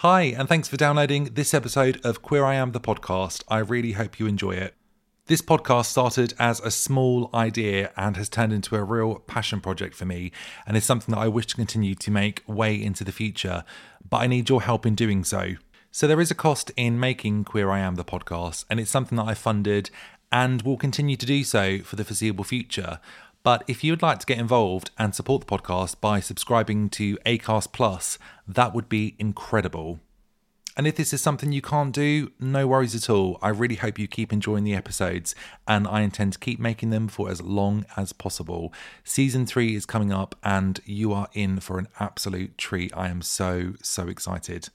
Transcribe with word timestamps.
Hi, 0.00 0.22
and 0.22 0.48
thanks 0.48 0.66
for 0.66 0.78
downloading 0.78 1.24
this 1.34 1.52
episode 1.52 2.00
of 2.06 2.22
Queer 2.22 2.42
I 2.42 2.54
Am 2.54 2.72
the 2.72 2.80
podcast. 2.80 3.44
I 3.48 3.58
really 3.58 3.92
hope 3.92 4.18
you 4.18 4.26
enjoy 4.26 4.52
it. 4.52 4.74
This 5.26 5.42
podcast 5.42 5.84
started 5.84 6.32
as 6.38 6.58
a 6.60 6.70
small 6.70 7.28
idea 7.34 7.92
and 7.98 8.16
has 8.16 8.30
turned 8.30 8.54
into 8.54 8.76
a 8.76 8.82
real 8.82 9.16
passion 9.16 9.60
project 9.60 9.94
for 9.94 10.06
me, 10.06 10.32
and 10.66 10.74
is 10.74 10.86
something 10.86 11.14
that 11.14 11.20
I 11.20 11.28
wish 11.28 11.48
to 11.48 11.54
continue 11.54 11.94
to 11.96 12.10
make 12.10 12.42
way 12.46 12.82
into 12.82 13.04
the 13.04 13.12
future, 13.12 13.62
but 14.08 14.22
I 14.22 14.26
need 14.26 14.48
your 14.48 14.62
help 14.62 14.86
in 14.86 14.94
doing 14.94 15.22
so. 15.22 15.56
So, 15.90 16.06
there 16.06 16.22
is 16.22 16.30
a 16.30 16.34
cost 16.34 16.72
in 16.78 16.98
making 16.98 17.44
Queer 17.44 17.68
I 17.68 17.80
Am 17.80 17.96
the 17.96 18.02
podcast, 18.02 18.64
and 18.70 18.80
it's 18.80 18.90
something 18.90 19.16
that 19.16 19.28
I 19.28 19.34
funded 19.34 19.90
and 20.32 20.62
will 20.62 20.78
continue 20.78 21.16
to 21.16 21.26
do 21.26 21.44
so 21.44 21.80
for 21.80 21.96
the 21.96 22.06
foreseeable 22.06 22.44
future. 22.44 23.00
But 23.42 23.64
if 23.66 23.82
you 23.82 23.92
would 23.92 24.02
like 24.02 24.18
to 24.18 24.26
get 24.26 24.38
involved 24.38 24.90
and 24.98 25.14
support 25.14 25.46
the 25.46 25.46
podcast 25.46 26.00
by 26.00 26.20
subscribing 26.20 26.90
to 26.90 27.16
Acast 27.24 27.72
Plus, 27.72 28.18
that 28.46 28.74
would 28.74 28.88
be 28.88 29.16
incredible. 29.18 30.00
And 30.76 30.86
if 30.86 30.96
this 30.96 31.12
is 31.12 31.20
something 31.20 31.50
you 31.50 31.62
can't 31.62 31.92
do, 31.92 32.32
no 32.38 32.66
worries 32.66 32.94
at 32.94 33.10
all. 33.10 33.38
I 33.42 33.48
really 33.48 33.74
hope 33.74 33.98
you 33.98 34.06
keep 34.06 34.32
enjoying 34.32 34.64
the 34.64 34.74
episodes, 34.74 35.34
and 35.66 35.86
I 35.88 36.02
intend 36.02 36.34
to 36.34 36.38
keep 36.38 36.60
making 36.60 36.90
them 36.90 37.08
for 37.08 37.28
as 37.30 37.42
long 37.42 37.84
as 37.96 38.12
possible. 38.12 38.72
Season 39.04 39.46
three 39.46 39.74
is 39.74 39.84
coming 39.84 40.12
up, 40.12 40.36
and 40.44 40.80
you 40.84 41.12
are 41.12 41.28
in 41.32 41.60
for 41.60 41.78
an 41.78 41.88
absolute 41.98 42.56
treat. 42.56 42.96
I 42.96 43.08
am 43.08 43.20
so, 43.20 43.74
so 43.82 44.08
excited. 44.08 44.68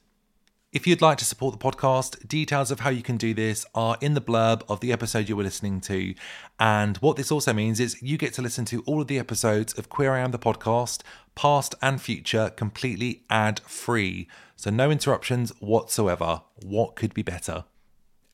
If 0.76 0.86
you'd 0.86 1.00
like 1.00 1.16
to 1.16 1.24
support 1.24 1.58
the 1.58 1.72
podcast, 1.72 2.28
details 2.28 2.70
of 2.70 2.80
how 2.80 2.90
you 2.90 3.02
can 3.02 3.16
do 3.16 3.32
this 3.32 3.64
are 3.74 3.96
in 4.02 4.12
the 4.12 4.20
blurb 4.20 4.60
of 4.68 4.80
the 4.80 4.92
episode 4.92 5.26
you 5.26 5.34
were 5.34 5.42
listening 5.42 5.80
to. 5.80 6.14
And 6.60 6.98
what 6.98 7.16
this 7.16 7.32
also 7.32 7.54
means 7.54 7.80
is 7.80 8.02
you 8.02 8.18
get 8.18 8.34
to 8.34 8.42
listen 8.42 8.66
to 8.66 8.82
all 8.82 9.00
of 9.00 9.06
the 9.06 9.18
episodes 9.18 9.72
of 9.78 9.88
Queer 9.88 10.12
I 10.12 10.18
Am 10.18 10.32
the 10.32 10.38
podcast, 10.38 11.00
past 11.34 11.74
and 11.80 11.98
future, 11.98 12.50
completely 12.50 13.22
ad 13.30 13.60
free. 13.60 14.28
So 14.54 14.68
no 14.68 14.90
interruptions 14.90 15.50
whatsoever. 15.60 16.42
What 16.62 16.94
could 16.94 17.14
be 17.14 17.22
better? 17.22 17.64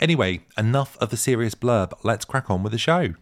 Anyway, 0.01 0.40
enough 0.59 0.99
of 1.01 1.10
the 1.10 1.16
serious 1.16 1.54
blurb. 1.54 1.93
Let's 2.02 2.24
crack 2.24 2.51
on 2.51 2.65
with 2.65 2.73
the 2.73 2.77
show. 2.77 3.15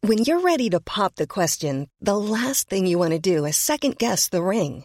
When 0.00 0.18
you're 0.18 0.40
ready 0.40 0.68
to 0.70 0.80
pop 0.80 1.14
the 1.14 1.28
question, 1.28 1.86
the 2.00 2.18
last 2.18 2.68
thing 2.68 2.86
you 2.86 2.98
want 2.98 3.12
to 3.12 3.20
do 3.20 3.44
is 3.44 3.56
second 3.56 3.98
guess 3.98 4.28
the 4.28 4.42
ring. 4.42 4.84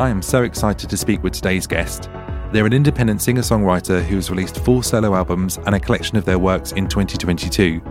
I 0.00 0.08
am 0.08 0.22
so 0.22 0.44
excited 0.44 0.88
to 0.88 0.96
speak 0.96 1.22
with 1.22 1.34
today's 1.34 1.66
guest. 1.66 2.08
They're 2.52 2.64
an 2.64 2.72
independent 2.72 3.20
singer 3.20 3.42
songwriter 3.42 4.02
who 4.02 4.16
has 4.16 4.30
released 4.30 4.64
four 4.64 4.82
solo 4.82 5.14
albums 5.14 5.58
and 5.66 5.74
a 5.74 5.78
collection 5.78 6.16
of 6.16 6.24
their 6.24 6.38
works 6.38 6.72
in 6.72 6.88
2022. 6.88 7.82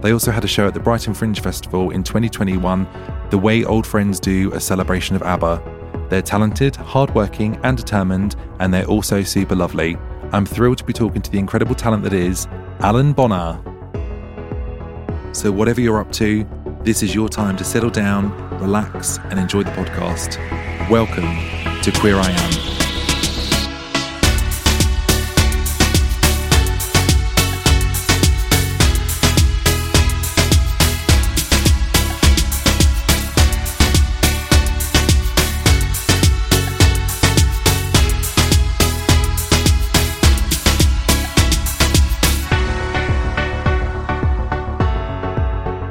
They 0.00 0.12
also 0.12 0.30
had 0.30 0.44
a 0.44 0.46
show 0.46 0.68
at 0.68 0.74
the 0.74 0.80
Brighton 0.80 1.12
Fringe 1.12 1.40
Festival 1.40 1.90
in 1.90 2.04
2021, 2.04 2.86
The 3.30 3.38
Way 3.38 3.64
Old 3.64 3.84
Friends 3.84 4.20
Do, 4.20 4.52
a 4.52 4.60
celebration 4.60 5.16
of 5.16 5.24
ABBA. 5.24 6.06
They're 6.08 6.22
talented, 6.22 6.76
hardworking, 6.76 7.58
and 7.64 7.76
determined, 7.76 8.36
and 8.60 8.72
they're 8.72 8.86
also 8.86 9.24
super 9.24 9.56
lovely. 9.56 9.96
I'm 10.30 10.46
thrilled 10.46 10.78
to 10.78 10.84
be 10.84 10.92
talking 10.92 11.20
to 11.20 11.32
the 11.32 11.40
incredible 11.40 11.74
talent 11.74 12.04
that 12.04 12.12
is 12.12 12.46
Alan 12.78 13.12
Bonner. 13.12 13.60
So, 15.32 15.50
whatever 15.50 15.80
you're 15.80 15.98
up 15.98 16.12
to, 16.12 16.46
this 16.82 17.02
is 17.02 17.12
your 17.12 17.28
time 17.28 17.56
to 17.56 17.64
settle 17.64 17.90
down, 17.90 18.30
relax, 18.60 19.18
and 19.18 19.40
enjoy 19.40 19.64
the 19.64 19.72
podcast. 19.72 20.75
Welcome 20.88 21.24
to 21.82 21.90
Queer 21.90 22.14
I 22.14 22.30
Am. 22.30 22.52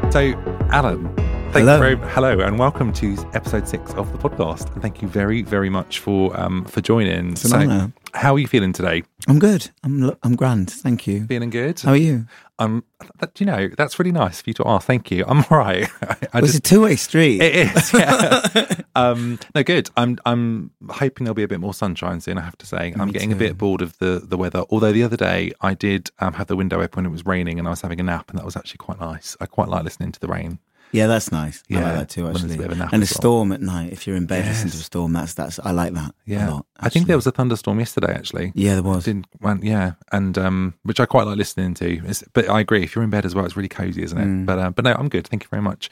So, 0.10 0.34
Alan, 0.72 1.25
thank 1.56 1.70
Hello. 1.70 1.88
you 1.88 1.96
very 1.96 2.12
hello 2.12 2.40
and 2.42 2.60
welcome 2.60 2.92
to 2.92 3.16
episode 3.34 3.66
six 3.66 3.94
of 3.94 4.12
the 4.12 4.18
podcast. 4.18 4.70
And 4.74 4.82
thank 4.82 5.02
you 5.02 5.08
very, 5.08 5.42
very 5.42 5.70
much 5.70 6.00
for 6.00 6.38
um 6.38 6.66
for 6.66 6.82
joining. 6.82 7.32
It's 7.32 7.46
an 7.46 7.54
honour. 7.54 7.94
how 8.14 8.36
are 8.36 8.40
you 8.40 8.48
feeling 8.48 8.74
today? 8.74 9.04
I'm 9.30 9.40
good. 9.40 9.70
I'm 9.82 10.12
I'm 10.22 10.36
grand. 10.36 10.70
Thank 10.70 11.08
you. 11.08 11.26
Feeling 11.28 11.50
good? 11.50 11.80
How 11.80 11.92
are 11.92 11.96
you? 11.96 12.28
Um, 12.60 12.84
that, 13.20 13.40
you 13.40 13.46
know, 13.46 13.70
that's 13.78 14.00
really 14.00 14.12
nice 14.12 14.42
for 14.42 14.50
you 14.50 14.54
to 14.56 14.68
ask. 14.68 14.86
Thank 14.86 15.12
you. 15.12 15.24
I'm 15.28 15.40
all 15.50 15.58
right. 15.58 15.90
I, 16.02 16.18
I 16.34 16.42
Well, 16.42 16.44
it's 16.44 16.56
a 16.56 16.62
two 16.62 16.82
way 16.82 16.98
street. 16.98 17.42
It 17.42 17.56
is. 17.56 17.94
Yeah. 17.94 18.82
um, 18.96 19.40
no, 19.56 19.64
good. 19.64 19.90
I'm 19.96 20.18
I'm 20.26 20.72
hoping 20.90 21.24
there'll 21.24 21.36
be 21.36 21.44
a 21.44 21.48
bit 21.48 21.62
more 21.62 21.74
sunshine 21.74 22.20
soon. 22.20 22.38
I 22.38 22.42
have 22.42 22.58
to 22.58 22.66
say, 22.66 22.94
I'm 23.00 23.08
Me 23.08 23.14
getting 23.14 23.32
a 23.32 23.38
bit 23.38 23.58
bored 23.58 23.82
of 23.82 23.98
the 24.00 24.22
the 24.22 24.36
weather. 24.36 24.66
Although 24.70 24.92
the 24.92 25.04
other 25.04 25.18
day 25.18 25.54
I 25.62 25.74
did 25.74 26.12
um, 26.20 26.34
have 26.34 26.48
the 26.48 26.58
window 26.58 26.82
open 26.82 27.04
when 27.04 27.06
it 27.06 27.14
was 27.14 27.26
raining, 27.26 27.60
and 27.60 27.68
I 27.70 27.72
was 27.72 27.80
having 27.80 28.02
a 28.02 28.04
nap, 28.04 28.30
and 28.30 28.38
that 28.40 28.46
was 28.46 28.58
actually 28.58 28.80
quite 28.80 29.00
nice. 29.00 29.38
I 29.40 29.46
quite 29.46 29.70
like 29.70 29.86
listening 29.86 30.12
to 30.12 30.20
the 30.20 30.28
rain. 30.28 30.60
Yeah, 30.96 31.08
that's 31.08 31.32
nice. 31.32 31.64
I 31.70 31.74
Yeah, 31.74 31.84
like 31.84 31.94
that 31.94 32.10
too. 32.10 32.28
Actually, 32.28 32.64
a 32.64 32.76
nap 32.76 32.94
and 32.94 33.04
a 33.04 33.06
storm 33.06 33.52
at 33.52 33.62
night. 33.62 33.92
If 33.92 34.08
you're 34.08 34.16
in 34.16 34.26
bed, 34.26 34.46
listening 34.46 34.72
to 34.72 34.78
a 34.78 34.82
storm. 34.82 35.14
That's 35.14 35.34
that's. 35.34 35.60
I 35.60 35.72
like 35.72 35.94
that. 35.94 36.16
Yeah, 36.26 36.50
a 36.50 36.52
lot, 36.52 36.66
I 36.80 36.90
think 36.90 37.08
there 37.08 37.16
was 37.16 37.28
a 37.28 37.32
thunderstorm 37.32 37.80
yesterday 37.80 38.14
actually. 38.14 38.52
Yeah, 38.56 38.74
there 38.76 38.84
was. 38.84 39.06
Didn't 39.06 39.28
well, 39.42 39.60
yeah, 39.62 39.94
and 40.12 40.38
um, 40.38 40.74
which 40.84 41.00
I 41.00 41.06
quite 41.06 41.28
like 41.28 41.38
listening 41.38 41.74
to. 41.76 42.02
It's, 42.06 42.24
but 42.34 42.50
I 42.50 42.60
agree, 42.60 42.84
if 42.84 42.96
you're 42.96 43.04
in 43.04 43.10
bed 43.10 43.26
as 43.26 43.36
well, 43.36 43.46
it's 43.46 43.56
really 43.58 43.70
cozy, 43.70 44.04
isn't 44.04 44.18
it? 44.18 44.26
Mm. 44.26 44.46
But 44.46 44.60
uh, 44.60 44.70
but 44.72 44.86
no, 44.86 44.94
I'm 44.94 45.10
good. 45.10 45.28
Thank 45.28 45.44
you 45.44 45.50
very 45.50 45.62
much. 45.62 45.90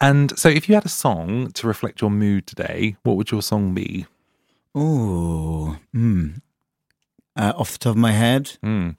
And 0.00 0.36
so, 0.38 0.48
if 0.48 0.68
you 0.68 0.74
had 0.74 0.84
a 0.86 0.90
song 0.90 1.50
to 1.52 1.66
reflect 1.66 2.00
your 2.00 2.10
mood 2.10 2.46
today, 2.46 2.96
what 3.02 3.16
would 3.16 3.30
your 3.30 3.42
song 3.42 3.74
be? 3.74 4.06
Oh, 4.74 5.76
hmm. 5.92 6.28
Uh, 7.34 7.52
off 7.56 7.72
the 7.72 7.78
top 7.78 7.90
of 7.92 7.96
my 7.98 8.12
head, 8.12 8.56
Mm, 8.64 8.96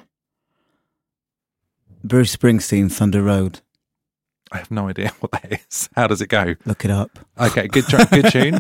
Bruce 2.04 2.36
Springsteen, 2.36 2.92
Thunder 2.92 3.22
Road. 3.24 3.62
I 4.52 4.58
have 4.58 4.72
no 4.72 4.88
idea 4.88 5.10
what 5.20 5.32
that 5.32 5.52
is. 5.68 5.90
How 5.96 6.08
does 6.08 6.22
it 6.22 6.28
go? 6.28 6.56
Look 6.66 6.86
it 6.86 6.92
up. 6.92 7.20
Okay, 7.40 7.68
good, 7.68 7.86
tr- 7.86 8.04
good 8.12 8.26
tune. 8.32 8.60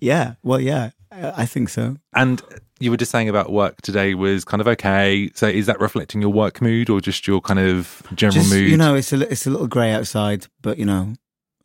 Yeah. 0.00 0.34
Well, 0.42 0.60
yeah. 0.60 0.90
I 1.10 1.46
think 1.46 1.68
so. 1.68 1.96
And 2.14 2.40
you 2.80 2.90
were 2.90 2.96
just 2.96 3.10
saying 3.10 3.28
about 3.28 3.50
work 3.50 3.80
today 3.82 4.14
was 4.14 4.44
kind 4.44 4.60
of 4.60 4.68
okay. 4.68 5.30
So 5.34 5.48
is 5.48 5.66
that 5.66 5.80
reflecting 5.80 6.20
your 6.20 6.30
work 6.32 6.60
mood 6.62 6.88
or 6.90 7.00
just 7.00 7.26
your 7.26 7.40
kind 7.40 7.58
of 7.58 8.02
general 8.14 8.34
Just, 8.42 8.52
mood? 8.52 8.70
You 8.70 8.76
know, 8.76 8.94
it's 8.94 9.12
a 9.12 9.20
it's 9.30 9.46
a 9.46 9.50
little 9.50 9.66
grey 9.66 9.90
outside, 9.92 10.46
but 10.62 10.78
you 10.78 10.84
know, 10.84 11.14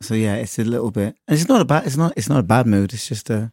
so 0.00 0.14
yeah, 0.14 0.34
it's 0.36 0.58
a 0.58 0.64
little 0.64 0.90
bit. 0.90 1.14
And 1.28 1.38
it's 1.38 1.48
not 1.48 1.60
a 1.60 1.64
bad. 1.64 1.86
It's 1.86 1.96
not. 1.96 2.14
It's 2.16 2.28
not 2.28 2.40
a 2.40 2.42
bad 2.42 2.66
mood. 2.66 2.92
It's 2.92 3.06
just 3.06 3.30
a. 3.30 3.52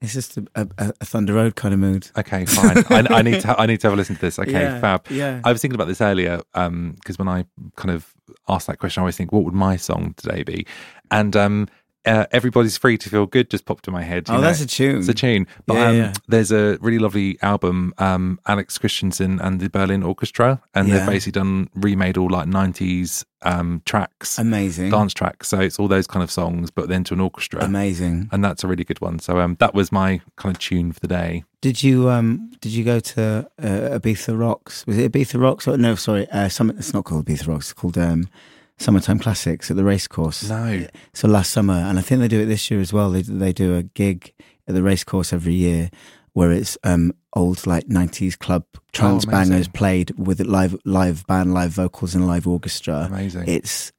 It's 0.00 0.12
just 0.12 0.36
a, 0.36 0.44
a, 0.54 0.68
a 1.00 1.04
Thunder 1.06 1.32
Road 1.32 1.56
kind 1.56 1.72
of 1.72 1.80
mood. 1.80 2.10
Okay, 2.16 2.44
fine. 2.44 2.84
I, 2.90 3.06
I 3.18 3.22
need 3.22 3.40
to. 3.40 3.58
I 3.60 3.66
need 3.66 3.80
to 3.80 3.86
have 3.88 3.94
a 3.94 3.96
listen 3.96 4.14
to 4.16 4.20
this. 4.20 4.38
Okay, 4.38 4.52
Yeah, 4.52 4.78
fab. 4.80 5.06
yeah. 5.10 5.40
I 5.42 5.50
was 5.52 5.60
thinking 5.62 5.74
about 5.74 5.88
this 5.88 6.00
earlier 6.02 6.42
um, 6.54 6.92
because 6.96 7.18
when 7.18 7.28
I 7.28 7.46
kind 7.76 7.90
of 7.90 8.12
asked 8.48 8.66
that 8.66 8.78
question, 8.78 9.00
I 9.00 9.02
always 9.02 9.16
think, 9.16 9.32
what 9.32 9.44
would 9.44 9.54
my 9.54 9.76
song 9.76 10.14
today 10.16 10.42
be? 10.42 10.66
And 11.10 11.36
um, 11.36 11.68
uh, 12.06 12.26
everybody's 12.32 12.76
free 12.76 12.96
to 12.98 13.10
feel 13.10 13.26
good 13.26 13.50
just 13.50 13.64
popped 13.64 13.86
in 13.88 13.92
my 13.92 14.02
head. 14.02 14.26
Oh, 14.28 14.34
know. 14.34 14.40
that's 14.40 14.60
a 14.60 14.66
tune. 14.66 14.98
It's 14.98 15.08
a 15.08 15.14
tune. 15.14 15.46
But 15.66 15.74
Yeah, 15.74 15.88
um, 15.88 15.96
yeah. 15.96 16.12
there's 16.28 16.52
a 16.52 16.78
really 16.80 16.98
lovely 16.98 17.38
album, 17.42 17.92
um, 17.98 18.38
Alex 18.46 18.78
Christensen 18.78 19.40
and 19.40 19.60
the 19.60 19.68
Berlin 19.68 20.02
Orchestra, 20.02 20.62
and 20.74 20.90
they've 20.90 21.06
basically 21.06 21.32
done 21.32 21.68
remade 21.74 22.16
all 22.16 22.30
like 22.30 22.46
'90s 22.46 23.24
um, 23.42 23.82
tracks, 23.84 24.38
Amazing. 24.38 24.90
dance 24.90 25.12
tracks. 25.14 25.48
So 25.48 25.60
it's 25.60 25.78
all 25.78 25.88
those 25.88 26.06
kind 26.06 26.22
of 26.22 26.30
songs, 26.30 26.70
but 26.70 26.88
then 26.88 27.04
to 27.04 27.14
an 27.14 27.20
orchestra, 27.20 27.64
Amazing. 27.64 28.28
and 28.32 28.44
that's 28.44 28.64
a 28.64 28.68
really 28.68 28.84
good 28.84 29.00
one. 29.00 29.18
So 29.18 29.40
um, 29.40 29.56
that 29.60 29.74
was 29.74 29.92
my 29.92 30.20
kind 30.36 30.54
of 30.54 30.58
tune 30.60 30.92
for 30.92 31.00
the 31.00 31.08
day. 31.08 31.44
Did 31.60 31.82
you 31.82 32.08
um 32.10 32.52
did 32.60 32.72
you 32.72 32.84
go 32.84 33.00
to 33.00 33.48
uh, 33.60 33.98
Ibiza 33.98 34.38
Rocks? 34.38 34.86
Was 34.86 34.98
it 34.98 35.10
Ibiza 35.12 35.40
Rocks? 35.40 35.66
Or, 35.66 35.76
no, 35.76 35.94
sorry, 35.96 36.28
uh, 36.30 36.48
some, 36.48 36.70
it's 36.70 36.92
not 36.94 37.04
called 37.04 37.26
Ibiza 37.26 37.48
Rocks. 37.48 37.66
It's 37.66 37.72
called 37.72 37.98
um, 37.98 38.28
Summertime 38.78 39.18
Classics 39.18 39.70
at 39.70 39.76
the 39.76 39.84
racecourse. 39.84 40.48
No, 40.48 40.86
So 41.14 41.28
last 41.28 41.50
summer, 41.52 41.74
and 41.74 41.98
I 41.98 42.02
think 42.02 42.20
they 42.20 42.28
do 42.28 42.40
it 42.40 42.46
this 42.46 42.70
year 42.70 42.80
as 42.80 42.92
well. 42.92 43.10
They 43.10 43.22
they 43.22 43.52
do 43.52 43.74
a 43.76 43.82
gig 43.82 44.32
at 44.68 44.74
the 44.74 44.82
racecourse 44.82 45.32
every 45.32 45.54
year 45.54 45.90
where 46.34 46.52
it's 46.52 46.76
um 46.84 47.12
old 47.32 47.66
like 47.66 47.88
nineties 47.88 48.36
club 48.36 48.64
trance 48.92 49.24
Oh, 49.26 49.30
bangers 49.30 49.68
played 49.68 50.10
with 50.18 50.40
live 50.40 50.76
live 50.84 51.26
band, 51.26 51.54
live 51.54 51.70
vocals, 51.70 52.14
and 52.14 52.26
live 52.26 52.46
orchestra. 52.46 53.06
amazing. 53.10 53.44
It's 53.48 53.92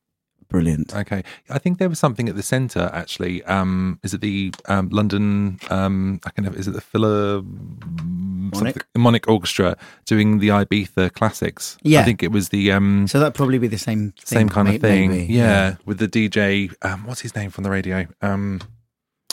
brilliant. 0.49 0.95
Okay, 0.95 1.23
I 1.49 1.57
think 1.59 1.77
there 1.79 1.89
was 1.89 1.99
something 1.99 2.27
at 2.29 2.35
the 2.35 2.43
centre 2.43 2.89
actually. 2.93 3.43
Um, 3.45 3.99
is 4.03 4.13
it 4.13 4.21
the 4.21 4.53
um, 4.67 4.89
London? 4.89 5.59
Um, 5.69 6.19
I 6.25 6.29
can 6.31 6.43
have. 6.43 6.55
Is 6.55 6.67
it 6.67 6.71
the 6.71 6.81
Philharmonic 6.81 8.85
Monic 8.95 9.27
Orchestra 9.27 9.77
doing 10.05 10.39
the 10.39 10.49
Ibiza 10.49 11.13
classics? 11.13 11.77
Yeah. 11.83 12.01
I 12.01 12.03
think 12.03 12.23
it 12.23 12.31
was 12.31 12.49
the 12.49 12.71
um, 12.71 13.07
So 13.07 13.19
that'd 13.19 13.35
probably 13.35 13.59
be 13.59 13.67
the 13.67 13.77
same 13.77 14.11
thing, 14.13 14.39
same 14.39 14.49
kind 14.49 14.67
may- 14.69 14.75
of 14.75 14.81
thing. 14.81 15.11
maybe, 15.11 15.33
yeah, 15.33 15.75
with 15.85 15.99
the 15.99 16.07
DJ. 16.07 16.73
Um, 16.81 17.05
what's 17.05 17.21
his 17.21 17.35
name 17.35 17.49
from 17.51 17.63
the 17.63 17.69
radio? 17.69 18.07
Um, 18.21 18.61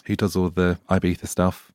who 0.07 0.17
does 0.17 0.37
all 0.37 0.51
the 0.51 0.79
Ibiza 0.91 1.27
stuff? 1.29 1.73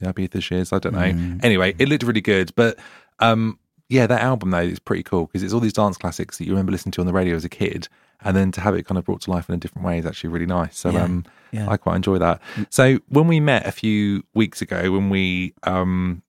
The 0.00 0.12
Ibiza 0.12 0.42
shares. 0.42 0.72
I 0.72 0.78
don't 0.78 0.94
know. 0.94 1.00
Mm. 1.12 1.44
Anyway, 1.44 1.74
it 1.78 1.88
looked 1.88 2.02
really 2.02 2.20
good, 2.20 2.52
but 2.56 2.78
um, 3.20 3.58
yeah, 3.88 4.06
that 4.06 4.22
album 4.22 4.50
though 4.50 4.58
is 4.58 4.78
pretty 4.80 5.02
cool 5.04 5.26
because 5.26 5.42
it's 5.42 5.52
all 5.52 5.60
these 5.60 5.72
dance 5.72 5.96
classics 5.96 6.38
that 6.38 6.44
you 6.44 6.50
remember 6.52 6.72
listening 6.72 6.92
to 6.92 7.00
on 7.00 7.06
the 7.06 7.12
radio 7.12 7.36
as 7.36 7.44
a 7.44 7.48
kid, 7.48 7.88
and 8.24 8.36
then 8.36 8.52
to 8.52 8.60
have 8.60 8.74
it 8.74 8.84
kind 8.86 8.98
of 8.98 9.04
brought 9.04 9.20
to 9.22 9.30
life 9.30 9.48
in 9.48 9.54
a 9.54 9.58
different 9.58 9.86
way 9.86 9.98
is 9.98 10.06
actually 10.06 10.30
really 10.30 10.46
nice. 10.46 10.78
So 10.78 10.90
Yeah, 10.90 11.04
um, 11.04 11.24
yeah. 11.52 11.68
I 11.68 11.76
quite 11.76 11.96
enjoy 11.96 12.18
that. 12.18 12.40
So 12.70 12.98
when 13.08 13.26
we 13.28 13.40
met 13.40 13.66
a 13.66 13.72
few 13.72 14.22
weeks 14.34 14.62
ago, 14.62 14.90
when 14.92 15.10
we 15.10 15.54
um 15.64 16.22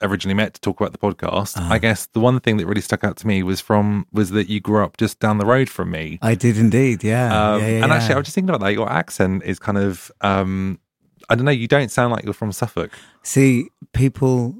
originally 0.00 0.34
met 0.34 0.52
to 0.54 0.60
talk 0.60 0.80
about 0.80 0.92
the 0.92 0.98
podcast, 0.98 1.56
Uh-huh. 1.56 1.72
I 1.72 1.78
guess 1.78 2.06
the 2.06 2.18
one 2.20 2.40
thing 2.40 2.56
that 2.56 2.66
really 2.66 2.80
stuck 2.80 3.04
out 3.04 3.16
to 3.18 3.26
me 3.26 3.42
was 3.42 3.60
from 3.60 4.06
was 4.12 4.30
that 4.30 4.48
you 4.48 4.60
grew 4.60 4.82
up 4.84 4.96
just 4.96 5.20
down 5.20 5.38
the 5.38 5.46
road 5.46 5.68
from 5.68 5.90
me. 5.90 6.18
I 6.22 6.34
did 6.34 6.58
indeed, 6.58 7.04
yeah. 7.04 7.26
Um, 7.54 7.60
yeah, 7.60 7.68
yeah 7.68 7.84
and 7.84 7.92
actually, 7.92 8.14
I 8.14 8.18
was 8.18 8.26
just 8.26 8.34
thinking 8.34 8.50
about 8.50 8.64
that. 8.66 8.72
Your 8.72 8.90
accent 8.90 9.42
is 9.44 9.58
kind 9.58 9.78
of, 9.78 10.10
um, 10.20 10.80
I 11.28 11.34
don't 11.36 11.44
know, 11.44 11.52
you 11.52 11.68
don't 11.68 11.90
sound 11.90 12.12
like 12.12 12.24
you're 12.24 12.34
from 12.34 12.50
Suffolk. 12.52 12.90
See, 13.22 13.68
people, 13.92 14.56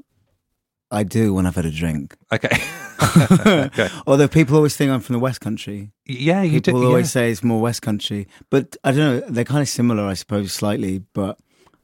I 0.93 1.03
do 1.03 1.33
when 1.33 1.45
I've 1.45 1.55
had 1.55 1.65
a 1.65 1.71
drink. 1.71 2.15
Okay. 2.31 2.55
okay. 3.45 3.89
Although 4.07 4.27
people 4.27 4.55
always 4.55 4.75
think 4.77 4.91
I'm 4.91 4.99
from 5.01 5.13
the 5.13 5.19
West 5.19 5.41
Country. 5.41 5.91
Yeah, 6.05 6.41
you 6.43 6.61
People 6.61 6.81
do. 6.81 6.87
always 6.87 7.07
yeah. 7.07 7.21
say 7.21 7.31
it's 7.31 7.43
more 7.43 7.59
West 7.61 7.81
Country. 7.81 8.27
But 8.49 8.77
I 8.83 8.91
don't 8.91 8.97
know, 9.19 9.19
they're 9.29 9.43
kind 9.43 9.61
of 9.61 9.67
similar, 9.69 10.03
I 10.05 10.13
suppose, 10.13 10.53
slightly, 10.53 10.99
but 11.13 11.37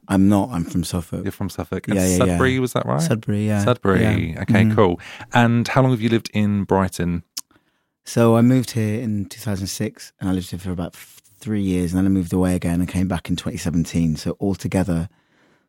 I'm 0.08 0.28
not. 0.28 0.50
I'm 0.50 0.64
from 0.64 0.84
Suffolk. 0.84 1.24
You're 1.24 1.32
from 1.32 1.50
Suffolk. 1.50 1.88
And 1.88 1.96
Yeah, 1.96 2.02
yeah, 2.06 2.10
yeah. 2.10 2.18
Sudbury, 2.18 2.58
was 2.58 2.72
that 2.72 2.86
right? 2.86 3.02
Sudbury, 3.02 3.46
yeah. 3.46 3.64
Sudbury. 3.64 4.02
Yeah. 4.32 4.42
Okay, 4.42 4.62
Mhm. 4.64 4.74
cool. 4.74 5.00
And 5.34 5.66
how 5.68 5.82
long 5.82 5.90
have 5.90 6.00
you 6.00 6.08
lived 6.08 6.30
in 6.32 6.64
Brighton? 6.64 7.22
So 8.04 8.36
I 8.36 8.40
moved 8.42 8.72
here 8.72 9.00
in 9.00 9.26
2006 9.26 10.12
and 10.20 10.28
I 10.28 10.32
lived 10.32 10.50
here 10.50 10.58
for 10.58 10.70
about 10.72 10.94
three 10.96 11.62
years 11.62 11.92
and 11.92 11.98
then 11.98 12.06
I 12.06 12.08
moved 12.08 12.32
away 12.32 12.54
again 12.54 12.80
and 12.80 12.88
came 12.88 13.08
back 13.08 13.28
in 13.28 13.36
2017. 13.36 14.16
So 14.16 14.36
altogether, 14.40 15.08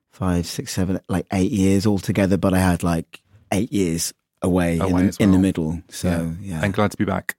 five, 0.09 0.45
six, 0.45 0.73
seven, 0.73 0.99
like 1.07 1.25
eight 1.31 1.51
years 1.51 1.85
altogether, 1.85 2.37
but 2.37 2.53
I 2.53 2.59
had 2.59 2.83
like 2.83 3.21
eight 3.51 3.71
years 3.74 4.13
away, 4.42 4.80
Away 4.80 5.01
in, 5.01 5.07
the, 5.07 5.18
in 5.19 5.31
the 5.31 5.39
middle. 5.39 5.81
So 5.89 6.33
yeah. 6.42 6.62
And 6.63 6.74
glad 6.74 6.92
to 6.92 6.98
be 6.98 7.06
back. 7.06 7.36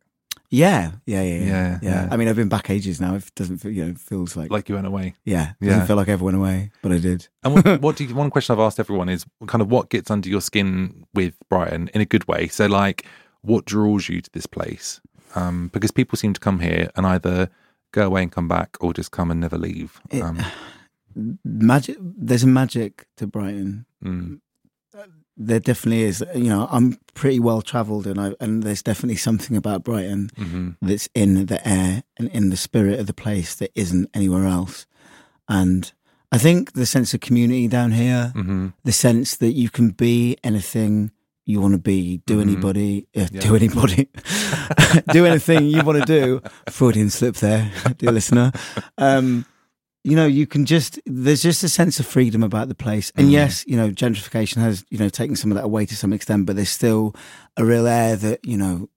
Yeah, 0.55 0.93
yeah, 1.07 1.23
yeah, 1.23 1.39
yeah, 1.39 1.45
Yeah, 1.47 1.79
yeah. 1.83 2.09
I 2.11 2.17
mean, 2.19 2.29
I've 2.29 2.37
been 2.37 2.51
back 2.51 2.69
ages 2.69 3.01
now. 3.01 3.15
It 3.15 3.25
doesn't 3.35 3.57
feel, 3.59 3.71
you 3.73 3.87
know, 3.87 3.95
feels 3.95 4.37
like, 4.37 4.51
Like 4.51 4.69
you 4.69 4.75
went 4.75 4.87
away. 4.87 5.15
yeah, 5.25 5.53
it 5.63 5.65
doesn't 5.67 5.87
feel 5.87 5.97
like 5.97 6.11
I 6.11 6.13
ever 6.13 6.25
went 6.27 6.37
away, 6.37 6.71
but 6.83 6.93
I 6.93 6.99
did. 6.99 7.27
And 7.43 7.55
what, 7.55 7.81
what 7.81 7.97
do 7.97 8.05
you, 8.05 8.15
one 8.15 8.29
question 8.29 8.53
I've 8.53 8.61
asked 8.61 8.79
everyone 8.79 9.09
is 9.09 9.25
kind 9.47 9.63
of 9.63 9.71
what 9.71 9.89
gets 9.89 10.11
under 10.11 10.29
your 10.29 10.43
skin 10.43 11.07
with 11.15 11.35
Brighton 11.49 11.89
in 11.95 12.03
a 12.03 12.05
good 12.05 12.29
way. 12.29 12.49
So, 12.49 12.67
like, 12.67 13.07
what 13.41 13.65
draws 13.65 14.11
you 14.11 14.21
to 14.21 14.31
this 14.33 14.45
place? 14.45 15.01
Um, 15.35 15.69
because 15.73 15.91
people 15.91 16.19
seem 16.19 16.35
to 16.35 16.41
come 16.41 16.61
here 16.61 16.91
and 16.97 17.07
either 17.07 17.49
go 17.93 18.07
away 18.07 18.23
and 18.23 18.31
come 18.31 18.47
back, 18.49 18.77
or 18.81 18.93
just 18.93 19.11
come 19.11 19.31
and 19.31 19.41
never 19.41 19.57
leave. 19.57 20.03
It- 20.11 20.21
Um, 20.23 20.39
Magic. 21.45 21.97
There's 22.01 22.45
a 22.45 22.47
magic 22.47 23.07
to 23.17 23.27
Brighton. 23.27 23.87
mm, 24.05 24.41
There 25.37 25.61
definitely 25.61 26.03
is. 26.03 26.23
You 26.35 26.51
know, 26.51 26.69
I'm 26.71 26.99
pretty 27.15 27.41
well 27.41 27.63
travelled, 27.63 28.07
and 28.07 28.21
I 28.21 28.35
and 28.41 28.63
there's 28.63 28.83
definitely 28.83 29.17
something 29.17 29.57
about 29.57 29.83
Brighton 29.83 30.31
mhm. 30.37 30.77
that's 30.83 31.09
in 31.15 31.47
the 31.47 31.67
air 31.67 32.03
and 32.19 32.29
in 32.29 32.51
the 32.51 32.57
spirit 32.57 33.01
of 33.01 33.07
the 33.07 33.15
place 33.15 33.55
that 33.57 33.71
isn't 33.75 34.11
anywhere 34.15 34.47
else. 34.47 34.87
And 35.49 35.91
I 36.31 36.39
think 36.39 36.73
the 36.73 36.87
sense 36.87 37.15
of 37.15 37.21
community 37.21 37.67
down 37.69 37.93
here, 37.93 38.33
Mhm. 38.35 38.73
the 38.85 38.93
sense 38.93 39.37
that 39.37 39.53
you 39.53 39.71
can 39.71 39.91
be 39.91 40.37
anything 40.45 41.11
you 41.45 41.61
want 41.61 41.73
to 41.75 41.79
be, 41.79 42.23
do 42.27 42.37
Mhm. 42.39 42.43
anybody, 42.43 43.07
uh, 43.17 43.27
Yeah. 43.33 43.41
do 43.41 43.57
anybody, 43.57 44.09
do 45.13 45.27
anything 45.27 45.67
you 45.67 45.83
want 45.83 45.99
to 45.99 46.07
do. 46.07 46.41
Freudian 46.71 47.11
slip 47.11 47.37
there, 47.37 47.71
dear 47.99 48.13
listener. 48.13 48.53
Um, 48.99 49.45
you 50.05 50.17
know, 50.17 50.27
you 50.27 50.47
can 50.47 50.65
just, 50.67 50.99
there's 51.07 51.43
just 51.43 51.63
a 51.63 51.69
sense 51.69 52.01
of 52.01 52.07
freedom 52.07 52.43
about 52.43 52.69
the 52.69 52.75
place. 52.75 53.13
And 53.15 53.29
Mhm. 53.29 53.33
yes, 53.33 53.65
you 53.69 53.77
know, 53.77 53.91
gentrification 53.91 54.57
has, 54.57 54.85
you 54.91 54.99
know, 54.99 55.09
taken 55.09 55.37
some 55.37 55.53
of 55.53 55.57
that 55.57 55.65
away 55.65 55.87
to 55.87 55.97
some 55.97 56.13
extent, 56.13 56.47
but 56.47 56.57
there's 56.57 56.71
still 56.71 57.15
a 57.57 57.65
real 57.65 57.87
air 57.87 58.17
that, 58.17 58.45
you 58.45 58.57
know, 58.57 58.89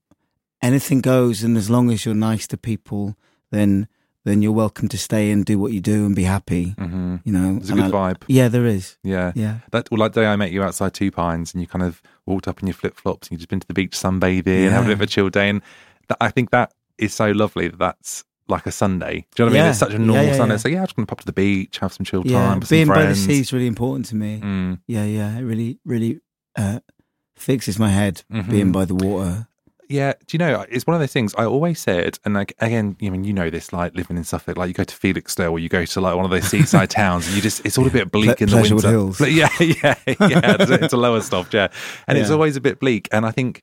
anything 0.62 1.02
goes. 1.02 1.44
And 1.44 1.58
as 1.58 1.70
long 1.70 1.92
as 1.92 2.06
you're 2.06 2.16
nice 2.16 2.48
to 2.48 2.58
people, 2.58 3.16
then, 3.52 3.88
then 4.24 4.42
you're 4.42 4.52
welcome 4.52 4.88
to 4.90 4.98
stay 4.98 5.30
and 5.30 5.46
do 5.46 5.60
what 5.60 5.72
you 5.74 5.80
do 5.80 6.06
and 6.08 6.16
be 6.16 6.24
happy, 6.24 6.74
Mhm. 6.80 7.22
you 7.24 7.32
know. 7.32 7.58
It's 7.58 7.70
a 7.70 7.74
good 7.74 7.94
I- 7.94 8.14
vibe. 8.14 8.24
Yeah, 8.28 8.48
there 8.48 8.66
is. 8.66 8.98
Yeah. 9.04 9.32
Yeah. 9.36 9.60
That 9.72 9.92
well, 9.92 10.00
like 10.00 10.14
the 10.14 10.22
day 10.22 10.28
I 10.28 10.36
met 10.36 10.52
you 10.52 10.64
outside 10.64 10.96
Two 10.96 11.12
Pines, 11.12 11.54
and 11.54 11.62
you 11.62 11.68
kind 11.68 11.84
of 11.84 12.02
walked 12.26 12.48
up 12.48 12.60
in 12.62 12.68
your 12.68 12.74
flip 12.74 12.96
flops, 12.98 13.28
and 13.28 13.34
you 13.34 13.38
just 13.38 13.50
been 13.50 13.60
to 13.60 13.68
the 13.68 13.76
beach 13.76 13.92
sunbathing 13.92 14.48
and 14.66 14.72
having 14.74 14.88
a 14.88 14.96
bit 14.96 14.98
of 14.98 15.02
a 15.02 15.06
chill 15.08 15.30
day. 15.30 15.50
And 15.50 15.62
that, 16.08 16.18
I 16.20 16.32
think 16.32 16.50
that 16.50 16.72
is 16.98 17.14
so 17.14 17.30
lovely 17.32 17.68
that 17.68 17.78
that's 17.78 18.24
like 18.48 18.66
a 18.66 18.72
Sunday. 18.72 19.26
Do 19.36 19.44
you 19.44 19.50
know 19.50 19.54
what 19.54 19.60
I 19.60 19.62
mean? 19.64 19.70
It's 19.72 19.80
such 19.80 19.94
a 19.94 20.00
normal 20.00 20.26
yeah, 20.26 20.34
Sunday. 20.36 20.54
yeah. 20.56 20.58
So 20.58 20.70
yeah, 20.70 20.80
I'm 20.80 20.86
just 20.86 20.96
going 20.96 21.06
to 21.06 21.10
pop 21.10 21.20
to 21.22 21.26
the 21.26 21.34
beach, 21.34 21.80
have 21.80 21.94
some 21.94 22.06
chill 22.06 22.24
Yeah. 22.26 22.46
time 22.48 22.60
with 22.60 22.70
Being 22.70 22.86
some 22.88 22.96
by 22.96 23.06
the 23.06 23.16
sea 23.16 23.40
is 23.40 23.52
really 23.54 23.68
important 23.68 24.06
to 24.08 24.16
me. 24.16 24.40
Mm. 24.44 24.80
Yeah, 24.88 25.06
yeah. 25.06 25.38
It 25.38 25.42
really, 25.42 25.80
really 25.86 26.20
uh, 26.56 26.80
fixes 27.36 27.78
my 27.80 27.90
head 27.90 28.24
Mhm. 28.32 28.50
being 28.50 28.72
by 28.72 28.86
the 28.86 28.96
water. 28.96 29.48
Yeah, 29.88 30.14
do 30.26 30.34
you 30.36 30.40
know? 30.40 30.66
It's 30.68 30.88
one 30.88 30.96
of 30.96 31.00
those 31.00 31.12
things 31.14 31.36
I 31.38 31.46
always 31.46 31.80
said, 31.80 32.18
and 32.26 32.34
like 32.34 32.56
again, 32.60 32.96
you 33.00 33.12
mean 33.12 33.24
you 33.24 33.34
know 33.34 33.52
this, 33.52 33.72
like 33.72 33.94
living 33.96 34.18
in 34.18 34.24
Suffolk, 34.24 34.58
like 34.58 34.68
you 34.68 34.74
go 34.74 34.84
to 34.84 34.96
Felixstowe 34.96 35.52
or 35.52 35.60
you 35.60 35.70
go 35.70 35.86
to 35.86 36.02
like 36.02 36.16
one 36.16 36.26
of 36.26 36.32
those 36.32 36.46
seaside 36.46 36.90
towns, 37.02 37.28
and 37.28 37.36
you 37.36 37.42
just 37.42 37.64
it's 37.64 37.78
all 37.78 37.86
a 37.86 37.92
bit 37.92 38.10
bleak 38.12 38.38
Ple- 38.38 38.44
in 38.46 38.50
the 38.50 38.62
winter. 38.74 38.90
Hills. 38.90 39.22
Yeah, 39.30 39.48
yeah, 39.60 39.94
yeah. 40.08 40.56
It's, 40.60 40.72
it's 40.72 40.94
a 40.94 40.98
Lowestoft, 40.98 41.54
yeah, 41.54 41.68
and 42.08 42.18
it's 42.18 42.30
always 42.36 42.56
a 42.56 42.62
bit 42.62 42.80
bleak. 42.80 43.08
And 43.12 43.28
I 43.28 43.32
think 43.32 43.62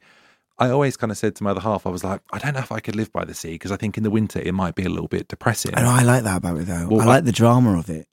I 0.59 0.71
always 0.71 0.97
kind 0.97 1.11
of 1.11 1.18
said 1.18 1.35
to 1.37 1.42
my 1.44 1.50
other 1.50 1.61
half, 1.61 1.87
I 1.87 1.90
was 1.90 2.04
like, 2.04 2.21
I 2.32 2.38
don't 2.38 2.54
know 2.54 2.61
if 2.61 2.71
I 2.73 2.80
could 2.80 2.94
live 2.94 3.12
by 3.12 3.25
the 3.25 3.35
sea 3.35 3.52
because 3.52 3.73
I 3.73 3.76
think 3.76 3.97
in 3.97 4.04
the 4.04 4.11
winter 4.11 4.38
it 4.40 4.52
might 4.52 4.75
be 4.75 4.85
a 4.85 4.88
little 4.88 5.09
bit 5.09 5.28
depressing. 5.28 5.75
And 5.75 5.87
I 5.87 6.02
like 6.02 6.25
that 6.25 6.37
about 6.38 6.59
it 6.59 6.66
though. 6.66 6.88
Well, 6.88 7.00
I 7.00 7.04
I- 7.04 7.06
like 7.06 7.25
the 7.25 7.32
drama 7.32 7.78
of 7.78 7.88
it. 7.90 8.06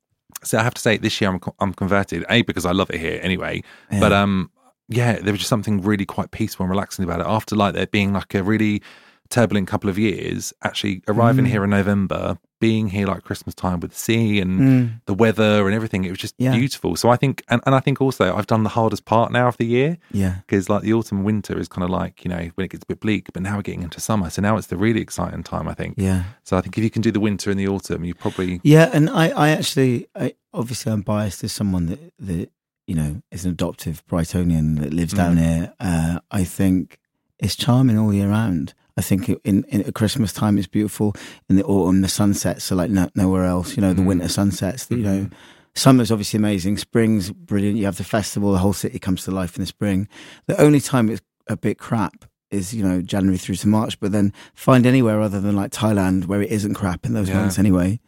So 0.44 0.58
I 0.58 0.64
have 0.64 0.74
to 0.76 0.82
say, 0.82 0.98
this 0.98 1.20
year 1.20 1.30
I'm 1.30 1.40
I'm 1.60 1.74
converted. 1.74 2.24
A 2.30 2.44
because 2.44 2.66
I 2.66 2.72
love 2.72 2.90
it 2.92 3.00
here 3.00 3.20
anyway, 3.22 3.62
Yeah. 3.92 4.00
but 4.00 4.14
um, 4.14 4.50
yeah, 4.88 5.14
there 5.20 5.34
was 5.34 5.40
just 5.40 5.50
something 5.50 5.82
really 5.82 6.06
quite 6.06 6.32
peaceful 6.32 6.64
and 6.64 6.72
relaxing 6.72 7.04
about 7.04 7.20
it. 7.20 7.26
After 7.28 7.56
like 7.58 7.74
there 7.74 7.88
being 7.88 8.14
like 8.14 8.34
a 8.36 8.42
really 8.42 8.82
turbulent 9.30 9.68
couple 9.68 9.90
of 9.90 9.98
years, 10.00 10.54
actually 10.64 11.02
arriving 11.08 11.46
Mm. 11.46 11.50
here 11.50 11.64
in 11.64 11.70
November, 11.70 12.38
being 12.60 12.90
here 12.90 13.08
like 13.08 13.24
Christmas 13.24 13.56
time 13.56 13.80
with 13.80 13.92
the 13.92 13.98
sea 13.98 14.40
and 14.42 14.60
Mm. 14.60 15.02
the 15.06 15.14
weather 15.14 15.66
and 15.66 15.74
everything, 15.76 16.04
it 16.04 16.10
was 16.10 16.18
just 16.20 16.36
Yeah. 16.38 16.56
beautiful. 16.56 16.96
So 16.96 17.10
I 17.10 17.16
think, 17.16 17.44
and, 17.48 17.62
and 17.66 17.74
I 17.76 17.80
think 17.80 18.02
also 18.02 18.36
I've 18.36 18.48
done 18.48 18.64
the 18.64 18.70
hardest 18.70 19.06
part 19.06 19.32
now 19.32 19.48
of 19.48 19.56
the 19.58 19.66
year 19.66 19.98
Yeah. 20.12 20.36
because 20.46 20.68
like 20.68 20.82
the 20.82 20.94
autumn 20.94 21.18
and 21.20 21.26
winter 21.26 21.58
is 21.60 21.68
kind 21.68 21.84
of 21.84 21.90
like 21.90 22.26
you 22.26 22.30
know 22.30 22.50
when 22.56 22.66
it 22.66 22.72
gets 22.72 22.84
a 22.84 22.88
bit 22.88 23.00
bleak, 23.00 23.30
but 23.34 23.42
now 23.44 23.56
we're 23.56 23.62
getting 23.62 23.84
into 23.84 24.00
summer, 24.02 24.30
so 24.30 24.42
now 24.42 24.58
it's 24.58 24.68
the 24.68 24.78
really 24.78 25.00
exciting 25.00 25.44
time. 25.44 25.68
I 25.68 25.74
think. 25.74 25.94
Yeah. 25.98 26.24
So 26.44 26.58
I 26.58 26.62
think 26.62 26.78
if 26.78 26.84
you 26.84 26.90
can 26.90 27.02
do 27.02 27.12
the 27.12 27.20
winter 27.22 27.50
and 27.52 27.60
the 27.60 27.68
autumn, 27.68 28.04
you 28.04 28.14
probably 28.16 28.60
Yeah. 28.64 28.90
And 28.92 29.10
I, 29.10 29.30
I 29.30 29.50
actually, 29.52 30.08
I, 30.16 30.34
obviously, 30.54 30.92
I'm 30.92 31.02
biased 31.02 31.44
as 31.44 31.52
someone 31.54 31.86
that, 31.86 32.00
that, 32.20 32.50
you 32.88 32.96
know, 32.96 33.22
is 33.32 33.46
an 33.46 33.52
adoptive 33.52 34.04
Brightonian 34.08 34.80
that 34.80 34.92
lives 34.94 35.14
down 35.14 35.36
Mm. 35.36 35.40
here. 35.40 35.74
Uh, 35.80 36.20
I 36.32 36.44
think 36.44 36.98
it's 37.40 37.56
charming 37.56 37.98
all 37.98 38.14
year 38.14 38.28
round. 38.30 38.74
I 39.00 39.02
think 39.02 39.30
in, 39.44 39.64
in 39.70 39.82
at 39.84 39.94
Christmas 39.96 40.32
time 40.34 40.58
it's 40.58 40.68
beautiful. 40.68 41.16
In 41.50 41.56
the 41.56 41.64
autumn, 41.64 42.02
the 42.02 42.08
sunsets 42.10 42.72
are 42.72 42.76
like 42.76 42.92
no, 42.92 43.10
nowhere 43.16 43.46
else. 43.46 43.76
You 43.78 43.82
know, 43.82 43.94
the 43.94 44.02
Mm. 44.04 44.08
winter 44.12 44.28
sunsets. 44.28 44.86
That, 44.88 44.98
you 44.98 45.04
know, 45.04 45.20
Mhm. 45.26 45.32
summer's 45.74 46.12
obviously 46.12 46.38
amazing. 46.38 46.78
Spring's 46.78 47.32
brilliant. 47.32 47.78
You 47.78 47.86
have 47.86 47.98
the 47.98 48.04
festival. 48.04 48.52
The 48.52 48.58
whole 48.66 48.74
city 48.74 49.00
comes 49.00 49.24
to 49.24 49.32
life 49.32 49.56
in 49.56 49.62
the 49.62 49.68
spring. 49.68 50.08
The 50.48 50.60
only 50.62 50.82
time 50.82 51.10
it's 51.10 51.22
a 51.48 51.56
bit 51.58 51.78
crap 51.80 52.26
is 52.52 52.74
you 52.74 52.84
know 52.84 53.02
January 53.02 53.38
through 53.38 53.56
to 53.64 53.68
March. 53.68 54.00
But 54.00 54.12
then 54.12 54.34
find 54.54 54.86
anywhere 54.86 55.22
other 55.22 55.40
than 55.40 55.56
like 55.56 55.72
Thailand 55.72 56.26
where 56.26 56.42
it 56.42 56.52
isn't 56.52 56.74
crap 56.74 57.06
in 57.06 57.14
those 57.14 57.30
Yeah. 57.30 57.40
months 57.40 57.58
anyway. 57.60 58.00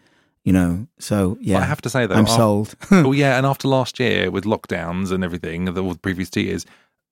You 0.44 0.54
know, 0.54 0.88
so 0.98 1.38
yeah, 1.40 1.58
But 1.58 1.64
I 1.64 1.66
have 1.68 1.82
to 1.84 1.90
say 1.90 2.06
though, 2.08 2.16
I'm 2.16 2.24
af- 2.26 2.32
sold. 2.32 2.76
well, 2.92 3.14
yeah, 3.14 3.38
and 3.38 3.46
after 3.46 3.68
last 3.68 4.00
year 4.00 4.32
with 4.32 4.44
lockdowns 4.46 5.12
and 5.12 5.24
everything, 5.24 5.66
the, 5.66 5.84
all 5.84 5.94
the 5.94 6.00
previous 6.00 6.32
two 6.32 6.42
years, 6.42 6.66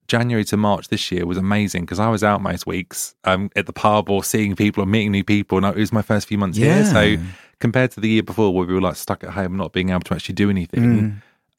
January 0.09 0.43
to 0.45 0.57
March 0.57 0.89
this 0.89 1.11
year 1.11 1.25
was 1.25 1.37
amazing 1.37 1.83
because 1.83 1.99
I 1.99 2.09
was 2.09 2.23
out 2.23 2.41
most 2.41 2.65
weeks 2.67 3.15
um, 3.23 3.49
at 3.55 3.65
the 3.65 3.73
pub 3.73 4.09
or 4.09 4.23
seeing 4.23 4.55
people 4.55 4.83
or 4.83 4.85
meeting 4.85 5.11
new 5.11 5.23
people, 5.23 5.57
and 5.57 5.65
it 5.67 5.75
was 5.79 5.93
my 5.93 6.01
first 6.01 6.27
few 6.27 6.37
months 6.37 6.57
here. 6.57 6.83
So 6.85 7.15
compared 7.59 7.91
to 7.91 7.99
the 8.01 8.09
year 8.09 8.23
before, 8.23 8.53
where 8.53 8.65
we 8.67 8.73
were 8.73 8.81
like 8.81 8.95
stuck 8.97 9.23
at 9.23 9.31
home, 9.31 9.55
not 9.55 9.71
being 9.73 9.89
able 9.91 10.01
to 10.01 10.13
actually 10.15 10.35
do 10.35 10.49
anything, 10.49 10.83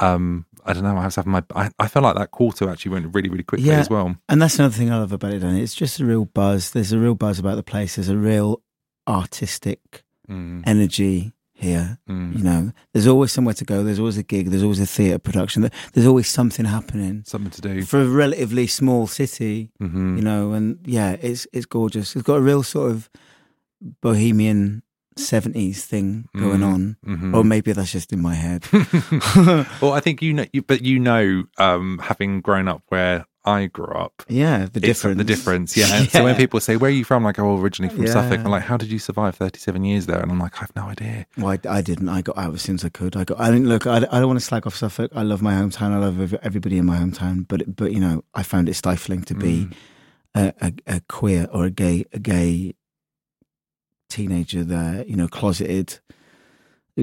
Mm. 0.01 0.05
um, 0.05 0.47
I 0.67 0.73
don't 0.75 0.83
know. 0.83 0.97
I 0.97 1.07
was 1.07 1.17
having 1.17 1.33
my, 1.33 1.43
I, 1.55 1.71
I 1.79 1.89
felt 1.89 2.05
like 2.05 2.17
that 2.17 2.31
quarter 2.33 2.69
actually 2.69 2.93
went 2.93 3.15
really, 3.15 3.31
really 3.31 3.45
quickly 3.45 3.69
Yeah. 3.69 3.81
as 3.81 3.89
well. 3.89 4.17
And 4.29 4.43
that's 4.43 4.59
another 4.59 4.75
thing 4.75 4.91
I 4.91 4.99
love 4.99 5.13
about 5.13 5.33
it, 5.33 5.39
Danny. 5.41 5.63
It's 5.63 5.75
just 5.75 6.01
a 6.01 6.05
real 6.05 6.27
buzz. 6.27 6.71
There's 6.73 6.93
a 6.93 6.99
real 6.99 7.15
buzz 7.15 7.39
about 7.39 7.57
the 7.57 7.63
place. 7.63 7.97
There's 7.97 8.09
a 8.11 8.17
real 8.17 8.61
artistic 9.09 10.05
Mm, 10.29 10.63
energy 10.65 11.33
here. 11.61 11.99
mm. 12.09 12.37
You 12.37 12.43
know, 12.45 12.73
there's 12.93 13.07
always 13.07 13.33
somewhere 13.33 13.55
to 13.55 13.65
go. 13.65 13.83
There's 13.85 13.99
always 13.99 14.19
a 14.19 14.23
gig. 14.23 14.51
There's 14.51 14.63
always 14.63 14.81
a 14.81 14.87
theatre 14.87 15.19
production. 15.19 15.69
There's 15.93 16.07
always 16.07 16.29
something 16.29 16.65
happening 16.67 17.23
Something 17.27 17.51
to 17.53 17.61
do. 17.61 17.83
for 17.85 18.01
a 18.01 18.07
relatively 18.07 18.67
small 18.67 19.07
city. 19.07 19.71
hmm 19.79 20.17
You 20.17 20.23
know, 20.23 20.53
and 20.53 20.79
yeah, 20.85 21.17
it's 21.21 21.47
it's 21.53 21.67
gorgeous. 21.67 22.17
It's 22.17 22.25
got 22.27 22.37
a 22.37 22.41
real 22.43 22.63
sort 22.63 22.91
of 22.93 23.11
bohemian 24.03 24.83
seventies 25.17 25.85
thing 25.85 26.29
going 26.37 26.61
Mm. 26.61 26.73
on, 26.73 26.97
hmm 27.05 27.35
or 27.35 27.45
maybe 27.45 27.73
that's 27.73 27.93
just 27.93 28.13
in 28.13 28.21
my 28.23 28.35
head. 28.35 28.65
well, 29.83 29.93
I 29.93 30.01
think 30.01 30.23
you 30.23 30.33
know, 30.33 30.47
but 30.67 30.83
you 30.83 30.99
know, 30.99 31.45
um, 31.59 31.99
having 32.03 32.41
grown 32.41 32.69
up 32.69 32.83
where 32.89 33.27
I 33.45 33.67
grew 33.67 33.87
up, 33.95 34.23
yeah, 34.29 34.67
the 34.71 34.81
difference. 34.81 35.17
the 35.17 35.25
difference, 35.25 35.75
yeah. 35.77 35.87
And 35.95 36.11
So 36.13 36.25
when 36.25 36.37
people 36.37 36.61
say, 36.61 36.77
"Where 36.77 36.91
are 36.91 36.95
you 36.95 37.05
from?" 37.05 37.25
Like, 37.25 37.39
"Oh, 37.39 37.59
originally 37.59 37.95
from 37.95 38.07
Suffolk," 38.07 38.41
I'm 38.41 38.51
like, 38.51 38.65
"How 38.65 38.77
did 38.77 38.91
you 38.91 38.99
survive 38.99 39.35
37 39.35 39.83
years 39.85 40.05
there?" 40.07 40.21
And 40.21 40.31
I'm 40.31 40.39
like, 40.39 40.57
"I 40.59 40.61
have 40.61 40.77
no 40.77 40.83
idea." 40.85 41.25
Well, 41.39 41.57
I, 41.65 41.79
I 41.79 41.81
didn't. 41.81 42.11
I 42.11 42.21
got 42.21 42.37
out 42.37 42.53
as 42.53 42.61
soon 42.61 42.75
as 42.75 42.85
I 42.85 42.91
could. 42.91 43.17
I 43.17 43.25
got. 43.25 43.41
I 43.41 43.51
didn't 43.51 43.67
look. 43.69 43.87
I, 43.87 43.97
I 43.97 44.19
don't 44.21 44.27
want 44.29 44.39
to 44.41 44.45
slag 44.45 44.67
off 44.67 44.77
Suffolk. 44.77 45.11
I 45.15 45.23
love 45.23 45.41
my 45.41 45.55
hometown. 45.55 45.93
I 45.93 45.99
love 45.99 46.35
everybody 46.43 46.77
in 46.77 46.85
my 46.85 46.99
hometown. 46.99 47.49
But 47.49 47.75
but 47.77 47.93
you 47.93 48.01
know, 48.01 48.25
I 48.35 48.43
found 48.43 48.69
it 48.69 48.75
stifling 48.75 49.23
to 49.23 49.35
be 49.35 49.69
Mm. 49.69 49.75
a, 50.35 50.55
a, 50.61 50.73
a 50.97 51.01
queer 51.09 51.49
or 51.53 51.65
a 51.65 51.71
gay 51.71 52.05
a 52.13 52.19
gay 52.19 52.75
teenager 54.09 54.65
there. 54.65 55.05
You 55.07 55.17
know, 55.17 55.29
closeted. 55.29 55.99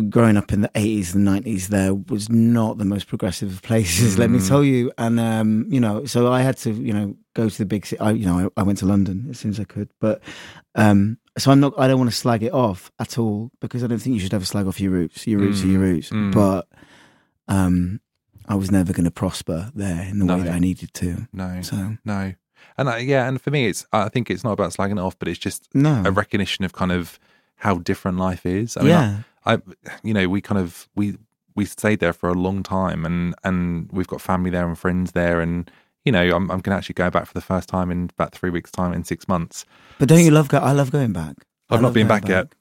Growing 0.09 0.37
up 0.37 0.51
in 0.53 0.61
the 0.61 0.69
eighties 0.75 1.15
and 1.15 1.23
nineties, 1.25 1.69
there 1.69 1.93
was 1.93 2.29
not 2.29 2.77
the 2.77 2.85
most 2.85 3.07
progressive 3.07 3.51
of 3.51 3.61
places. 3.61 4.17
Let 4.17 4.29
me 4.29 4.39
Mm. 4.39 4.47
tell 4.47 4.63
you. 4.63 4.91
And 4.97 5.19
um, 5.19 5.65
you 5.69 5.79
know, 5.79 6.05
so 6.05 6.31
I 6.31 6.41
had 6.41 6.57
to 6.57 6.71
you 6.71 6.93
know 6.93 7.15
go 7.33 7.49
to 7.49 7.57
the 7.57 7.65
big 7.65 7.85
city. 7.85 7.99
I, 7.99 8.11
you 8.11 8.25
know, 8.25 8.51
I, 8.57 8.61
I 8.61 8.63
went 8.63 8.79
to 8.79 8.85
London 8.85 9.27
as 9.29 9.39
soon 9.39 9.51
as 9.51 9.59
I 9.59 9.63
could, 9.63 9.89
but 9.99 10.21
um, 10.75 11.17
so 11.37 11.51
I'm 11.51 11.59
not. 11.59 11.73
I 11.79 11.87
don't 11.87 11.97
want 11.99 12.11
to 12.11 12.15
slag 12.15 12.43
it 12.43 12.53
off 12.53 12.91
at 12.99 13.17
all 13.17 13.51
because 13.59 13.83
I 13.83 13.87
don't 13.87 13.99
think 13.99 14.13
you 14.15 14.19
should 14.19 14.33
ever 14.33 14.45
slag 14.45 14.67
off 14.67 14.79
your 14.79 14.91
roots. 14.91 15.25
Your 15.25 15.39
roots 15.39 15.63
are 15.63 15.67
your 15.67 15.81
Mm, 15.81 15.83
roots. 15.93 16.09
mm. 16.09 16.31
But 16.33 16.67
um, 17.47 18.01
I 18.47 18.55
was 18.55 18.71
never 18.71 18.93
going 18.93 19.05
to 19.05 19.11
prosper 19.11 19.71
there 19.75 20.03
in 20.03 20.19
the 20.19 20.25
way 20.25 20.41
that 20.41 20.53
I 20.53 20.59
needed 20.59 20.93
to. 20.95 21.27
No, 21.33 21.61
So 21.61 21.97
no, 22.05 22.33
and 22.77 22.89
I, 22.89 22.99
yeah, 22.99 23.27
and 23.27 23.41
for 23.41 23.51
me, 23.51 23.67
it's 23.67 23.85
I 23.91 24.09
think 24.09 24.29
it's 24.29 24.43
not 24.43 24.51
about 24.53 24.71
slagging 24.73 24.93
it 24.97 24.99
off, 24.99 25.17
but 25.17 25.27
it's 25.27 25.39
just 25.39 25.67
no, 25.73 26.03
a 26.05 26.11
recognition 26.11 26.65
of 26.65 26.73
kind 26.73 26.91
of 26.91 27.19
how 27.57 27.79
different 27.79 28.17
life 28.19 28.45
is. 28.45 28.77
I 28.77 28.81
mean, 28.81 28.89
yeah, 28.89 29.19
I, 29.45 29.59
you 30.03 30.13
know, 30.13 30.27
we 30.27 30.41
kind 30.41 30.59
of 30.59 30.87
we 30.95 31.17
we 31.55 31.65
stayed 31.65 31.99
there 31.99 32.13
for 32.13 32.29
a 32.29 32.33
long 32.33 32.63
time, 32.63 33.05
and 33.05 33.33
and 33.43 33.89
we've 33.91 34.07
got 34.07 34.21
family 34.21 34.49
there 34.49 34.67
and 34.67 34.77
friends 34.77 35.11
there, 35.13 35.41
and 35.41 35.69
you 36.05 36.11
know, 36.11 36.23
I'm 36.23 36.49
I'm 36.51 36.59
going 36.59 36.73
to 36.73 36.77
actually 36.77 36.93
go 36.93 37.09
back 37.09 37.25
for 37.25 37.33
the 37.33 37.41
first 37.41 37.67
time 37.69 37.91
in 37.91 38.09
about 38.17 38.33
three 38.33 38.49
weeks' 38.49 38.71
time 38.71 38.93
in 38.93 39.03
six 39.03 39.27
months. 39.27 39.65
but 39.99 40.07
don't 40.07 40.23
you 40.23 40.31
love? 40.31 40.49
Go- 40.49 40.59
I 40.59 40.71
love 40.71 40.91
going 40.91 41.13
back. 41.13 41.35
I've 41.69 41.81
not 41.81 41.93
been 41.93 42.07
going 42.07 42.21
back 42.21 42.29
yet. 42.29 42.53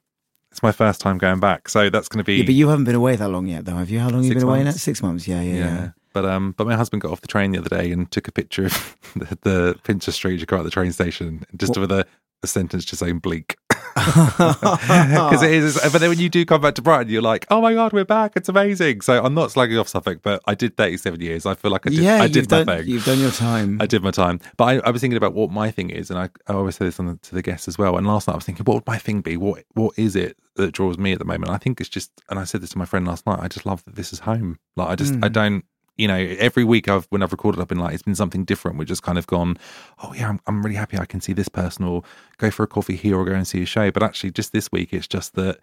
It's 0.51 0.63
my 0.63 0.71
first 0.71 1.01
time 1.01 1.17
going 1.17 1.39
back, 1.39 1.69
so 1.69 1.89
that's 1.89 2.07
going 2.09 2.19
to 2.19 2.23
be 2.23 2.37
Yeah, 2.37 2.45
but 2.45 2.55
you 2.55 2.67
haven't 2.69 2.85
been 2.85 2.95
away 2.95 3.15
that 3.15 3.29
long 3.29 3.47
yet, 3.47 3.65
though, 3.65 3.75
have 3.75 3.89
you? 3.89 3.99
How 3.99 4.09
long 4.09 4.23
have 4.23 4.25
you 4.25 4.33
been 4.33 4.43
away 4.43 4.59
now? 4.59 4.65
months. 4.65 4.81
Six 4.81 5.03
months. 5.03 5.27
Yeah, 5.27 5.41
yeah, 5.41 5.55
yeah. 5.55 5.89
But 6.13 6.25
um, 6.25 6.55
but 6.57 6.65
my 6.65 6.75
husband 6.75 7.01
got 7.01 7.11
off 7.11 7.21
the 7.21 7.27
train 7.27 7.51
the 7.51 7.59
other 7.59 7.69
day 7.69 7.91
and 7.91 8.09
took 8.09 8.27
a 8.27 8.31
picture 8.31 8.65
of 8.65 8.95
the, 9.15 9.37
the 9.43 9.79
Princes 9.83 10.15
Street 10.15 10.39
to 10.39 10.45
go 10.45 10.57
out 10.57 10.63
the 10.63 10.71
train 10.71 10.91
station, 10.91 11.43
just 11.55 11.77
with 11.77 11.91
a, 11.91 12.07
a 12.41 12.47
sentence 12.47 12.85
just 12.85 13.01
saying 13.01 13.19
bleak. 13.19 13.55
Because 13.95 15.43
it 15.43 15.51
is, 15.51 15.79
but 15.91 15.99
then 15.99 16.09
when 16.09 16.19
you 16.19 16.29
do 16.29 16.45
come 16.45 16.61
back 16.61 16.75
to 16.75 16.81
Brighton, 16.81 17.11
you're 17.11 17.21
like, 17.21 17.45
"Oh 17.49 17.61
my 17.61 17.73
god, 17.73 17.93
we're 17.93 18.05
back! 18.05 18.33
It's 18.35 18.49
amazing." 18.49 19.01
So 19.01 19.23
I'm 19.23 19.33
not 19.33 19.49
slagging 19.49 19.79
off 19.79 19.87
Suffolk, 19.87 20.19
but 20.21 20.41
I 20.45 20.55
did 20.55 20.77
37 20.77 21.19
years. 21.21 21.45
I 21.45 21.55
feel 21.55 21.71
like 21.71 21.87
I 21.87 21.89
did. 21.89 21.99
yeah, 21.99 22.21
I 22.21 22.27
did 22.27 22.49
my 22.49 22.63
done. 22.63 22.77
thing. 22.79 22.87
You've 22.87 23.05
done 23.05 23.19
your 23.19 23.31
time. 23.31 23.81
I 23.81 23.85
did 23.85 24.03
my 24.03 24.11
time. 24.11 24.39
But 24.57 24.63
I, 24.65 24.87
I 24.87 24.89
was 24.91 25.01
thinking 25.01 25.17
about 25.17 25.33
what 25.33 25.51
my 25.51 25.71
thing 25.71 25.89
is, 25.89 26.09
and 26.09 26.19
I, 26.19 26.29
I 26.47 26.53
always 26.53 26.75
say 26.75 26.85
this 26.85 26.99
on 26.99 27.07
the, 27.07 27.15
to 27.17 27.35
the 27.35 27.41
guests 27.41 27.67
as 27.67 27.77
well. 27.77 27.97
And 27.97 28.05
last 28.07 28.27
night 28.27 28.33
I 28.33 28.37
was 28.37 28.45
thinking, 28.45 28.65
what 28.65 28.75
would 28.75 28.87
my 28.87 28.97
thing 28.97 29.21
be? 29.21 29.37
What 29.37 29.63
what 29.73 29.97
is 29.97 30.15
it 30.15 30.37
that 30.55 30.71
draws 30.73 30.97
me 30.97 31.13
at 31.13 31.19
the 31.19 31.25
moment? 31.25 31.51
I 31.51 31.57
think 31.57 31.79
it's 31.79 31.89
just, 31.89 32.11
and 32.29 32.39
I 32.39 32.43
said 32.43 32.61
this 32.61 32.71
to 32.71 32.77
my 32.77 32.85
friend 32.85 33.07
last 33.07 33.25
night. 33.25 33.39
I 33.41 33.47
just 33.47 33.65
love 33.65 33.83
that 33.85 33.95
this 33.95 34.13
is 34.13 34.19
home. 34.19 34.59
Like 34.75 34.89
I 34.89 34.95
just, 34.95 35.13
I 35.15 35.29
Mm. 35.29 35.33
don't, 35.33 35.65
you 35.97 36.07
know, 36.07 36.15
every 36.15 36.63
week 36.63 36.87
I've 36.87 37.05
when 37.09 37.23
I've 37.23 37.31
recorded, 37.31 37.59
I've 37.59 37.67
been 37.67 37.79
like, 37.79 37.93
it's 37.93 38.03
been 38.03 38.15
something 38.15 38.45
different. 38.45 38.77
We've 38.77 38.87
just 38.87 39.03
kind 39.03 39.17
of 39.17 39.25
gone, 39.27 39.57
oh 40.03 40.13
yeah, 40.13 40.29
I'm, 40.29 40.39
I'm 40.47 40.63
really 40.63 40.75
happy 40.77 40.97
I 40.97 41.05
can 41.05 41.21
see 41.21 41.33
this 41.33 41.49
person, 41.49 41.85
or 41.85 42.03
go 42.37 42.51
for 42.51 42.63
a 42.63 42.67
coffee 42.67 42.95
here, 42.95 43.17
or 43.17 43.25
go 43.25 43.33
and 43.33 43.47
see 43.47 43.61
a 43.63 43.65
show. 43.65 43.89
But 43.91 44.03
actually, 44.03 44.31
just 44.31 44.51
this 44.53 44.71
week, 44.71 44.93
it's 44.93 45.07
just 45.07 45.33
that. 45.35 45.59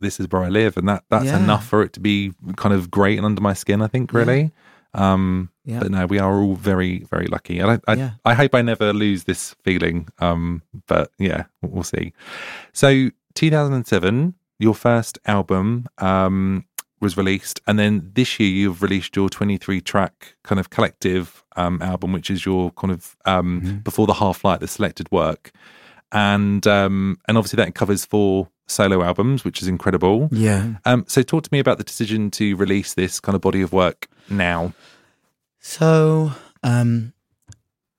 This 0.00 0.20
is 0.20 0.28
where 0.30 0.44
I 0.44 0.48
live, 0.48 0.76
and 0.76 0.88
that 0.88 1.02
that's 1.10 1.24
Yeah. 1.24 1.42
enough 1.42 1.66
for 1.66 1.82
it 1.82 1.92
to 1.94 2.00
be 2.00 2.32
kind 2.56 2.72
of 2.72 2.88
great 2.88 3.16
and 3.18 3.26
under 3.26 3.40
my 3.42 3.52
skin. 3.52 3.82
I 3.82 3.88
think, 3.88 4.12
really. 4.12 4.52
Um, 4.94 5.50
Yeah. 5.64 5.80
But 5.80 5.90
no, 5.90 6.06
we 6.06 6.20
are 6.20 6.36
all 6.40 6.54
very, 6.54 7.00
very 7.10 7.26
lucky. 7.26 7.58
And 7.58 7.68
I, 7.72 7.80
I, 7.92 7.94
Yeah. 7.96 8.10
I 8.24 8.34
hope 8.34 8.54
I 8.54 8.62
never 8.62 8.92
lose 8.92 9.24
this 9.24 9.54
feeling. 9.64 10.06
Um, 10.20 10.62
but 10.86 11.10
yeah, 11.18 11.46
we'll 11.62 11.72
we'll 11.72 11.82
see. 11.82 12.12
So 12.72 13.10
2007, 13.34 14.34
your 14.60 14.74
first 14.74 15.18
album 15.26 15.88
um, 15.98 16.64
was 17.00 17.16
released. 17.16 17.60
And 17.66 17.78
then 17.78 18.10
this 18.14 18.38
year, 18.40 18.48
you've 18.48 18.82
released 18.82 19.14
your 19.16 19.28
23 19.28 19.80
track 19.80 20.34
kind 20.44 20.58
of 20.58 20.70
collective 20.70 21.44
um, 21.56 21.80
album, 21.82 22.12
which 22.12 22.30
is 22.30 22.44
your 22.46 22.70
kind 22.72 22.92
of 22.92 23.16
um, 23.24 23.60
Mm-hmm. 23.62 23.76
before 23.78 24.06
the 24.06 24.14
half 24.14 24.44
light, 24.44 24.60
the 24.60 24.68
selected 24.68 25.10
work. 25.12 25.50
And 26.12 26.66
um, 26.66 27.18
and 27.28 27.36
obviously 27.36 27.58
that 27.62 27.74
covers 27.74 28.04
four 28.04 28.48
solo 28.66 29.02
albums, 29.02 29.44
which 29.44 29.60
is 29.62 29.68
incredible. 29.68 30.28
yeah. 30.32 30.74
Um, 30.84 31.04
so 31.08 31.22
talk 31.22 31.42
to 31.44 31.48
me 31.52 31.58
about 31.58 31.78
the 31.78 31.84
decision 31.84 32.30
to 32.32 32.54
release 32.56 32.94
this 32.94 33.20
kind 33.20 33.34
of 33.36 33.40
body 33.42 33.62
of 33.62 33.72
work 33.72 34.08
now. 34.30 34.72
So, 35.60 36.32
um, 36.62 37.12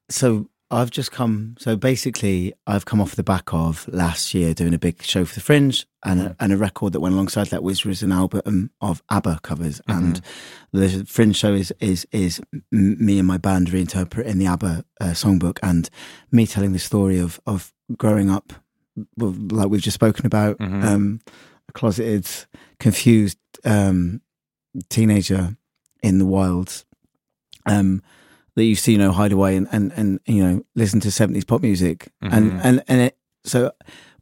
so 0.10 0.48
I've 0.71 0.91
just 0.91 1.11
come. 1.11 1.55
So 1.57 1.75
basically, 1.75 2.53
I've 2.67 2.85
come 2.85 3.01
off 3.01 3.15
the 3.15 3.23
back 3.23 3.51
of 3.53 3.88
last 3.88 4.33
year 4.35 4.53
doing 4.53 4.73
a 4.75 4.79
big 4.79 5.01
show 5.01 5.25
for 5.25 5.33
the 5.33 5.41
Fringe, 5.41 5.85
and 6.05 6.21
a, 6.21 6.35
and 6.39 6.53
a 6.53 6.57
record 6.57 6.93
that 6.93 6.99
went 6.99 7.13
alongside 7.15 7.47
that 7.47 7.63
was 7.63 7.83
was 7.85 8.03
an 8.03 8.11
album 8.11 8.69
of 8.79 9.01
ABBA 9.09 9.39
covers, 9.41 9.81
and 9.88 10.21
the 10.71 11.05
Fringe 11.07 11.35
show 11.35 11.53
is 11.53 11.73
is 11.79 12.05
is 12.11 12.39
me 12.71 13.17
and 13.17 13.27
my 13.27 13.38
band 13.38 13.67
reinterpreting 13.69 14.35
the 14.35 14.45
ABBA 14.45 14.85
uh, 15.01 15.05
songbook, 15.07 15.57
and 15.63 15.89
me 16.31 16.45
telling 16.45 16.73
the 16.73 16.79
story 16.79 17.17
of 17.17 17.39
of 17.47 17.73
growing 17.97 18.29
up, 18.29 18.53
like 19.17 19.69
we've 19.69 19.81
just 19.81 19.95
spoken 19.95 20.25
about, 20.27 20.57
Mhm. 20.59 20.83
um, 20.83 21.19
a 21.67 21.71
closeted, 21.71 22.27
confused 22.79 23.39
um, 23.65 24.21
teenager 24.89 25.57
in 26.03 26.19
the 26.19 26.25
wilds 26.25 26.85
um, 27.65 28.01
that 28.60 28.66
used 28.66 28.84
to 28.86 28.92
you 28.92 28.98
know 28.98 29.12
hide 29.12 29.32
away 29.32 29.56
and, 29.56 29.68
and, 29.72 29.92
and 29.96 30.20
you 30.25 30.44
know 30.44 30.62
listen 30.75 31.00
to 31.00 31.12
seventies 31.12 31.46
pop 31.46 31.62
music 31.62 32.10
and 32.22 32.51
Mhm. 32.51 32.60
and 32.63 32.84
and 32.88 33.01
it, 33.01 33.18
so 33.46 33.72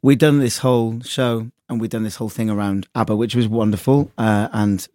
we'd 0.00 0.18
done 0.20 0.38
this 0.38 0.58
whole 0.58 1.00
show 1.02 1.50
and 1.68 1.80
we'd 1.80 1.90
done 1.90 2.04
this 2.04 2.16
whole 2.16 2.28
thing 2.30 2.48
around 2.48 2.86
ABBA, 2.94 3.14
which 3.16 3.34
was 3.34 3.46
wonderful 3.48 4.10
uh, 4.16 4.48
and 4.52 4.88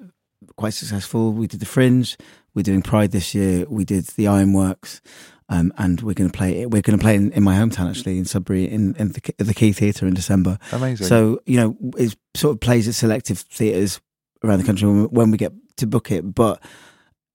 quite 0.56 0.74
successful. 0.74 1.32
We 1.34 1.46
did 1.48 1.60
the 1.60 1.66
Fringe, 1.68 2.18
we're 2.56 2.64
doing 2.64 2.82
Pride 2.82 3.12
this 3.12 3.36
year, 3.36 3.66
we 3.70 3.84
did 3.86 4.06
the 4.16 4.28
Ironworks. 4.28 5.02
Um, 5.50 5.74
and 5.78 6.02
we're 6.02 6.14
going 6.16 6.32
to 6.32 6.36
play 6.36 6.62
it. 6.62 6.72
We're 6.72 6.82
going 6.82 6.98
to 6.98 7.04
play 7.04 7.16
in, 7.16 7.32
in 7.34 7.44
my 7.44 7.54
hometown, 7.56 7.90
actually, 7.90 8.18
in 8.18 8.26
Sudbury, 8.26 8.64
in, 8.64 8.96
in 8.96 9.10
the, 9.10 9.22
the 9.38 9.54
Quay 9.54 9.72
Theatre 9.74 10.08
in 10.08 10.14
December. 10.16 10.58
Amazing. 10.72 11.06
So 11.06 11.42
you 11.46 11.58
know, 11.58 11.78
it 11.98 12.16
sort 12.34 12.54
of 12.56 12.60
plays 12.62 12.88
at 12.88 12.96
selective 12.96 13.40
theatres 13.40 14.00
around 14.44 14.60
the 14.60 14.66
country 14.66 14.88
when, 14.88 15.04
when 15.10 15.32
we 15.32 15.38
get 15.38 15.52
to 15.78 15.86
book 15.86 16.12
it. 16.12 16.34
But 16.34 16.64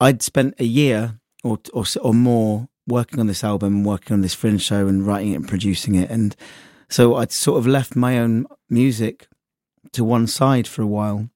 I'd 0.00 0.22
spent 0.22 0.54
a 0.58 0.64
year 0.64 1.17
or 1.44 1.58
or 1.72 1.84
or 2.02 2.14
more 2.14 2.68
working 2.86 3.20
on 3.20 3.26
this 3.26 3.44
album, 3.44 3.76
and 3.76 3.86
working 3.86 4.14
on 4.14 4.20
this 4.22 4.34
fringe 4.34 4.62
show, 4.62 4.86
and 4.88 5.06
writing 5.06 5.32
it 5.32 5.36
and 5.36 5.48
producing 5.48 5.94
it, 5.94 6.10
and 6.10 6.34
so 6.88 7.16
I'd 7.16 7.32
sort 7.32 7.58
of 7.58 7.66
left 7.66 7.94
my 7.96 8.18
own 8.18 8.46
music 8.70 9.28
to 9.92 10.04
one 10.04 10.26
side 10.26 10.66
for 10.66 10.82
a 10.82 10.86
while. 10.86 11.28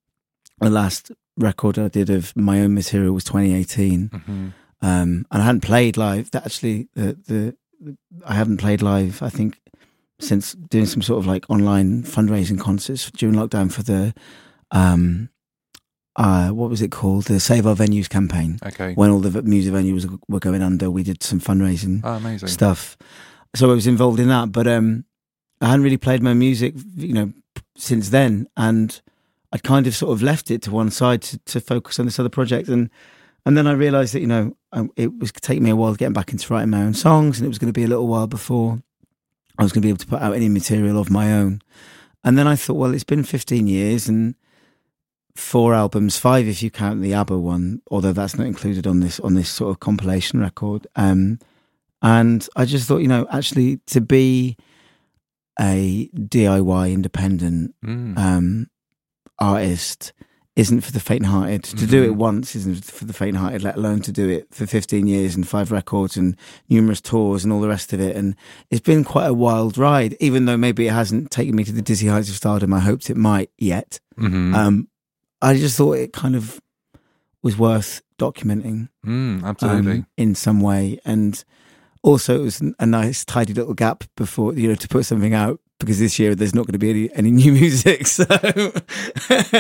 The 0.61 0.71
last 0.71 1.11
record 1.37 1.79
I 1.79 1.89
did 1.89 2.09
of 2.11 2.35
my 2.37 2.61
own 2.61 2.75
material 2.75 3.13
was 3.15 3.25
2018 3.25 4.09
Mhm. 4.11 4.53
um, 4.83 5.27
and 5.31 5.43
I 5.43 5.45
hadn't 5.45 5.63
played 5.63 5.97
live. 5.97 6.31
That 6.31 6.45
actually, 6.47 6.89
the, 6.95 7.17
the 7.27 7.57
I 8.25 8.35
hadn't 8.35 8.59
played 8.59 8.81
live. 8.83 9.23
I 9.23 9.29
think 9.31 9.59
since 10.21 10.53
doing 10.53 10.87
some 10.87 11.03
sort 11.03 11.19
of 11.19 11.27
like 11.27 11.49
online 11.51 12.03
fundraising 12.05 12.61
concerts 12.61 13.11
during 13.11 13.35
lockdown 13.35 13.73
for 13.73 13.83
the 13.83 14.15
um, 14.71 15.31
uh, 16.17 16.51
what 16.51 16.69
was 16.71 16.83
it 16.83 16.91
called? 16.93 17.25
The 17.25 17.41
Save 17.41 17.67
Our 17.67 17.75
Venues 17.75 18.09
campaign. 18.09 18.59
Okay. 18.65 18.95
When 18.95 19.11
all 19.11 19.21
the 19.21 19.43
music 19.43 19.73
venues 19.73 20.19
were 20.29 20.41
going 20.41 20.63
under, 20.63 20.91
we 20.91 21.03
did 21.03 21.23
some 21.23 21.41
fundraising 21.41 22.01
Oh, 22.05 22.15
amazing. 22.15 22.49
stuff. 22.49 22.97
So 23.55 23.71
I 23.71 23.75
was 23.75 23.87
involved 23.87 24.21
in 24.21 24.29
that, 24.29 24.53
but 24.53 24.67
um, 24.67 25.05
I 25.61 25.67
hadn't 25.69 25.85
really 25.85 25.97
played 25.99 26.23
my 26.23 26.35
music, 26.35 26.75
you 26.97 27.13
know, 27.15 27.33
since 27.77 28.11
then. 28.11 28.47
And 28.57 29.01
I'd 29.53 29.63
kind 29.63 29.87
of 29.87 29.95
sort 29.95 30.13
of 30.13 30.23
left 30.23 30.51
it 30.51 30.63
to 30.63 30.71
one 30.71 30.91
side 30.91 31.23
to, 31.23 31.39
to 31.39 31.61
focus 31.61 31.99
on 31.99 32.07
this 32.07 32.19
other 32.19 32.29
project. 32.31 32.69
And 32.69 32.91
and 33.45 33.57
then 33.57 33.67
I 33.67 33.73
realised 33.73 34.15
that 34.15 34.21
you 34.21 34.27
know 34.29 34.57
it 34.97 35.19
was 35.19 35.33
taking 35.33 35.65
me 35.65 35.71
a 35.71 35.77
while 35.77 35.95
getting 35.95 36.13
back 36.13 36.31
into 36.33 36.53
writing 36.53 36.71
my 36.71 36.83
own 36.83 36.95
songs, 36.95 37.39
and 37.39 37.45
it 37.47 37.49
was 37.49 37.59
going 37.59 37.73
to 37.73 37.79
be 37.79 37.85
a 37.85 37.89
little 37.89 38.07
while 38.07 38.27
before 38.27 38.81
I 39.59 39.63
was 39.65 39.73
going 39.73 39.83
to 39.83 39.87
be 39.87 39.91
able 39.91 39.99
to 39.99 40.07
put 40.07 40.23
out 40.23 40.35
any 40.35 40.49
material 40.49 40.99
of 40.99 41.11
my 41.11 41.33
own. 41.33 41.61
And 42.25 42.39
then 42.39 42.47
I 42.47 42.55
thought, 42.57 42.75
well, 42.77 42.95
it's 42.95 43.03
been 43.05 43.25
15 43.25 43.67
years 43.67 44.09
and 44.09 44.35
four 45.35 45.75
albums, 45.75 46.17
five 46.19 46.47
if 46.47 46.63
you 46.63 46.71
count 46.71 47.01
the 47.03 47.15
ABBA 47.15 47.39
one, 47.39 47.81
although 47.91 48.13
that's 48.13 48.37
not 48.37 48.47
included 48.47 48.87
on 48.87 49.01
this 49.01 49.19
on 49.21 49.35
this 49.35 49.49
sort 49.49 49.71
of 49.71 49.81
compilation 49.81 50.41
record. 50.41 50.87
Um, 50.97 51.39
and 52.03 52.47
I 52.57 52.65
just 52.65 52.87
thought, 52.89 52.99
you 53.03 53.09
know, 53.09 53.27
actually 53.31 53.79
to 53.87 54.01
be 54.01 54.57
a 55.61 56.09
DIY 56.15 56.93
independent 56.93 57.75
Mm. 57.85 58.19
um, 58.19 58.67
artist 59.39 60.13
isn't 60.55 60.83
for 60.83 60.93
the 60.93 61.01
faint-hearted. 61.01 61.65
To 61.65 61.87
do 61.87 62.03
it 62.03 62.11
Mhm. 62.11 62.17
once 62.17 62.55
isn't 62.55 62.85
for 62.85 63.07
the 63.07 63.15
faint-hearted, 63.15 63.63
let 63.63 63.77
alone 63.77 64.03
to 64.03 64.13
do 64.13 64.29
it 64.29 64.49
for 64.51 64.67
15 64.67 65.07
years 65.07 65.35
and 65.35 65.49
five 65.49 65.71
records 65.73 66.15
and 66.19 66.37
numerous 66.69 67.01
tours 67.01 67.43
and 67.43 67.51
all 67.53 67.61
the 67.63 67.69
rest 67.69 67.95
of 67.95 68.01
it. 68.01 68.15
And 68.17 68.35
it's 68.71 68.83
been 68.83 69.03
quite 69.03 69.27
a 69.29 69.33
wild 69.35 69.79
ride, 69.79 70.15
even 70.21 70.45
though 70.45 70.59
maybe 70.59 70.87
it 70.89 70.93
hasn't 70.93 71.31
taken 71.31 71.57
me 71.57 71.65
to 71.65 71.73
the 71.73 71.81
dizzy 71.81 72.09
heights 72.09 72.29
of 72.29 72.35
stardom 72.37 72.75
I 72.75 72.81
hoped 72.81 73.09
it 73.09 73.17
might 73.17 73.49
yet. 73.57 73.99
Mhm. 74.19 74.55
Um, 74.55 74.89
I 75.43 75.57
just 75.57 75.77
thought 75.77 75.95
it 75.99 76.13
kind 76.13 76.35
of 76.37 76.61
was 77.43 77.59
worth 77.59 78.01
documenting 78.19 78.89
Mm, 79.05 79.43
absolutely. 79.45 79.93
um, 79.93 80.07
in 80.17 80.35
some 80.35 80.61
way. 80.61 81.01
And 81.05 81.43
also, 82.03 82.41
it 82.41 82.45
was 82.45 82.63
a 82.79 82.87
nice, 82.87 83.25
tidy 83.25 83.53
little 83.53 83.75
gap 83.75 84.05
before, 84.17 84.55
you 84.55 84.69
know, 84.69 84.75
to 84.77 84.89
put 84.89 85.05
something 85.07 85.35
out 85.35 85.61
because 85.81 85.99
this 85.99 86.17
year 86.21 86.37
there's 86.37 86.55
not 86.55 86.65
going 86.65 86.73
to 86.75 86.79
be 86.79 86.91
any, 86.91 87.13
any 87.15 87.31
new 87.43 87.53
music. 87.53 88.07
So 88.07 88.25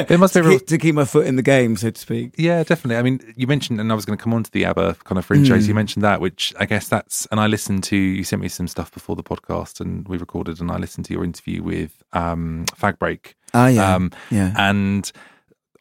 There 0.06 0.18
must 0.18 0.34
be 0.34 0.40
to, 0.40 0.48
real- 0.48 0.58
keep, 0.60 0.66
to 0.68 0.78
keep 0.78 0.94
my 0.94 1.04
foot 1.04 1.26
in 1.26 1.34
the 1.36 1.42
game, 1.42 1.76
so 1.76 1.90
to 1.90 2.00
speak. 2.00 2.34
Yeah, 2.38 2.62
definitely. 2.62 2.96
I 2.96 3.02
mean, 3.02 3.20
you 3.36 3.46
mentioned, 3.48 3.80
and 3.80 3.90
I 3.90 3.94
was 3.96 4.04
going 4.04 4.16
to 4.16 4.22
come 4.22 4.32
on 4.34 4.44
to 4.44 4.50
the 4.52 4.64
ABBA 4.64 4.98
kind 5.04 5.18
of 5.18 5.24
fringe 5.24 5.48
shows. 5.48 5.64
Mm. 5.64 5.68
You 5.68 5.74
mentioned 5.74 6.04
that, 6.04 6.20
which 6.20 6.54
I 6.60 6.66
guess 6.66 6.86
that's, 6.88 7.26
and 7.32 7.40
I 7.40 7.48
listened 7.48 7.82
to, 7.84 7.96
you 7.96 8.22
sent 8.24 8.40
me 8.42 8.48
some 8.48 8.68
stuff 8.68 8.92
before 8.92 9.16
the 9.16 9.24
podcast 9.24 9.80
and 9.80 10.06
we 10.06 10.16
recorded, 10.18 10.60
and 10.60 10.70
I 10.70 10.76
listened 10.76 11.06
to 11.06 11.12
your 11.12 11.24
interview 11.24 11.62
with 11.64 12.02
um, 12.12 12.66
Fag 12.80 12.98
Break. 13.00 13.34
Ah, 13.54 13.66
yeah. 13.66 13.94
Um, 13.94 14.12
yeah. 14.30 14.54
And 14.56 15.10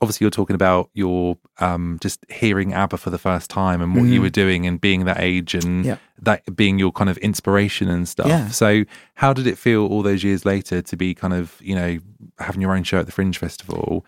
obviously, 0.01 0.25
you're 0.25 0.31
talking 0.31 0.55
about 0.55 0.89
your 0.93 1.38
um, 1.60 1.98
just 2.01 2.25
hearing 2.29 2.74
ABBA 2.74 2.98
for 2.98 3.10
the 3.12 3.17
first 3.17 3.50
time 3.50 3.81
and 3.81 3.96
what 3.96 4.05
you 4.05 4.20
Mhm. 4.20 4.24
were 4.24 4.29
doing 4.29 4.65
and 4.65 4.81
being 4.81 5.05
that 5.05 5.20
age 5.20 5.53
and 5.53 5.86
Yeah. 5.86 5.98
that 6.22 6.55
being 6.55 6.79
your 6.79 6.91
kind 6.91 7.10
of 7.10 7.17
inspiration 7.20 7.88
and 7.88 8.08
stuff. 8.08 8.27
Yeah. 8.27 8.50
So, 8.50 8.84
how 9.15 9.31
did 9.34 9.46
it 9.48 9.58
feel 9.58 9.86
all 9.86 10.01
those 10.01 10.24
years 10.24 10.46
later 10.46 10.81
to 10.81 10.98
be 10.98 11.13
kind 11.13 11.34
of, 11.34 11.55
you 11.62 11.75
know, 11.75 12.00
having 12.39 12.62
your 12.62 12.75
own 12.75 12.84
show 12.84 13.00
at 13.00 13.05
the 13.05 13.12
Fringe 13.12 13.38
Festival? 13.38 14.05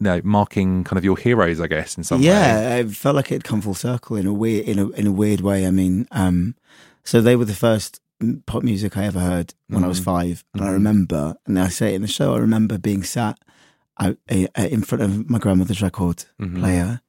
You 0.00 0.04
know, 0.04 0.20
marking 0.24 0.82
kind 0.82 0.98
of 0.98 1.04
your 1.04 1.16
heroes, 1.16 1.60
I 1.60 1.68
guess, 1.68 1.96
in 1.96 2.02
some 2.02 2.20
way. 2.20 2.26
yeah, 2.26 2.74
it 2.76 2.90
felt 2.90 3.14
like 3.14 3.30
it 3.30 3.34
had 3.36 3.44
come 3.44 3.60
full 3.60 3.74
circle 3.74 4.16
in 4.16 4.26
a 4.26 4.32
weird 4.32 4.66
in 4.66 4.78
a 4.80 4.88
in 4.90 5.06
a 5.06 5.12
weird 5.12 5.40
way. 5.42 5.64
I 5.64 5.70
mean, 5.70 6.08
um, 6.10 6.56
so 7.04 7.20
they 7.20 7.36
were 7.36 7.44
the 7.44 7.54
first 7.54 8.00
pop 8.46 8.64
music 8.64 8.96
I 8.96 9.04
ever 9.04 9.20
heard 9.20 9.54
when 9.68 9.84
I 9.84 9.86
was 9.88 10.00
Mhm. 10.00 10.04
five, 10.04 10.44
and 10.54 10.62
I 10.64 10.68
Mhm. 10.68 10.72
remember, 10.72 11.34
and 11.46 11.58
I 11.58 11.68
say 11.68 11.92
it 11.92 11.96
in 11.96 12.02
the 12.02 12.08
show, 12.08 12.34
I 12.34 12.38
remember 12.38 12.78
being 12.78 13.04
sat 13.04 13.38
out, 14.00 14.16
in 14.28 14.82
front 14.82 15.02
of 15.02 15.30
my 15.30 15.38
grandmother's 15.38 15.82
record 15.82 16.24
Mhm. 16.40 16.58
player, 16.60 17.00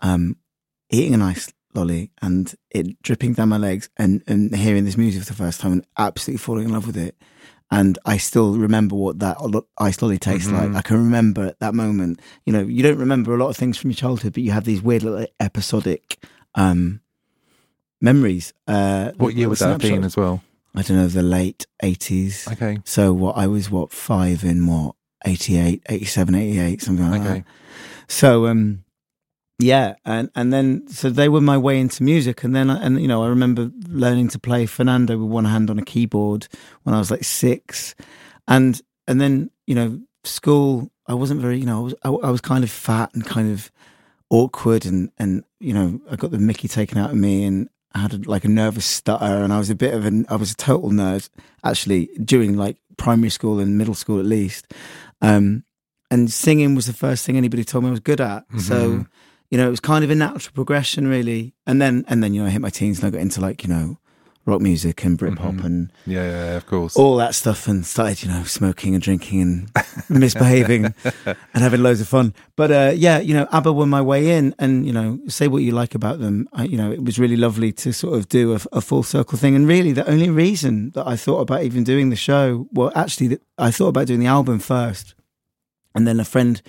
um, 0.00 0.36
eating 0.90 1.14
a 1.14 1.18
nice 1.18 1.52
lolly 1.74 2.12
and 2.22 2.54
it 2.70 3.00
dripping 3.02 3.32
down 3.34 3.48
my 3.48 3.56
legs, 3.58 3.88
and 3.96 4.22
and 4.26 4.54
hearing 4.54 4.84
this 4.84 4.96
music 4.96 5.22
for 5.22 5.28
the 5.28 5.34
first 5.34 5.60
time, 5.60 5.72
and 5.72 5.86
absolutely 5.98 6.38
falling 6.38 6.64
in 6.66 6.72
love 6.72 6.86
with 6.86 6.96
it. 6.96 7.16
And 7.70 7.98
I 8.04 8.18
still 8.18 8.56
remember 8.56 8.94
what 8.94 9.18
that 9.20 9.38
ice 9.78 10.00
lolly 10.02 10.18
tastes 10.18 10.48
Mhm. 10.48 10.52
like. 10.52 10.74
I 10.76 10.82
can 10.82 10.98
remember 10.98 11.44
at 11.46 11.58
that 11.60 11.74
moment. 11.74 12.20
You 12.46 12.52
know, 12.52 12.62
you 12.62 12.82
don't 12.82 12.98
remember 12.98 13.34
a 13.34 13.38
lot 13.38 13.48
of 13.48 13.56
things 13.56 13.76
from 13.78 13.90
your 13.90 13.96
childhood, 13.96 14.34
but 14.34 14.42
you 14.42 14.52
have 14.52 14.64
these 14.64 14.82
weird 14.82 15.02
little 15.02 15.26
episodic 15.40 16.18
um, 16.54 17.00
memories. 18.00 18.52
Uh, 18.68 19.12
What 19.16 19.34
year 19.34 19.48
was 19.48 19.58
that 19.60 19.80
snapshots. 19.80 20.06
as 20.06 20.16
well? 20.16 20.42
I 20.74 20.82
don't 20.82 20.96
know, 20.96 21.06
the 21.08 21.22
late 21.22 21.66
80s. 21.82 22.46
Okay. 22.52 22.78
So 22.84 23.12
what 23.12 23.36
I 23.36 23.46
was 23.46 23.70
what 23.70 23.92
five 23.92 24.44
in 24.44 24.66
what 24.66 24.94
88, 25.24 25.82
87, 25.88 26.34
88, 26.34 26.82
something 26.82 27.10
like 27.10 27.20
Okay. 27.22 27.32
that. 27.40 27.44
So 28.08 28.46
um 28.46 28.84
yeah, 29.60 29.94
and 30.04 30.30
and 30.34 30.52
then 30.52 30.88
so 30.88 31.10
they 31.10 31.28
were 31.28 31.40
my 31.40 31.56
way 31.56 31.78
into 31.78 32.02
music, 32.02 32.42
and 32.42 32.54
then 32.56 32.68
and 32.70 33.00
you 33.00 33.06
know 33.06 33.22
I 33.22 33.28
remember 33.28 33.70
learning 33.88 34.28
to 34.28 34.38
play 34.38 34.66
Fernando 34.66 35.16
with 35.16 35.30
one 35.30 35.44
hand 35.44 35.70
on 35.70 35.78
a 35.78 35.84
keyboard 35.84 36.48
when 36.82 36.94
I 36.94 36.98
was 36.98 37.10
like 37.10 37.22
six, 37.24 37.94
and 38.48 38.80
and 39.06 39.20
then 39.20 39.50
you 39.66 39.74
know 39.76 40.00
school 40.24 40.90
I 41.06 41.14
wasn't 41.14 41.40
very 41.40 41.58
you 41.58 41.66
know 41.66 41.78
I 41.78 41.82
was 41.82 41.94
I, 42.02 42.08
I 42.08 42.30
was 42.30 42.40
kind 42.40 42.64
of 42.64 42.70
fat 42.70 43.10
and 43.14 43.24
kind 43.24 43.52
of 43.52 43.70
awkward 44.28 44.86
and 44.86 45.10
and 45.18 45.44
you 45.60 45.72
know 45.72 46.00
I 46.10 46.16
got 46.16 46.32
the 46.32 46.38
Mickey 46.38 46.66
taken 46.66 46.98
out 46.98 47.10
of 47.10 47.16
me 47.16 47.44
and 47.44 47.68
I 47.94 48.00
had 48.00 48.12
a, 48.14 48.28
like 48.28 48.44
a 48.44 48.48
nervous 48.48 48.84
stutter 48.84 49.24
and 49.44 49.52
I 49.52 49.58
was 49.58 49.70
a 49.70 49.74
bit 49.76 49.94
of 49.94 50.04
an 50.04 50.26
I 50.28 50.34
was 50.36 50.50
a 50.50 50.56
total 50.56 50.90
nerd 50.90 51.28
actually 51.62 52.06
during 52.24 52.56
like 52.56 52.76
primary 52.96 53.30
school 53.30 53.60
and 53.60 53.78
middle 53.78 53.94
school 53.94 54.18
at 54.18 54.26
least, 54.26 54.72
um, 55.22 55.64
and 56.10 56.30
singing 56.30 56.74
was 56.74 56.86
the 56.86 56.92
first 56.92 57.24
thing 57.24 57.36
anybody 57.36 57.64
told 57.64 57.84
me 57.84 57.88
I 57.88 57.90
was 57.92 58.00
good 58.00 58.20
at. 58.20 58.44
So 58.56 58.74
Mhm. 58.90 59.06
you 59.50 59.58
know, 59.58 59.66
it 59.68 59.70
was 59.70 59.80
kind 59.80 60.02
of 60.04 60.10
a 60.10 60.14
natural 60.14 60.52
progression, 60.52 61.06
really. 61.06 61.54
And 61.66 61.80
then, 61.80 62.04
and 62.08 62.22
then, 62.24 62.34
you 62.34 62.40
know, 62.40 62.46
I 62.48 62.50
hit 62.50 62.60
my 62.60 62.70
teens 62.70 62.98
and 62.98 63.06
I 63.06 63.10
got 63.10 63.20
into 63.20 63.40
like, 63.40 63.62
you 63.62 63.68
know, 63.68 63.98
rock 64.46 64.60
music 64.60 65.02
and 65.04 65.18
Britpop 65.18 65.60
Mhm. 65.60 65.64
and 65.64 65.92
Yeah, 66.06 66.24
yeah, 66.24 66.44
yeah, 66.50 66.56
of 66.56 66.66
course. 66.66 66.96
all 66.96 67.16
that 67.16 67.34
stuff, 67.34 67.66
and 67.66 67.84
started, 67.86 68.22
you 68.22 68.28
know, 68.28 68.44
smoking 68.44 68.94
and 68.94 69.02
drinking 69.02 69.40
and 69.40 69.70
misbehaving 70.20 70.92
and 71.14 71.62
having 71.62 71.82
loads 71.82 72.00
of 72.00 72.08
fun. 72.08 72.34
But 72.56 72.70
uh, 72.70 72.92
yeah, 72.94 73.18
you 73.20 73.32
know, 73.34 73.46
ABBA 73.52 73.72
were 73.72 73.86
my 73.86 74.02
way 74.02 74.36
in, 74.36 74.54
and 74.58 74.86
you 74.86 74.92
know, 74.92 75.18
say 75.28 75.48
what 75.48 75.62
you 75.62 75.72
like 75.72 75.94
about 75.94 76.18
them. 76.20 76.48
I, 76.52 76.64
you 76.64 76.76
know, 76.76 76.92
it 76.92 77.02
was 77.04 77.18
really 77.18 77.36
lovely 77.36 77.72
to 77.72 77.92
sort 77.92 78.14
of 78.18 78.28
do 78.28 78.52
a, 78.54 78.60
a 78.72 78.80
full 78.80 79.02
circle 79.02 79.38
thing. 79.38 79.54
And 79.56 79.66
really, 79.66 79.92
the 79.92 80.06
only 80.08 80.28
reason 80.30 80.90
that 80.94 81.06
I 81.06 81.16
thought 81.16 81.40
about 81.40 81.62
even 81.62 81.82
doing 81.84 82.10
the 82.10 82.16
show, 82.16 82.68
well, 82.72 82.92
actually, 82.94 83.38
I 83.56 83.70
thought 83.70 83.88
about 83.88 84.06
doing 84.08 84.20
the 84.20 84.26
album 84.26 84.58
first, 84.58 85.14
and 85.94 86.06
then 86.06 86.20
a 86.20 86.24
friend 86.24 86.60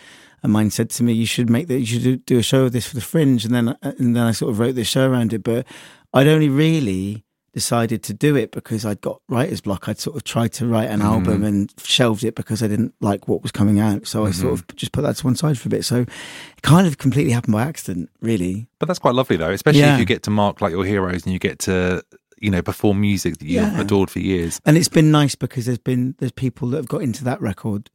of 0.44 0.50
mine 0.50 0.70
said 0.70 0.90
to 0.92 1.04
me, 1.04 1.12
"You 1.12 1.26
should 1.26 1.50
make 1.50 1.68
that. 1.68 1.80
You 1.80 1.86
should 1.86 2.04
do- 2.04 2.18
do 2.18 2.38
a 2.38 2.44
show 2.44 2.64
of 2.66 2.72
this 2.72 2.88
for 2.88 2.96
the 2.96 3.02
Fringe." 3.02 3.44
And 3.44 3.54
then, 3.54 3.76
and 3.82 4.16
then 4.16 4.24
I 4.24 4.32
sort 4.32 4.52
of 4.52 4.60
wrote 4.60 4.76
this 4.76 4.88
show 4.88 5.10
around 5.10 5.34
it. 5.34 5.44
But 5.44 5.66
I'd 6.14 6.28
only 6.28 6.48
really 6.48 7.25
decided 7.56 8.04
to 8.04 8.14
do 8.14 8.36
it 8.36 8.52
because 8.52 8.86
I'd 8.86 9.00
got 9.00 9.22
writer's 9.30 9.62
block. 9.62 9.88
I'd 9.88 9.98
sort 9.98 10.18
of 10.18 10.26
tried 10.26 10.52
to 10.54 10.68
write 10.68 10.90
an 10.90 11.02
album 11.02 11.42
mm. 11.42 11.48
and 11.48 11.74
shelved 11.82 12.26
it 12.26 12.36
because 12.36 12.62
I 12.62 12.68
didn't 12.68 12.94
like 13.00 13.30
what 13.30 13.42
was 13.42 13.54
coming 13.54 13.80
out. 13.80 14.06
So 14.08 14.26
I 14.26 14.32
sort 14.32 14.56
mm-hmm. 14.56 14.72
of 14.72 14.76
just 14.76 14.92
put 14.92 15.04
that 15.04 15.16
to 15.16 15.26
one 15.26 15.38
side 15.38 15.58
for 15.58 15.70
a 15.70 15.72
bit. 15.72 15.86
So 15.86 16.02
it 16.02 16.62
kind 16.64 16.86
of 16.86 16.98
completely 16.98 17.32
happened 17.32 17.54
by 17.54 17.64
accident, 17.64 18.10
really. 18.20 18.68
But 18.78 18.88
that's 18.88 19.00
quite 19.00 19.16
lovely, 19.16 19.38
though, 19.38 19.52
especially 19.52 19.80
Yeah. 19.80 19.94
if 19.94 20.00
you 20.00 20.06
get 20.06 20.22
to 20.24 20.30
mark 20.32 20.60
like 20.60 20.72
your 20.72 20.84
heroes 20.84 21.24
and 21.24 21.32
you 21.32 21.40
get 21.40 21.60
to, 21.60 22.04
you 22.38 22.52
know, 22.52 22.62
perform 22.62 23.00
music 23.00 23.38
that 23.38 23.46
you've 23.46 23.64
Yeah. 23.64 23.80
adored 23.80 24.12
for 24.12 24.20
years. 24.20 24.60
And 24.66 24.76
it's 24.76 24.90
been 24.90 25.10
nice 25.10 25.36
because 25.36 25.66
there's 25.66 25.78
been 25.78 26.16
there's 26.20 26.34
people 26.34 26.68
that 26.72 26.78
have 26.78 26.90
got 26.90 27.04
into 27.04 27.24
that 27.24 27.40
record 27.42 27.90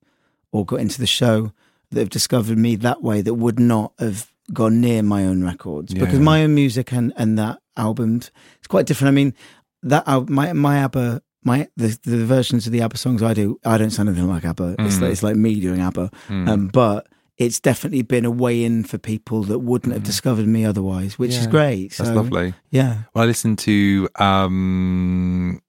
or 0.52 0.64
got 0.64 0.80
into 0.80 0.98
the 0.98 1.06
show 1.06 1.52
that 1.90 2.00
have 2.00 2.08
discovered 2.08 2.56
me 2.56 2.76
that 2.76 3.02
way 3.02 3.20
that 3.20 3.34
would 3.34 3.60
not 3.60 3.92
have 3.98 4.32
gone 4.54 4.80
near 4.80 5.02
my 5.02 5.26
own 5.26 5.44
records 5.44 5.92
Yeah. 5.92 6.00
because 6.00 6.18
my 6.18 6.42
own 6.44 6.54
music 6.54 6.92
and 6.94 7.12
and 7.16 7.38
that 7.38 7.58
album 7.76 8.16
it's 8.16 8.66
quite 8.68 8.86
different. 8.86 9.08
I 9.08 9.14
mean 9.14 9.34
that 9.82 10.06
my 10.28 10.52
my 10.52 10.78
ABBA 10.78 11.22
my 11.44 11.68
the 11.76 11.98
the 12.04 12.24
versions 12.24 12.66
of 12.66 12.72
the 12.72 12.82
ABBA 12.82 12.96
songs 12.98 13.22
I 13.22 13.32
do 13.34 13.58
I 13.64 13.78
don't 13.78 13.90
sound 13.90 14.08
anything 14.08 14.28
like 14.28 14.44
ABBA. 14.44 14.76
It's 14.80 14.96
Mm. 14.96 15.00
like 15.02 15.10
it's 15.12 15.22
like 15.22 15.36
me 15.36 15.60
doing 15.60 15.80
ABBA, 15.80 16.10
um, 16.28 16.68
but. 16.68 17.06
It's 17.38 17.58
definitely 17.58 18.02
been 18.02 18.26
a 18.26 18.30
way 18.30 18.64
in 18.64 18.84
for 18.84 18.98
people 18.98 19.44
that 19.44 19.60
wouldn't 19.60 19.94
have 19.94 20.02
discovered 20.02 20.46
me 20.46 20.66
otherwise, 20.66 21.18
which 21.18 21.30
is 21.30 21.38
Mm. 21.38 21.44
Yeah. 21.44 21.50
great. 21.50 21.92
That's 21.96 22.10
lovely. 22.10 22.52
Yeah. 22.70 23.04
Well, 23.14 23.24
I 23.24 23.26
listened 23.26 23.58
to 23.60 24.10
um, 24.16 25.62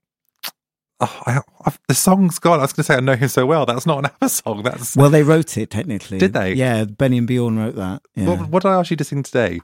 oh, 1.00 1.22
I, 1.26 1.40
I, 1.66 1.72
the 1.88 1.94
song's 1.94 2.40
gone. 2.40 2.60
I 2.60 2.64
was 2.64 2.74
going 2.74 2.84
to 2.84 2.88
say 2.92 2.96
I 2.96 3.00
know 3.00 3.16
him 3.16 3.30
so 3.30 3.46
well. 3.46 3.66
That's 3.66 3.86
not 3.86 4.00
an 4.00 4.06
ABBA 4.06 4.28
song. 4.30 4.64
That's 4.64 4.98
Well, 4.98 5.10
they 5.10 5.24
wrote 5.24 5.58
it 5.58 5.70
technically. 5.70 6.18
Did 6.18 6.34
they? 6.34 6.56
Yeah, 6.56 6.84
Benny 6.84 7.18
and 7.20 7.26
Bjorn 7.28 7.58
wrote 7.58 7.76
that. 7.76 8.02
Yeah. 8.16 8.26
what, 8.28 8.50
what 8.50 8.64
did 8.64 8.70
I 8.70 8.74
ask 8.80 8.92
you 8.92 8.98
to 8.98 9.06
sing 9.06 9.24
today? 9.24 9.62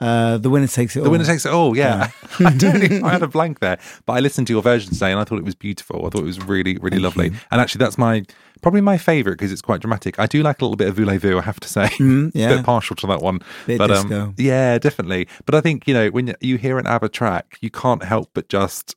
Uh, 0.00 0.38
the 0.38 0.50
winner 0.50 0.66
takes 0.66 0.96
it 0.96 0.98
all. 1.00 1.04
The 1.04 1.10
winner 1.10 1.24
takes 1.24 1.46
it 1.46 1.52
all. 1.52 1.76
Yeah, 1.76 2.10
I, 2.40 2.52
don't 2.54 2.82
even- 2.82 3.04
I 3.04 3.10
had 3.10 3.22
a 3.22 3.28
blank 3.38 3.60
there, 3.60 3.78
but 4.06 4.14
I 4.14 4.20
listened 4.20 4.46
to 4.48 4.52
your 4.52 4.60
version 4.62 4.92
today, 4.92 5.10
and 5.12 5.20
I 5.20 5.24
thought 5.24 5.38
it 5.38 5.44
was 5.44 5.54
beautiful. 5.54 6.04
I 6.06 6.10
thought 6.10 6.22
it 6.22 6.24
was 6.24 6.40
really, 6.44 6.76
really 6.78 6.98
lovely. 6.98 7.28
And 7.50 7.60
actually, 7.60 7.78
that's 7.78 7.96
my 7.96 8.24
probably 8.60 8.80
my 8.80 8.98
favourite 8.98 9.34
because 9.38 9.52
it's 9.52 9.62
quite 9.62 9.80
dramatic. 9.80 10.18
I 10.18 10.26
do 10.26 10.42
like 10.42 10.60
a 10.60 10.64
little 10.64 10.76
bit 10.76 10.88
of 10.88 10.96
voulez-vous, 10.96 11.38
I 11.38 11.42
have 11.42 11.60
to 11.60 11.68
say. 11.68 11.88
Mm, 11.98 12.32
yeah. 12.34 12.56
bit 12.56 12.64
partial 12.64 12.96
to 12.96 13.06
that 13.06 13.20
one. 13.22 13.40
Bit 13.66 13.78
but 13.78 13.90
um, 13.90 14.34
yeah, 14.36 14.78
definitely. 14.78 15.28
But 15.46 15.54
I 15.54 15.60
think 15.60 15.86
you 15.86 15.94
know 15.94 16.08
when 16.08 16.34
you 16.40 16.58
hear 16.58 16.78
an 16.78 16.86
ABBA 16.86 17.10
track, 17.10 17.58
you 17.60 17.70
can't 17.70 18.02
help 18.02 18.30
but 18.34 18.48
just 18.48 18.96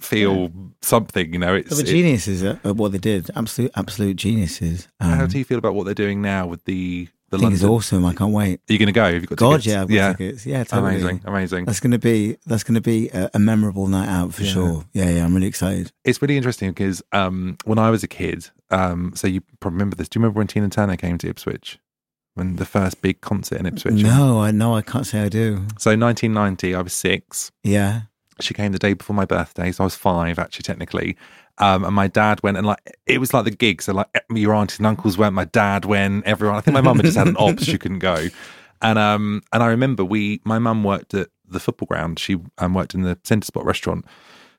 feel 0.00 0.50
something. 0.80 1.32
You 1.32 1.38
know, 1.40 1.54
it's. 1.54 1.74
Were 1.74 1.80
it- 1.80 1.86
geniuses 1.86 2.42
at, 2.44 2.64
at 2.64 2.76
what 2.76 2.92
they 2.92 2.98
did. 2.98 3.30
Absolute, 3.34 3.72
absolute 3.74 4.16
geniuses. 4.16 4.88
Um, 5.00 5.10
how 5.10 5.26
do 5.26 5.38
you 5.38 5.44
feel 5.44 5.58
about 5.58 5.74
what 5.74 5.84
they're 5.86 5.94
doing 5.94 6.22
now 6.22 6.46
with 6.46 6.64
the 6.66 7.08
the 7.30 7.38
I 7.38 7.40
think 7.40 7.54
it's 7.54 7.64
awesome. 7.64 8.04
I 8.04 8.14
can't 8.14 8.32
wait. 8.32 8.60
Are 8.68 8.72
you 8.72 8.78
going 8.78 8.86
to 8.86 8.92
go? 8.92 9.04
Have 9.12 9.14
you 9.22 9.26
got 9.26 9.38
God, 9.38 9.50
tickets? 9.62 9.66
yeah, 9.66 9.82
I've 9.82 9.88
got 9.88 9.94
yeah. 9.94 10.12
tickets. 10.12 10.46
Yeah, 10.46 10.64
totally. 10.64 10.96
Amazing, 10.96 11.20
amazing. 11.24 11.64
That's 11.64 11.80
gonna 11.80 11.98
be 11.98 12.36
that's 12.46 12.62
gonna 12.62 12.80
be 12.80 13.08
a, 13.08 13.30
a 13.34 13.38
memorable 13.38 13.86
night 13.88 14.08
out 14.08 14.32
for 14.34 14.42
Yeah. 14.44 14.52
sure. 14.52 14.84
Yeah, 14.92 15.10
yeah, 15.10 15.24
I'm 15.24 15.34
really 15.34 15.46
excited. 15.48 15.92
It's 16.04 16.22
really 16.22 16.36
interesting 16.36 16.70
because 16.70 17.02
um, 17.12 17.56
when 17.64 17.78
I 17.78 17.90
was 17.90 18.02
a 18.04 18.08
kid, 18.08 18.48
um, 18.70 19.12
so 19.16 19.26
you 19.26 19.40
probably 19.60 19.76
remember 19.76 19.96
this. 19.96 20.08
Do 20.08 20.18
you 20.18 20.22
remember 20.22 20.38
when 20.38 20.46
Tina 20.46 20.68
Turner 20.68 20.96
came 20.96 21.18
to 21.18 21.28
Ipswich? 21.28 21.78
When 22.34 22.56
the 22.56 22.66
first 22.66 23.00
big 23.00 23.22
concert 23.22 23.58
in 23.60 23.66
Ipswich? 23.66 23.94
No, 23.94 24.40
I 24.42 24.50
know 24.50 24.74
I 24.76 24.82
can't 24.82 25.06
say 25.06 25.22
I 25.22 25.28
do. 25.30 25.54
So 25.78 25.90
1990, 25.96 26.74
I 26.74 26.82
was 26.82 26.92
six. 26.92 27.50
Yeah, 27.64 28.02
She 28.40 28.52
came 28.52 28.72
the 28.72 28.78
day 28.78 28.92
before 28.92 29.16
my 29.16 29.24
birthday, 29.24 29.72
so 29.72 29.82
I 29.84 29.86
was 29.86 29.94
five 29.96 30.38
actually 30.38 30.64
technically. 30.64 31.16
Um, 31.58 31.84
and 31.84 31.94
my 31.94 32.06
dad 32.06 32.42
went 32.42 32.58
and 32.58 32.66
like 32.66 32.80
it 33.06 33.18
was 33.18 33.32
like 33.32 33.44
the 33.44 33.50
gig. 33.50 33.80
So 33.82 33.94
like 33.94 34.08
your 34.30 34.54
aunties 34.54 34.78
and 34.78 34.86
uncles 34.86 35.16
went, 35.16 35.34
my 35.34 35.46
dad 35.46 35.84
went, 35.84 36.26
everyone. 36.26 36.56
I 36.56 36.60
think 36.60 36.74
my 36.74 36.80
mum 36.82 36.96
had 36.96 37.06
just 37.06 37.16
had 37.16 37.28
an 37.28 37.36
ops, 37.38 37.64
she 37.64 37.78
couldn't 37.78 38.00
go. 38.00 38.28
And 38.82 38.98
um, 38.98 39.42
and 39.52 39.62
I 39.62 39.68
remember 39.68 40.04
we, 40.04 40.40
my 40.44 40.58
mum 40.58 40.84
worked 40.84 41.14
at 41.14 41.28
the 41.48 41.60
football 41.60 41.86
ground. 41.86 42.18
She 42.18 42.36
um, 42.58 42.74
worked 42.74 42.94
in 42.94 43.02
the 43.02 43.18
Centre 43.24 43.46
Spot 43.46 43.64
restaurant. 43.64 44.04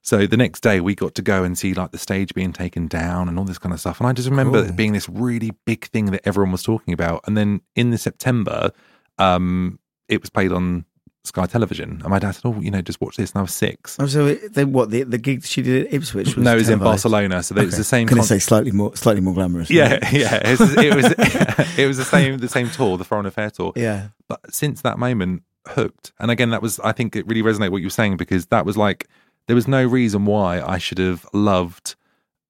So 0.02 0.26
the 0.26 0.38
next 0.38 0.62
day 0.62 0.80
we 0.80 0.96
got 0.96 1.16
to 1.16 1.22
go 1.22 1.44
and 1.44 1.58
see 1.58 1.74
like 1.74 1.92
the 1.92 1.98
stage 1.98 2.34
being 2.34 2.54
taken 2.54 2.88
down 2.88 3.28
and 3.28 3.38
all 3.38 3.46
this 3.46 3.58
kind 3.58 3.74
of 3.74 3.80
stuff. 3.80 4.00
And 4.00 4.08
I 4.08 4.14
just 4.14 4.30
remember 4.30 4.62
Cool. 4.62 4.70
it 4.70 4.76
being 4.76 4.94
this 4.94 5.10
really 5.10 5.52
big 5.66 5.86
thing 5.88 6.06
that 6.08 6.22
everyone 6.26 6.52
was 6.52 6.64
talking 6.64 6.94
about. 6.94 7.22
And 7.28 7.36
then 7.38 7.62
in 7.76 7.92
the 7.92 7.98
September, 7.98 8.72
um, 9.20 9.80
it 10.08 10.22
was 10.22 10.30
played 10.30 10.54
on 10.54 10.86
Sky 11.28 11.46
Television. 11.46 12.02
And 12.02 12.10
my 12.10 12.20
dad 12.20 12.32
said, 12.32 12.46
"Oh, 12.46 12.60
you 12.60 12.72
know, 12.72 12.82
just 12.82 13.00
watch 13.02 13.18
this." 13.18 13.32
And 13.32 13.40
I 13.40 13.42
was 13.44 13.54
six. 13.54 13.98
Oh, 14.00 14.08
so 14.08 14.28
it, 14.28 14.54
they, 14.54 14.66
what 14.66 14.90
the 14.90 15.04
the 15.04 15.18
gig 15.18 15.44
she 15.46 15.62
did 15.62 15.88
at 15.88 15.94
Ipswich 15.94 16.36
was 16.36 16.44
no, 16.44 16.54
it 16.54 16.58
was 16.58 16.70
in? 16.70 16.80
Barcelona, 16.80 17.44
so 17.44 17.56
it 17.56 17.66
was 17.66 17.78
the 17.78 17.84
same. 17.84 18.08
Can 18.08 18.20
I 18.20 18.24
say 18.24 18.40
slightly 18.40 18.72
more 18.72 18.96
slightly 18.96 19.22
more 19.22 19.34
glamorous? 19.34 19.70
yeah, 19.70 20.00
yeah. 20.12 20.36
It 20.36 20.60
was, 20.60 20.78
it 20.78 20.96
was 20.96 21.06
it 21.78 21.88
was 21.88 21.98
the 21.98 22.06
same 22.06 22.38
the 22.38 22.50
same 22.50 22.70
tour, 22.70 22.98
the 22.98 23.06
Foreign 23.06 23.26
Affair 23.26 23.50
tour. 23.50 23.74
yeah. 23.76 24.10
But 24.28 24.54
since 24.54 24.82
that 24.82 25.00
moment, 25.00 25.44
hooked. 25.68 26.12
And 26.20 26.32
again, 26.32 26.50
that 26.52 26.62
was 26.62 26.80
I 26.82 26.92
think 26.92 27.16
it 27.16 27.28
really 27.28 27.44
resonated 27.44 27.72
what 27.72 27.82
you 27.82 27.88
were 27.88 27.92
saying 27.92 28.18
because 28.18 28.48
that 28.48 28.66
was 28.66 28.78
like 28.78 29.08
there 29.48 29.56
was 29.56 29.68
no 29.68 29.86
reason 29.86 30.26
why 30.26 30.62
I 30.62 30.78
should 30.78 30.98
have 30.98 31.26
loved 31.34 31.96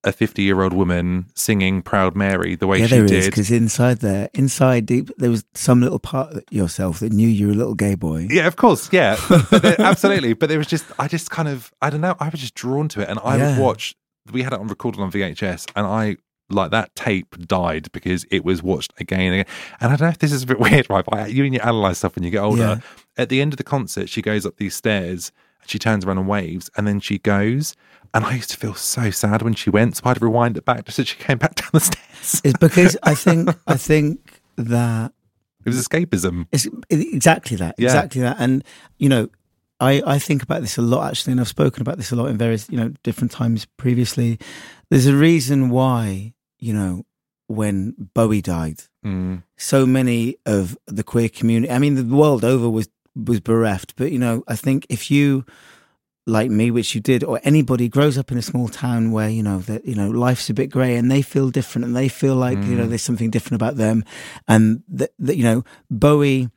a 0.08 0.12
fifty-year-old 0.12 0.74
woman 0.74 1.28
singing 1.36 1.82
"Proud 1.82 2.16
Mary" 2.16 2.56
the 2.56 2.66
way 2.68 2.80
Yeah, 2.80 2.88
she 2.88 2.96
there 2.96 3.06
is 3.06 3.12
did. 3.12 3.26
because 3.26 3.52
inside 3.52 4.00
there, 4.00 4.30
inside 4.34 4.86
deep, 4.86 5.12
there 5.18 5.30
was 5.30 5.44
some 5.54 5.82
little 5.82 6.00
part 6.00 6.34
of 6.34 6.44
yourself 6.50 7.00
that 7.02 7.12
knew 7.14 7.28
you 7.28 7.48
were 7.48 7.54
a 7.54 7.56
little 7.56 7.76
gay 7.76 7.96
boy. 7.96 8.28
Yeah, 8.30 8.48
of 8.48 8.56
course. 8.56 8.90
Yeah, 8.92 9.18
absolutely. 9.80 10.34
But 10.34 10.50
there 10.50 10.58
was 10.58 10.68
just, 10.68 10.86
I 11.00 11.08
just 11.08 11.30
kind 11.30 11.48
of, 11.48 11.72
I 11.82 11.90
don't 11.90 12.02
know, 12.02 12.16
I 12.20 12.30
was 12.30 12.40
just 12.40 12.56
drawn 12.56 12.88
to 12.90 13.02
it, 13.02 13.10
and 13.10 13.20
I 13.24 13.38
Yeah. 13.38 13.58
would 13.58 13.64
watch. 13.64 13.96
We 14.32 14.42
had 14.44 14.54
it 14.54 14.60
on 14.60 14.68
recorded 14.68 15.00
on 15.02 15.12
VHS, 15.12 15.68
and 15.76 15.86
I 15.86 16.18
like 16.50 16.72
that 16.72 16.96
tape 16.96 17.36
died 17.48 17.92
because 17.92 18.26
it 18.32 18.46
was 18.46 18.64
watched 18.64 18.94
again 19.00 19.20
and 19.20 19.34
again. 19.42 19.54
And 19.82 19.92
I 19.92 19.96
don't 19.98 20.06
know 20.08 20.12
if 20.12 20.20
this 20.20 20.32
is 20.32 20.44
a 20.44 20.48
bit 20.48 20.60
weird, 20.68 20.90
right? 20.90 21.04
But 21.06 21.32
you 21.34 21.44
and 21.46 21.54
you 21.54 21.60
analyze 21.62 21.98
stuff 22.00 22.16
when 22.16 22.24
you 22.24 22.30
get 22.32 22.40
older. 22.40 22.62
Yeah. 22.62 22.80
At 23.18 23.30
the 23.30 23.42
end 23.42 23.54
of 23.54 23.58
the 23.58 23.64
concert, 23.64 24.10
she 24.10 24.22
goes 24.22 24.46
up 24.46 24.58
these 24.58 24.76
stairs, 24.76 25.32
and 25.62 25.70
she 25.70 25.80
turns 25.80 26.06
around 26.06 26.18
and 26.20 26.28
waves, 26.28 26.70
and 26.78 26.88
then 26.88 27.00
she 27.00 27.18
goes. 27.20 27.76
And 28.14 28.26
I 28.26 28.36
used 28.36 28.50
to 28.52 28.58
feel 28.58 28.74
so 28.74 29.10
sad 29.12 29.42
when 29.42 29.54
she 29.54 29.70
went, 29.70 29.98
so 29.98 30.04
I'd 30.06 30.22
rewind 30.22 30.58
it 30.58 30.66
back 30.66 30.86
just 30.86 31.00
as 31.00 31.08
she 31.08 31.18
came 31.18 31.38
back 31.38 31.56
down 31.56 31.70
the 31.74 31.80
stairs. 31.80 32.42
It's 32.44 32.58
because 32.60 32.98
I 33.04 33.14
think 33.26 33.50
I 33.68 33.76
think 33.78 34.42
that 34.56 35.12
It 35.66 35.70
was 35.70 35.88
escapism. 35.88 36.48
It's 36.52 36.68
exactly 36.90 37.58
that. 37.58 37.76
Yeah. 37.78 37.86
Exactly 37.88 38.22
that. 38.22 38.38
And 38.40 38.64
you 38.98 39.10
know, 39.10 39.30
I 39.80 40.02
I 40.06 40.20
think 40.20 40.42
about 40.44 40.62
this 40.62 40.78
a 40.78 40.82
lot 40.82 41.10
actually, 41.12 41.32
and 41.34 41.42
I've 41.42 41.48
spoken 41.48 41.82
about 41.82 41.98
this 41.98 42.12
a 42.12 42.16
lot 42.16 42.28
in 42.28 42.38
various 42.38 42.70
you 42.70 42.78
know 42.78 42.94
different 43.04 43.32
times 43.32 43.66
previously. 43.78 44.40
There's 44.90 45.06
a 45.08 45.16
reason 45.16 45.70
why 45.70 46.34
you 46.60 46.74
know 46.74 47.06
when 47.48 47.96
Bowie 48.14 48.42
died, 48.42 48.82
Mm. 49.06 49.44
so 49.56 49.86
many 49.86 50.36
of 50.46 50.78
the 50.88 51.04
queer 51.04 51.30
community. 51.30 51.72
I 51.72 51.80
mean, 51.80 51.96
the 51.96 52.04
world 52.16 52.44
over 52.44 52.70
was 52.70 52.90
was 53.16 53.40
bereft. 53.40 53.96
But 53.96 54.12
you 54.12 54.20
know, 54.20 54.44
I 54.48 54.56
think 54.56 54.86
if 54.90 55.10
you 55.12 55.46
like 56.28 56.52
me, 56.52 56.72
which 56.72 56.94
you 56.94 57.02
did, 57.02 57.24
or 57.24 57.40
anybody 57.44 57.88
grows 57.90 58.18
up 58.18 58.32
in 58.32 58.38
a 58.38 58.42
small 58.42 58.68
town 58.68 59.12
where 59.12 59.30
you 59.30 59.42
know 59.42 59.60
that 59.60 59.86
you 59.86 59.96
know 59.96 60.10
life's 60.10 60.50
a 60.50 60.54
bit 60.54 60.70
grey 60.70 60.96
and 60.96 61.10
they 61.10 61.22
feel 61.22 61.50
different 61.50 61.86
and 61.86 61.96
they 61.96 62.10
feel 62.10 62.36
like 62.36 62.58
you 62.58 62.76
know 62.76 62.86
there's 62.86 63.02
something 63.02 63.30
different 63.30 63.62
about 63.62 63.78
them, 63.78 64.04
and 64.48 64.84
that 64.90 65.12
that 65.20 65.38
you 65.38 65.44
know 65.44 65.64
Bowie. 65.90 66.50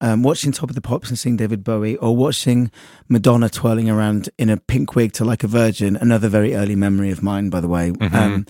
Um, 0.00 0.22
watching 0.22 0.52
Top 0.52 0.68
of 0.68 0.74
the 0.74 0.82
Pops 0.82 1.08
and 1.08 1.18
seeing 1.18 1.36
David 1.36 1.64
Bowie, 1.64 1.96
or 1.96 2.14
watching 2.14 2.70
Madonna 3.08 3.48
twirling 3.48 3.88
around 3.88 4.28
in 4.36 4.50
a 4.50 4.58
pink 4.58 4.94
wig 4.94 5.12
to 5.14 5.24
like 5.24 5.44
a 5.44 5.46
virgin, 5.46 5.96
another 5.96 6.28
very 6.28 6.54
early 6.54 6.76
memory 6.76 7.10
of 7.10 7.22
mine, 7.22 7.48
by 7.48 7.60
the 7.60 7.68
way. 7.68 7.92
Um, 8.12 8.46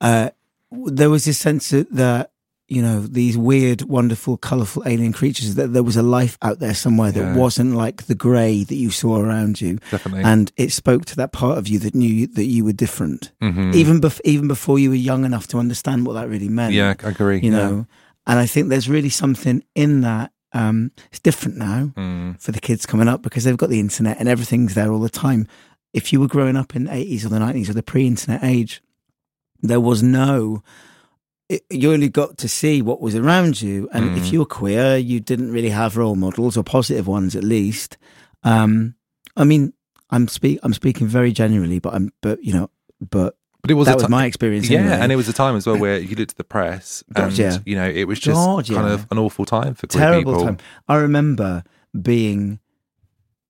uh, 0.00 0.30
there 0.70 1.10
was 1.10 1.24
this 1.24 1.38
sense 1.38 1.70
that 1.70 2.30
you 2.72 2.82
know 2.82 3.00
these 3.00 3.36
weird, 3.36 3.82
wonderful, 3.82 4.36
colourful 4.36 4.82
alien 4.86 5.12
creatures 5.12 5.54
that 5.56 5.72
there 5.74 5.82
was 5.82 5.96
a 5.96 6.02
life 6.02 6.36
out 6.42 6.58
there 6.58 6.74
somewhere 6.74 7.12
that 7.12 7.20
Yeah. 7.20 7.36
wasn't 7.36 7.74
like 7.74 7.98
the 8.06 8.14
grey 8.14 8.64
that 8.64 8.74
you 8.84 8.90
saw 8.90 9.18
around 9.18 9.60
you, 9.60 9.78
Definitely. 9.90 10.24
and 10.24 10.50
it 10.56 10.72
spoke 10.72 11.04
to 11.06 11.16
that 11.16 11.32
part 11.32 11.58
of 11.58 11.68
you 11.68 11.78
that 11.80 11.94
knew 11.94 12.12
you, 12.20 12.26
that 12.28 12.46
you 12.46 12.64
were 12.64 12.72
different, 12.84 13.32
Mhm. 13.42 13.74
even 13.74 14.00
bef- 14.00 14.20
even 14.24 14.48
before 14.48 14.78
you 14.78 14.88
were 14.90 14.96
young 15.10 15.24
enough 15.24 15.46
to 15.48 15.58
understand 15.58 16.06
what 16.06 16.14
that 16.14 16.28
really 16.28 16.48
meant. 16.48 16.74
yeah, 16.74 16.94
I 17.04 17.08
agree. 17.08 17.40
you 17.42 17.50
yeah. 17.52 17.58
know, 17.58 17.86
and 18.26 18.38
I 18.38 18.46
think 18.46 18.68
there's 18.68 18.88
really 18.88 19.10
something 19.10 19.62
in 19.74 20.00
that. 20.02 20.32
Um, 20.54 20.90
it's 21.10 21.20
different 21.20 21.56
now 21.56 21.92
Mm. 21.96 22.40
for 22.40 22.52
the 22.52 22.60
kids 22.60 22.84
coming 22.86 23.08
up 23.08 23.22
because 23.22 23.44
they've 23.44 23.56
got 23.56 23.70
the 23.70 23.80
internet 23.80 24.18
and 24.20 24.28
everything's 24.28 24.74
there 24.74 24.92
all 24.92 25.00
the 25.00 25.08
time. 25.08 25.46
If 25.94 26.12
you 26.12 26.20
were 26.20 26.28
growing 26.28 26.56
up 26.56 26.76
in 26.76 26.84
the 26.84 26.92
80s 26.92 27.24
or 27.24 27.30
the 27.30 27.38
90s 27.38 27.68
or 27.70 27.74
the 27.74 27.82
pre-internet 27.82 28.44
age, 28.44 28.82
there 29.62 29.80
was 29.80 30.02
no 30.02 30.62
it, 31.52 31.62
you 31.70 31.92
only 31.92 32.08
got 32.08 32.38
to 32.38 32.48
see 32.48 32.82
what 32.82 33.00
was 33.00 33.14
around 33.14 33.60
you 33.62 33.88
and 33.92 34.10
Mm. 34.10 34.16
if 34.18 34.32
you 34.32 34.38
were 34.40 34.46
queer 34.60 34.96
you 34.96 35.20
didn't 35.20 35.50
really 35.52 35.70
have 35.70 35.96
role 35.96 36.16
models 36.16 36.56
or 36.56 36.64
positive 36.64 37.06
ones 37.06 37.34
at 37.36 37.44
least 37.44 37.96
um 38.44 38.94
i 39.36 39.44
mean 39.44 39.72
i'm 40.10 40.28
speak 40.28 40.58
i'm 40.62 40.74
speaking 40.74 41.06
very 41.06 41.32
generally, 41.32 41.78
but 41.78 41.94
i'm 41.94 42.10
but 42.20 42.42
you 42.42 42.52
know 42.52 42.68
but 43.00 43.36
But 43.62 43.70
it 43.70 43.74
was 43.74 43.86
that 43.86 43.94
a 44.00 44.02
was 44.04 44.08
my 44.08 44.24
experience 44.26 44.68
Yeah, 44.68 44.80
anyway. 44.80 44.98
and 45.02 45.12
it 45.12 45.16
was 45.16 45.28
a 45.28 45.32
time 45.32 45.54
as 45.56 45.66
well 45.66 45.78
where 45.78 45.98
you 45.98 46.14
looked 46.16 46.32
at 46.32 46.36
the 46.36 46.44
press, 46.56 47.04
God, 47.12 47.24
and 47.28 47.38
yeah. 47.38 47.58
you 47.66 47.76
know 47.76 47.88
it 47.88 48.06
was 48.08 48.18
just 48.20 48.34
God, 48.36 48.66
kind 48.66 48.88
of 48.94 49.06
an 49.10 49.18
awful 49.18 49.44
time 49.44 49.74
for 49.74 49.86
queer 49.86 50.02
terrible 50.02 50.32
people. 50.32 50.46
time. 50.46 50.58
I 50.88 50.96
remember 50.96 51.62
being. 52.00 52.58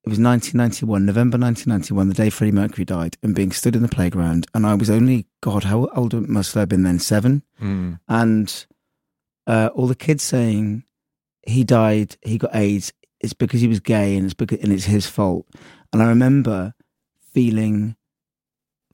It 0.04 0.08
was 0.08 0.18
1991, 0.18 1.06
November 1.06 1.38
1991, 1.38 2.08
the 2.08 2.14
day 2.14 2.28
Freddie 2.28 2.50
Mercury 2.50 2.84
died, 2.84 3.16
and 3.22 3.36
being 3.36 3.52
stood 3.52 3.76
in 3.76 3.82
the 3.82 3.88
playground. 3.88 4.48
And 4.52 4.66
I 4.66 4.74
was 4.74 4.90
only, 4.90 5.26
God, 5.40 5.62
how 5.64 5.86
old 5.94 6.12
must 6.28 6.56
I 6.56 6.60
have 6.60 6.68
been 6.70 6.82
then? 6.82 6.98
Seven. 6.98 7.44
Mm. 7.60 8.00
And 8.08 8.66
uh, 9.46 9.70
all 9.74 9.86
the 9.86 9.94
kids 9.94 10.24
saying 10.24 10.82
he 11.46 11.62
died, 11.62 12.16
he 12.22 12.36
got 12.36 12.54
AIDS. 12.54 12.92
It's 13.20 13.32
because 13.32 13.60
he 13.60 13.68
was 13.68 13.78
gay, 13.78 14.16
and 14.16 14.24
it's 14.24 14.34
because 14.34 14.58
and 14.58 14.72
it's 14.72 14.86
his 14.86 15.06
fault. 15.06 15.46
And 15.92 16.02
I 16.02 16.06
remember 16.08 16.74
feeling 17.32 17.94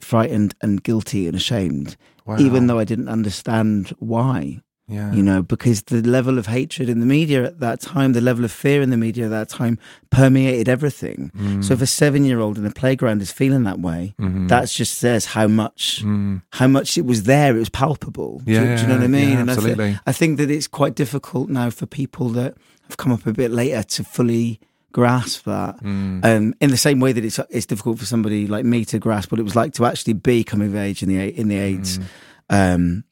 frightened 0.00 0.54
and 0.60 0.82
guilty 0.82 1.26
and 1.26 1.34
ashamed, 1.34 1.96
Wow. 2.26 2.36
even 2.38 2.66
though 2.66 2.78
I 2.78 2.84
didn't 2.84 3.08
understand 3.08 3.94
why 3.98 4.60
yeah, 4.88 5.12
you 5.12 5.22
know, 5.22 5.42
because 5.42 5.82
the 5.82 6.00
level 6.02 6.38
of 6.38 6.46
hatred 6.46 6.88
in 6.88 7.00
the 7.00 7.06
media 7.06 7.44
at 7.44 7.60
that 7.60 7.80
time, 7.80 8.12
the 8.14 8.20
level 8.20 8.44
of 8.44 8.50
fear 8.52 8.80
in 8.82 8.90
the 8.90 8.96
media 8.96 9.26
at 9.26 9.30
that 9.30 9.48
time 9.48 9.78
permeated 10.10 10.68
everything. 10.68 11.30
Mm. 11.36 11.62
So 11.64 11.74
if 11.74 11.82
a 11.82 11.86
seven 11.86 12.24
year 12.24 12.40
old 12.40 12.56
in 12.58 12.64
the 12.64 12.70
playground 12.70 13.20
is 13.22 13.30
feeling 13.30 13.64
that 13.64 13.78
way, 13.80 14.14
Mhm. 14.20 14.48
that 14.48 14.68
just 14.68 14.98
says 14.98 15.26
how 15.26 15.46
much 15.46 16.02
Mm. 16.04 16.42
how 16.52 16.66
much 16.68 16.96
it 16.98 17.04
was 17.04 17.24
there, 17.24 17.54
it 17.56 17.58
was 17.58 17.68
palpable. 17.68 18.40
Do 18.44 18.52
you- 18.52 18.58
do, 18.60 18.64
you 18.82 18.86
know 18.88 18.94
what 18.94 19.04
I 19.04 19.08
mean? 19.08 19.28
yeah, 19.30 19.40
and 19.40 19.50
I, 19.50 19.52
absolutely. 19.54 19.98
I 20.06 20.12
think 20.12 20.38
that 20.38 20.50
it's 20.50 20.66
quite 20.66 20.94
difficult 20.94 21.48
now 21.50 21.70
for 21.70 21.86
people 21.86 22.30
that 22.30 22.54
have 22.88 22.96
come 22.96 23.12
up 23.12 23.26
a 23.26 23.32
bit 23.32 23.50
later 23.50 23.82
to 23.82 24.04
fully 24.04 24.58
grasp 24.92 25.44
that. 25.44 25.82
Mm. 25.84 26.24
Um, 26.24 26.54
in 26.60 26.70
the 26.70 26.76
same 26.78 26.98
way 26.98 27.12
that 27.12 27.24
it's 27.24 27.38
it's 27.50 27.66
difficult 27.66 27.98
for 27.98 28.06
somebody 28.06 28.46
like 28.46 28.64
me 28.64 28.84
to 28.86 28.98
grasp 28.98 29.30
what 29.30 29.38
it 29.38 29.44
was 29.44 29.54
like 29.54 29.74
to 29.74 29.84
actually 29.84 30.14
be 30.14 30.42
coming 30.42 30.68
of 30.68 30.74
age 30.76 31.02
in 31.02 31.08
the 31.10 31.18
in 31.38 31.48
the 31.48 31.56
AIDS 31.58 31.98
Mm. 31.98 32.04
um, 32.50 33.04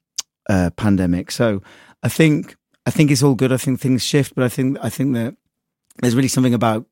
uh, 0.48 0.70
pandemic. 0.76 1.30
So 1.30 1.62
I 2.02 2.08
think 2.08 2.56
I 2.86 2.90
think 2.90 3.10
it's 3.10 3.22
all 3.22 3.34
good. 3.34 3.52
I 3.52 3.56
think 3.56 3.80
things 3.80 4.02
shift, 4.02 4.34
but 4.34 4.44
I 4.44 4.48
think 4.48 4.78
I 4.82 4.88
think 4.88 5.14
that 5.14 5.36
there's 6.00 6.14
really 6.14 6.28
something 6.28 6.54
about 6.54 6.86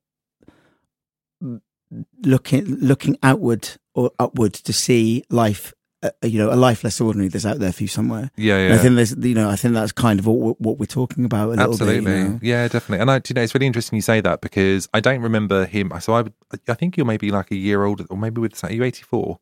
looking 2.24 2.64
looking 2.64 3.16
outward 3.22 3.68
or 3.94 4.10
upward 4.18 4.54
to 4.54 4.72
see 4.72 5.24
life. 5.30 5.72
Uh, 6.02 6.10
you 6.22 6.38
know, 6.38 6.52
a 6.52 6.54
life 6.54 6.84
less 6.84 7.00
ordinary 7.00 7.28
that's 7.28 7.46
out 7.46 7.58
there 7.60 7.72
for 7.72 7.82
you 7.82 7.88
somewhere. 7.88 8.30
Yeah, 8.36 8.56
And 8.58 8.68
yeah. 8.68 8.74
I 8.74 8.78
think 8.78 8.96
there's, 8.96 9.16
you 9.16 9.34
know, 9.34 9.48
I 9.48 9.56
think 9.56 9.72
that's 9.72 9.90
kind 9.90 10.20
of 10.20 10.26
what 10.26 10.36
we're, 10.36 10.52
what 10.58 10.78
we're 10.78 10.84
talking 10.84 11.24
about 11.24 11.58
a 11.58 11.62
Absolutely, 11.62 12.04
bit. 12.04 12.18
You 12.18 12.28
know? 12.28 12.38
yeah, 12.42 12.68
definitely. 12.68 13.00
And 13.00 13.10
I, 13.10 13.20
do 13.20 13.30
you 13.30 13.34
know, 13.34 13.40
it's 13.40 13.54
really 13.54 13.66
interesting 13.66 13.96
you 13.96 14.02
say 14.02 14.20
that 14.20 14.42
because 14.42 14.86
I 14.92 15.00
don't 15.00 15.22
remember 15.22 15.64
him. 15.64 15.90
So 16.00 16.14
I, 16.14 16.24
I 16.68 16.74
think 16.74 16.98
you're 16.98 17.06
maybe 17.06 17.30
like 17.30 17.50
a 17.52 17.56
year 17.56 17.84
older, 17.84 18.04
or 18.10 18.18
maybe 18.18 18.42
with 18.42 18.62
are 18.62 18.70
you 18.70 18.84
84? 18.84 19.40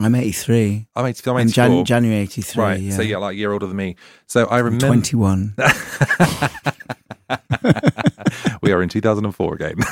I'm 0.00 0.14
83. 0.14 0.86
I'm 0.96 1.06
84. 1.06 1.34
I'm 1.34 1.40
In 1.40 1.48
84. 1.48 1.68
Jan- 1.68 1.84
January 1.84 2.20
83. 2.22 2.62
right. 2.62 2.80
Yeah. 2.80 2.96
So 2.96 3.02
yeah, 3.02 3.18
like 3.18 3.34
a 3.34 3.36
year 3.36 3.52
older 3.52 3.66
than 3.66 3.76
me. 3.76 3.96
So 4.26 4.46
I 4.46 4.58
remember 4.58 4.86
21. 4.86 5.54
we 8.62 8.72
are 8.72 8.82
in 8.82 8.88
2004 8.88 9.54
again. 9.54 9.74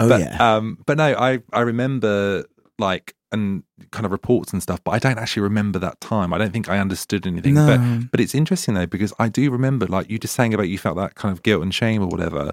Oh, 0.00 0.08
but, 0.08 0.20
yeah. 0.20 0.54
Um, 0.56 0.78
but 0.86 0.96
no, 0.96 1.12
I, 1.18 1.40
I 1.52 1.60
remember 1.62 2.44
like 2.78 3.16
and 3.32 3.64
kind 3.90 4.06
of 4.06 4.12
reports 4.12 4.52
and 4.52 4.62
stuff, 4.62 4.78
but 4.84 4.92
I 4.92 5.00
don't 5.00 5.18
actually 5.18 5.42
remember 5.42 5.80
that 5.80 6.00
time. 6.00 6.32
I 6.32 6.38
don't 6.38 6.52
think 6.52 6.68
I 6.68 6.78
understood 6.78 7.26
anything. 7.26 7.54
No. 7.54 7.66
But 7.66 8.10
but 8.12 8.20
it's 8.20 8.32
interesting 8.34 8.74
though 8.74 8.86
because 8.86 9.12
I 9.18 9.28
do 9.28 9.50
remember 9.50 9.86
like 9.86 10.08
you 10.08 10.20
just 10.20 10.36
saying 10.36 10.54
about 10.54 10.68
you 10.68 10.78
felt 10.78 10.96
that 10.98 11.16
kind 11.16 11.32
of 11.32 11.42
guilt 11.42 11.62
and 11.62 11.74
shame 11.74 12.00
or 12.00 12.06
whatever. 12.06 12.50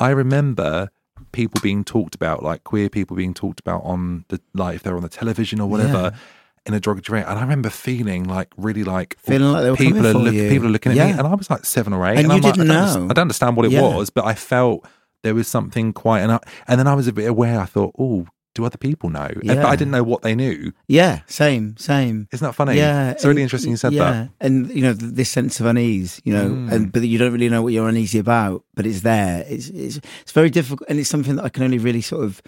I 0.00 0.10
remember 0.10 0.90
people 1.32 1.60
being 1.62 1.84
talked 1.84 2.14
about, 2.14 2.42
like 2.42 2.64
queer 2.64 2.88
people 2.88 3.16
being 3.16 3.34
talked 3.34 3.60
about 3.60 3.82
on 3.84 4.24
the 4.28 4.40
like 4.54 4.76
if 4.76 4.82
they're 4.82 4.96
on 4.96 5.02
the 5.02 5.08
television 5.08 5.60
or 5.60 5.68
whatever. 5.68 6.10
Yeah. 6.12 6.18
In 6.66 6.74
a 6.74 6.78
derogatory 6.80 7.20
and 7.20 7.38
I 7.38 7.40
remember 7.40 7.70
feeling 7.70 8.24
like 8.24 8.48
really 8.58 8.84
like 8.84 9.16
Feeling 9.18 9.50
like 9.50 9.62
they 9.62 9.70
were 9.70 9.76
people 9.76 10.06
are 10.06 10.12
look, 10.12 10.34
people 10.34 10.66
are 10.68 10.70
looking 10.70 10.92
at 10.92 10.98
me, 10.98 11.12
and 11.18 11.22
I 11.26 11.34
was 11.34 11.48
like 11.48 11.64
seven 11.64 11.94
or 11.94 12.06
eight, 12.06 12.18
And 12.18 12.28
you 12.28 12.34
I'm 12.34 12.40
didn't 12.42 12.70
I 12.70 12.74
don't, 12.92 12.94
know. 13.00 13.04
I 13.10 13.14
don't 13.14 13.22
understand 13.22 13.56
what 13.56 13.64
it 13.64 13.72
Yeah. 13.72 13.80
was, 13.80 14.10
but 14.10 14.26
I 14.26 14.34
felt 14.34 14.86
there 15.22 15.34
was 15.34 15.48
something 15.48 15.94
quite, 15.94 16.20
and 16.20 16.32
I, 16.32 16.38
and 16.68 16.78
then 16.78 16.86
I 16.86 16.92
was 16.94 17.08
a 17.08 17.14
bit 17.14 17.26
aware. 17.30 17.58
I 17.58 17.64
thought, 17.64 17.94
oh, 17.98 18.26
do 18.54 18.64
other 18.64 18.78
people 18.78 19.10
know? 19.10 19.26
And- 19.26 19.46
But 19.46 19.56
Yeah. 19.56 19.66
I 19.66 19.76
didn't 19.76 19.92
know 19.92 20.02
what 20.02 20.22
they 20.22 20.34
knew. 20.34 20.72
Yeah, 20.88 21.20
same, 21.26 21.76
same. 21.76 22.26
Isn't 22.32 22.44
that 22.46 22.54
funny? 22.54 22.76
Yeah, 22.76 23.10
it's 23.10 23.24
really 23.24 23.42
and- 23.42 23.46
interesting 23.46 23.70
you 23.70 23.76
said 23.76 23.92
yeah. 23.92 24.10
that. 24.12 24.28
and 24.40 24.68
you 24.70 24.82
know 24.82 24.92
this 24.92 25.28
sense 25.30 25.60
of 25.60 25.66
unease, 25.66 26.20
you 26.24 26.32
know, 26.32 26.48
Mm. 26.50 26.72
and 26.72 26.92
but 26.92 27.02
you 27.02 27.18
don't 27.18 27.32
really 27.32 27.48
know 27.48 27.62
what 27.62 27.72
you're 27.72 27.88
uneasy 27.88 28.18
about, 28.18 28.64
but 28.74 28.86
it's 28.86 29.00
there. 29.02 29.44
It's 29.48 29.68
it's 29.68 30.00
it's 30.22 30.32
very 30.32 30.50
difficult, 30.50 30.88
and 30.88 30.98
it's 30.98 31.08
something 31.08 31.36
that 31.36 31.44
I 31.44 31.48
can 31.48 31.62
only 31.62 31.78
really 31.78 32.00
sort 32.02 32.24
of 32.24 32.42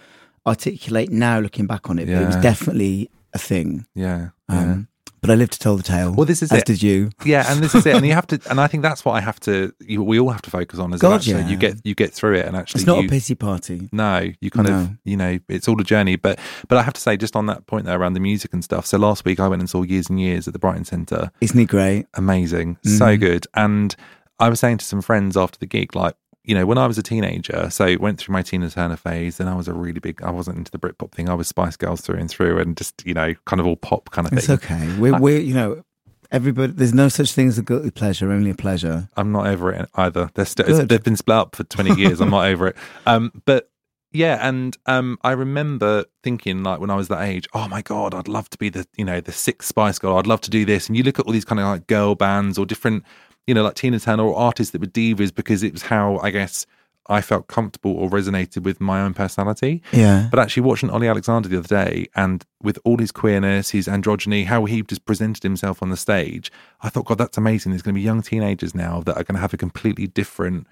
articulate 0.46 1.10
now, 1.10 1.38
looking 1.38 1.66
back 1.66 1.88
on 1.90 1.98
it. 1.98 2.06
But 2.06 2.22
it 2.22 2.26
was 2.26 2.36
definitely 2.36 3.10
a 3.32 3.38
thing. 3.38 3.86
Yeah, 3.94 4.30
yeah. 4.50 4.58
Um, 4.72 4.88
But 5.22 5.30
I 5.30 5.34
lived 5.36 5.52
to 5.52 5.58
tell 5.60 5.76
the 5.76 5.84
tale. 5.84 6.12
Well, 6.12 6.26
this 6.26 6.42
is 6.42 6.50
it. 6.50 6.56
as 6.56 6.60
it. 6.62 6.66
did 6.66 6.82
you. 6.82 7.10
Yeah, 7.24 7.44
and 7.48 7.62
this 7.62 7.74
is 7.76 7.86
it, 7.86 7.94
and 7.94 8.04
you 8.04 8.12
have 8.12 8.26
to, 8.26 8.40
and 8.50 8.60
I 8.60 8.66
think 8.66 8.82
that's 8.82 9.04
what 9.04 9.12
I 9.12 9.20
have 9.20 9.38
to. 9.40 9.72
You, 9.80 10.02
we 10.02 10.18
all 10.18 10.30
have 10.30 10.42
to 10.42 10.50
focus 10.50 10.80
on. 10.80 10.92
Is 10.92 11.00
that 11.00 11.06
God, 11.06 11.14
actually 11.14 11.42
yeah. 11.42 11.48
you 11.48 11.56
get 11.56 11.76
you 11.84 11.94
get 11.94 12.12
through 12.12 12.34
it, 12.38 12.46
and 12.46 12.56
actually 12.56 12.80
It's 12.80 12.86
not 12.88 12.98
you, 13.02 13.06
a 13.06 13.08
pity 13.08 13.36
party. 13.36 13.88
No, 13.92 14.28
you 14.40 14.50
kind 14.50 14.68
of 14.68 14.90
you 15.04 15.16
know 15.16 15.38
it's 15.48 15.68
all 15.68 15.80
a 15.80 15.84
journey. 15.84 16.16
But 16.16 16.40
but 16.68 16.76
I 16.76 16.82
have 16.82 16.94
to 16.94 17.00
say, 17.00 17.16
just 17.16 17.36
on 17.36 17.46
that 17.46 17.66
point 17.66 17.86
there 17.86 17.98
around 18.00 18.14
the 18.14 18.20
music 18.20 18.52
and 18.52 18.64
stuff. 18.64 18.84
So 18.84 18.98
last 18.98 19.24
week 19.24 19.38
I 19.38 19.46
went 19.46 19.62
and 19.62 19.70
saw 19.70 19.82
Years 19.82 20.10
and 20.10 20.20
Years 20.20 20.48
at 20.48 20.54
the 20.54 20.58
Brighton 20.58 20.84
Centre. 20.84 21.30
Isn't 21.40 21.58
he 21.58 21.66
great? 21.66 22.06
Amazing, 22.14 22.74
Mm-hmm. 22.76 22.96
so 22.98 23.16
good. 23.16 23.46
And 23.54 23.94
I 24.40 24.48
was 24.48 24.58
saying 24.58 24.78
to 24.78 24.84
some 24.84 25.02
friends 25.02 25.36
after 25.36 25.56
the 25.58 25.66
gig, 25.66 25.94
like 25.94 26.16
you 26.44 26.54
know, 26.54 26.66
when 26.66 26.78
I 26.78 26.86
was 26.86 26.98
a 26.98 27.02
teenager, 27.02 27.70
so 27.70 27.96
went 27.98 28.18
through 28.18 28.32
my 28.32 28.42
Tina 28.42 28.68
Turner 28.68 28.96
phase, 28.96 29.36
then 29.36 29.48
I 29.48 29.54
was 29.54 29.68
a 29.68 29.72
really 29.72 30.00
big. 30.00 30.22
I 30.22 30.30
wasn't 30.30 30.58
into 30.58 30.72
the 30.72 30.78
Britpop 30.78 31.12
thing. 31.12 31.28
I 31.28 31.34
was 31.34 31.48
Spice 31.48 31.76
Girls 31.76 32.00
through 32.00 32.18
and 32.18 32.28
through, 32.28 32.58
and 32.58 32.76
just 32.76 33.06
you 33.06 33.14
know, 33.14 33.34
kind 33.46 33.60
of 33.60 33.66
all 33.66 33.76
pop 33.76 34.10
kind 34.10 34.26
of 34.26 34.32
It's 34.32 34.46
thing. 34.46 34.56
It's 34.56 34.64
okay. 34.64 34.98
We're, 34.98 35.18
we're 35.18 35.38
you 35.38 35.54
know, 35.54 35.84
everybody. 36.32 36.72
There's 36.72 36.94
no 36.94 37.08
such 37.08 37.32
thing 37.32 37.48
as 37.48 37.58
a 37.58 37.62
guilty 37.62 37.90
pleasure. 37.90 38.32
Only 38.32 38.50
a 38.50 38.54
pleasure. 38.54 39.08
I'm 39.16 39.30
not 39.30 39.46
over 39.46 39.70
it 39.72 39.88
either. 39.94 40.30
They're 40.34 40.44
still, 40.44 40.84
they've 40.84 41.02
been 41.02 41.16
split 41.16 41.36
up 41.36 41.56
for 41.56 41.64
20 41.64 41.94
years. 42.00 42.20
I'm 42.20 42.30
not 42.30 42.46
over 42.46 42.68
it. 42.68 42.76
Um, 43.06 43.30
but 43.44 43.70
yeah, 44.12 44.46
and 44.46 44.76
um, 44.86 45.18
I 45.22 45.32
remember 45.32 46.04
thinking 46.22 46.62
like 46.62 46.80
when 46.80 46.90
I 46.90 46.96
was 46.96 47.08
that 47.08 47.22
age, 47.22 47.46
oh 47.54 47.68
my 47.68 47.82
god, 47.82 48.14
I'd 48.14 48.28
love 48.28 48.50
to 48.50 48.58
be 48.58 48.68
the 48.68 48.86
you 48.96 49.04
know 49.04 49.20
the 49.20 49.32
sixth 49.32 49.68
Spice 49.68 49.98
Girl. 49.98 50.18
I'd 50.18 50.26
love 50.26 50.40
to 50.42 50.50
do 50.50 50.64
this. 50.64 50.88
And 50.88 50.96
you 50.96 51.02
look 51.02 51.18
at 51.18 51.26
all 51.26 51.32
these 51.32 51.44
kind 51.44 51.60
of 51.60 51.66
like 51.66 51.86
girl 51.86 52.14
bands 52.14 52.58
or 52.58 52.66
different, 52.66 53.04
you 53.46 53.54
know, 53.54 53.62
like 53.62 53.74
Tina 53.74 53.98
Turner 53.98 54.24
or 54.24 54.36
artists 54.36 54.72
that 54.72 54.80
were 54.80 54.86
divas 54.86 55.34
because 55.34 55.62
it 55.62 55.72
was 55.72 55.82
how 55.82 56.18
I 56.18 56.30
guess 56.30 56.66
I 57.08 57.20
felt 57.20 57.48
comfortable 57.48 57.90
or 57.92 58.08
resonated 58.08 58.62
with 58.62 58.80
my 58.80 59.00
own 59.00 59.12
personality. 59.12 59.82
Yeah. 59.92 60.28
But 60.30 60.38
actually, 60.38 60.62
watching 60.62 60.88
Ollie 60.88 61.08
Alexander 61.08 61.48
the 61.48 61.58
other 61.58 61.66
day, 61.66 62.06
and 62.14 62.44
with 62.62 62.78
all 62.84 62.98
his 62.98 63.10
queerness, 63.10 63.70
his 63.70 63.88
androgyny, 63.88 64.44
how 64.46 64.64
he 64.66 64.82
just 64.82 65.04
presented 65.04 65.42
himself 65.42 65.82
on 65.82 65.90
the 65.90 65.96
stage, 65.96 66.52
I 66.80 66.88
thought, 66.90 67.06
God, 67.06 67.18
that's 67.18 67.36
amazing. 67.36 67.72
There's 67.72 67.82
going 67.82 67.94
to 67.94 67.98
be 67.98 68.02
young 68.04 68.22
teenagers 68.22 68.74
now 68.74 69.00
that 69.00 69.16
are 69.16 69.24
going 69.24 69.34
to 69.34 69.40
have 69.40 69.52
a 69.52 69.56
completely 69.56 70.06
different, 70.06 70.68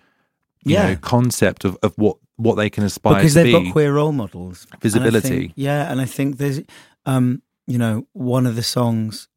you 0.64 0.74
Yeah. 0.76 0.90
know, 0.90 0.96
concept 0.96 1.64
of, 1.64 1.76
of 1.83 1.94
what 1.98 2.16
what 2.37 2.54
they 2.54 2.70
can 2.70 2.85
aspire 2.85 3.16
because 3.16 3.35
to 3.35 3.42
they've 3.42 3.52
be. 3.59 3.64
got 3.64 3.72
queer 3.72 3.92
role 3.92 4.12
models, 4.12 4.66
And 4.72 4.80
Visibility. 4.80 5.28
think- 5.28 5.52
yeah, 5.56 5.90
and 5.90 6.00
I 6.00 6.06
think 6.06 6.38
there's, 6.38 6.61
um, 7.04 7.42
you 7.66 7.76
know, 7.76 8.06
one 8.14 8.46
of 8.46 8.54
the 8.56 8.62
songs 8.62 9.28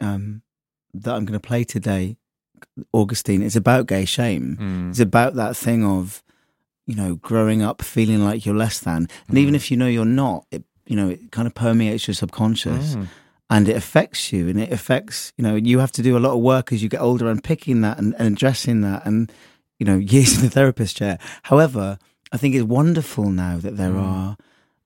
um, 0.00 0.42
that 0.94 1.14
I'm 1.16 1.24
going 1.24 1.38
to 1.40 1.44
play 1.44 1.64
today, 1.64 2.16
Augustine, 2.92 3.42
is 3.42 3.56
about 3.56 3.86
gay 3.86 4.04
shame. 4.04 4.56
Mm. 4.60 4.90
It's 4.90 5.00
about 5.00 5.34
that 5.34 5.56
thing 5.56 5.84
of, 5.84 6.22
you 6.86 6.94
know, 6.94 7.16
growing 7.16 7.62
up 7.62 7.82
feeling 7.82 8.24
like 8.24 8.44
you're 8.46 8.54
less 8.54 8.78
than, 8.80 9.08
and 9.28 9.36
Mm. 9.36 9.40
even 9.40 9.54
if 9.54 9.70
you 9.70 9.76
know 9.76 9.86
you're 9.86 10.04
not, 10.04 10.46
it, 10.50 10.64
you 10.86 10.96
know, 10.96 11.08
it 11.10 11.30
kind 11.32 11.46
of 11.46 11.54
permeates 11.54 12.06
your 12.08 12.14
subconscious. 12.14 12.94
Mm. 12.96 13.06
And 13.50 13.66
it 13.66 13.76
affects 13.76 14.30
you, 14.30 14.48
and 14.48 14.60
it 14.60 14.70
affects, 14.70 15.32
you 15.38 15.42
know, 15.42 15.54
you 15.54 15.78
have 15.78 15.92
to 15.92 16.02
do 16.02 16.18
a 16.18 16.20
lot 16.20 16.34
of 16.34 16.40
work 16.40 16.70
as 16.70 16.82
you 16.82 16.88
get 16.90 17.00
older 17.00 17.30
and 17.30 17.42
picking 17.42 17.80
that 17.80 17.96
and, 17.98 18.14
and 18.18 18.34
addressing 18.36 18.82
that, 18.82 19.06
and 19.06 19.32
you 19.78 19.86
know, 19.86 19.96
years 20.14 20.36
in 20.36 20.42
the 20.42 20.50
therapist 20.50 20.96
chair. 20.98 21.18
However, 21.44 21.98
I 22.30 22.36
think 22.36 22.54
it's 22.54 22.64
wonderful 22.66 23.30
now 23.30 23.56
that 23.58 23.78
there 23.78 23.92
Mm. 23.92 24.02
are, 24.02 24.36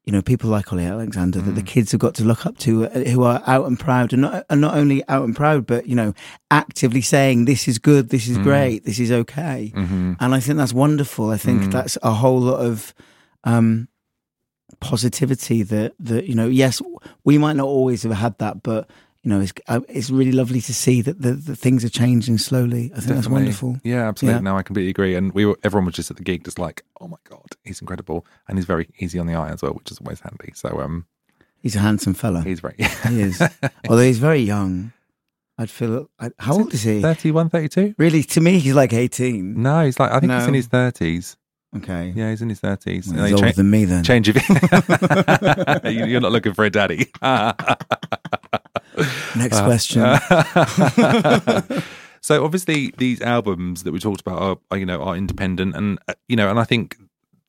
you 0.05 0.13
know, 0.13 0.21
people 0.23 0.51
like 0.51 0.73
Ollie 0.73 0.85
Alexander 0.85 1.41
that 1.41 1.53
the 1.53 1.63
kids 1.63 1.93
have 1.93 2.01
got 2.01 2.15
to 2.17 2.25
look 2.25 2.45
up 2.45 2.59
to, 2.59 2.87
uh, 2.87 3.01
who 3.11 3.23
are 3.23 3.41
out 3.47 3.67
and 3.67 3.79
proud, 3.79 4.13
and 4.13 4.23
not 4.23 4.45
and 4.51 4.61
not 4.61 4.77
only 4.77 5.07
out 5.09 5.25
and 5.25 5.37
proud, 5.37 5.65
but 5.67 5.87
you 5.87 5.95
know, 5.95 6.13
actively 6.51 7.01
saying 7.01 7.45
this 7.45 7.69
is 7.69 7.79
good, 7.79 8.09
this 8.09 8.27
is 8.29 8.37
great, 8.39 8.85
this 8.85 8.99
is 8.99 9.13
okay, 9.13 9.73
Mhm. 9.75 10.17
and 10.19 10.35
I 10.35 10.41
think 10.41 10.59
that's 10.59 10.73
wonderful. 10.75 11.31
I 11.31 11.37
think 11.37 11.63
Mm. 11.63 11.71
that's 11.73 11.97
a 12.03 12.13
whole 12.15 12.41
lot 12.41 12.61
of. 12.61 12.93
Um, 13.45 13.89
positivity 14.81 15.63
that 15.63 15.93
that 16.01 16.27
you 16.27 16.35
know 16.35 16.49
yes 16.49 16.81
we 17.25 17.39
might 17.39 17.55
not 17.57 17.67
always 17.67 18.03
have 18.03 18.13
had 18.13 18.37
that 18.39 18.63
but 18.63 18.89
you 19.23 19.31
know 19.31 19.41
it's 19.41 19.53
uh, 19.69 19.81
it's 19.89 20.11
really 20.11 20.33
lovely 20.33 20.61
to 20.61 20.75
see 20.75 21.01
that 21.03 21.23
the, 21.23 21.33
the 21.33 21.55
things 21.55 21.85
are 21.85 21.89
changing 21.89 22.39
slowly. 22.39 22.91
I 22.95 23.01
think 23.01 23.15
that's 23.15 23.29
wonderful. 23.29 23.79
Yeah, 23.85 24.09
absolutely. 24.09 24.39
Yeah. 24.39 24.43
No, 24.43 24.57
I 24.57 24.63
completely 24.63 24.91
agree. 24.91 25.15
And 25.15 25.33
we 25.33 25.47
were 25.47 25.57
everyone 25.63 25.87
was 25.87 25.95
just 25.95 26.11
at 26.11 26.17
the 26.17 26.25
gig, 26.25 26.45
just 26.45 26.59
like, 26.59 26.85
oh 27.01 27.09
my 27.09 27.19
god, 27.29 27.47
he's 27.65 27.81
incredible, 27.81 28.27
and 28.49 28.59
he's 28.59 28.65
very 28.67 28.89
easy 28.99 29.19
on 29.19 29.27
the 29.27 29.35
eye 29.35 29.51
as 29.51 29.63
well, 29.63 29.73
which 29.75 29.91
is 29.91 29.99
always 29.99 30.21
handy. 30.21 30.53
So 30.55 30.81
um, 30.81 31.07
he's 31.61 31.77
a 31.77 31.81
handsome 31.81 32.15
fella. 32.15 32.43
He's 32.43 32.61
very 32.61 32.75
he 32.79 33.21
is. 33.21 33.41
Although 33.89 34.03
he's 34.03 34.19
very 34.19 34.41
young. 34.41 34.93
I'd 35.59 35.71
feel 35.71 36.09
I, 36.19 36.31
how 36.39 36.55
old 36.55 36.75
is 36.75 36.83
he? 36.83 37.03
31, 37.03 37.51
32? 37.51 37.95
really? 37.99 38.23
To 38.25 38.41
me 38.41 38.59
he's 38.59 38.75
like 38.75 38.93
18 38.95 39.63
No, 39.63 39.85
he's 39.85 40.01
like 40.01 40.11
I 40.11 40.19
think 40.19 40.33
he's 40.33 40.47
in 40.47 40.55
his 40.55 40.67
thirties. 40.67 41.37
okay. 41.77 42.13
Yeah, 42.17 42.31
he's 42.31 42.41
in 42.41 42.49
his 42.49 42.59
thirties. 42.59 43.07
Well, 43.07 43.27
he's 43.27 43.35
older 43.35 43.53
than 43.53 43.71
me 43.71 43.85
then. 43.85 44.03
change 44.03 44.29
of 44.31 44.37
you're 45.85 46.21
not 46.21 46.33
looking 46.33 46.55
for 46.55 46.65
a 46.65 46.71
daddy 46.71 47.07
next 49.37 49.59
Uh, 49.59 49.65
question. 49.65 50.03
So 52.25 52.45
obviously 52.45 52.93
these 52.99 53.21
albums 53.21 53.83
that 53.83 53.91
we 53.91 53.99
talked 53.99 54.21
about 54.21 54.39
are, 54.41 54.57
are 54.71 54.79
you 54.79 54.87
know 54.87 55.03
are 55.03 55.17
independent 55.17 55.75
and 55.75 55.99
uh, 56.07 56.15
you 56.29 56.37
know 56.37 56.49
and 56.49 56.61
i 56.61 56.63
think 56.63 56.97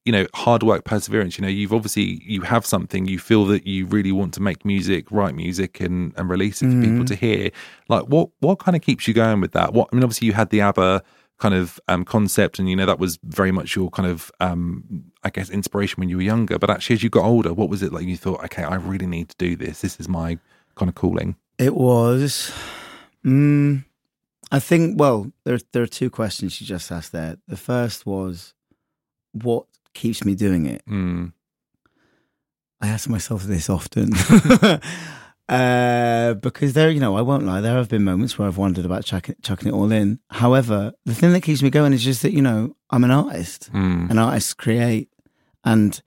you 0.03 0.11
know 0.11 0.25
hard 0.33 0.63
work 0.63 0.83
perseverance 0.83 1.37
you 1.37 1.43
know 1.43 1.47
you've 1.47 1.71
obviously 1.71 2.23
you 2.25 2.41
have 2.41 2.65
something 2.65 3.05
you 3.05 3.19
feel 3.19 3.45
that 3.45 3.67
you 3.67 3.85
really 3.85 4.11
want 4.11 4.33
to 4.33 4.41
make 4.41 4.65
music 4.65 5.11
write 5.11 5.35
music 5.35 5.79
and 5.79 6.11
and 6.17 6.27
release 6.27 6.63
it 6.63 6.65
for 6.65 6.71
Mm-hmm. 6.71 6.91
people 6.91 7.05
to 7.05 7.15
hear. 7.15 7.51
Like 7.87 8.05
what 8.05 8.29
what 8.39 8.57
kind 8.57 8.75
of 8.75 8.81
keeps 8.81 9.07
you 9.07 9.13
going 9.13 9.41
with 9.41 9.51
that? 9.51 9.73
What 9.73 9.89
i 9.91 9.95
mean 9.95 10.03
obviously 10.03 10.25
you 10.25 10.33
had 10.33 10.49
the 10.49 10.61
abba 10.61 11.03
kind 11.37 11.53
of 11.53 11.79
um 11.87 12.03
concept 12.03 12.57
and 12.57 12.67
you 12.67 12.75
know 12.75 12.87
that 12.87 12.97
was 12.97 13.19
very 13.23 13.51
much 13.51 13.75
your 13.75 13.91
kind 13.91 14.09
of 14.09 14.31
um 14.39 15.03
i 15.23 15.29
guess 15.29 15.49
inspiration 15.51 15.99
when 15.99 16.09
you 16.09 16.15
were 16.17 16.23
younger 16.23 16.57
but 16.57 16.69
actually 16.71 16.95
as 16.95 17.03
you 17.03 17.09
got 17.11 17.25
older 17.25 17.53
what 17.53 17.69
was 17.69 17.83
it 17.83 17.93
like 17.93 18.05
you 18.07 18.17
thought 18.17 18.43
okay 18.43 18.63
i 18.63 18.73
really 18.75 19.05
need 19.07 19.29
to 19.29 19.35
do 19.37 19.55
this. 19.55 19.81
This 19.81 19.99
is 19.99 20.09
my 20.09 20.39
kind 20.75 20.89
of 20.89 20.95
calling 20.95 21.35
It 21.57 21.75
was. 21.75 22.51
Mm, 23.25 23.85
I 24.51 24.59
think. 24.59 24.99
Well, 24.99 25.31
there 25.45 25.59
there 25.71 25.83
are 25.83 25.87
two 25.87 26.09
questions 26.09 26.59
you 26.59 26.67
just 26.67 26.91
asked 26.91 27.11
there. 27.11 27.37
The 27.47 27.57
first 27.57 28.05
was, 28.05 28.53
what 29.31 29.65
keeps 29.93 30.23
me 30.25 30.35
doing 30.35 30.65
it? 30.65 30.83
mm. 30.87 31.31
I 32.81 32.87
ask 32.87 33.07
myself 33.09 33.43
this 33.43 33.69
often. 33.69 34.11
Uh, 35.49 36.35
because 36.35 36.71
there, 36.71 36.89
you 36.89 37.01
know, 37.01 37.17
I 37.17 37.21
won't 37.21 37.43
lie. 37.43 37.59
There 37.59 37.75
have 37.75 37.89
been 37.89 38.05
moments 38.05 38.39
where 38.39 38.47
I've 38.47 38.57
wondered 38.57 38.85
about 38.85 39.03
chucking, 39.03 39.35
chucking 39.43 39.67
it 39.67 39.73
all 39.73 39.91
in. 39.91 40.19
However, 40.29 40.93
the 41.05 41.13
thing 41.13 41.33
that 41.33 41.41
keeps 41.41 41.61
me 41.61 41.69
going 41.69 41.91
is 41.91 42.01
just 42.03 42.21
that 42.21 42.31
you 42.31 42.41
know 42.41 42.75
I'm 42.89 43.03
an 43.03 43.11
artist, 43.11 43.69
Mm. 43.73 44.09
and 44.09 44.19
artists 44.19 44.53
create, 44.53 45.09
and 45.65 46.01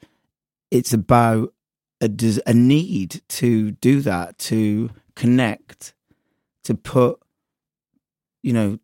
it's 0.70 0.94
about 0.94 1.52
a, 2.00 2.10
a 2.46 2.54
need 2.54 3.22
to 3.28 3.70
do 3.72 4.00
that, 4.02 4.38
to 4.38 4.90
connect, 5.14 5.94
to 6.64 6.74
put, 6.74 7.18
you 8.42 8.52
know, 8.52 8.78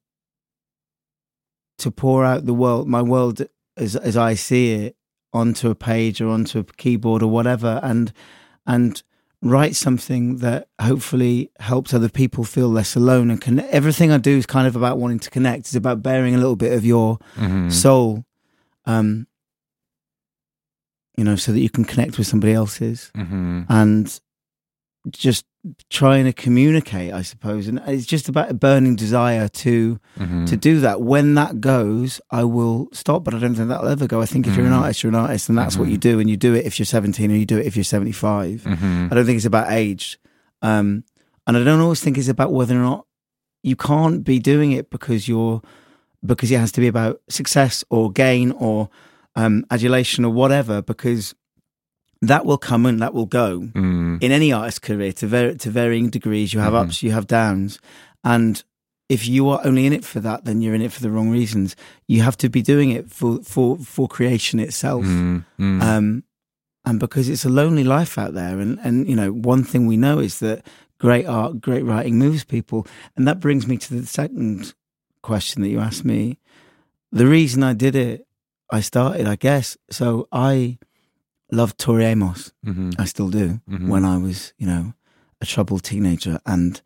to 1.78 1.90
pour 1.90 2.24
out 2.24 2.46
the 2.46 2.54
world, 2.54 2.88
my 2.88 3.02
world 3.02 3.42
as 3.76 3.96
as 3.96 4.16
I 4.16 4.34
see 4.34 4.72
it, 4.72 4.96
onto 5.32 5.70
a 5.70 5.74
page 5.74 6.20
or 6.20 6.28
onto 6.28 6.58
a 6.60 6.64
keyboard 6.64 7.22
or 7.22 7.30
whatever, 7.30 7.80
and 7.82 8.12
and 8.66 9.02
write 9.44 9.74
something 9.74 10.36
that 10.36 10.68
hopefully 10.80 11.50
helps 11.58 11.92
other 11.92 12.08
people 12.08 12.44
feel 12.44 12.68
less 12.68 12.94
alone 12.94 13.28
and 13.30 13.40
connect. 13.40 13.68
Everything 13.72 14.12
I 14.12 14.18
do 14.18 14.36
is 14.36 14.46
kind 14.46 14.68
of 14.68 14.76
about 14.76 14.98
wanting 14.98 15.18
to 15.18 15.30
connect. 15.30 15.60
It's 15.60 15.74
about 15.74 16.00
bearing 16.02 16.34
a 16.34 16.38
little 16.38 16.54
bit 16.54 16.72
of 16.72 16.84
your 16.84 17.18
Mhm. 17.36 17.72
soul, 17.72 18.24
um, 18.84 19.26
you 21.16 21.24
know, 21.24 21.36
so 21.36 21.52
that 21.52 21.60
you 21.60 21.70
can 21.70 21.84
connect 21.84 22.18
with 22.18 22.26
somebody 22.26 22.52
else's. 22.52 23.10
Mhm. 23.16 23.66
And 23.68 24.20
just 25.10 25.44
trying 25.90 26.24
to 26.24 26.32
communicate, 26.32 27.12
I 27.12 27.22
suppose, 27.22 27.68
and 27.68 27.80
it's 27.86 28.06
just 28.06 28.28
about 28.28 28.50
a 28.50 28.54
burning 28.54 28.96
desire 28.96 29.48
to 29.48 29.98
Mm-hmm. 30.18 30.44
to 30.46 30.56
do 30.56 30.80
that. 30.80 31.00
When 31.02 31.34
that 31.34 31.60
goes, 31.60 32.20
I 32.30 32.44
will 32.44 32.88
stop, 32.92 33.24
but 33.24 33.34
I 33.34 33.38
don't 33.38 33.54
think 33.54 33.68
that'll 33.68 33.88
ever 33.88 34.06
go. 34.06 34.20
I 34.20 34.26
think 34.26 34.46
if 34.46 34.56
you're 34.56 34.64
Mm. 34.66 34.68
an 34.68 34.82
artist, 34.82 35.02
you're 35.02 35.10
an 35.10 35.16
artist, 35.18 35.48
and 35.48 35.56
that's 35.58 35.76
what 35.76 35.84
Mm-hmm. 35.84 35.92
you 35.92 35.98
do, 35.98 36.20
and 36.20 36.28
you 36.30 36.36
do 36.36 36.54
it 36.54 36.66
if 36.66 36.78
you're 36.78 36.86
17 36.86 37.30
or 37.30 37.36
you 37.36 37.46
do 37.46 37.58
it 37.58 37.66
if 37.66 37.76
you're 37.76 37.84
75. 37.84 38.62
Mm-hmm. 38.64 39.08
I 39.10 39.14
don't 39.14 39.24
think 39.26 39.36
it's 39.36 39.46
about 39.46 39.70
age, 39.72 40.18
um, 40.62 41.04
and 41.46 41.56
I 41.56 41.62
don't 41.64 41.80
always 41.80 42.00
think 42.00 42.18
it's 42.18 42.28
about 42.28 42.52
whether 42.52 42.76
or 42.76 42.82
not 42.82 43.06
you 43.62 43.76
can't 43.76 44.24
be 44.24 44.38
doing 44.40 44.72
it 44.72 44.90
because 44.90 45.28
you're 45.28 45.62
because 46.24 46.50
it 46.52 46.58
has 46.58 46.70
to 46.72 46.80
be 46.80 46.86
about 46.86 47.20
success 47.28 47.82
or 47.90 48.10
gain 48.12 48.52
or 48.52 48.88
um, 49.34 49.64
adulation 49.70 50.24
or 50.24 50.32
whatever. 50.32 50.82
Because 50.82 51.34
that 52.20 52.44
will 52.46 52.58
come 52.58 52.86
and 52.86 53.00
that 53.00 53.14
will 53.14 53.26
go 53.26 53.60
Mm. 53.74 54.22
in 54.22 54.30
any 54.32 54.52
artist's 54.52 54.78
career 54.78 55.12
to, 55.14 55.26
var- 55.26 55.54
to 55.54 55.70
varying 55.70 56.08
degrees. 56.10 56.52
You 56.54 56.60
have 56.60 56.72
Mhm. 56.74 56.84
ups, 56.86 57.02
you 57.02 57.10
have 57.12 57.26
downs, 57.26 57.78
and 58.22 58.62
if 59.08 59.26
you 59.28 59.48
are 59.48 59.60
only 59.64 59.84
in 59.86 59.92
it 59.92 60.04
for 60.04 60.20
that, 60.20 60.44
then 60.44 60.60
you're 60.62 60.74
in 60.74 60.80
it 60.82 60.92
for 60.92 61.00
the 61.02 61.10
wrong 61.10 61.30
reasons. 61.30 61.74
You 62.06 62.22
have 62.22 62.36
to 62.38 62.48
be 62.48 62.62
doing 62.62 62.90
it 62.90 63.10
for 63.10 63.42
for 63.42 63.76
for 63.78 64.06
creation 64.08 64.60
itself, 64.60 65.04
Mm. 65.04 65.44
Mm. 65.58 65.82
um, 65.82 66.22
and 66.84 66.98
because 67.00 67.28
it's 67.28 67.44
a 67.44 67.48
lonely 67.48 67.84
life 67.84 68.16
out 68.16 68.34
there. 68.34 68.60
And 68.60 68.78
and 68.84 69.08
you 69.08 69.16
know, 69.16 69.32
one 69.32 69.64
thing 69.64 69.86
we 69.86 69.96
know 69.96 70.18
is 70.20 70.38
that 70.38 70.64
great 70.98 71.26
art, 71.26 71.60
great 71.60 71.84
writing 71.84 72.18
moves 72.18 72.44
people, 72.44 72.86
and 73.16 73.26
that 73.26 73.40
brings 73.40 73.66
me 73.66 73.76
to 73.78 73.94
the 74.00 74.06
second 74.06 74.72
question 75.22 75.62
that 75.62 75.68
you 75.70 75.80
asked 75.80 76.04
me. 76.04 76.38
The 77.10 77.26
reason 77.26 77.62
I 77.64 77.74
did 77.74 77.96
it, 77.96 78.26
I 78.72 78.80
started, 78.80 79.26
I 79.26 79.36
guess. 79.36 79.76
So 79.90 80.26
I 80.32 80.78
loved 81.50 81.78
Tori 81.78 82.04
Amos. 82.06 82.52
Mhm. 82.66 82.94
I 82.98 83.04
still 83.04 83.28
do 83.28 83.60
Mhm. 83.70 83.88
when 83.88 84.04
I 84.04 84.16
was, 84.16 84.52
you 84.58 84.66
know, 84.66 84.94
a 85.40 85.46
troubled 85.46 85.82
teenager. 85.84 86.40
And 86.46 86.80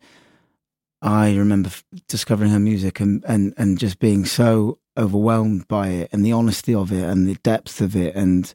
I 1.01 1.35
remember 1.35 1.67
f- 1.69 1.83
discovering 2.07 2.51
her 2.51 2.59
music 2.59 2.99
and, 2.99 3.23
and, 3.27 3.53
and 3.57 3.77
just 3.79 3.99
being 3.99 4.25
so 4.25 4.79
overwhelmed 4.97 5.67
by 5.67 5.89
it 5.89 6.09
and 6.11 6.25
the 6.25 6.31
honesty 6.33 6.73
of 6.73 6.91
it 6.91 7.03
and 7.03 7.27
the 7.27 7.35
depth 7.43 7.81
of 7.81 7.95
it 7.95 8.15
and 8.15 8.53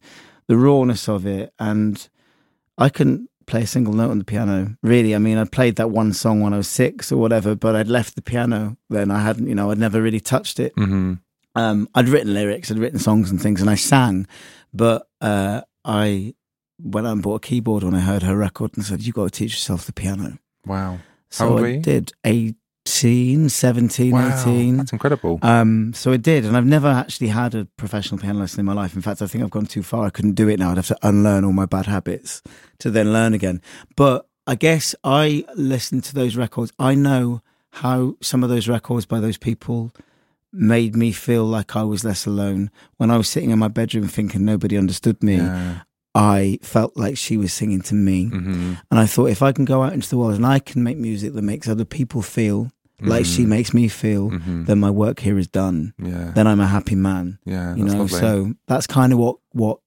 the 0.49 0.57
rawness 0.57 1.09
of 1.09 1.25
it. 1.25 1.55
And 1.59 2.07
I 2.77 2.89
couldn't 2.91 3.29
play 3.47 3.63
a 3.63 3.67
single 3.67 3.95
note 3.95 4.11
on 4.11 4.19
the 4.19 4.25
piano, 4.25 4.77
really. 4.83 5.15
I 5.15 5.19
mean, 5.19 5.39
I 5.39 5.45
played 5.45 5.77
that 5.77 5.91
one 5.91 6.13
song 6.13 6.41
when 6.41 6.53
I 6.53 6.59
was 6.59 6.69
six 6.69 7.11
or 7.13 7.17
whatever, 7.19 7.55
but 7.55 7.75
I'd 7.77 7.89
left 7.89 8.15
the 8.17 8.23
piano 8.23 8.77
then. 8.91 9.11
I 9.11 9.21
hadn't, 9.23 9.47
you 9.49 9.55
know, 9.55 9.71
I'd 9.71 9.79
never 9.79 10.03
really 10.03 10.21
touched 10.21 10.59
it 10.61 10.75
Mhm. 10.77 11.21
Um, 11.55 11.89
I'd 11.95 12.09
written 12.09 12.33
lyrics, 12.35 12.71
I'd 12.71 12.79
written 12.79 12.99
songs 12.99 13.31
and 13.31 13.41
things, 13.41 13.61
and 13.61 13.69
I 13.71 13.75
sang. 13.75 14.27
But 14.73 15.07
uh, 15.21 15.63
I 15.85 16.35
went 16.81 17.07
out 17.07 17.13
and 17.13 17.23
bought 17.23 17.45
a 17.45 17.47
keyboard 17.47 17.83
when 17.85 17.95
I 17.95 18.01
heard 18.01 18.23
her 18.23 18.37
record 18.37 18.73
and 18.77 18.85
said, 18.85 19.03
"You've 19.03 19.15
got 19.15 19.25
to 19.25 19.31
teach 19.39 19.53
yourself 19.53 19.85
the 19.87 19.93
piano." 19.93 20.39
Wow. 20.67 20.99
So 21.31 21.45
How 21.45 21.51
old 21.51 21.59
I 21.59 21.63
were 21.63 21.69
you? 21.69 21.81
did 21.81 22.13
18, 22.25 23.49
17, 23.49 24.13
Wow. 24.13 24.41
18. 24.43 24.77
That's 24.77 24.93
incredible. 24.93 25.39
Um, 25.43 25.93
so 25.95 26.13
I 26.13 26.17
did, 26.17 26.45
and 26.45 26.57
I've 26.57 26.67
never 26.67 26.89
actually 26.89 27.29
had 27.29 27.55
a 27.55 27.65
professional 27.77 28.21
piano 28.21 28.39
lesson 28.41 28.61
in 28.61 28.67
my 28.67 28.73
life. 28.75 28.95
In 28.95 29.03
fact, 29.03 29.23
I 29.23 29.27
think 29.27 29.43
I've 29.45 29.51
gone 29.51 29.67
too 29.67 29.83
far. 29.83 30.07
I 30.07 30.11
couldn't 30.11 30.35
do 30.35 30.49
it 30.49 30.59
now. 30.59 30.71
I'd 30.71 30.77
have 30.77 30.87
to 30.89 30.99
unlearn 31.03 31.45
all 31.45 31.53
my 31.53 31.67
bad 31.67 31.87
habits 31.87 32.43
to 32.81 32.91
then 32.91 33.13
learn 33.13 33.35
again. 33.35 33.61
But 33.97 34.29
I 34.47 34.55
guess 34.57 34.95
I 35.05 35.45
listened 35.55 36.05
to 36.05 36.15
those 36.15 36.37
records. 36.37 36.73
I 36.79 36.95
know 36.95 37.43
how 37.77 38.17
some 38.21 38.43
of 38.43 38.51
those 38.51 38.69
records 38.69 39.07
by 39.07 39.21
those 39.21 39.39
people 39.39 39.93
made 40.53 40.95
me 40.95 41.13
feel 41.13 41.45
like 41.45 41.75
I 41.77 41.83
was 41.83 42.05
less 42.05 42.27
alone. 42.27 42.71
When 42.99 43.11
I 43.11 43.17
was 43.17 43.29
sitting 43.29 43.51
in 43.51 43.59
my 43.59 43.69
bedroom 43.69 44.07
thinking 44.09 44.45
nobody 44.45 44.77
understood 44.77 45.23
me, 45.23 45.37
yeah. 45.37 45.81
I 46.15 46.59
felt 46.63 46.95
like 46.97 47.17
she 47.17 47.37
was 47.39 47.53
singing 47.55 47.81
to 47.83 47.95
me. 47.95 48.27
Mm-hmm. 48.27 48.75
And 48.91 49.01
I 49.01 49.07
thought 49.07 49.31
if 49.31 49.43
I 49.43 49.53
can 49.53 49.65
go 49.65 49.83
out 49.83 49.95
into 49.95 50.11
the 50.11 50.19
world 50.19 50.35
and 50.35 50.45
I 50.45 50.59
can 50.59 50.83
make 50.83 50.99
music 50.99 51.33
that 51.33 51.43
makes 51.43 51.69
other 51.69 51.87
people 51.87 52.21
feel 52.21 52.71
like 53.01 53.25
she 53.25 53.43
Mhm. 53.45 53.49
makes 53.49 53.73
me 53.75 53.89
feel, 53.89 54.31
Mhm. 54.31 54.67
then 54.67 54.79
my 54.79 54.91
work 54.91 55.21
here 55.21 55.37
is 55.39 55.49
done. 55.49 55.93
Yeah. 55.99 56.31
Then 56.35 56.47
I'm 56.47 56.61
a 56.61 56.67
happy 56.69 56.95
man. 56.95 57.39
yeah. 57.47 57.75
you 57.75 57.85
know, 57.85 57.95
lovely. 57.97 58.21
so 58.21 58.53
that's 58.69 58.87
kind 58.87 59.13
of 59.13 59.19
what 59.19 59.37
what 59.53 59.79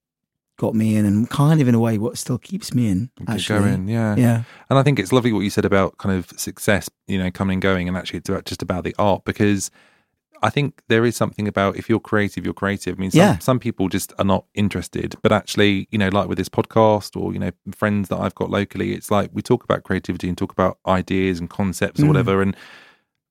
got 0.58 0.73
me 0.73 0.95
in, 0.95 1.06
and 1.06 1.30
kind 1.30 1.62
of 1.62 1.67
in 1.67 1.75
a 1.75 1.80
way 1.80 1.97
what 1.97 2.17
still 2.17 2.38
keeps 2.38 2.73
me 2.73 2.88
in. 2.88 3.10
Actually, 3.28 3.60
going. 3.60 3.88
Yeah. 3.89 4.15
yeah, 4.15 4.43
And 4.69 4.80
I 4.80 4.84
think 4.84 4.99
it's 4.99 5.12
lovely 5.12 5.32
what 5.34 5.41
you 5.41 5.49
said 5.49 5.65
about 5.65 5.97
kind 5.97 6.17
of 6.17 6.32
success, 6.39 6.89
you 7.08 7.17
know, 7.17 7.30
coming 7.30 7.56
and 7.56 7.62
going, 7.62 7.88
and 7.88 7.95
actually 7.97 8.19
it's 8.19 8.30
about, 8.30 8.45
just 8.45 8.62
about 8.62 8.84
the 8.86 8.95
art 8.97 9.23
because 9.25 9.69
I 10.45 10.49
think 10.49 10.81
there 10.88 11.05
is 11.05 11.15
something 11.15 11.47
about 11.47 11.75
if 11.75 11.89
you're 11.89 11.99
creative, 12.12 12.45
you're 12.45 12.53
creative. 12.63 12.97
I 12.97 13.01
mean, 13.01 13.12
some, 13.12 13.19
Yeah. 13.19 13.38
some 13.39 13.60
people 13.60 13.89
just 13.89 14.13
are 14.19 14.25
not 14.25 14.45
interested, 14.53 15.15
but 15.23 15.31
actually, 15.31 15.88
you 15.91 15.97
know, 15.97 16.10
like 16.10 16.27
with 16.29 16.38
this 16.38 16.49
podcast 16.49 17.19
or, 17.19 17.34
you 17.34 17.39
know, 17.39 17.51
friends 17.73 18.10
that 18.10 18.19
I've 18.19 18.36
got 18.36 18.49
locally, 18.49 18.93
it's 18.93 19.10
like 19.10 19.29
we 19.34 19.41
talk 19.41 19.63
about 19.63 19.84
creativity 19.84 20.27
and 20.29 20.38
talk 20.38 20.51
about 20.51 20.77
ideas 20.86 21.39
and 21.39 21.49
concepts 21.49 21.99
or 21.99 22.03
Mm. 22.03 22.08
whatever. 22.10 22.41
And 22.43 22.55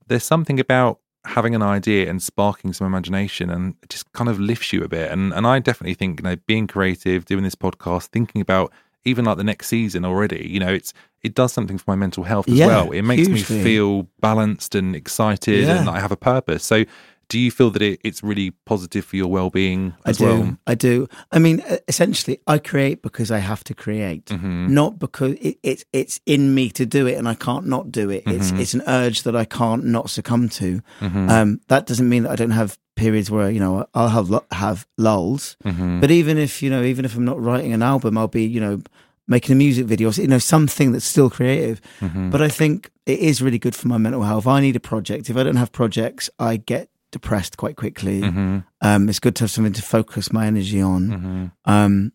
there's 0.09 0.25
something 0.25 0.59
about 0.61 0.99
having 1.27 1.55
an 1.55 1.63
idea 1.63 2.11
and 2.11 2.23
sparking 2.23 2.73
some 2.75 2.87
imagination 2.87 3.49
and 3.49 3.75
it 3.83 3.89
just 3.89 4.13
kind 4.13 4.29
of 4.29 4.39
lifts 4.39 4.73
you 4.75 4.83
a 4.83 4.89
bit. 4.89 5.11
And, 5.11 5.33
and 5.33 5.47
I 5.47 5.59
definitely 5.59 5.95
think, 5.95 6.21
you 6.21 6.25
know, 6.25 6.37
being 6.47 6.67
creative, 6.67 7.25
doing 7.25 7.45
this 7.45 7.55
podcast, 7.55 8.07
thinking 8.09 8.41
about 8.43 8.73
even 9.05 9.25
like 9.25 9.37
the 9.37 9.45
next 9.45 9.67
season 9.69 10.05
already, 10.05 10.49
you 10.51 10.59
know, 10.61 10.73
it's, 10.73 10.93
it 11.23 11.35
does 11.35 11.53
something 11.53 11.79
for 11.79 11.85
my 11.89 11.97
mental 11.97 12.25
health 12.25 12.49
as 12.49 12.55
Yeah, 12.55 12.67
well. 12.67 12.91
It 12.93 13.03
makes 13.03 13.27
hugely. 13.27 13.57
me 13.59 13.63
feel 13.63 14.09
balanced 14.21 14.75
and 14.75 14.95
excited 14.97 15.69
and 15.69 15.89
I 15.89 16.01
have 16.01 16.13
a 16.13 16.17
purpose. 16.17 16.65
So 16.65 16.85
do 17.29 17.39
you 17.39 17.51
feel 17.51 17.71
that 17.71 17.81
it, 17.81 18.01
it's 18.05 18.23
really 18.23 18.51
positive 18.67 19.03
for 19.05 19.17
your 19.17 19.29
well-being 19.29 19.95
I 20.05 20.13
do. 20.13 20.25
well? 20.25 20.59
I 20.67 20.75
do. 20.75 21.09
I 21.33 21.39
mean, 21.39 21.63
essentially, 21.89 22.39
I 22.47 22.59
create 22.59 23.01
because 23.01 23.31
I 23.31 23.39
have 23.39 23.65
to 23.65 23.75
create, 23.75 24.27
Mhm. 24.27 24.69
not 24.69 24.99
because 24.99 25.33
it, 25.41 25.57
it's 25.63 25.85
it's 25.95 26.21
in 26.27 26.55
me 26.55 26.69
to 26.73 26.85
do 26.85 27.07
it, 27.07 27.15
and 27.17 27.27
I 27.27 27.33
can't 27.35 27.67
not 27.67 27.91
do 27.91 28.11
it. 28.11 28.25
It's 28.27 28.53
Mhm. 28.53 28.61
it's 28.61 28.75
an 28.75 28.83
urge 28.87 29.23
that 29.23 29.35
I 29.35 29.47
can't 29.47 29.85
not 29.87 30.11
succumb 30.11 30.51
to. 30.51 30.83
Mhm. 31.01 31.31
Um, 31.31 31.61
that 31.69 31.87
doesn't 31.87 32.09
mean 32.11 32.25
that 32.25 32.33
I 32.33 32.37
don't 32.37 32.51
have 32.51 32.77
periods 32.97 33.31
where 33.31 33.51
you 33.51 33.61
know 33.61 33.87
I'll 33.95 34.09
have 34.09 34.31
have 34.51 34.87
lulls. 34.99 35.57
Mhm. 35.65 36.01
But 36.01 36.11
even 36.11 36.39
if 36.39 36.63
you 36.63 36.71
know, 36.71 36.83
even 36.83 37.05
if 37.05 37.17
I'm 37.17 37.25
not 37.25 37.41
writing 37.41 37.73
an 37.73 37.83
album, 37.83 38.17
I'll 38.19 38.29
be 38.29 38.45
you 38.45 38.61
know 38.61 38.81
making 39.27 39.55
a 39.55 39.57
music 39.57 39.87
video, 39.87 40.11
you 40.11 40.27
know, 40.29 40.39
something 40.39 40.93
that's 40.93 41.05
still 41.07 41.31
creative. 41.31 41.81
Mhm. 42.01 42.31
But 42.31 42.43
I 42.43 42.49
think 42.49 42.91
it 43.07 43.19
is 43.21 43.41
really 43.41 43.59
good 43.59 43.75
for 43.75 43.89
my 43.89 43.97
mental 43.97 44.23
health. 44.23 44.47
I 44.47 44.61
need 44.61 44.77
a 44.77 44.81
project. 44.81 45.31
If 45.31 45.37
I 45.37 45.43
don't 45.43 45.57
have 45.57 45.73
projects, 45.73 46.29
I 46.39 46.57
get 46.59 46.89
depressed 47.11 47.57
quite 47.57 47.77
quickly. 47.77 48.21
Mhm. 48.21 48.65
Um, 48.83 49.09
it's 49.09 49.21
good 49.21 49.35
to 49.37 49.45
have 49.45 49.51
something 49.51 49.73
to 49.73 49.83
focus 49.83 50.31
my 50.33 50.47
energy 50.47 50.81
on. 50.83 51.53
Mhm. 51.65 51.71
Um, 51.73 52.13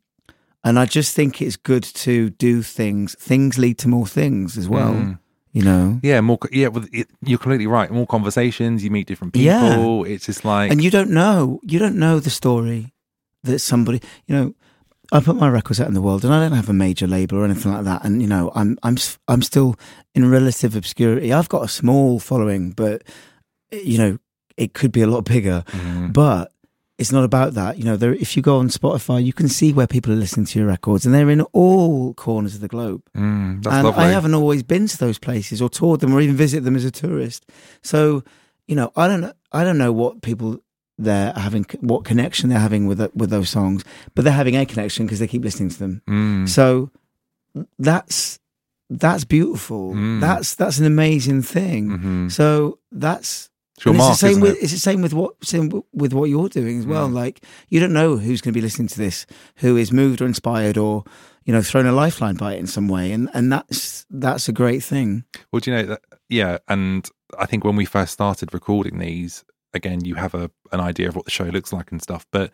and 0.63 0.77
I 0.77 0.85
just 0.85 1.15
think 1.15 1.41
it's 1.41 1.55
good 1.55 1.83
to 2.05 2.29
do 2.31 2.61
things. 2.61 3.15
Things 3.19 3.57
lead 3.57 3.77
to 3.79 3.87
more 3.87 4.05
things 4.05 4.55
as 4.57 4.67
well. 4.69 4.93
Mm. 4.93 5.17
You 5.59 5.65
know, 5.65 5.99
Yeah, 6.03 6.21
more. 6.21 6.39
Yeah, 6.51 6.69
well, 6.69 6.85
it, 6.93 7.07
you're 7.25 7.37
completely 7.39 7.67
right. 7.67 7.91
More 7.91 8.07
conversations. 8.07 8.83
You 8.83 8.91
meet 8.91 9.07
different 9.07 9.35
Yeah. 9.35 9.69
people. 9.75 10.05
It's 10.05 10.25
just 10.25 10.45
like, 10.45 10.71
and 10.71 10.81
you 10.83 10.89
don't 10.91 11.09
know. 11.11 11.59
You 11.63 11.79
don't 11.79 11.95
know 11.97 12.19
the 12.19 12.29
story 12.29 12.93
that 13.43 13.59
somebody. 13.59 13.99
You 14.27 14.35
know, 14.35 14.53
I 15.11 15.19
put 15.19 15.35
my 15.35 15.49
records 15.49 15.81
out 15.81 15.87
in 15.87 15.93
the 15.95 16.01
world, 16.01 16.23
and 16.23 16.33
I 16.33 16.39
don't 16.39 16.55
have 16.55 16.69
a 16.69 16.73
major 16.73 17.07
label 17.07 17.37
or 17.39 17.45
anything 17.45 17.73
like 17.73 17.83
that. 17.85 18.05
And 18.05 18.21
you 18.21 18.27
know, 18.27 18.51
I'm 18.55 18.77
I'm 18.83 18.95
I'm 19.27 19.41
still 19.41 19.75
in 20.15 20.31
relative 20.31 20.75
obscurity. 20.77 21.33
I've 21.33 21.49
got 21.49 21.63
a 21.65 21.67
small 21.67 22.19
following, 22.19 22.71
but 22.71 23.01
you 23.71 23.97
know, 23.97 24.17
it 24.55 24.73
could 24.73 24.91
be 24.91 25.01
a 25.01 25.07
lot 25.07 25.25
bigger. 25.25 25.63
Mhm. 25.71 26.13
But 26.13 26.51
it's 26.99 27.11
not 27.13 27.23
about 27.23 27.53
that. 27.53 27.77
You 27.77 27.85
know, 27.85 27.95
there, 27.95 28.13
if 28.13 28.35
you 28.35 28.43
go 28.43 28.57
on 28.57 28.67
Spotify, 28.67 29.23
you 29.23 29.31
can 29.31 29.47
see 29.47 29.71
where 29.71 29.87
people 29.87 30.11
are 30.11 30.17
listening 30.17 30.45
to 30.47 30.59
your 30.59 30.67
records, 30.67 31.05
and 31.05 31.15
they're 31.15 31.29
in 31.29 31.41
all 31.53 32.13
corners 32.13 32.55
of 32.55 32.61
the 32.61 32.67
globe. 32.67 33.01
Mm, 33.15 33.63
that's 33.63 33.73
and 33.73 33.85
lovely. 33.85 34.03
I 34.03 34.09
haven't 34.09 34.33
always 34.33 34.63
been 34.63 34.85
to 34.87 34.97
those 34.97 35.17
places 35.17 35.61
or 35.61 35.69
toured 35.69 36.01
them 36.01 36.13
or 36.13 36.19
even 36.19 36.35
visited 36.35 36.65
them 36.65 36.75
as 36.75 36.83
a 36.83 36.91
tourist. 36.91 37.45
So, 37.81 38.23
you 38.67 38.75
know, 38.75 38.91
I 38.97 39.07
don't 39.07 39.21
know. 39.21 39.33
I 39.51 39.63
don't 39.63 39.77
know 39.77 39.93
what 39.93 40.21
people 40.21 40.59
they're 40.97 41.31
having, 41.33 41.65
what 41.79 42.03
connection 42.03 42.49
they're 42.49 42.59
having 42.59 42.85
with 42.85 42.99
with 43.15 43.29
those 43.29 43.49
songs, 43.49 43.85
but 44.13 44.25
they're 44.25 44.33
having 44.33 44.57
a 44.57 44.65
connection 44.65 45.05
because 45.05 45.19
they 45.19 45.27
keep 45.27 45.43
listening 45.43 45.69
to 45.69 45.79
them. 45.79 46.01
Mm. 46.07 46.49
So 46.49 46.91
that's 47.79 48.39
that's 48.89 49.23
beautiful. 49.23 49.93
Mm. 49.93 50.19
That's 50.19 50.55
that's 50.55 50.79
an 50.79 50.85
amazing 50.85 51.43
thing. 51.43 51.89
Mhm. 51.89 52.31
So 52.31 52.79
that's 52.91 53.49
It's 53.79 53.85
your 53.85 53.93
and 53.93 53.99
mark, 53.99 54.11
it's 54.11 54.19
the 54.21 54.27
same 54.27 54.41
with 54.41 54.57
it? 54.57 54.63
it's 54.63 54.73
the 54.73 54.77
same 54.79 55.01
with 55.01 55.13
what 55.13 55.41
same 55.41 55.71
with 55.93 56.11
what 56.11 56.29
you're 56.29 56.49
doing 56.49 56.79
as 56.79 56.85
well. 56.85 57.07
Mm. 57.07 57.13
Like 57.13 57.45
you 57.69 57.79
don't 57.79 57.93
know 57.93 58.17
who's 58.17 58.41
going 58.41 58.51
to 58.53 58.57
be 58.57 58.61
listening 58.61 58.89
to 58.89 58.97
this, 58.97 59.25
who 59.55 59.77
is 59.77 59.93
moved 59.93 60.21
or 60.21 60.25
inspired, 60.25 60.77
or 60.77 61.05
you 61.45 61.53
know 61.53 61.61
thrown 61.61 61.85
a 61.85 61.93
lifeline 61.93 62.35
by 62.35 62.55
it 62.55 62.59
in 62.59 62.67
some 62.67 62.89
way, 62.89 63.13
and 63.13 63.29
and 63.33 63.53
that's 63.53 64.05
that's 64.09 64.49
a 64.49 64.51
great 64.51 64.83
thing. 64.83 65.23
Well, 65.53 65.61
do 65.61 65.71
you 65.71 65.77
know 65.77 65.83
that? 65.83 66.01
Yeah, 66.27 66.57
and 66.67 67.07
I 67.39 67.45
think 67.45 67.63
when 67.63 67.77
we 67.77 67.85
first 67.85 68.11
started 68.11 68.53
recording 68.53 68.99
these, 68.99 69.45
again, 69.73 70.03
you 70.03 70.15
have 70.15 70.33
a 70.33 70.51
an 70.73 70.81
idea 70.81 71.07
of 71.07 71.15
what 71.15 71.23
the 71.23 71.31
show 71.31 71.45
looks 71.45 71.71
like 71.71 71.89
and 71.89 72.01
stuff. 72.01 72.25
But 72.33 72.51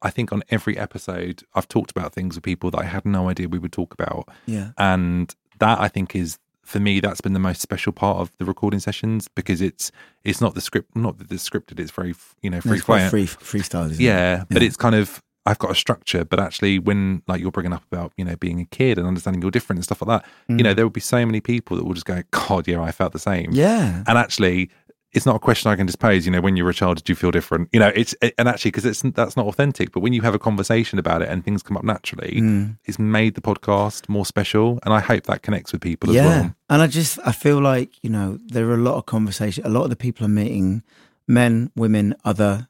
I 0.00 0.08
think 0.08 0.32
on 0.32 0.42
every 0.48 0.78
episode, 0.78 1.42
I've 1.54 1.68
talked 1.68 1.90
about 1.90 2.14
things 2.14 2.36
with 2.36 2.44
people 2.44 2.70
that 2.70 2.80
I 2.80 2.84
had 2.84 3.04
no 3.04 3.28
idea 3.28 3.48
we 3.48 3.58
would 3.58 3.72
talk 3.72 3.92
about, 3.92 4.30
Yeah, 4.46 4.70
and 4.78 5.34
that 5.58 5.78
I 5.78 5.88
think 5.88 6.16
is 6.16 6.38
for 6.64 6.80
me 6.80 7.00
that's 7.00 7.20
been 7.20 7.32
the 7.34 7.38
most 7.38 7.60
special 7.60 7.92
part 7.92 8.18
of 8.18 8.32
the 8.38 8.44
recording 8.44 8.80
sessions 8.80 9.28
because 9.28 9.60
it's 9.60 9.92
it's 10.24 10.40
not 10.40 10.54
the 10.54 10.60
script, 10.60 10.96
not 10.96 11.18
that 11.18 11.30
it's 11.30 11.48
scripted. 11.48 11.78
It's 11.78 11.90
very 11.90 12.14
you 12.42 12.50
know 12.50 12.60
free 12.60 12.78
it's 12.78 12.84
free 12.84 13.26
freestyle. 13.26 13.90
Isn't 13.90 14.00
it? 14.00 14.04
Yeah, 14.04 14.44
but 14.50 14.62
it's 14.62 14.76
kind 14.76 14.94
of 14.94 15.22
I've 15.46 15.58
got 15.58 15.70
a 15.70 15.74
structure, 15.74 16.24
but 16.24 16.40
actually, 16.40 16.78
when 16.78 17.22
like 17.28 17.40
you're 17.40 17.50
bringing 17.50 17.74
up 17.74 17.84
about 17.92 18.12
you 18.16 18.24
know 18.24 18.34
being 18.36 18.60
a 18.60 18.64
kid 18.64 18.98
and 18.98 19.06
understanding 19.06 19.42
you're 19.42 19.50
different 19.50 19.78
and 19.78 19.84
stuff 19.84 20.00
like 20.00 20.22
that, 20.22 20.30
you 20.48 20.62
know, 20.62 20.72
mm. 20.72 20.76
there 20.76 20.84
will 20.84 20.90
be 20.90 21.00
so 21.00 21.24
many 21.26 21.40
people 21.40 21.76
that 21.76 21.84
will 21.84 21.92
just 21.92 22.06
go, 22.06 22.22
God, 22.30 22.66
yeah, 22.66 22.80
I 22.80 22.92
felt 22.92 23.12
the 23.12 23.18
same. 23.18 23.50
Yeah. 23.52 24.02
And 24.06 24.16
actually, 24.16 24.70
it's 25.14 25.24
not 25.26 25.36
a 25.36 25.38
question 25.38 25.70
I 25.70 25.76
can 25.76 25.86
just 25.86 25.98
pose. 25.98 26.26
You 26.26 26.32
know, 26.32 26.40
when 26.40 26.56
you 26.56 26.64
were 26.64 26.70
a 26.70 26.74
child, 26.74 26.96
did 26.98 27.08
you 27.08 27.14
feel 27.14 27.30
different? 27.30 27.68
You 27.72 27.80
know, 27.80 27.92
it's 27.94 28.14
and 28.38 28.48
actually 28.48 28.72
because 28.72 28.84
it's 28.84 29.02
that's 29.02 29.36
not 29.36 29.46
authentic. 29.46 29.92
But 29.92 30.00
when 30.00 30.12
you 30.12 30.22
have 30.22 30.34
a 30.34 30.38
conversation 30.38 30.98
about 30.98 31.22
it 31.22 31.28
and 31.28 31.44
things 31.44 31.62
come 31.62 31.76
up 31.76 31.84
naturally, 31.84 32.40
Mm. 32.40 32.76
it's 32.84 32.98
made 32.98 33.34
the 33.34 33.40
podcast 33.40 34.08
more 34.08 34.26
special. 34.26 34.78
And 34.84 34.92
I 34.92 35.00
hope 35.00 35.24
that 35.24 35.42
connects 35.42 35.72
with 35.72 35.80
people 35.80 36.10
as 36.10 36.16
yeah. 36.16 36.26
well. 36.26 36.54
And 36.68 36.82
I 36.82 36.86
just 36.86 37.18
I 37.24 37.32
feel 37.32 37.60
like, 37.60 37.90
you 38.02 38.10
know, 38.10 38.38
there 38.46 38.68
are 38.68 38.74
a 38.74 38.84
lot 38.88 38.96
of 38.96 39.06
conversation 39.06 39.64
a 39.64 39.68
lot 39.68 39.84
of 39.84 39.90
the 39.90 39.96
people 39.96 40.26
I'm 40.26 40.34
meeting, 40.34 40.82
men, 41.26 41.70
women, 41.76 42.14
other 42.24 42.68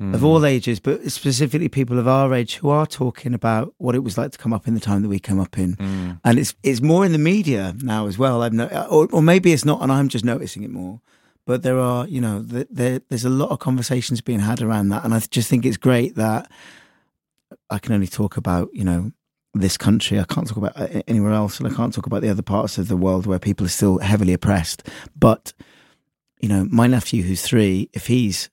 Mm. 0.00 0.14
of 0.14 0.22
all 0.24 0.46
ages, 0.46 0.78
but 0.78 1.10
specifically 1.10 1.68
people 1.68 1.98
of 1.98 2.06
our 2.06 2.32
age 2.32 2.58
who 2.58 2.68
are 2.68 2.86
talking 2.86 3.34
about 3.34 3.74
what 3.78 3.96
it 3.96 4.04
was 4.04 4.16
like 4.16 4.30
to 4.30 4.38
come 4.38 4.52
up 4.52 4.68
in 4.68 4.74
the 4.74 4.80
time 4.80 5.02
that 5.02 5.08
we 5.08 5.18
came 5.18 5.40
up 5.40 5.58
in. 5.58 5.74
Mm. 5.74 6.20
And 6.24 6.38
it's 6.38 6.54
it's 6.62 6.80
more 6.80 7.04
in 7.04 7.10
the 7.10 7.18
media 7.18 7.74
now 7.82 8.06
as 8.06 8.16
well. 8.16 8.40
I've 8.44 8.52
no, 8.52 8.68
or, 8.88 9.08
or 9.10 9.22
maybe 9.22 9.52
it's 9.52 9.64
not, 9.64 9.82
and 9.82 9.90
I'm 9.90 10.08
just 10.08 10.24
noticing 10.24 10.62
it 10.62 10.70
more. 10.70 11.00
But 11.48 11.62
there 11.62 11.78
are, 11.78 12.06
you 12.06 12.20
know, 12.20 12.44
th 12.46 12.66
there, 12.70 13.00
there's 13.08 13.24
a 13.24 13.30
lot 13.30 13.48
of 13.48 13.58
conversations 13.58 14.20
being 14.20 14.40
had 14.40 14.60
around 14.60 14.90
that, 14.90 15.02
and 15.02 15.14
I 15.14 15.20
just 15.20 15.48
think 15.48 15.64
it's 15.64 15.78
great 15.78 16.14
that 16.16 16.52
I 17.70 17.78
can 17.78 17.94
only 17.94 18.06
talk 18.06 18.36
about, 18.36 18.68
you 18.74 18.84
know, 18.84 19.12
this 19.54 19.78
country. 19.78 20.20
I 20.20 20.24
can't 20.24 20.46
talk 20.46 20.58
about 20.58 20.76
uh, 20.76 21.00
anywhere 21.08 21.32
else, 21.32 21.58
and 21.58 21.66
I 21.66 21.74
can't 21.74 21.94
talk 21.94 22.04
about 22.04 22.20
the 22.20 22.28
other 22.28 22.42
parts 22.42 22.76
of 22.76 22.88
the 22.88 22.98
world 22.98 23.24
where 23.24 23.38
people 23.38 23.64
are 23.64 23.70
still 23.70 23.96
heavily 23.96 24.34
oppressed. 24.34 24.86
But 25.18 25.54
you 26.38 26.50
know, 26.50 26.66
my 26.70 26.86
nephew 26.86 27.22
who's 27.22 27.40
three, 27.40 27.88
if 27.94 28.08
he's 28.08 28.50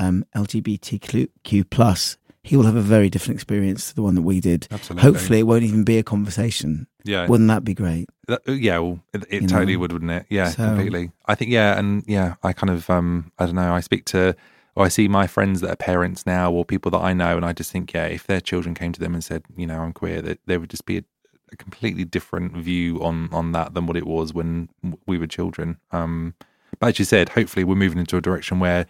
um, 0.00 0.24
LGBTQ 0.34 1.70
plus, 1.70 2.16
he 2.46 2.56
will 2.56 2.64
have 2.64 2.76
a 2.76 2.80
very 2.80 3.10
different 3.10 3.34
experience 3.36 3.88
to 3.88 3.94
the 3.94 4.02
one 4.02 4.14
that 4.14 4.22
we 4.22 4.40
did. 4.40 4.68
Absolutely. 4.70 5.02
Hopefully, 5.02 5.38
it 5.40 5.42
won't 5.42 5.64
even 5.64 5.82
be 5.84 5.98
a 5.98 6.02
conversation. 6.02 6.86
Yeah. 7.04 7.26
Wouldn't 7.26 7.48
that 7.48 7.64
be 7.64 7.74
great? 7.74 8.08
That- 8.28 8.42
uh, 8.48 8.52
yeah, 8.52 8.78
well, 8.78 9.00
it, 9.12 9.24
it 9.28 9.42
You 9.42 9.48
totally 9.48 9.74
know? 9.74 9.80
would, 9.80 9.92
wouldn't 9.92 10.10
it? 10.10 10.26
Yeah, 10.30 10.50
So- 10.50 10.66
completely. 10.66 11.10
I 11.26 11.34
think, 11.34 11.50
yeah, 11.50 11.78
and 11.78 12.04
yeah, 12.06 12.34
I 12.42 12.52
kind 12.52 12.70
of, 12.70 12.88
um, 12.88 13.32
I 13.38 13.46
don't 13.46 13.56
know, 13.56 13.72
I 13.74 13.80
speak 13.80 14.04
to, 14.06 14.36
or 14.76 14.84
I 14.84 14.88
see 14.88 15.08
my 15.08 15.26
friends 15.26 15.60
that 15.60 15.70
are 15.70 15.76
parents 15.76 16.24
now, 16.26 16.52
or 16.52 16.64
people 16.64 16.90
that 16.92 16.98
I 17.00 17.12
know, 17.12 17.36
and 17.36 17.44
I 17.44 17.52
just 17.52 17.72
think, 17.72 17.92
yeah, 17.92 18.06
if 18.06 18.26
their 18.26 18.40
children 18.40 18.74
came 18.74 18.92
to 18.92 19.00
them 19.00 19.14
and 19.14 19.24
said, 19.24 19.42
you 19.56 19.66
know, 19.66 19.80
I'm 19.80 19.92
queer, 19.92 20.22
that 20.22 20.38
there 20.46 20.60
would 20.60 20.70
just 20.70 20.86
be 20.86 20.98
a, 20.98 21.04
a 21.52 21.56
completely 21.56 22.04
different 22.04 22.52
view 22.56 23.02
on 23.02 23.28
on 23.32 23.52
that 23.52 23.74
than 23.74 23.86
what 23.86 23.96
it 23.96 24.06
was 24.06 24.34
when 24.34 24.68
we 25.06 25.16
were 25.18 25.26
children. 25.26 25.78
Um, 25.92 26.34
but 26.78 26.88
as 26.88 26.98
you 26.98 27.04
said, 27.04 27.30
hopefully 27.30 27.64
we're 27.64 27.74
moving 27.76 27.98
into 27.98 28.16
a 28.16 28.20
direction 28.20 28.58
where 28.58 28.86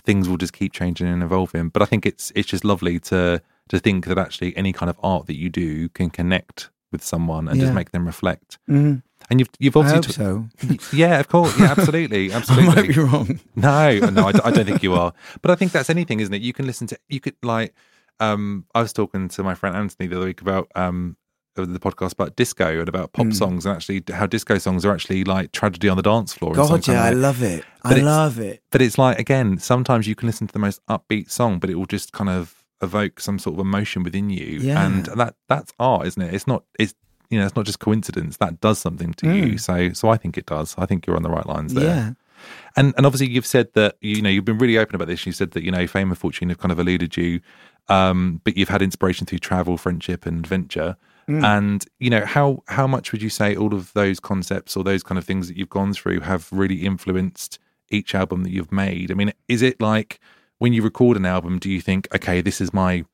things 0.00 0.28
will 0.28 0.36
just 0.36 0.52
keep 0.52 0.72
changing 0.72 1.06
and 1.06 1.22
evolving. 1.22 1.68
But 1.68 1.82
I 1.82 1.84
think 1.86 2.06
it's 2.06 2.32
it's 2.34 2.48
just 2.48 2.64
lovely 2.64 2.98
to 3.00 3.40
to 3.68 3.78
think 3.78 4.06
that 4.06 4.18
actually 4.18 4.56
any 4.56 4.72
kind 4.72 4.90
of 4.90 4.98
art 5.02 5.26
that 5.26 5.36
you 5.36 5.48
do 5.48 5.88
can 5.90 6.10
connect 6.10 6.70
with 6.92 7.02
someone 7.04 7.46
and 7.48 7.60
just 7.60 7.72
make 7.72 7.92
them 7.92 8.04
reflect. 8.04 8.58
Mm, 8.68 9.02
And 9.30 9.38
you've 9.40 9.48
you've 9.60 9.76
I 9.76 9.80
obviously 9.80 10.12
hope 10.24 10.48
t- 10.58 10.78
so. 10.78 10.96
yeah, 10.96 11.20
of 11.20 11.28
course, 11.28 11.56
yeah, 11.58 11.70
absolutely, 11.76 12.32
I 12.32 12.36
absolutely. 12.36 12.74
might 12.74 12.88
be 12.88 13.00
wrong. 13.00 13.38
No, 13.54 13.98
no, 14.10 14.26
I, 14.26 14.32
d- 14.32 14.40
I 14.44 14.50
don't 14.50 14.64
think 14.64 14.82
you 14.82 14.94
are. 14.94 15.12
But 15.40 15.52
I 15.52 15.54
think 15.54 15.70
that's 15.72 15.88
anything, 15.88 16.18
isn't 16.20 16.34
it? 16.34 16.42
You 16.42 16.52
can 16.52 16.66
listen 16.66 16.88
to, 16.88 16.98
you 17.08 17.20
could 17.20 17.36
like, 17.44 17.72
um, 18.18 18.66
I 18.74 18.82
was 18.82 18.92
talking 18.92 19.28
to 19.28 19.42
my 19.44 19.54
friend 19.54 19.76
Anthony 19.76 20.08
the 20.08 20.16
other 20.16 20.26
week 20.26 20.40
about 20.40 20.68
um 20.74 21.16
of 21.60 21.72
the 21.72 21.78
podcast 21.80 22.12
about 22.12 22.36
disco 22.36 22.80
and 22.80 22.88
about 22.88 23.12
pop 23.12 23.26
Mm. 23.26 23.34
songs 23.34 23.66
and 23.66 23.74
actually 23.74 24.02
how 24.12 24.26
disco 24.26 24.58
songs 24.58 24.84
are 24.84 24.92
actually 24.92 25.24
like 25.24 25.52
tragedy 25.52 25.88
on 25.88 25.96
the 25.96 26.02
dance 26.02 26.32
floor. 26.32 26.54
God, 26.54 26.86
yeah, 26.86 27.04
I 27.04 27.10
love 27.10 27.42
it. 27.42 27.64
But 27.82 27.98
I 27.98 28.00
love 28.02 28.38
it. 28.38 28.62
But 28.70 28.82
it's 28.82 28.98
like 28.98 29.18
again, 29.18 29.58
sometimes 29.58 30.06
you 30.06 30.14
can 30.14 30.26
listen 30.26 30.46
to 30.46 30.52
the 30.52 30.58
most 30.58 30.80
upbeat 30.86 31.30
song, 31.30 31.58
but 31.58 31.70
it 31.70 31.74
will 31.76 31.86
just 31.86 32.12
kind 32.12 32.30
of 32.30 32.54
evoke 32.82 33.20
some 33.20 33.38
sort 33.38 33.54
of 33.56 33.60
emotion 33.60 34.02
within 34.02 34.30
you, 34.30 34.58
Yeah. 34.60 34.84
and 34.86 35.06
that 35.06 35.34
that's 35.48 35.72
art, 35.78 36.06
isn't 36.06 36.22
it? 36.22 36.34
It's 36.34 36.46
not. 36.46 36.64
It's 36.78 36.94
you 37.28 37.38
know, 37.38 37.46
it's 37.46 37.54
not 37.54 37.64
just 37.64 37.78
coincidence. 37.78 38.38
That 38.38 38.60
does 38.60 38.78
something 38.80 39.14
to 39.14 39.32
you. 39.32 39.52
Mm. 39.54 39.60
So, 39.60 39.92
so 39.92 40.08
I 40.08 40.16
think 40.16 40.36
it 40.36 40.46
does. 40.46 40.74
I 40.76 40.84
think 40.86 41.06
you're 41.06 41.14
on 41.14 41.22
the 41.22 41.30
right 41.30 41.46
lines 41.46 41.74
there. 41.74 41.84
Yeah. 41.84 42.10
And 42.74 42.92
and 42.96 43.06
obviously 43.06 43.28
you've 43.30 43.46
said 43.46 43.68
that 43.74 43.96
you 44.00 44.20
know 44.22 44.30
you've 44.30 44.44
been 44.46 44.58
really 44.58 44.78
open 44.78 44.96
about 44.96 45.06
this. 45.06 45.24
You 45.26 45.32
said 45.32 45.52
that 45.52 45.62
you 45.62 45.70
know 45.70 45.86
fame 45.86 46.08
and 46.08 46.18
fortune 46.18 46.48
have 46.48 46.58
kind 46.58 46.72
of 46.72 46.80
eluded 46.80 47.16
you, 47.16 47.40
um, 47.88 48.40
but 48.44 48.56
you've 48.56 48.68
had 48.70 48.82
inspiration 48.82 49.26
through 49.26 49.38
travel, 49.38 49.76
friendship, 49.76 50.26
and 50.26 50.38
adventure. 50.38 50.96
Mm. 51.30 51.44
And 51.44 51.84
you 51.98 52.10
know 52.10 52.24
how 52.24 52.62
how 52.66 52.86
much 52.86 53.12
would 53.12 53.22
you 53.22 53.30
say 53.30 53.56
all 53.56 53.74
of 53.74 53.92
those 53.92 54.20
concepts 54.20 54.76
or 54.76 54.84
those 54.84 55.02
kind 55.02 55.18
of 55.18 55.24
things 55.24 55.48
that 55.48 55.56
you've 55.56 55.70
gone 55.70 55.92
through 55.92 56.20
have 56.20 56.48
really 56.52 56.84
influenced 56.84 57.58
each 57.90 58.14
album 58.14 58.42
that 58.42 58.50
you've 58.50 58.72
made? 58.72 59.10
I 59.10 59.14
mean, 59.14 59.32
is 59.48 59.62
it 59.62 59.80
like 59.80 60.20
when 60.58 60.72
you 60.72 60.82
record 60.82 61.16
an 61.16 61.26
album, 61.26 61.58
do 61.58 61.70
you 61.70 61.80
think, 61.80 62.06
okay, 62.14 62.40
this 62.40 62.60
is 62.60 62.72
my 62.72 63.04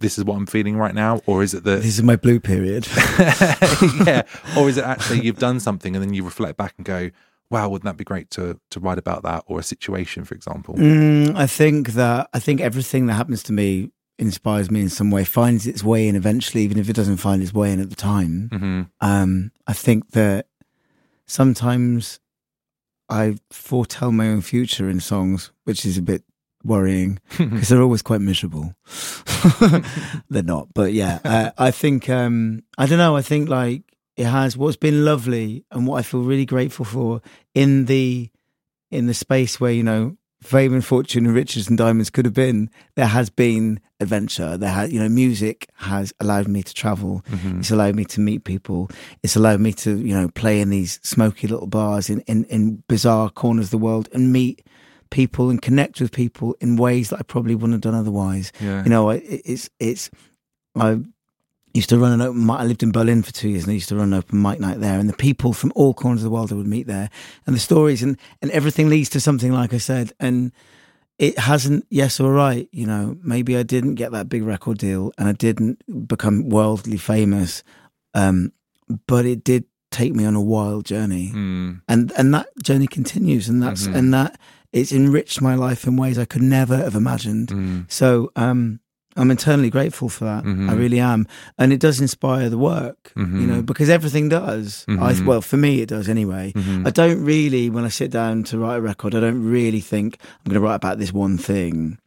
this 0.00 0.16
is 0.18 0.24
what 0.24 0.36
I'm 0.36 0.46
feeling 0.46 0.76
right 0.76 0.94
now, 0.94 1.20
or 1.26 1.42
is 1.42 1.54
it 1.54 1.64
that 1.64 1.82
This 1.82 1.98
is 1.98 2.02
my 2.02 2.16
blue 2.16 2.40
period. 2.40 2.88
yeah, 4.06 4.22
or 4.56 4.68
is 4.68 4.78
it 4.78 4.84
actually 4.84 5.20
you've 5.20 5.38
done 5.38 5.60
something 5.60 5.94
and 5.94 6.02
then 6.02 6.14
you 6.14 6.24
reflect 6.24 6.56
back 6.56 6.74
and 6.78 6.86
go, 6.86 7.10
wow, 7.50 7.68
wouldn't 7.68 7.84
that 7.84 7.96
be 7.96 8.04
great 8.04 8.30
to 8.30 8.58
to 8.70 8.80
write 8.80 8.98
about 8.98 9.22
that 9.22 9.44
or 9.46 9.58
a 9.58 9.62
situation, 9.62 10.24
for 10.24 10.34
example? 10.34 10.74
Mm, 10.74 11.36
I 11.36 11.46
think 11.46 11.90
that 11.90 12.28
I 12.32 12.38
think 12.38 12.60
everything 12.60 13.06
that 13.06 13.14
happens 13.14 13.42
to 13.44 13.52
me 13.52 13.90
inspires 14.20 14.70
me 14.70 14.80
in 14.82 14.88
some 14.88 15.10
way, 15.10 15.24
finds 15.24 15.66
its 15.66 15.82
way 15.82 16.06
in 16.06 16.14
eventually, 16.16 16.62
even 16.62 16.78
if 16.78 16.88
it 16.88 16.96
doesn't 16.96 17.16
find 17.16 17.42
its 17.42 17.54
way 17.54 17.72
in 17.72 17.80
at 17.80 17.90
the 17.90 17.96
time. 17.96 18.48
hmm 18.52 18.82
Um, 19.00 19.50
I 19.66 19.72
think 19.72 20.10
that 20.10 20.46
sometimes 21.26 22.20
I 23.08 23.36
foretell 23.50 24.12
my 24.12 24.28
own 24.28 24.40
future 24.42 24.88
in 24.88 25.00
songs, 25.00 25.52
which 25.64 25.84
is 25.84 25.98
a 25.98 26.02
bit 26.02 26.22
worrying 26.62 27.18
because 27.38 27.68
they're 27.68 27.82
always 27.82 28.02
quite 28.02 28.20
miserable. 28.20 28.74
they're 30.28 30.42
not, 30.42 30.68
but 30.74 30.92
yeah, 30.92 31.18
uh, 31.24 31.50
I 31.58 31.70
think 31.70 32.08
um, 32.08 32.62
I 32.78 32.86
don't 32.86 32.98
know. 32.98 33.16
I 33.16 33.22
think 33.22 33.48
like 33.48 33.82
it 34.16 34.26
has 34.26 34.56
what's 34.56 34.76
been 34.76 35.04
lovely 35.04 35.64
and 35.70 35.86
what 35.86 35.96
I 35.98 36.02
feel 36.02 36.22
really 36.22 36.46
grateful 36.46 36.84
for 36.84 37.22
in 37.54 37.86
the 37.86 38.30
in 38.90 39.06
the 39.06 39.14
space 39.14 39.60
where 39.60 39.72
you 39.72 39.82
know 39.82 40.16
fame 40.42 40.72
and 40.74 40.84
fortune 40.84 41.26
and 41.26 41.34
riches 41.34 41.68
and 41.68 41.76
diamonds 41.76 42.10
could 42.10 42.24
have 42.24 42.34
been. 42.34 42.70
There 42.96 43.06
has 43.06 43.28
been 43.30 43.80
adventure. 44.00 44.56
There 44.56 44.70
has 44.70 44.92
you 44.92 44.98
know 45.00 45.08
music 45.08 45.68
has 45.76 46.12
allowed 46.20 46.48
me 46.48 46.62
to 46.62 46.72
travel. 46.74 47.22
Mm-hmm. 47.30 47.60
It's 47.60 47.70
allowed 47.70 47.94
me 47.94 48.04
to 48.06 48.20
meet 48.20 48.44
people. 48.44 48.88
It's 49.22 49.36
allowed 49.36 49.60
me 49.60 49.72
to, 49.74 49.98
you 49.98 50.14
know, 50.14 50.28
play 50.28 50.60
in 50.60 50.70
these 50.70 50.98
smoky 51.02 51.46
little 51.48 51.66
bars 51.66 52.08
in, 52.08 52.20
in, 52.22 52.44
in 52.44 52.82
bizarre 52.88 53.28
corners 53.30 53.66
of 53.66 53.70
the 53.72 53.78
world 53.78 54.08
and 54.14 54.32
meet 54.32 54.66
people 55.10 55.50
and 55.50 55.60
connect 55.60 56.00
with 56.00 56.12
people 56.12 56.56
in 56.60 56.76
ways 56.76 57.10
that 57.10 57.18
I 57.18 57.22
probably 57.22 57.54
wouldn't 57.54 57.72
have 57.74 57.80
done 57.80 57.94
otherwise. 58.00 58.52
Yeah. 58.60 58.82
You 58.84 58.90
know, 58.90 59.10
I- 59.10 59.22
it's, 59.24 59.68
it's, 59.78 60.08
I 60.76 61.00
used 61.74 61.88
to 61.90 61.98
run 61.98 62.12
an 62.12 62.20
open 62.20 62.44
mic. 62.46 62.56
I 62.56 62.64
lived 62.64 62.82
in 62.82 62.90
Berlin 62.92 63.22
for 63.22 63.32
two 63.32 63.48
years 63.48 63.62
and 63.64 63.70
I 63.70 63.74
used 63.74 63.88
to 63.90 63.96
run 63.96 64.12
an 64.12 64.18
open 64.18 64.40
mic 64.42 64.58
night 64.60 64.80
there 64.80 64.98
and 64.98 65.08
the 65.08 65.16
people 65.16 65.52
from 65.52 65.72
all 65.74 65.94
corners 65.94 66.20
of 66.22 66.24
the 66.24 66.30
world 66.30 66.50
I 66.52 66.56
would 66.56 66.66
meet 66.66 66.86
there 66.86 67.08
and 67.46 67.54
the 67.54 67.60
stories 67.60 68.02
and, 68.02 68.16
and 68.42 68.50
everything 68.50 68.88
leads 68.88 69.08
to 69.10 69.20
something, 69.20 69.52
like 69.52 69.72
I 69.74 69.78
said. 69.78 70.12
And, 70.20 70.52
it 71.18 71.38
hasn't 71.38 71.84
yes 71.90 72.18
or 72.18 72.32
right 72.32 72.66
you 72.72 72.86
know 72.86 73.14
maybe 73.22 73.54
i 73.54 73.62
didn't 73.62 73.96
get 73.96 74.10
that 74.10 74.26
big 74.30 74.42
record 74.42 74.78
deal 74.78 75.12
and 75.18 75.28
i 75.28 75.32
didn't 75.32 75.76
become 76.08 76.48
worldly 76.48 76.96
famous 76.96 77.62
um 78.14 78.52
but 79.06 79.26
it 79.26 79.44
did 79.44 79.64
take 79.90 80.14
me 80.14 80.24
on 80.24 80.34
a 80.34 80.40
wild 80.40 80.86
journey 80.86 81.30
Mm. 81.34 81.82
and 81.88 82.10
and 82.16 82.32
that 82.32 82.46
journey 82.62 82.86
continues 82.86 83.50
and 83.50 83.62
that's 83.62 83.86
Mhm. 83.86 83.94
and 83.96 84.14
that 84.14 84.40
it's 84.72 84.92
enriched 84.92 85.42
my 85.42 85.54
life 85.54 85.86
in 85.86 85.98
ways 85.98 86.16
i 86.18 86.24
could 86.24 86.40
never 86.40 86.78
have 86.78 86.94
imagined 86.94 87.48
Mm. 87.48 87.84
so 87.92 88.32
um 88.34 88.80
i'm 89.16 89.30
eternally 89.30 89.70
grateful 89.70 90.08
for 90.08 90.24
that 90.24 90.44
Mhm. 90.44 90.70
i 90.70 90.74
really 90.74 91.00
am 91.00 91.26
and 91.58 91.72
it 91.72 91.80
does 91.80 92.00
inspire 92.00 92.48
the 92.48 92.58
work 92.58 93.12
you 93.16 93.24
Mhm. 93.24 93.46
know 93.48 93.62
because 93.62 93.88
everything 93.88 94.28
does 94.28 94.84
i 94.88 94.92
Mhm. 94.92 95.24
well 95.26 95.42
for 95.42 95.56
me 95.56 95.80
it 95.80 95.88
does 95.88 96.08
anyway 96.08 96.52
Mhm. 96.54 96.86
I 96.86 96.90
don't 96.90 97.22
really, 97.24 97.68
when 97.70 97.84
I 97.84 97.88
sit 97.88 98.10
down 98.10 98.44
to 98.44 98.58
write 98.58 98.76
a 98.76 98.80
record, 98.80 99.14
I 99.14 99.20
don't 99.20 99.42
really 99.44 99.80
think 99.80 100.18
I'm 100.22 100.50
going 100.50 100.60
to 100.60 100.66
write 100.66 100.76
about 100.82 100.98
this 100.98 101.12
one 101.12 101.36
thing. 101.38 101.98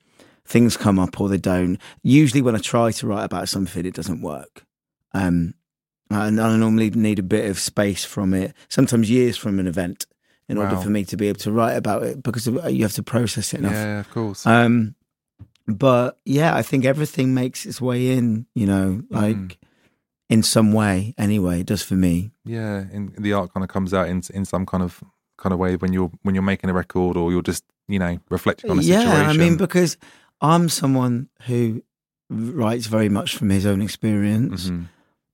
Things 0.45 0.75
come 0.77 0.97
up 0.99 1.19
or 1.21 1.29
they 1.29 1.37
don't. 1.37 1.77
Usually, 2.03 2.41
when 2.41 2.55
I 2.55 2.59
try 2.59 2.91
to 2.91 3.07
write 3.07 3.23
about 3.23 3.47
something, 3.49 3.85
it 3.85 3.93
doesn't 3.93 4.21
work. 4.21 4.65
Um, 5.13 5.53
and 6.09 6.39
I 6.41 6.57
normally 6.57 6.89
need 6.91 7.19
a 7.19 7.23
bit 7.23 7.49
of 7.49 7.59
space 7.59 8.03
from 8.03 8.33
it, 8.33 8.53
sometimes 8.67 9.09
years 9.09 9.37
from 9.37 9.59
an 9.59 9.67
event, 9.67 10.05
in 10.49 10.57
order 10.57 10.75
for 10.77 10.89
me 10.89 11.05
to 11.05 11.15
be 11.17 11.27
able 11.29 11.39
to 11.39 11.51
write 11.51 11.77
about 11.77 12.03
it 12.03 12.21
because 12.23 12.45
you 12.47 12.81
have 12.83 12.93
to 12.93 13.03
process 13.03 13.53
it 13.53 13.59
enough. 13.61 13.73
Yeah, 13.73 13.99
of 13.99 14.09
course. 14.11 14.45
Um, 14.45 14.95
but 15.67 16.19
yeah, 16.25 16.55
I 16.55 16.61
think 16.61 16.85
everything 16.85 17.33
makes 17.33 17.65
its 17.65 17.79
way 17.81 18.11
in, 18.17 18.45
you 18.55 18.65
know, 18.65 19.03
like 19.09 19.35
Mhm. 19.37 19.55
in 20.29 20.43
some 20.43 20.73
way, 20.73 21.13
anyway, 21.17 21.61
it 21.61 21.67
does 21.67 21.83
for 21.83 21.95
me. 21.95 22.31
yeah, 22.45 22.83
and 22.91 23.13
the 23.17 23.33
art 23.33 23.53
kind 23.53 23.63
of 23.63 23.69
comes 23.69 23.93
out 23.93 24.07
in 24.09 24.21
in 24.33 24.45
some 24.45 24.65
kind 24.65 24.83
of 24.83 25.01
kind 25.37 25.53
of 25.53 25.59
way 25.59 25.75
when 25.77 25.93
you're 25.93 26.11
when 26.23 26.35
you're 26.35 26.43
making 26.43 26.69
a 26.69 26.73
record 26.73 27.17
or 27.17 27.31
you're 27.31 27.41
just 27.47 27.63
you 27.87 27.99
know 27.99 28.19
reflecting 28.29 28.69
on 28.71 28.79
a 28.79 28.81
yeah, 28.81 28.99
situation. 28.99 29.19
Yeah, 29.25 29.29
I 29.29 29.33
mean, 29.33 29.57
because 29.57 29.97
I'm 30.41 30.69
someone 30.69 31.29
who 31.47 31.81
writes 32.29 32.87
very 32.87 33.09
much 33.09 33.35
from 33.37 33.49
his 33.49 33.65
own 33.65 33.81
experience, 33.81 34.69
Mhm. 34.69 34.87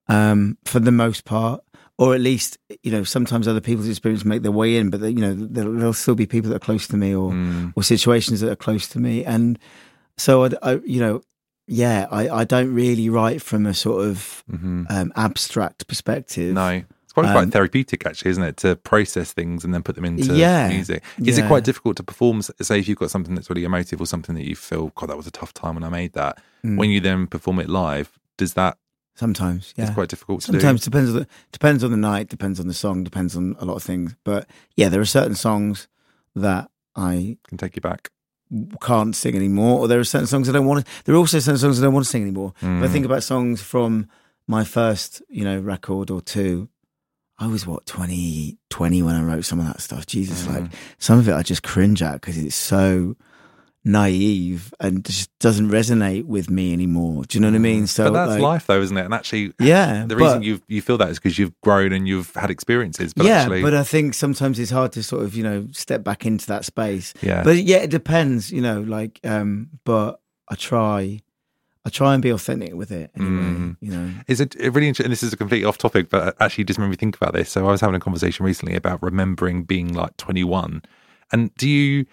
um, 0.07 0.57
for 0.65 0.79
the 0.79 0.91
most 0.91 1.25
part, 1.25 1.61
or 1.97 2.13
at 2.15 2.21
least 2.21 2.57
you 2.83 2.91
know 2.91 3.03
sometimes 3.03 3.47
other 3.47 3.61
people's 3.61 3.87
experience 3.89 4.25
make 4.25 4.41
their 4.43 4.51
way 4.51 4.77
in, 4.77 4.89
but 4.89 4.99
they, 5.01 5.09
you 5.09 5.21
know 5.21 5.33
there'll, 5.33 5.73
there'll 5.73 5.93
still 5.93 6.15
be 6.15 6.25
people 6.25 6.49
that 6.49 6.55
are 6.57 6.65
close 6.65 6.87
to 6.87 6.97
me 6.97 7.13
or 7.15 7.31
Mm. 7.31 7.73
or 7.75 7.83
situations 7.83 8.39
that 8.41 8.51
are 8.51 8.55
close 8.55 8.87
to 8.89 8.99
me, 8.99 9.23
and 9.25 9.57
so 10.19 10.45
I, 10.45 10.49
I 10.61 10.71
you 10.85 10.99
know 10.99 11.21
yeah, 11.71 12.07
I, 12.09 12.29
I 12.29 12.43
don't 12.45 12.73
really 12.73 13.09
write 13.09 13.43
from 13.43 13.67
a 13.67 13.73
sort 13.75 14.03
of 14.07 14.43
um, 14.51 15.13
abstract 15.15 15.87
perspective. 15.87 16.55
Mm-hmm. 16.55 16.79
No. 16.79 16.83
It's 17.03 17.13
probably 17.13 17.31
quite 17.31 17.43
Um, 17.43 17.51
therapeutic, 17.51 18.05
actually, 18.07 18.31
isn't 18.31 18.43
it? 18.43 18.57
To 18.57 18.75
process 18.75 19.33
things 19.33 19.63
and 19.63 19.71
then 19.73 19.83
put 19.83 19.95
them 19.95 20.05
into 20.05 20.33
Yeah. 20.33 20.67
music. 20.69 21.03
Is 21.23 21.37
it 21.37 21.45
quite 21.47 21.63
difficult 21.63 21.97
to 21.97 22.03
perform? 22.03 22.41
Say, 22.41 22.79
if 22.79 22.87
you've 22.87 22.97
got 22.97 23.11
something 23.11 23.35
that's 23.35 23.49
really 23.51 23.65
emotive 23.65 23.99
or 24.01 24.07
something 24.07 24.33
that 24.35 24.45
you 24.47 24.55
feel, 24.55 24.91
God, 24.95 25.09
that 25.09 25.17
was 25.17 25.27
a 25.27 25.31
tough 25.31 25.53
time 25.53 25.75
when 25.75 25.83
I 25.83 25.89
made 25.89 26.13
that. 26.13 26.39
Mm. 26.65 26.77
When 26.77 26.89
you 26.89 26.99
then 26.99 27.27
perform 27.27 27.59
it 27.59 27.69
live, 27.69 28.17
does 28.37 28.53
that? 28.55 28.77
Sometimes, 29.15 29.73
yeah. 29.75 29.85
It's 29.85 29.93
quite 29.93 30.09
difficult 30.09 30.41
to 30.41 30.51
Sometimes 30.53 30.81
do. 30.81 30.85
depends 30.89 31.09
on 31.11 31.15
the 31.19 31.27
depends 31.51 31.83
on 31.83 31.91
the 31.91 31.97
night, 31.97 32.29
depends 32.29 32.59
on 32.59 32.67
the 32.67 32.73
song, 32.73 33.03
depends 33.03 33.35
on 33.35 33.55
a 33.59 33.65
lot 33.65 33.75
of 33.75 33.83
things. 33.83 34.15
But 34.23 34.47
yeah, 34.75 34.89
there 34.89 35.01
are 35.01 35.05
certain 35.05 35.35
songs 35.35 35.87
that 36.35 36.71
I 36.95 37.37
Can 37.47 37.57
take 37.59 37.75
you 37.75 37.81
back. 37.81 38.09
Can't 38.81 39.15
sing 39.15 39.35
anymore, 39.35 39.79
or 39.79 39.87
there 39.87 39.99
are 39.99 40.03
certain 40.03 40.27
songs 40.27 40.49
I 40.49 40.51
don't 40.53 40.65
want 40.65 40.85
to. 40.85 40.91
There 41.05 41.13
are 41.15 41.17
also 41.17 41.39
certain 41.39 41.59
songs 41.59 41.79
I 41.79 41.83
don't 41.85 41.93
want 41.93 42.05
to 42.05 42.09
sing 42.09 42.23
anymore. 42.23 42.53
If 42.57 42.63
I 42.63 42.67
Mm. 42.87 42.91
think 42.91 43.05
about 43.05 43.23
songs 43.23 43.61
from 43.61 44.07
my 44.47 44.63
first, 44.63 45.21
you 45.29 45.43
know, 45.43 45.59
record 45.59 46.09
or 46.09 46.21
two, 46.21 46.69
I 47.37 47.47
was 47.47 47.65
what 47.67 47.85
20, 47.85 48.57
20 48.69 49.01
when 49.03 49.15
I 49.15 49.21
wrote 49.21 49.45
some 49.45 49.59
of 49.59 49.65
that 49.67 49.81
stuff. 49.81 50.05
Jesus, 50.05 50.43
Mm. 50.43 50.53
like 50.63 50.71
some 50.97 51.19
of 51.19 51.29
it 51.29 51.33
I 51.33 51.43
just 51.43 51.63
cringe 51.63 52.01
at 52.01 52.13
because 52.13 52.37
it's 52.37 52.55
so 52.55 53.15
naive 53.85 54.73
and 54.79 55.05
just 55.05 55.29
doesn't 55.39 55.69
resonate 55.69 56.25
with 56.25 56.49
me 56.49 56.73
anymore. 56.73 57.23
Do 57.25 57.37
you 57.37 57.41
know 57.41 57.47
what 57.49 57.55
I 57.55 57.59
mean? 57.59 57.87
So, 57.87 58.03
Mm. 58.03 58.13
but 58.13 58.13
that's 58.13 58.31
like, 58.33 58.41
life, 58.41 58.67
though, 58.67 58.81
isn't 58.81 58.97
it? 58.97 59.05
And 59.05 59.13
actually, 59.13 59.53
Yeah, 59.59 60.05
the 60.05 60.15
reason 60.15 60.43
you 60.43 60.61
you 60.67 60.81
feel 60.81 60.97
that 60.97 61.09
is 61.09 61.17
because 61.17 61.39
you've 61.39 61.59
grown 61.61 61.93
and 61.93 62.07
you've 62.07 62.33
had 62.35 62.49
experiences. 62.49 63.13
But 63.13 63.25
yeah, 63.25 63.41
actually, 63.41 63.61
but 63.61 63.73
I 63.73 63.83
think 63.83 64.13
sometimes 64.13 64.59
it's 64.59 64.71
hard 64.71 64.91
to 64.93 65.03
sort 65.03 65.23
of 65.23 65.35
you 65.35 65.43
know 65.43 65.67
step 65.71 66.03
back 66.03 66.25
into 66.25 66.45
that 66.47 66.65
space. 66.65 67.13
Yeah. 67.21 67.43
but 67.43 67.57
yeah, 67.57 67.77
it 67.77 67.89
depends. 67.89 68.51
You 68.51 68.61
know, 68.61 68.81
like, 68.81 69.19
um, 69.23 69.69
but 69.85 70.19
I 70.49 70.55
try, 70.55 71.21
I 71.85 71.89
try 71.89 72.13
and 72.13 72.21
be 72.21 72.31
authentic 72.31 72.73
with 72.73 72.91
it 72.91 73.11
anyway. 73.15 73.31
Mm. 73.31 73.77
You 73.79 73.91
know, 73.91 74.11
Is 74.27 74.41
it 74.41 74.55
it 74.55 74.71
really 74.73 74.87
interesting? 74.89 75.09
This 75.09 75.23
is 75.23 75.31
a 75.33 75.37
completely 75.37 75.65
off 75.65 75.77
topic, 75.77 76.09
but 76.09 76.35
actually 76.41 76.65
just 76.65 76.79
made 76.79 76.89
me 76.89 76.95
think 76.97 77.15
about 77.15 77.33
this. 77.33 77.49
So 77.49 77.67
I 77.67 77.71
was 77.71 77.81
having 77.81 77.95
a 77.95 77.99
conversation 77.99 78.45
recently 78.45 78.75
about 78.75 79.01
remembering 79.01 79.63
being 79.63 79.93
like 79.93 80.17
21. 80.17 80.81
And 81.31 81.53
do 81.55 81.69
you, 81.69 82.05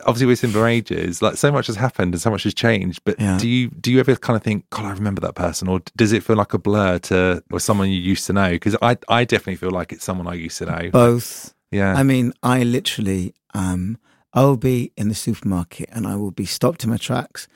obviously 0.00 0.26
we're 0.26 0.36
similar 0.36 0.66
ages, 0.68 1.20
like 1.22 1.36
so 1.36 1.52
much 1.52 1.66
has 1.68 1.76
happened 1.76 2.14
and 2.14 2.20
so 2.20 2.30
much 2.30 2.42
has 2.44 2.54
changed, 2.54 3.00
but 3.04 3.20
Yeah. 3.20 3.38
do 3.38 3.48
you, 3.48 3.68
do 3.68 3.92
you 3.92 4.00
ever 4.00 4.16
kind 4.16 4.36
of 4.36 4.42
think, 4.42 4.68
God, 4.70 4.84
I 4.86 4.90
remember 4.92 5.20
that 5.22 5.34
person? 5.34 5.68
Or 5.68 5.80
does 5.96 6.12
it 6.12 6.22
feel 6.22 6.36
like 6.36 6.54
a 6.54 6.58
blur 6.58 6.98
to, 7.00 7.42
or 7.50 7.60
someone 7.60 7.90
you 7.90 8.00
used 8.00 8.26
to 8.26 8.32
know? 8.32 8.50
Because 8.50 8.76
I, 8.82 8.96
I 9.08 9.24
definitely 9.24 9.56
feel 9.56 9.70
like 9.70 9.92
it's 9.92 10.04
someone 10.04 10.26
I 10.26 10.34
used 10.34 10.58
to 10.58 10.66
know. 10.66 10.90
both. 10.90 11.54
yeah. 11.70 11.94
I 11.94 12.02
mean, 12.02 12.32
I 12.42 12.62
literally, 12.62 13.34
um, 13.54 13.98
I 14.32 14.42
will 14.44 14.56
be 14.56 14.92
in 14.96 15.08
the 15.08 15.14
supermarket 15.14 15.88
and 15.92 16.06
I 16.06 16.16
will 16.16 16.30
be 16.30 16.46
stopped 16.46 16.84
in 16.84 16.90
my 16.90 16.96
tracks 16.96 17.46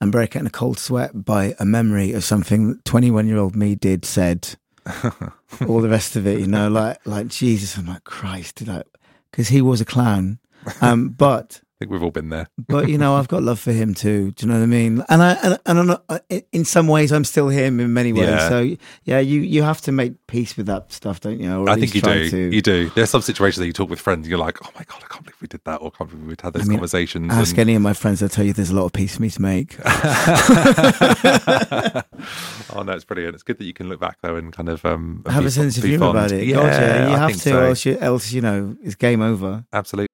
and 0.00 0.10
break 0.10 0.34
out 0.34 0.40
in 0.40 0.46
a 0.46 0.50
cold 0.50 0.78
sweat 0.78 1.24
by 1.24 1.54
a 1.60 1.64
memory 1.66 2.12
of 2.12 2.24
something 2.24 2.80
twenty-one-year-old 2.84 3.54
me 3.54 3.74
did, 3.74 4.04
said, 4.04 4.56
all 5.68 5.80
the 5.80 5.88
rest 5.88 6.16
of 6.16 6.26
it. 6.26 6.40
You 6.40 6.46
know, 6.46 6.68
like 6.68 6.98
like 7.06 7.28
Jesus, 7.28 7.76
I'm 7.76 7.86
like 7.86 8.04
Christ, 8.04 8.66
like 8.66 8.86
because 9.30 9.48
he 9.48 9.60
was 9.62 9.80
a 9.80 9.84
clown. 9.84 10.38
Um, 10.80 11.10
but 11.10 11.60
think 11.84 11.92
we've 11.92 12.02
all 12.02 12.10
been 12.10 12.30
there. 12.30 12.48
but 12.68 12.88
you 12.88 12.98
know, 12.98 13.14
I've 13.16 13.28
got 13.28 13.42
love 13.42 13.60
for 13.60 13.72
him 13.72 13.94
too. 13.94 14.32
Do 14.32 14.46
you 14.46 14.52
know 14.52 14.58
what 14.58 14.64
I 14.64 14.66
mean? 14.66 15.04
And 15.08 15.22
I 15.22 15.32
and, 15.34 15.58
and 15.66 15.78
I'm 15.78 15.86
not, 15.86 16.04
in 16.52 16.64
some 16.64 16.88
ways, 16.88 17.12
I'm 17.12 17.24
still 17.24 17.48
him 17.48 17.80
in 17.80 17.92
many 17.92 18.12
ways. 18.12 18.28
Yeah. 18.28 18.48
So 18.48 18.76
yeah, 19.04 19.18
you 19.20 19.40
you 19.40 19.62
have 19.62 19.80
to 19.82 19.92
make 19.92 20.26
peace 20.26 20.56
with 20.56 20.66
that 20.66 20.92
stuff, 20.92 21.20
don't 21.20 21.40
you? 21.40 21.52
Or 21.54 21.68
I 21.68 21.76
think 21.76 21.94
you 21.94 22.00
do. 22.00 22.30
To. 22.30 22.54
You 22.54 22.62
do. 22.62 22.90
There's 22.90 23.10
some 23.10 23.22
situations 23.22 23.58
that 23.58 23.66
you 23.66 23.72
talk 23.72 23.90
with 23.90 24.00
friends 24.00 24.26
and 24.26 24.30
you're 24.30 24.38
like, 24.38 24.58
oh 24.64 24.70
my 24.74 24.84
God, 24.84 25.02
I 25.04 25.06
can't 25.12 25.24
believe 25.24 25.40
we 25.40 25.48
did 25.48 25.64
that. 25.64 25.80
Or 25.80 25.92
I 25.94 25.98
can't 25.98 26.10
believe 26.10 26.26
we'd 26.26 26.40
had 26.40 26.52
those 26.54 26.62
I 26.62 26.66
mean, 26.66 26.78
conversations. 26.78 27.32
Ask 27.32 27.50
and- 27.50 27.60
any 27.60 27.74
of 27.74 27.82
my 27.82 27.92
friends; 27.92 28.20
they'll 28.20 28.28
tell 28.28 28.44
you 28.44 28.52
there's 28.52 28.70
a 28.70 28.76
lot 28.76 28.86
of 28.86 28.92
peace 28.92 29.16
for 29.16 29.22
me 29.22 29.30
to 29.30 29.42
make. 29.42 29.76
oh 32.74 32.82
no, 32.82 32.92
it's 32.92 33.04
brilliant. 33.04 33.34
It's 33.34 33.42
good 33.42 33.58
that 33.58 33.64
you 33.64 33.74
can 33.74 33.88
look 33.88 34.00
back 34.00 34.18
though 34.22 34.36
and 34.36 34.52
kind 34.52 34.68
of 34.68 34.84
um 34.84 35.22
have 35.26 35.44
a 35.44 35.50
sense 35.50 35.76
of 35.76 35.84
humor 35.84 36.08
about 36.08 36.32
it. 36.32 36.46
Yeah, 36.46 36.56
God, 36.56 36.66
yeah, 36.66 37.08
you 37.08 37.14
I 37.14 37.18
have 37.18 37.32
to, 37.32 37.38
so. 37.38 37.60
else, 37.60 37.84
you, 37.84 37.98
else 37.98 38.32
you 38.32 38.40
know 38.40 38.76
it's 38.82 38.94
game 38.94 39.20
over. 39.20 39.64
Absolutely. 39.72 40.13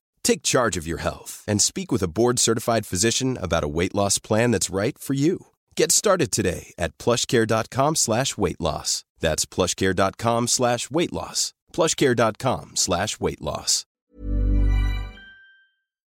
Take 0.23 0.43
charge 0.43 0.77
of 0.77 0.87
your 0.87 0.99
health 0.99 1.43
and 1.47 1.61
speak 1.61 1.91
with 1.91 2.03
a 2.03 2.07
board-certified 2.07 2.85
physician 2.85 3.37
about 3.41 3.63
a 3.63 3.67
weight 3.67 3.93
loss 3.93 4.17
plan 4.17 4.51
that's 4.51 4.69
right 4.69 4.97
for 4.97 5.13
you. 5.13 5.47
Get 5.75 5.91
started 5.91 6.31
today 6.31 6.73
at 6.77 6.97
plushcare.com 6.97 7.95
slash 7.95 8.37
weight 8.37 8.61
loss. 8.61 9.03
That's 9.19 9.45
plushcare.com 9.45 10.47
slash 10.47 10.89
weight 10.89 11.13
loss. 11.13 11.53
plushcare.com 11.73 12.75
slash 12.75 13.19
weight 13.19 13.41
loss. 13.41 13.85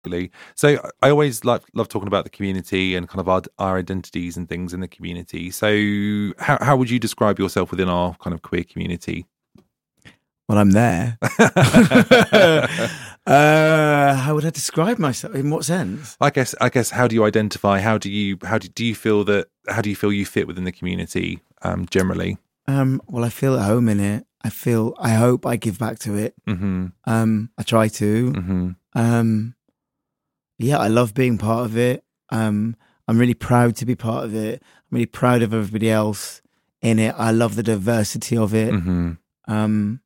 Absolutely. 0.06 0.32
So 0.54 0.92
I 1.02 1.10
always 1.10 1.44
like 1.46 1.64
love 1.74 1.88
talking 1.90 2.08
about 2.08 2.26
the 2.26 2.30
community 2.30 2.96
and 2.96 3.10
kind 3.10 3.20
of 3.20 3.28
our, 3.28 3.42
our 3.58 3.78
identities 3.80 4.38
and 4.38 4.48
things 4.48 4.72
in 4.72 4.80
the 4.80 4.88
community. 4.88 5.50
So 5.50 6.34
how 6.38 6.60
how 6.62 6.78
would 6.78 6.92
you 6.92 7.00
describe 7.00 7.40
yourself 7.40 7.72
within 7.72 7.90
our 7.90 8.16
kind 8.16 8.34
of 8.34 8.44
queer 8.44 8.64
community? 8.64 9.26
Well, 10.48 10.60
I'm 10.60 10.72
there. 10.72 11.18
uh, 13.26 14.14
how 14.14 14.36
would 14.36 14.46
I 14.46 14.50
describe 14.52 15.00
myself? 15.00 15.34
In 15.36 15.50
what 15.50 15.66
sense? 15.66 16.16
I 16.22 16.30
guess 16.30 16.54
I 16.62 16.70
guess 16.70 16.92
how 16.92 17.08
do 17.08 17.16
you 17.16 17.24
identify? 17.24 17.80
How 17.80 17.98
do 17.98 18.10
you 18.10 18.38
how 18.44 18.58
do, 18.58 18.68
do 18.68 18.86
you 18.86 18.96
feel 18.96 19.24
that 19.26 19.48
how 19.68 19.82
do 19.82 19.90
you 19.90 19.96
feel 19.96 20.14
you 20.14 20.26
fit 20.26 20.48
within 20.48 20.64
the 20.64 20.72
community 20.72 21.42
um, 21.62 21.88
generally? 21.90 22.38
Um, 22.68 23.02
well, 23.08 23.24
I 23.24 23.30
feel 23.30 23.58
at 23.58 23.66
home 23.66 23.90
in 23.90 24.00
it. 24.00 24.26
I 24.44 24.50
feel. 24.50 24.96
I 25.00 25.10
hope 25.10 25.46
I 25.46 25.56
give 25.56 25.80
back 25.80 26.00
to 26.00 26.16
it. 26.16 26.36
Mm-hmm. 26.48 26.88
Um, 27.06 27.50
I 27.58 27.64
try 27.64 27.88
to. 27.88 28.32
Mm-hmm. 28.32 28.70
Um, 28.94 29.56
yeah, 30.60 30.78
I 30.78 30.88
love 30.88 31.14
being 31.14 31.38
part 31.38 31.66
of 31.66 31.78
it. 31.78 32.04
Um, 32.30 32.76
I'm 33.08 33.18
really 33.18 33.34
proud 33.34 33.76
to 33.78 33.86
be 33.86 33.96
part 33.96 34.26
of 34.26 34.36
it. 34.36 34.62
I'm 34.62 34.96
really 34.96 35.06
proud 35.06 35.42
of 35.42 35.54
everybody 35.54 35.90
else 35.90 36.42
in 36.82 37.00
it. 37.00 37.16
I 37.18 37.32
love 37.32 37.56
the 37.56 37.64
diversity 37.64 38.38
of 38.38 38.54
it. 38.54 38.72
Mm-hmm. 38.72 39.14
Um, 39.48 40.02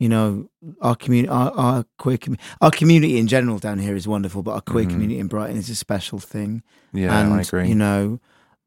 you 0.00 0.08
know, 0.08 0.48
our 0.80 0.96
community, 0.96 1.28
our, 1.28 1.50
our 1.52 1.84
queer 1.98 2.16
community, 2.18 2.42
our 2.62 2.70
community 2.70 3.18
in 3.18 3.26
general 3.28 3.58
down 3.58 3.78
here 3.78 3.94
is 3.94 4.08
wonderful, 4.08 4.42
but 4.42 4.52
our 4.52 4.60
queer 4.62 4.86
Mhm. 4.86 4.90
community 4.90 5.18
in 5.20 5.26
Brighton 5.28 5.56
is 5.58 5.68
a 5.70 5.74
special 5.76 6.18
thing. 6.18 6.62
Yeah, 6.92 7.16
and, 7.20 7.34
I 7.34 7.42
agree. 7.42 7.68
You 7.68 7.74
know, 7.74 8.18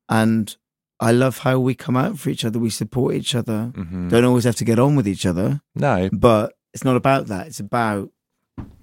and 0.07 0.55
I 0.99 1.11
love 1.11 1.39
how 1.39 1.59
we 1.59 1.73
come 1.73 1.97
out 1.97 2.19
for 2.19 2.29
each 2.29 2.45
other. 2.45 2.59
We 2.59 2.69
support 2.69 3.15
each 3.15 3.33
other. 3.35 3.71
Mhm. 3.75 4.09
Don't 4.11 4.23
always 4.25 4.43
have 4.45 4.55
to 4.57 4.63
get 4.63 4.77
on 4.79 4.95
with 4.95 5.07
each 5.07 5.25
other, 5.25 5.61
No. 5.75 6.07
but 6.13 6.53
it's 6.73 6.85
not 6.85 6.95
about 6.95 7.25
that. 7.27 7.47
It's 7.47 7.59
about, 7.59 8.11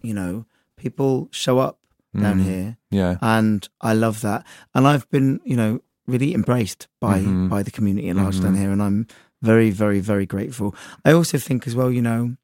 you 0.03 0.13
know, 0.13 0.45
people 0.77 1.29
show 1.31 1.59
up 1.59 1.79
down 2.19 2.41
Mm. 2.41 2.43
here 2.45 2.77
Yeah. 2.91 3.17
and 3.23 3.69
I 3.81 3.93
love 3.95 4.21
that. 4.23 4.45
And 4.75 4.89
I've 4.89 5.09
been, 5.11 5.39
you 5.45 5.55
know, 5.57 5.81
really 6.09 6.35
embraced 6.35 6.89
by 7.01 7.21
Mhm. 7.21 7.49
by 7.49 7.63
the 7.63 7.71
community 7.71 8.09
at 8.09 8.17
large 8.17 8.41
down 8.41 8.55
Mhm. 8.55 8.59
here, 8.59 8.73
and 8.73 8.83
I'm 8.83 9.07
very, 9.41 9.71
very, 9.71 10.01
very 10.01 10.27
grateful. 10.27 10.75
I 11.05 11.13
also 11.13 11.39
think 11.39 11.67
as 11.69 11.75
well, 11.77 11.91
you 11.93 12.03
know, 12.03 12.35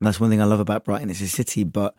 that's 0.00 0.20
one 0.20 0.30
thing 0.30 0.40
I 0.40 0.44
love 0.44 0.60
about 0.60 0.84
Brighton. 0.84 1.10
It's 1.10 1.20
a 1.20 1.28
city, 1.28 1.64
but 1.64 1.94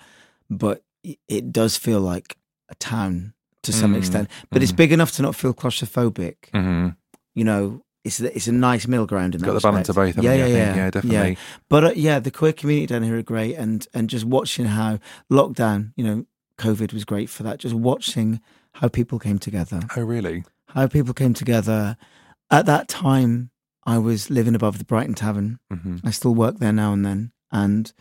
but 0.49 0.83
it 1.27 1.51
does 1.51 1.77
feel 1.77 1.99
like 2.01 2.37
a 2.69 2.75
town 2.75 3.33
to 3.63 3.71
some 3.73 3.93
Mm. 3.93 3.97
extent. 3.97 4.29
But 4.49 4.61
it's 4.63 4.71
Mm. 4.71 4.75
big 4.77 4.91
enough 4.91 5.11
to 5.13 5.21
not 5.21 5.35
feel 5.35 5.53
claustrophobic. 5.53 6.35
Mm-hmm. 6.53 6.89
You 7.35 7.43
know, 7.43 7.81
it's 8.03 8.19
it's 8.19 8.47
a 8.47 8.51
nice 8.51 8.87
middle 8.87 9.05
ground 9.05 9.35
in 9.35 9.41
that 9.41 9.47
Got 9.47 9.53
the 9.53 9.59
balance 9.61 9.89
of 9.89 9.95
both. 9.95 10.17
Yeah, 10.17 10.33
you, 10.33 10.39
yeah, 10.39 10.45
I 10.45 10.47
think? 10.47 10.57
yeah, 10.57 10.75
yeah, 10.75 10.89
definitely. 10.91 11.37
But 11.69 11.83
uh, 11.83 11.91
yeah, 11.95 12.19
the 12.19 12.31
queer 12.31 12.53
community 12.53 12.87
down 12.87 13.03
here 13.03 13.17
are 13.17 13.21
great, 13.23 13.55
and 13.55 13.85
and 13.93 14.09
just 14.09 14.25
watching 14.25 14.65
how 14.67 14.99
lockdown, 15.31 15.91
you 15.95 16.03
know, 16.03 16.25
COVID 16.57 16.93
was 16.93 17.05
great 17.05 17.29
for 17.29 17.43
that. 17.43 17.59
Just 17.59 17.75
watching 17.75 18.39
how 18.75 18.87
people 18.87 19.19
came 19.19 19.39
together, 19.39 19.81
Oh, 19.95 20.01
really? 20.03 20.43
how 20.69 20.87
people 20.87 21.13
came 21.13 21.33
together. 21.33 21.97
At 22.49 22.65
that 22.67 22.87
time, 22.87 23.49
I 23.85 23.97
was 23.97 24.29
living 24.29 24.55
above 24.55 24.77
the 24.77 24.85
Brighton 24.85 25.13
Tavern. 25.15 25.59
Mm-hmm. 25.71 25.97
I 26.07 26.11
still 26.11 26.33
work 26.35 26.59
there 26.59 26.71
now 26.73 26.93
and 26.93 27.05
then, 27.05 27.31
and 27.51 27.91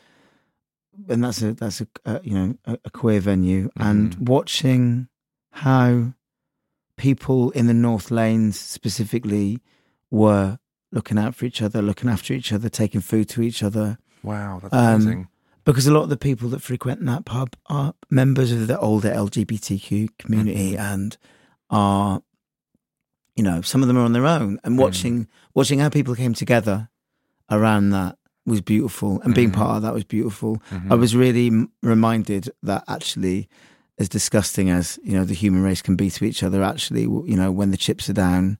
and 1.09 1.23
that's 1.25 1.43
a 1.43 1.53
that's 1.55 1.81
a, 1.81 1.87
uh 2.05 2.19
you 2.23 2.35
know 2.35 2.55
a, 2.65 2.79
a 2.85 2.91
queer 2.91 3.21
venue. 3.21 3.71
And 3.77 4.17
Mhm. 4.17 4.29
watching 4.29 5.09
how 5.53 6.13
people 6.97 7.51
in 7.51 7.67
the 7.67 7.75
North 7.75 8.11
Lanes 8.11 8.59
specifically 8.59 9.61
were 10.11 10.59
looking 10.93 11.19
out 11.19 11.35
for 11.35 11.45
each 11.45 11.61
other, 11.61 11.83
looking 11.83 12.09
after 12.09 12.33
each 12.33 12.53
other, 12.53 12.69
taking 12.69 13.01
food 13.01 13.29
to 13.31 13.43
each 13.43 13.63
other. 13.63 13.99
Wow, 14.23 14.61
that's 14.63 14.73
Um, 14.75 14.95
amazing. 15.03 15.29
Because 15.65 15.87
a 15.87 15.93
lot 15.93 16.05
of 16.05 16.09
the 16.11 16.17
people 16.17 16.49
that 16.51 16.63
frequent 16.63 17.05
that 17.07 17.25
pub 17.25 17.57
are 17.67 17.93
members 18.09 18.53
of 18.53 18.67
the 18.69 18.79
older 18.79 19.11
LGBTQ 19.13 20.09
community 20.19 20.73
Mhm. 20.75 20.79
and 20.79 21.17
are, 21.71 22.23
you 23.35 23.43
know, 23.43 23.61
some 23.63 23.83
of 23.83 23.89
them 23.89 23.97
are 23.99 24.05
on 24.05 24.13
their 24.13 24.27
own. 24.27 24.61
And 24.65 24.77
Mm. 24.77 24.83
watching 24.83 25.29
watching 25.55 25.81
how 25.81 25.89
people 25.89 26.15
came 26.15 26.35
together 26.35 26.89
around 27.51 27.91
that 27.91 28.17
was 28.47 28.61
beautiful, 28.61 29.21
and 29.23 29.35
being 29.35 29.51
Mhm. 29.51 29.55
part 29.55 29.77
of 29.77 29.83
that 29.83 29.93
was 29.95 30.05
beautiful. 30.05 30.63
Mhm. 30.71 30.91
I 30.93 30.95
was 30.95 31.15
really 31.17 31.49
m- 31.49 31.71
reminded 31.83 32.49
that 32.63 32.85
actually, 32.89 33.49
as 33.99 34.09
disgusting 34.09 34.71
as 34.71 34.99
you 35.03 35.13
know 35.13 35.25
the 35.25 35.35
human 35.35 35.63
race 35.63 35.83
can 35.83 35.97
be 35.97 36.11
to 36.11 36.25
each 36.25 36.43
other, 36.43 36.63
actually, 36.63 37.03
you 37.03 37.37
know, 37.37 37.51
when 37.51 37.71
the 37.73 37.77
chips 37.77 38.09
are 38.09 38.13
down, 38.15 38.59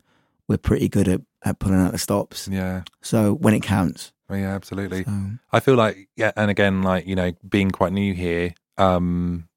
we're 0.49 0.57
pretty 0.59 0.89
good 0.89 1.09
at, 1.09 1.21
at 1.45 1.59
pulling 1.59 1.79
out 1.81 1.93
the 1.93 1.99
stops. 1.99 2.49
Yeah. 2.51 2.83
So 3.03 3.35
when 3.35 3.55
it 3.55 3.63
counts, 3.63 4.13
Oh, 4.29 4.35
yeah, 4.35 4.55
absolutely. 4.55 5.05
so, 5.05 5.13
I 5.53 5.61
feel 5.61 5.77
like 5.77 6.09
yeah, 6.17 6.33
and 6.37 6.51
again, 6.51 6.83
like 6.83 7.07
you 7.07 7.15
know, 7.15 7.33
being 7.49 7.71
quite 7.71 7.93
new 7.93 8.13
here, 8.15 8.55
um, 8.79 9.49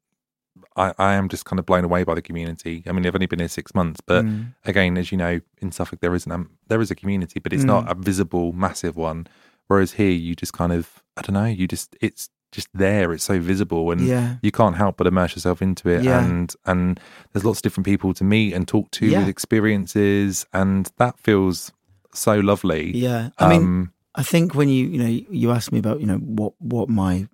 I, 0.76 0.94
I 0.98 1.14
am 1.16 1.28
just 1.30 1.46
kind 1.46 1.60
of 1.60 1.66
blown 1.66 1.84
away 1.84 2.04
by 2.04 2.14
the 2.16 2.22
community. 2.22 2.84
I 2.88 2.92
mean, 2.92 3.06
I've 3.06 3.16
only 3.16 3.26
been 3.26 3.40
here 3.40 3.48
six 3.48 3.74
months, 3.74 4.00
but 4.06 4.24
mm, 4.26 4.54
again, 4.66 4.98
as 4.98 5.12
you 5.12 5.18
know, 5.18 5.40
in 5.62 5.72
Suffolk 5.72 6.00
there 6.02 6.14
isn't 6.16 6.32
um, 6.32 6.52
there 6.68 6.82
is 6.82 6.92
a 6.92 6.96
community, 6.96 7.40
but 7.40 7.52
it's 7.54 7.64
Mm. 7.64 7.68
not 7.68 7.92
a 7.92 7.96
visible, 7.96 8.54
massive 8.54 8.96
one. 8.96 9.28
Whereas 9.70 9.94
here, 9.94 10.12
you 10.12 10.36
just 10.36 10.52
kind 10.54 10.74
of 10.74 11.02
I 11.16 11.22
don't 11.22 11.34
know, 11.36 11.46
you 11.46 11.66
just 11.68 11.96
it's 12.02 12.30
just 12.52 12.68
there. 12.74 13.14
It's 13.14 13.24
so 13.24 13.40
visible, 13.40 13.92
and 13.92 14.02
yeah, 14.02 14.36
you 14.42 14.52
can't 14.52 14.76
help 14.76 14.98
but 14.98 15.06
immerse 15.08 15.36
yourself 15.36 15.62
into 15.62 15.88
it. 15.90 16.04
Yeah. 16.04 16.20
And 16.20 16.54
and 16.66 17.00
there's 17.32 17.46
lots 17.46 17.60
of 17.60 17.64
different 17.64 17.86
people 17.86 18.14
to 18.16 18.24
meet 18.24 18.54
and 18.54 18.68
talk 18.68 18.90
to 19.00 19.06
Yeah. 19.06 19.20
with 19.20 19.28
experiences, 19.30 20.46
and 20.54 20.92
that 20.98 21.20
feels 21.20 21.72
so 22.14 22.40
lovely. 22.40 22.92
yeah. 22.98 23.30
I 23.38 23.48
mean, 23.48 23.62
um, 23.64 23.94
I 24.16 24.24
think 24.24 24.56
when 24.56 24.70
you 24.70 24.88
you 24.88 24.98
know 24.98 25.22
you 25.30 25.52
asked 25.52 25.72
me 25.72 25.80
about 25.80 26.00
you 26.02 26.08
know 26.08 26.18
what 26.18 26.54
what 26.60 26.90
my 26.90 27.28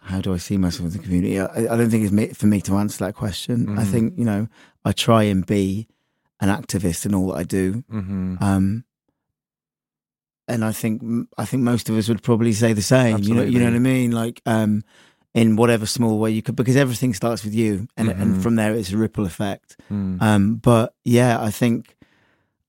how 0.00 0.20
do 0.20 0.32
I 0.34 0.36
see 0.38 0.56
myself 0.58 0.86
in 0.86 0.92
the 0.92 0.98
community? 1.04 1.38
I, 1.40 1.46
I 1.72 1.76
don't 1.76 1.90
think 1.90 2.04
it's 2.12 2.36
for 2.36 2.46
me 2.46 2.60
to 2.62 2.76
answer 2.76 3.04
that 3.04 3.14
question. 3.14 3.78
I 3.78 3.82
Mhm. 3.84 3.90
think 3.90 4.18
you 4.18 4.24
know 4.24 4.48
I 4.84 4.92
try 4.92 5.24
and 5.24 5.44
be 5.44 5.88
an 6.40 6.48
activist 6.48 7.06
in 7.06 7.14
all 7.14 7.28
that 7.28 7.38
I 7.38 7.44
do. 7.44 7.82
mhm. 7.90 8.40
Um, 8.42 8.84
and 10.48 10.64
I 10.64 10.72
think 10.72 11.02
I 11.38 11.44
think 11.44 11.62
most 11.62 11.88
of 11.88 11.96
us 11.96 12.08
would 12.08 12.22
probably 12.22 12.52
say 12.52 12.72
the 12.72 12.82
same. 12.82 13.18
You 13.18 13.34
know, 13.34 13.42
you 13.42 13.58
know 13.58 13.66
what 13.66 13.74
I 13.74 13.78
mean? 13.78 14.10
Like, 14.12 14.40
um, 14.46 14.82
in 15.34 15.56
whatever 15.56 15.86
small 15.86 16.18
way 16.18 16.30
you 16.30 16.42
could, 16.42 16.56
because 16.56 16.76
everything 16.76 17.14
starts 17.14 17.42
with 17.44 17.54
you, 17.54 17.88
and 17.96 18.08
Mhm. 18.08 18.20
and 18.20 18.42
from 18.42 18.56
there 18.56 18.74
it's 18.74 18.92
a 18.92 18.96
ripple 18.98 19.24
effect. 19.26 19.76
Mm. 19.90 20.20
Um, 20.20 20.56
but 20.56 20.94
yeah, 21.04 21.40
I 21.40 21.50
think 21.50 21.96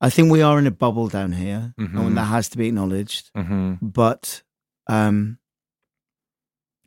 I 0.00 0.10
think 0.10 0.30
we 0.32 0.42
are 0.42 0.58
in 0.58 0.66
a 0.66 0.70
bubble 0.70 1.08
down 1.08 1.32
here, 1.32 1.72
Mhm. 1.78 1.98
and 2.06 2.16
that 2.16 2.24
has 2.26 2.48
to 2.50 2.58
be 2.58 2.68
acknowledged. 2.68 3.30
hmm 3.34 3.74
But 3.80 4.42
um, 4.86 5.38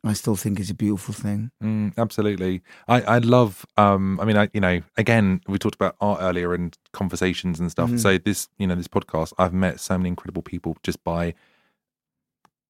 I 0.04 0.12
still 0.12 0.36
think 0.36 0.60
it's 0.60 0.70
a 0.70 0.74
beautiful 0.74 1.12
thing. 1.12 1.50
Mm, 1.62 1.92
absolutely. 1.98 2.62
I, 2.86 3.02
I 3.02 3.18
love, 3.18 3.66
um, 3.76 4.20
I 4.20 4.24
mean, 4.24 4.36
I, 4.36 4.48
you 4.52 4.60
know, 4.60 4.80
again, 4.96 5.40
we 5.48 5.58
talked 5.58 5.74
about 5.74 5.96
art 6.00 6.20
earlier 6.22 6.54
and 6.54 6.76
conversations 6.92 7.58
and 7.58 7.70
stuff. 7.70 7.90
Mhm. 7.90 7.98
So 8.00 8.16
this, 8.18 8.48
you 8.58 8.66
know, 8.68 8.76
this 8.76 8.88
podcast, 8.88 9.32
I've 9.38 9.52
met 9.52 9.80
so 9.80 9.98
many 9.98 10.08
incredible 10.08 10.42
people 10.42 10.76
just 10.84 11.02
by 11.02 11.34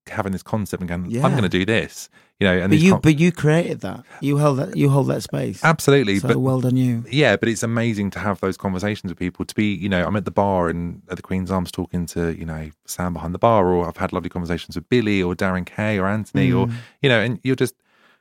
having 0.09 0.33
this 0.33 0.43
concept 0.43 0.81
and 0.81 0.89
going, 0.89 1.05
I'm 1.25 1.33
going 1.33 1.43
to 1.43 1.49
do 1.49 1.65
this, 1.65 2.09
you 2.41 2.47
know, 2.47 2.57
and 2.59 2.71
but 2.71 2.79
you 2.79 2.93
con- 2.93 3.01
but 3.03 3.19
you 3.19 3.33
created 3.33 3.81
that. 3.81 4.05
You 4.21 4.37
held 4.37 4.59
that. 4.59 4.77
You 4.77 4.89
hold 4.91 5.09
that 5.09 5.23
space. 5.23 5.65
absolutely. 5.65 6.19
So 6.19 6.29
but 6.29 6.39
well 6.39 6.61
done, 6.61 6.77
you. 6.77 7.05
yeah, 7.11 7.37
but 7.37 7.49
it's 7.49 7.63
amazing 7.63 8.11
to 8.11 8.19
have 8.19 8.41
those 8.41 8.57
conversations 8.57 9.11
with 9.11 9.19
people. 9.19 9.45
To 9.45 9.55
be, 9.55 9.75
you 9.75 9.89
know, 9.89 10.05
I'm 10.07 10.17
at 10.17 10.25
the 10.25 10.31
bar 10.31 10.69
and 10.69 11.03
at 11.11 11.17
the 11.17 11.23
Queen's 11.23 11.51
Arms 11.51 11.71
talking 11.73 12.07
to, 12.07 12.31
you 12.39 12.45
know, 12.47 12.71
Sam 12.87 13.13
behind 13.13 13.35
the 13.35 13.39
bar, 13.39 13.67
or 13.69 13.87
I've 13.89 13.97
had 13.97 14.13
lovely 14.13 14.31
conversations 14.31 14.77
with 14.77 14.89
Billy 14.89 15.23
or 15.23 15.35
Darren 15.35 15.67
Kay 15.67 15.99
or 15.99 16.07
Anthony, 16.07 16.53
or 16.53 16.67
Mm. 16.67 16.73
you 17.03 17.09
know, 17.09 17.21
and 17.21 17.41
you're 17.43 17.57
just 17.57 17.75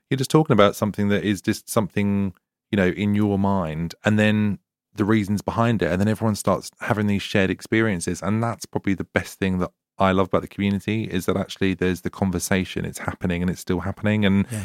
you're 0.09 0.17
just 0.17 0.31
talking 0.31 0.53
about 0.53 0.75
something 0.75 1.09
that 1.09 1.23
is 1.23 1.41
just 1.41 1.69
something 1.69 2.33
you 2.71 2.75
know 2.77 2.87
in 2.87 3.13
your 3.15 3.37
mind, 3.37 3.93
and 4.05 4.17
then 4.17 4.59
the 4.95 5.05
reasons 5.05 5.43
behind 5.43 5.83
it, 5.83 5.91
and 5.91 6.01
then 6.01 6.07
everyone 6.07 6.33
starts 6.35 6.71
having 6.79 7.05
these 7.05 7.21
shared 7.21 7.51
experiences, 7.51 8.19
and 8.23 8.41
that's 8.41 8.65
probably 8.65 8.95
the 8.95 9.03
best 9.03 9.37
thing 9.37 9.59
that 9.59 9.69
I 9.99 10.11
love 10.11 10.27
about 10.27 10.41
the 10.41 10.47
community 10.47 11.03
is 11.05 11.25
that 11.25 11.35
actually 11.37 11.73
there's 11.73 12.01
the 12.01 12.09
conversation, 12.09 12.85
it's 12.85 12.99
happening, 12.99 13.41
and 13.41 13.49
it's 13.49 13.61
still 13.61 13.79
happening, 13.81 14.25
and 14.25 14.45
Yeah. 14.51 14.63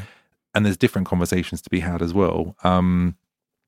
and 0.55 0.65
there's 0.67 0.77
different 0.77 1.07
conversations 1.09 1.63
to 1.63 1.71
be 1.71 1.81
had 1.81 2.03
as 2.03 2.13
well. 2.13 2.55
Um, 2.65 3.17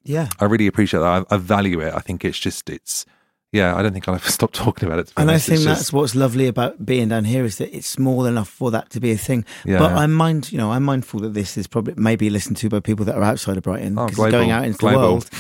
Yeah. 0.05 0.29
I 0.41 0.45
really 0.45 0.67
appreciate 0.67 1.01
that. 1.01 1.27
I, 1.31 1.35
I 1.35 1.39
value 1.39 1.81
it. 1.81 1.95
I 1.95 2.01
think 2.01 2.25
it's 2.25 2.39
just 2.39 2.69
it's 2.69 3.07
yeah. 3.53 3.75
I 3.77 3.83
don't 3.83 3.93
think 3.93 4.07
I'll 4.09 4.17
ever 4.17 4.29
stop 4.41 4.53
talking 4.53 4.87
about 4.87 4.99
it. 4.99 5.13
And 5.17 5.31
I 5.31 5.39
think 5.39 5.57
It's 5.59 5.65
that's 5.65 5.81
just- 5.81 5.93
what's 5.95 6.15
lovely 6.15 6.47
about 6.49 6.85
being 6.85 7.09
down 7.09 7.25
here 7.25 7.45
is 7.45 7.57
that 7.59 7.75
it's 7.75 7.87
small 7.87 8.27
enough 8.27 8.49
for 8.49 8.71
that 8.73 8.91
to 8.91 9.01
be 9.01 9.13
a 9.13 9.17
thing. 9.17 9.45
yeah. 9.65 9.79
But 9.79 9.93
I'm 9.93 10.13
mind, 10.13 10.51
you 10.53 10.59
know, 10.59 10.73
I'm 10.73 10.83
mindful 10.83 11.21
that 11.21 11.33
this 11.35 11.57
is 11.57 11.67
probably 11.69 11.95
maybe 11.97 12.29
listened 12.31 12.57
to 12.59 12.69
by 12.69 12.81
people 12.81 13.05
that 13.07 13.15
are 13.15 13.23
outside 13.23 13.57
of 13.57 13.63
Brighton 13.63 13.97
Oh, 13.99 14.07
because 14.07 14.25
it's 14.27 14.33
going 14.33 14.51
out 14.51 14.65
into 14.65 14.77
global. 14.79 15.01
the 15.01 15.09
world. 15.09 15.31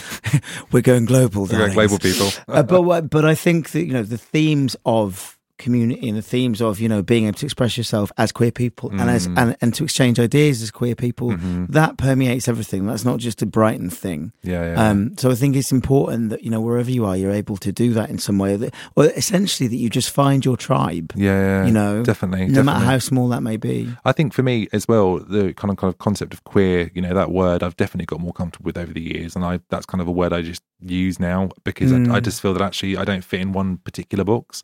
We're 0.72 0.80
going 0.80 1.04
global, 1.04 1.42
We're 1.42 1.58
going 1.58 1.72
global 1.74 1.98
people. 1.98 2.30
uh, 2.48 2.62
but 2.62 3.10
but 3.10 3.24
I 3.26 3.34
think 3.34 3.70
that 3.72 3.84
you 3.84 3.92
know 3.92 4.02
the 4.04 4.16
themes 4.18 4.76
of 4.86 5.33
community 5.58 6.08
and 6.08 6.18
the 6.18 6.22
themes 6.22 6.60
of 6.60 6.80
you 6.80 6.88
know 6.88 7.02
being 7.02 7.26
able 7.26 7.38
to 7.38 7.46
express 7.46 7.76
yourself 7.78 8.10
as 8.18 8.32
queer 8.32 8.50
people 8.50 8.90
and 8.90 9.08
as 9.08 9.28
Mm. 9.28 9.38
and, 9.38 9.56
and 9.60 9.74
to 9.74 9.84
exchange 9.84 10.18
ideas 10.18 10.60
as 10.62 10.70
queer 10.70 10.94
people 10.96 11.30
Mhm. 11.30 11.68
that 11.68 11.96
permeates 11.96 12.48
everything 12.48 12.86
that's 12.86 13.04
not 13.04 13.18
just 13.20 13.40
a 13.40 13.46
brighton 13.46 13.88
thing 13.88 14.32
Yeah, 14.42 14.72
yeah. 14.74 14.88
um, 14.90 15.16
so 15.16 15.30
I 15.30 15.34
think 15.36 15.54
it's 15.56 15.70
important 15.70 16.30
that 16.30 16.42
you 16.42 16.50
know 16.50 16.60
wherever 16.60 16.90
you 16.90 17.04
are, 17.06 17.16
you're 17.16 17.30
able 17.30 17.56
to 17.58 17.70
do 17.72 17.92
that 17.94 18.10
in 18.10 18.18
some 18.18 18.36
way, 18.38 18.56
that, 18.56 18.74
or 18.96 19.06
essentially 19.06 19.68
that 19.68 19.76
you 19.76 19.88
just 19.88 20.10
find 20.10 20.44
your 20.44 20.56
tribe. 20.56 21.12
yeah, 21.14 21.40
yeah, 21.40 21.66
you 21.66 21.72
know, 21.72 22.02
definitely. 22.02 22.46
no 22.48 22.62
matter 22.62 22.84
how 22.84 22.98
small 22.98 23.28
that 23.28 23.42
may 23.42 23.56
be. 23.56 23.88
I 24.04 24.12
think 24.12 24.32
for 24.34 24.42
me 24.42 24.68
as 24.72 24.88
well, 24.88 25.18
the 25.20 25.54
kind 25.54 25.70
of 25.70 25.76
kind 25.76 25.92
of 25.92 25.98
concept 25.98 26.34
of 26.34 26.42
queer, 26.44 26.90
you 26.94 27.00
know, 27.00 27.14
that 27.14 27.30
word 27.30 27.62
I've 27.62 27.76
definitely 27.76 28.06
got 28.06 28.20
more 28.20 28.32
comfortable 28.32 28.66
with 28.66 28.76
over 28.76 28.92
the 28.92 29.00
years, 29.00 29.36
and 29.36 29.44
I 29.44 29.60
that's 29.70 29.86
kind 29.86 30.00
of 30.02 30.08
a 30.08 30.12
word 30.12 30.32
I 30.32 30.42
just 30.42 30.62
use 30.80 31.18
now 31.20 31.50
because 31.64 31.92
I, 31.92 31.96
I 31.96 32.20
Mm. 32.20 32.22
just 32.22 32.42
feel 32.42 32.52
that 32.54 32.62
actually 32.62 32.96
I 32.96 33.04
don't 33.04 33.24
fit 33.24 33.40
in 33.40 33.52
one 33.52 33.78
particular 33.78 34.24
box. 34.24 34.62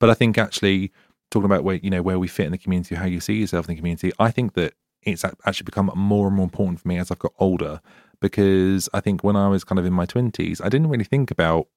But 0.00 0.10
I 0.10 0.14
think 0.14 0.36
actually 0.38 0.90
talking 1.30 1.44
about 1.46 1.62
where 1.62 1.76
you 1.76 1.90
know 1.90 2.02
where 2.02 2.18
we 2.18 2.26
fit 2.26 2.46
in 2.46 2.52
the 2.52 2.58
community, 2.58 2.96
how 2.96 3.04
you 3.06 3.20
see 3.20 3.34
yourself 3.34 3.66
in 3.68 3.74
the 3.74 3.80
community, 3.80 4.10
I 4.18 4.30
think 4.32 4.54
that 4.54 4.74
it's 5.02 5.24
actually 5.24 5.64
become 5.64 5.90
more 5.94 6.26
and 6.26 6.36
more 6.36 6.44
important 6.44 6.80
for 6.80 6.88
me 6.88 6.98
as 6.98 7.10
I've 7.10 7.18
got 7.20 7.32
older. 7.38 7.80
Because 8.20 8.88
I 8.92 9.00
think 9.00 9.22
when 9.24 9.36
I 9.36 9.48
was 9.48 9.64
kind 9.64 9.78
of 9.78 9.86
in 9.86 9.92
my 9.92 10.04
twenties, 10.06 10.60
I 10.60 10.68
didn't 10.68 10.88
really 10.88 11.04
think 11.04 11.30
about 11.30 11.68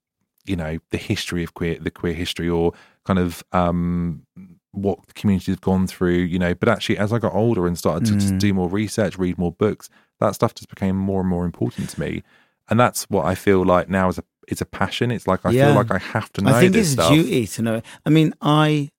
you 0.45 0.55
know 0.57 0.77
the 0.89 0.97
history 0.97 1.41
of 1.43 1.53
queer 1.53 1.77
the 1.79 1.91
queer 1.91 2.13
history 2.13 2.49
or 2.49 2.73
kind 3.05 3.17
of 3.19 3.43
um 3.53 4.25
what 4.71 5.05
the 5.07 5.13
communities 5.13 5.53
have 5.53 5.61
gone 5.61 5.87
through 5.87 6.17
you 6.17 6.37
know. 6.39 6.53
But 6.53 6.67
actually 6.67 6.97
as 6.97 7.13
i 7.13 7.19
got 7.19 7.33
older 7.33 7.65
and 7.67 7.77
started 7.77 8.05
to, 8.07 8.27
to 8.27 8.33
Mm. 8.33 8.39
do 8.39 8.53
more 8.53 8.67
research 8.69 9.17
read 9.17 9.37
more 9.37 9.51
books 9.53 9.89
that 10.19 10.35
stuff 10.35 10.53
just 10.53 10.69
became 10.69 10.97
more 10.97 11.21
and 11.21 11.29
more 11.29 11.45
important 11.45 11.89
to 11.91 11.99
me. 11.99 12.23
And 12.69 12.77
that's 12.79 13.03
what 13.09 13.25
i 13.25 13.35
feel 13.35 13.63
like 13.63 13.87
now 13.87 14.09
as 14.09 14.17
a 14.17 14.23
it's 14.47 14.61
a 14.61 14.65
passion 14.65 15.11
it's 15.11 15.27
like 15.27 15.45
i 15.45 15.51
Yeah. 15.51 15.67
feel 15.67 15.75
like 15.75 15.91
i 15.91 15.97
have 15.99 16.31
to 16.33 16.41
know 16.41 16.51
I 16.55 16.59
think 16.61 16.75
it's 16.75 16.89
stuff 16.89 17.11
a 17.11 17.15
duty 17.15 17.47
to 17.47 17.61
know. 17.61 17.81
I 18.05 18.09
mean, 18.09 18.33
I 18.41 18.89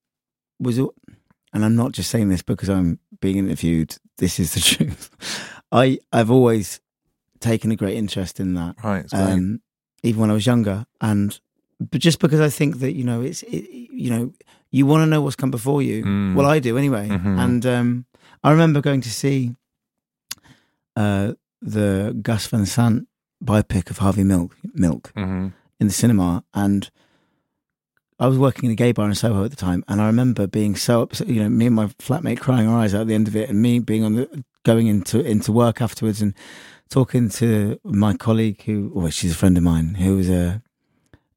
was, 0.61 0.79
and 0.79 1.65
I'm 1.65 1.77
not 1.77 1.93
just 1.93 2.11
saying 2.11 2.29
this 2.29 2.43
because 2.43 2.69
I'm 2.71 2.99
being 3.21 3.39
interviewed. 3.39 3.97
This 4.19 4.39
is 4.39 4.55
the 4.55 4.61
truth. 4.71 5.11
I 5.73 5.99
I've 6.13 6.31
always 6.31 6.81
taken 7.41 7.71
a 7.73 7.77
great 7.77 7.97
interest 7.97 8.41
in 8.41 8.55
that. 8.55 8.77
right 8.85 9.07
um, 9.13 9.61
even 10.03 10.21
when 10.21 10.31
I 10.31 10.35
was 10.35 10.47
younger, 10.47 10.87
and 11.01 11.39
but 11.81 12.01
just 12.01 12.19
because 12.21 12.41
I 12.41 12.49
think 12.49 12.79
that 12.81 12.93
you 12.95 13.05
know 13.05 13.21
it's 13.23 13.43
it, 13.43 13.69
you 13.71 14.11
know 14.11 14.33
you 14.71 14.87
want 14.87 15.03
to 15.03 15.07
know 15.07 15.21
what's 15.23 15.37
come 15.37 15.51
before 15.51 15.83
you. 15.83 16.05
Mm. 16.05 16.35
Well, 16.35 16.47
I 16.47 16.59
do 16.61 16.77
anyway, 16.79 17.09
Mhm. 17.09 17.39
and 17.45 17.67
um, 17.67 18.07
I 18.43 18.51
remember 18.53 18.81
going 18.81 19.01
to 19.03 19.11
see 19.11 19.55
uh, 20.97 21.33
the 21.63 22.17
Gus 22.23 22.47
Van 22.47 22.67
Sant 22.67 23.07
biopic 23.45 23.91
of 23.91 23.99
Harvey 23.99 24.25
Milk 24.25 24.57
Milk 24.75 25.13
Mhm. 25.17 25.53
in 25.81 25.87
the 25.87 25.93
cinema, 25.93 26.45
and 26.55 26.91
I 28.19 28.29
was 28.29 28.39
working 28.39 28.67
in 28.67 28.71
a 28.73 28.77
gay 28.77 28.93
bar 28.93 29.09
in 29.09 29.15
Soho 29.15 29.45
at 29.45 29.51
the 29.51 29.57
time, 29.57 29.85
and 29.89 30.01
I 30.01 30.07
remember 30.07 30.47
being 30.47 30.77
so 30.77 31.03
upset. 31.03 31.29
You 31.29 31.43
know, 31.43 31.49
me 31.51 31.67
and 31.67 31.75
my 31.75 31.87
flatmate 31.99 32.39
crying 32.41 32.69
our 32.69 32.79
eyes 32.79 32.95
out 32.95 33.03
at 33.03 33.07
the 33.09 33.15
end 33.15 33.27
of 33.29 33.35
it, 33.37 33.49
and 33.51 33.61
me 33.61 33.79
being 33.81 34.05
on 34.05 34.15
the 34.15 34.45
going 34.65 34.87
into 34.87 35.21
into 35.21 35.53
work 35.53 35.83
afterwards 35.83 36.23
and 36.23 36.33
talking 36.89 37.29
to 37.29 37.79
my 37.85 38.15
colleague 38.15 38.63
who, 38.63 38.91
well, 38.95 39.11
she's 39.11 39.33
a 39.33 39.37
friend 39.37 39.57
of 39.59 39.65
mine 39.65 39.95
who 39.97 40.17
was 40.17 40.29
a, 40.29 40.63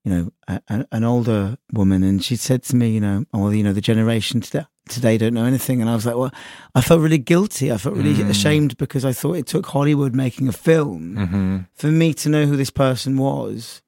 you 0.04 0.12
know, 0.12 0.32
a, 0.48 0.62
a- 0.70 0.86
an 0.92 1.04
older 1.04 1.58
woman, 1.74 2.04
and 2.04 2.24
she 2.24 2.36
said 2.36 2.62
to 2.64 2.76
me, 2.76 2.92
you 2.92 3.02
know, 3.02 3.26
oh, 3.34 3.40
well, 3.40 3.54
you 3.54 3.64
know, 3.64 3.74
the 3.74 3.82
generation 3.82 4.40
today. 4.40 4.66
Today 4.90 5.18
don't 5.18 5.34
know 5.34 5.46
anything, 5.46 5.82
and 5.82 5.90
I 5.90 5.96
was 5.96 6.06
like, 6.06 6.16
"Well, 6.16 6.32
I 6.76 6.82
felt 6.82 7.02
really 7.02 7.18
guilty. 7.18 7.72
I 7.72 7.78
felt 7.78 7.96
really 7.96 8.14
Mm. 8.16 8.30
ashamed 8.30 8.78
because 8.78 9.06
I 9.06 9.14
thought 9.14 9.36
it 9.38 9.46
took 9.48 9.66
Hollywood 9.68 10.16
making 10.16 10.48
a 10.48 10.52
film 10.52 11.16
Mhm. 11.18 11.68
for 11.76 11.88
me 11.88 12.14
to 12.16 12.30
know 12.30 12.46
who 12.46 12.56
this 12.58 12.70
person 12.72 13.18
was. 13.18 13.82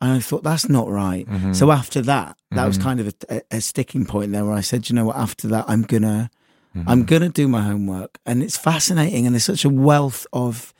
And 0.00 0.12
I 0.12 0.20
thought 0.20 0.42
that's 0.42 0.68
not 0.68 0.88
right. 0.90 1.26
Mhm. 1.26 1.54
So 1.54 1.70
after 1.70 2.02
that, 2.02 2.36
that 2.50 2.66
was 2.66 2.78
Mhm. 2.78 2.82
kind 2.82 3.00
of 3.00 3.06
a, 3.08 3.36
a, 3.36 3.40
a 3.52 3.60
sticking 3.60 4.04
point 4.04 4.32
there 4.32 4.44
where 4.44 4.54
I 4.54 4.60
said, 4.60 4.88
you 4.90 4.94
know 4.96 5.04
what? 5.06 5.16
After 5.16 5.48
that, 5.48 5.64
I'm 5.68 5.82
gonna, 5.82 6.30
Mhm. 6.76 6.84
I'm 6.86 7.04
gonna 7.04 7.28
do 7.30 7.46
my 7.48 7.62
homework, 7.62 8.18
and 8.26 8.42
it's 8.42 8.56
fascinating, 8.58 9.24
and 9.26 9.34
there's 9.34 9.44
such 9.44 9.64
a 9.64 9.70
wealth 9.70 10.26
of 10.32 10.74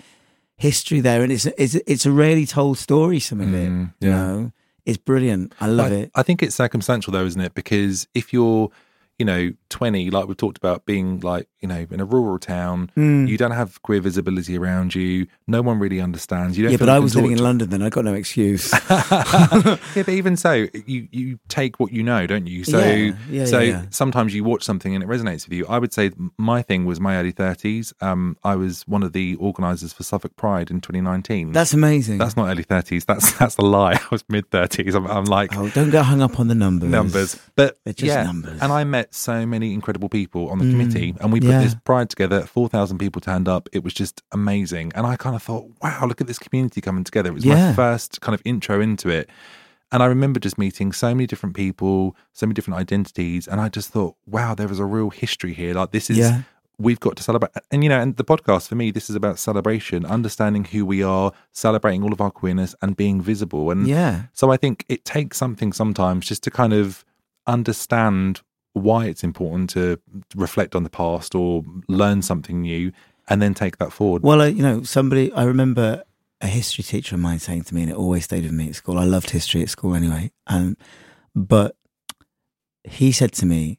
history 0.57 1.01
there, 1.01 1.23
and 1.23 1.33
it's 1.33 1.47
it's 1.47 1.75
it's 1.87 2.07
a 2.07 2.11
really 2.13 2.47
told 2.47 2.79
story. 2.79 3.19
Some 3.21 3.41
of 3.41 3.53
it, 3.55 3.71
Mm, 3.71 3.93
you 4.01 4.09
yeah. 4.11 4.17
know, 4.17 4.53
it's 4.85 4.99
brilliant. 4.99 5.53
I 5.61 5.67
love 5.69 5.93
I, 5.93 5.95
it. 5.97 6.11
I 6.15 6.23
think 6.23 6.43
it's 6.43 6.55
circumstantial 6.55 7.13
though, 7.13 7.25
isn't 7.25 7.41
it? 7.41 7.55
Because 7.55 8.07
if 8.15 8.33
you're, 8.33 8.71
you 9.19 9.27
know, 9.27 9.53
20, 9.69 10.11
like 10.11 10.27
we've 10.27 10.37
talked 10.37 10.59
about 10.59 10.87
being 10.87 11.21
like, 11.21 11.49
you 11.65 11.69
know, 11.69 11.87
in 11.91 11.99
a 12.01 12.05
rural 12.05 12.39
town, 12.39 12.91
Mm. 12.95 13.27
you 13.27 13.39
don't 13.39 13.53
have 13.63 13.81
queer 13.83 14.01
visibility 14.03 14.59
around 14.59 14.95
you. 14.95 15.27
No 15.47 15.63
one 15.63 15.79
really 15.79 15.99
understands. 15.99 16.59
You 16.59 16.65
don't 16.65 16.73
Yeah, 16.73 16.79
but 16.79 16.91
I 16.91 16.99
was 16.99 17.17
living 17.17 17.33
in 17.33 17.39
London 17.49 17.71
then. 17.71 17.81
I 17.81 17.89
got 17.89 18.05
no 18.05 18.13
excuse. 18.13 18.71
yeah, 18.91 19.77
but 19.97 20.09
even 20.11 20.37
so, 20.37 20.67
you 20.87 21.09
you 21.11 21.39
take 21.49 21.81
what 21.81 21.91
you 21.93 22.03
know, 22.03 22.27
don't 22.27 22.47
you? 22.47 22.65
So 22.65 22.79
Yeah, 22.85 23.13
yeah, 23.31 23.45
so 23.47 23.61
yeah, 23.61 23.83
sometimes 23.91 24.35
you 24.35 24.45
watch 24.45 24.63
something 24.63 24.95
and 24.95 25.03
it 25.03 25.09
resonates 25.09 25.47
with 25.49 25.55
you. 25.59 25.67
I 25.69 25.79
would 25.79 25.93
say 25.93 26.11
my 26.37 26.61
thing 26.63 26.85
was 26.85 27.01
my 27.01 27.17
early 27.17 27.31
thirties. 27.33 27.95
Um, 28.01 28.37
I 28.45 28.57
was 28.57 28.83
one 28.87 29.03
of 29.03 29.13
the 29.13 29.37
organisers 29.37 29.93
for 29.95 30.03
Suffolk 30.03 30.37
Pride 30.37 30.71
in 30.71 30.81
2019. 30.83 31.53
That's 31.53 31.73
amazing. 31.73 32.19
that's 32.19 32.37
not 32.37 32.49
early 32.51 32.63
thirties. 32.65 33.05
That's 33.07 33.33
that's 33.39 33.57
a 33.57 33.63
lie. 33.63 33.95
I 33.95 34.07
was 34.11 34.25
mid 34.29 34.51
thirties. 34.51 34.95
I'm, 34.95 35.07
I'm 35.07 35.25
like 35.25 35.57
oh, 35.57 35.69
don't 35.71 35.91
get 35.91 36.05
hung 36.05 36.21
up 36.21 36.39
on 36.39 36.49
the 36.49 36.55
numbers. 36.55 36.91
numbers, 36.91 37.41
but 37.57 37.79
They're 37.85 37.95
just 37.95 38.07
yeah, 38.09 38.25
numbers. 38.25 38.59
and 38.61 38.71
I 38.73 38.85
met 38.85 39.15
so 39.15 39.47
many 39.47 39.73
incredible 39.73 40.09
people 40.09 40.51
on 40.51 40.59
the 40.59 40.65
Mm, 40.65 40.71
committee, 40.71 41.15
and 41.21 41.33
we 41.33 41.41
put 41.41 41.54
yeah. 41.55 41.63
this 41.65 41.75
pride 41.85 42.11
together. 42.11 42.43
Four 42.43 42.69
thousand 42.69 42.99
people 42.99 43.21
turned 43.21 43.49
up. 43.49 43.69
It 43.73 43.83
was 43.85 43.95
just 43.95 44.23
amazing, 44.33 44.93
and 44.95 45.07
I 45.07 45.17
kind 45.17 45.35
of 45.37 45.43
thought, 45.43 45.67
wow, 45.83 46.07
look 46.07 46.21
at 46.21 46.27
this 46.27 46.39
community 46.39 46.81
coming 46.81 47.05
together. 47.05 47.31
It 47.31 47.35
was 47.35 47.45
Yeah. 47.45 47.69
my 47.71 47.73
first 47.75 48.21
kind 48.21 48.35
of 48.35 48.43
intro 48.45 48.81
into 48.81 49.09
it. 49.09 49.29
And 49.93 50.03
I 50.03 50.07
remember 50.07 50.41
just 50.41 50.59
meeting 50.59 50.91
so 50.93 51.15
many 51.15 51.27
different 51.27 51.55
people, 51.55 52.17
so 52.33 52.47
many 52.47 52.55
different 52.55 52.81
identities, 52.81 53.47
and 53.47 53.61
I 53.61 53.69
just 53.69 53.91
thought, 53.91 54.17
wow, 54.27 54.55
there 54.55 54.71
is 54.71 54.79
a 54.81 54.85
real 54.85 55.11
history 55.11 55.53
here. 55.55 55.73
Like 55.75 55.93
this 55.93 56.11
is 56.11 56.19
Yeah. 56.19 56.43
we've 56.79 56.99
got 56.99 57.15
to 57.17 57.23
celebrate. 57.23 57.53
And 57.71 57.85
you 57.85 57.89
know, 57.91 58.01
and 58.01 58.17
the 58.17 58.25
podcast 58.25 58.67
for 58.69 58.75
me, 58.75 58.91
this 58.91 59.09
is 59.09 59.15
about 59.15 59.39
celebration, 59.39 60.05
understanding 60.05 60.65
who 60.65 60.85
we 60.85 61.03
are, 61.05 61.31
celebrating 61.53 62.03
all 62.03 62.13
of 62.13 62.21
our 62.21 62.33
queerness, 62.33 62.75
and 62.83 62.97
being 62.97 63.21
visible. 63.21 63.71
And 63.71 63.87
Yeah. 63.87 64.23
so 64.33 64.51
I 64.51 64.57
think 64.57 64.85
it 64.89 65.05
takes 65.05 65.37
something 65.37 65.73
sometimes 65.73 66.27
just 66.27 66.43
to 66.45 66.51
kind 66.51 66.73
of 66.73 67.05
understand 67.47 68.41
why 68.75 69.07
it's 69.07 69.25
important 69.25 69.71
to 69.71 69.99
reflect 70.37 70.75
on 70.77 70.83
the 70.85 70.91
past 70.91 71.35
or 71.35 71.63
learn 71.89 72.23
something 72.23 72.61
new, 72.61 72.93
and 73.29 73.41
then 73.41 73.55
take 73.55 73.79
that 73.79 73.93
forward. 73.93 74.23
Well, 74.23 74.43
uh, 74.43 74.47
you 74.47 74.63
know, 74.63 74.83
somebody, 74.83 75.33
I 75.33 75.45
remember 75.45 76.03
a 76.41 76.47
history 76.47 76.85
teacher 76.85 77.15
of 77.15 77.21
mine 77.23 77.39
saying 77.39 77.63
to 77.65 77.75
me, 77.75 77.83
and 77.83 77.91
it 77.91 77.97
always 77.97 78.25
stayed 78.25 78.45
with 78.45 78.53
me 78.53 78.69
at 78.69 78.75
school. 78.75 78.99
I 78.99 79.05
loved 79.05 79.31
history 79.31 79.63
at 79.63 79.71
school 79.71 79.95
anyway. 79.95 80.31
Um, 80.47 80.77
but 81.35 81.75
he 82.83 83.13
said 83.13 83.33
to 83.35 83.47
me, 83.47 83.79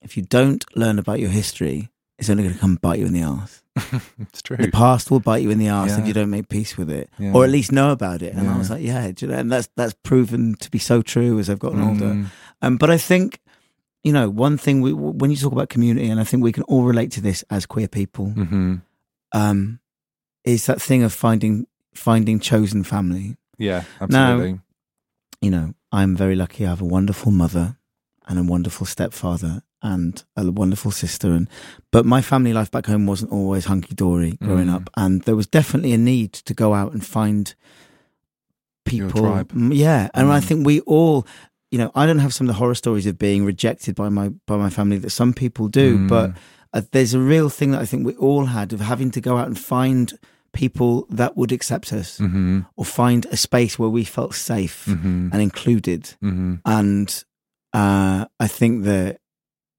if 0.00 0.16
you 0.16 0.22
don't 0.22 0.64
learn 0.76 0.98
about 0.98 1.18
your 1.18 1.30
history, 1.30 1.88
it's 2.18 2.30
only 2.30 2.44
going 2.44 2.54
to 2.54 2.60
come 2.60 2.76
bite 2.76 3.00
you 3.00 3.06
in 3.06 3.12
the 3.12 3.22
arse. 3.22 3.62
it's 4.20 4.42
true. 4.42 4.56
The 4.56 4.70
past 4.70 5.10
will 5.10 5.20
bite 5.20 5.42
you 5.42 5.50
in 5.50 5.58
the 5.58 5.68
arse 5.68 5.96
if 5.96 6.06
you 6.06 6.12
don't 6.12 6.30
make 6.30 6.48
peace 6.48 6.76
with 6.76 6.90
it, 6.90 7.10
Yeah. 7.18 7.32
or 7.32 7.44
at 7.44 7.50
least 7.50 7.72
know 7.72 7.90
about 7.90 8.22
it. 8.22 8.34
And 8.34 8.48
I 8.48 8.58
was 8.58 8.70
like, 8.70 8.82
yeah, 8.82 9.10
do 9.10 9.26
you 9.26 9.32
know, 9.32 9.38
and 9.38 9.50
that's 9.50 9.68
that's 9.76 9.94
proven 10.04 10.54
to 10.56 10.70
be 10.70 10.78
so 10.78 11.00
true 11.02 11.38
as 11.38 11.48
I've 11.50 11.58
gotten 11.58 11.82
older. 11.82 12.06
Mm. 12.14 12.26
Um, 12.62 12.76
but 12.76 12.90
I 12.90 12.98
think, 12.98 13.40
you 14.08 14.14
know, 14.14 14.28
one 14.30 14.56
thing 14.56 14.80
we, 14.84 14.92
when 15.20 15.30
you 15.30 15.36
talk 15.36 15.52
about 15.52 15.68
community, 15.74 16.08
and 16.10 16.18
I 16.20 16.24
think 16.24 16.42
we 16.42 16.52
can 16.52 16.62
all 16.64 16.84
relate 16.92 17.10
to 17.12 17.20
this 17.20 17.44
as 17.50 17.66
queer 17.66 17.88
people, 17.88 18.26
hmm 18.30 18.76
um, 19.32 19.80
is 20.44 20.64
that 20.66 20.80
thing 20.80 21.02
of 21.04 21.12
finding 21.12 21.66
finding 21.94 22.40
chosen 22.40 22.84
family. 22.84 23.36
Yeah, 23.58 23.82
absolutely. 24.00 24.60
You 25.42 25.50
know, 25.50 25.74
I'm 25.92 26.16
very 26.16 26.34
lucky. 26.36 26.64
I 26.64 26.70
have 26.70 26.80
a 26.80 26.94
wonderful 26.96 27.32
mother 27.32 27.76
and 28.26 28.38
a 28.38 28.42
wonderful 28.52 28.86
stepfather 28.86 29.62
and 29.82 30.24
a 30.36 30.50
wonderful 30.50 30.90
sister. 30.90 31.28
And 31.36 31.48
but 31.92 32.06
my 32.06 32.22
family 32.22 32.52
life 32.54 32.70
back 32.70 32.86
home 32.86 33.06
wasn't 33.06 33.32
always 33.32 33.66
hunky 33.66 33.94
dory 33.94 34.38
growing 34.42 34.68
Mm. 34.68 34.74
up, 34.76 34.90
and 34.96 35.22
there 35.22 35.36
was 35.36 35.46
definitely 35.46 35.92
a 35.92 35.98
need 35.98 36.32
to 36.32 36.54
go 36.54 36.72
out 36.72 36.92
and 36.94 37.04
find 37.04 37.54
people. 38.84 39.20
tribe. 39.20 39.52
Mm, 39.52 39.74
Yeah, 39.74 40.08
and 40.14 40.32
I 40.32 40.40
Mm. 40.40 40.44
think 40.48 40.66
we 40.66 40.80
all. 40.80 41.26
You 41.70 41.78
know, 41.78 41.90
I 41.94 42.06
don't 42.06 42.18
have 42.20 42.32
some 42.32 42.48
of 42.48 42.54
the 42.54 42.58
horror 42.58 42.74
stories 42.74 43.06
of 43.06 43.18
being 43.18 43.44
rejected 43.44 43.94
by 43.94 44.08
my 44.08 44.28
by 44.46 44.56
my 44.56 44.70
family 44.70 44.98
that 44.98 45.10
some 45.10 45.32
people 45.32 45.68
do, 45.68 45.98
Mm. 45.98 46.08
but 46.08 46.32
uh, 46.72 46.82
there's 46.92 47.14
a 47.14 47.20
real 47.20 47.48
thing 47.50 47.70
that 47.72 47.80
I 47.82 47.86
think 47.86 48.06
we 48.06 48.14
all 48.16 48.46
had 48.46 48.72
of 48.72 48.80
having 48.80 49.10
to 49.12 49.20
go 49.20 49.36
out 49.36 49.46
and 49.46 49.58
find 49.58 50.18
people 50.52 51.06
that 51.10 51.36
would 51.36 51.52
accept 51.52 51.92
us 51.92 52.18
hmm 52.18 52.60
or 52.76 52.84
find 52.84 53.26
a 53.26 53.36
space 53.36 53.78
where 53.78 53.90
we 53.90 54.02
felt 54.04 54.34
safe 54.34 54.84
hmm 54.86 55.28
and 55.32 55.42
included. 55.42 56.14
hmm 56.20 56.54
And 56.64 57.24
uh, 57.74 58.24
I 58.40 58.46
think 58.48 58.84
that 58.84 59.20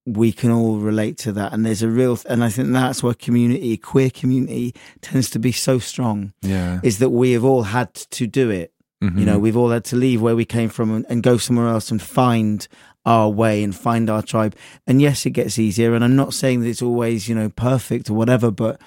we 0.06 0.32
can 0.32 0.52
all 0.52 0.78
relate 0.78 1.18
to 1.18 1.32
that. 1.34 1.54
And 1.54 1.66
there's 1.66 1.82
a 1.84 1.88
real, 1.90 2.18
and 2.28 2.44
I 2.44 2.50
think 2.50 2.70
that's 2.72 3.04
where 3.04 3.14
community, 3.14 3.78
queer 3.78 4.10
community, 4.10 4.74
tends 5.02 5.30
to 5.32 5.40
be 5.40 5.52
so 5.52 5.80
strong. 5.80 6.34
Yeah. 6.42 6.80
Is 6.84 6.98
that 7.00 7.10
we 7.10 7.32
have 7.34 7.44
all 7.44 7.64
had 7.64 7.94
to 7.94 8.26
do 8.28 8.50
it. 8.50 8.72
You 9.02 9.10
know, 9.26 9.38
Mhm. 9.38 9.42
we've 9.42 9.56
all 9.56 9.70
had 9.70 9.86
to 9.86 9.96
leave 9.96 10.22
where 10.22 10.36
we 10.36 10.44
came 10.44 10.68
from 10.68 10.92
and, 10.94 11.06
and 11.08 11.24
go 11.24 11.38
somewhere 11.38 11.70
else 11.70 11.90
and 11.90 12.02
find 12.02 12.68
our 13.06 13.30
way 13.30 13.64
and 13.64 13.74
find 13.74 14.10
our 14.10 14.22
tribe. 14.22 14.54
And 14.86 15.02
yes, 15.02 15.26
it 15.26 15.30
gets 15.32 15.58
easier. 15.58 15.94
And 15.96 16.04
I'm 16.04 16.18
not 16.18 16.34
saying 16.34 16.60
that 16.62 16.68
it's 16.68 16.82
always, 16.82 17.30
you 17.30 17.34
know, 17.36 17.48
perfect 17.50 18.10
or 18.10 18.16
whatever, 18.16 18.52
but 18.52 18.82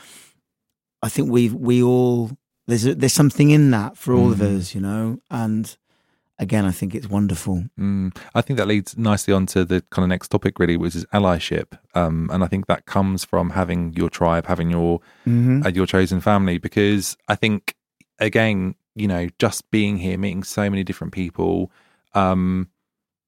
I 1.02 1.08
think 1.08 1.30
we 1.30 1.48
we 1.48 1.82
all 1.82 2.30
there's 2.66 2.84
a, 2.86 2.94
there's 2.94 3.14
something 3.14 3.50
in 3.50 3.70
that 3.70 3.96
for 3.96 4.12
all 4.14 4.30
of 4.32 4.38
Mhm. 4.38 4.58
us, 4.58 4.74
you 4.74 4.82
know. 4.82 5.18
And 5.30 5.74
again, 6.38 6.66
I 6.66 6.72
think 6.72 6.94
it's 6.94 7.08
wonderful. 7.08 7.64
Mm. 7.80 8.14
I 8.34 8.42
think 8.42 8.58
that 8.58 8.68
leads 8.68 8.98
nicely 8.98 9.32
on 9.32 9.46
to 9.46 9.64
the 9.64 9.82
kind 9.90 10.04
of 10.04 10.10
next 10.10 10.28
topic, 10.28 10.58
really, 10.58 10.76
which 10.76 10.94
is 10.94 11.06
allyship. 11.06 11.78
Um, 11.94 12.28
and 12.32 12.44
I 12.44 12.48
think 12.48 12.66
that 12.66 12.84
comes 12.84 13.24
from 13.24 13.50
having 13.50 13.94
your 13.94 14.10
tribe, 14.10 14.46
having 14.46 14.68
your 14.70 15.00
Mm-hmm. 15.26 15.62
uh, 15.64 15.70
your 15.70 15.86
chosen 15.86 16.20
family, 16.20 16.58
because 16.58 17.16
I 17.28 17.34
think 17.34 17.74
again, 18.20 18.74
you 18.94 19.08
know, 19.08 19.28
just 19.38 19.70
being 19.70 19.96
here, 19.96 20.18
meeting 20.18 20.42
so 20.42 20.68
many 20.68 20.84
different 20.84 21.12
people, 21.12 21.70
um, 22.14 22.68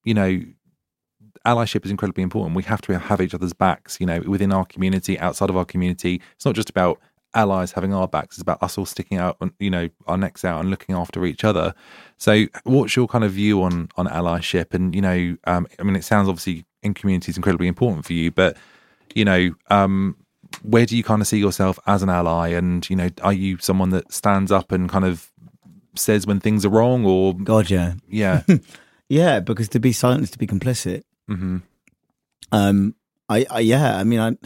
you 0.05 0.15
know, 0.15 0.41
allyship 1.47 1.85
is 1.85 1.91
incredibly 1.91 2.23
important. 2.23 2.57
We 2.57 2.63
have 2.65 2.81
to 2.83 2.99
have 2.99 3.21
each 3.21 3.35
other's 3.35 3.53
backs, 3.53 3.99
you 4.01 4.07
know, 4.07 4.21
within 4.27 4.53
our 4.53 4.65
community, 4.65 5.19
outside 5.19 5.51
of 5.51 5.57
our 5.57 5.65
community. 5.65 6.21
It's 6.35 6.45
not 6.45 6.55
just 6.55 6.71
about 6.71 7.01
allies 7.35 7.73
having 7.73 7.93
our 7.93 8.09
backs; 8.09 8.37
it's 8.37 8.43
about 8.43 8.63
us 8.63 8.79
all 8.79 8.87
sticking 8.87 9.19
out, 9.19 9.37
you 9.59 9.71
know, 9.71 9.89
our 10.07 10.17
necks 10.17 10.45
out 10.45 10.61
and 10.61 10.71
looking 10.71 10.95
after 10.95 11.25
each 11.25 11.45
other. 11.45 11.75
So, 12.19 12.47
what's 12.65 12.97
your 12.97 13.07
kind 13.07 13.25
of 13.25 13.33
view 13.33 13.63
on 13.63 13.89
on 13.97 14.07
allyship? 14.07 14.75
And 14.75 14.95
you 14.95 15.03
know, 15.03 15.37
um, 15.45 15.67
I 15.79 15.83
mean, 15.83 15.97
it 15.97 16.05
sounds 16.05 16.29
obviously 16.29 16.65
in 16.83 16.95
community 16.95 17.31
is 17.31 17.37
incredibly 17.37 17.67
important 17.69 18.05
for 18.05 18.13
you, 18.13 18.31
but 18.31 18.57
you 19.15 19.25
know, 19.25 19.55
um, 19.71 20.17
where 20.63 20.87
do 20.87 20.97
you 20.97 21.03
kind 21.03 21.21
of 21.23 21.29
see 21.29 21.39
yourself 21.39 21.79
as 21.87 22.03
an 22.03 22.09
ally? 22.09 22.49
And 22.49 22.89
you 22.89 22.97
know, 22.97 23.09
are 23.23 23.33
you 23.33 23.59
someone 23.59 23.91
that 23.91 24.13
stands 24.13 24.53
up 24.53 24.73
and 24.73 24.89
kind 24.89 25.05
of 25.05 25.31
says 25.97 26.27
when 26.27 26.41
things 26.41 26.65
are 26.65 26.71
wrong, 26.71 27.05
or 27.05 27.35
God, 27.35 27.71
yeah, 27.71 27.95
yeah, 28.09 28.43
yeah, 29.09 29.41
because 29.41 29.69
to 29.71 29.81
be 29.81 29.93
silent 29.93 30.23
is 30.25 30.31
to 30.33 30.39
be 30.39 30.47
complicit. 30.47 31.03
hmm 31.29 31.59
Um, 32.53 32.95
I, 33.29 33.47
I 33.51 33.61
yeah, 33.61 33.97
I 33.97 34.05
mean, 34.05 34.21
I, 34.21 34.37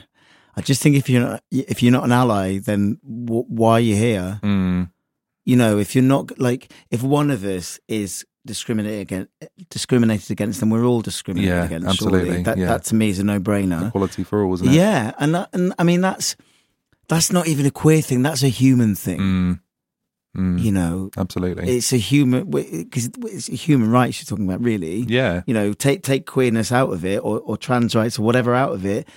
I 0.56 0.60
just 0.60 0.82
think 0.82 0.96
if 0.96 1.08
you're 1.10 1.22
not, 1.22 1.42
if 1.50 1.82
you're 1.82 1.92
not 1.92 2.04
an 2.04 2.12
ally, 2.12 2.58
then 2.58 2.98
w- 3.04 3.44
why 3.48 3.72
are 3.72 3.80
you 3.80 3.96
here? 3.96 4.40
mm, 4.42 4.90
You 5.44 5.56
know, 5.56 5.78
if 5.78 5.94
you're 5.94 6.04
not 6.04 6.38
like, 6.38 6.72
if 6.90 7.02
one 7.02 7.30
of 7.30 7.44
us 7.44 7.80
is 7.88 8.24
discriminated 8.46 9.00
against, 9.02 9.30
discriminated 9.68 10.30
against, 10.30 10.60
then 10.60 10.70
we're 10.70 10.84
all 10.84 11.00
discriminated 11.02 11.54
Yeah, 11.58 11.64
against. 11.64 11.88
absolutely, 11.88 12.28
surely. 12.28 12.42
That, 12.44 12.56
yeah. 12.58 12.66
that 12.68 12.84
to 12.84 12.94
me 12.94 13.10
is 13.10 13.18
a 13.18 13.24
no-brainer. 13.24 13.88
equality 13.88 14.24
for 14.24 14.42
all, 14.44 14.54
isn't 14.54 14.68
it? 14.68 14.72
Yeah, 14.74 15.12
and 15.18 15.34
that, 15.34 15.48
and 15.52 15.74
I 15.78 15.84
mean 15.84 16.00
that's 16.00 16.36
that's 17.08 17.32
not 17.32 17.46
even 17.48 17.66
a 17.66 17.70
queer 17.70 18.00
thing. 18.02 18.22
That's 18.22 18.42
a 18.42 18.48
human 18.48 18.94
thing. 18.94 19.20
Mm, 19.20 19.60
mm, 20.36 20.60
You 20.62 20.72
know, 20.72 21.10
absolutely. 21.16 21.76
it's 21.76 21.92
a 21.92 21.96
human 21.96 22.48
because 22.50 23.10
it's 23.22 23.48
a 23.48 23.54
human 23.54 23.90
rights 23.90 24.20
you're 24.20 24.26
talking 24.26 24.46
about, 24.48 24.62
really. 24.62 25.00
yeah, 25.08 25.42
You 25.46 25.54
know, 25.54 25.72
take 25.72 26.02
take 26.02 26.26
queerness 26.26 26.70
out 26.72 26.92
of 26.92 27.04
it, 27.04 27.18
or, 27.18 27.40
or 27.40 27.56
trans 27.56 27.94
rights, 27.94 28.18
or 28.18 28.22
whatever 28.22 28.54
out 28.54 28.72
of 28.72 28.84
it. 28.84 29.08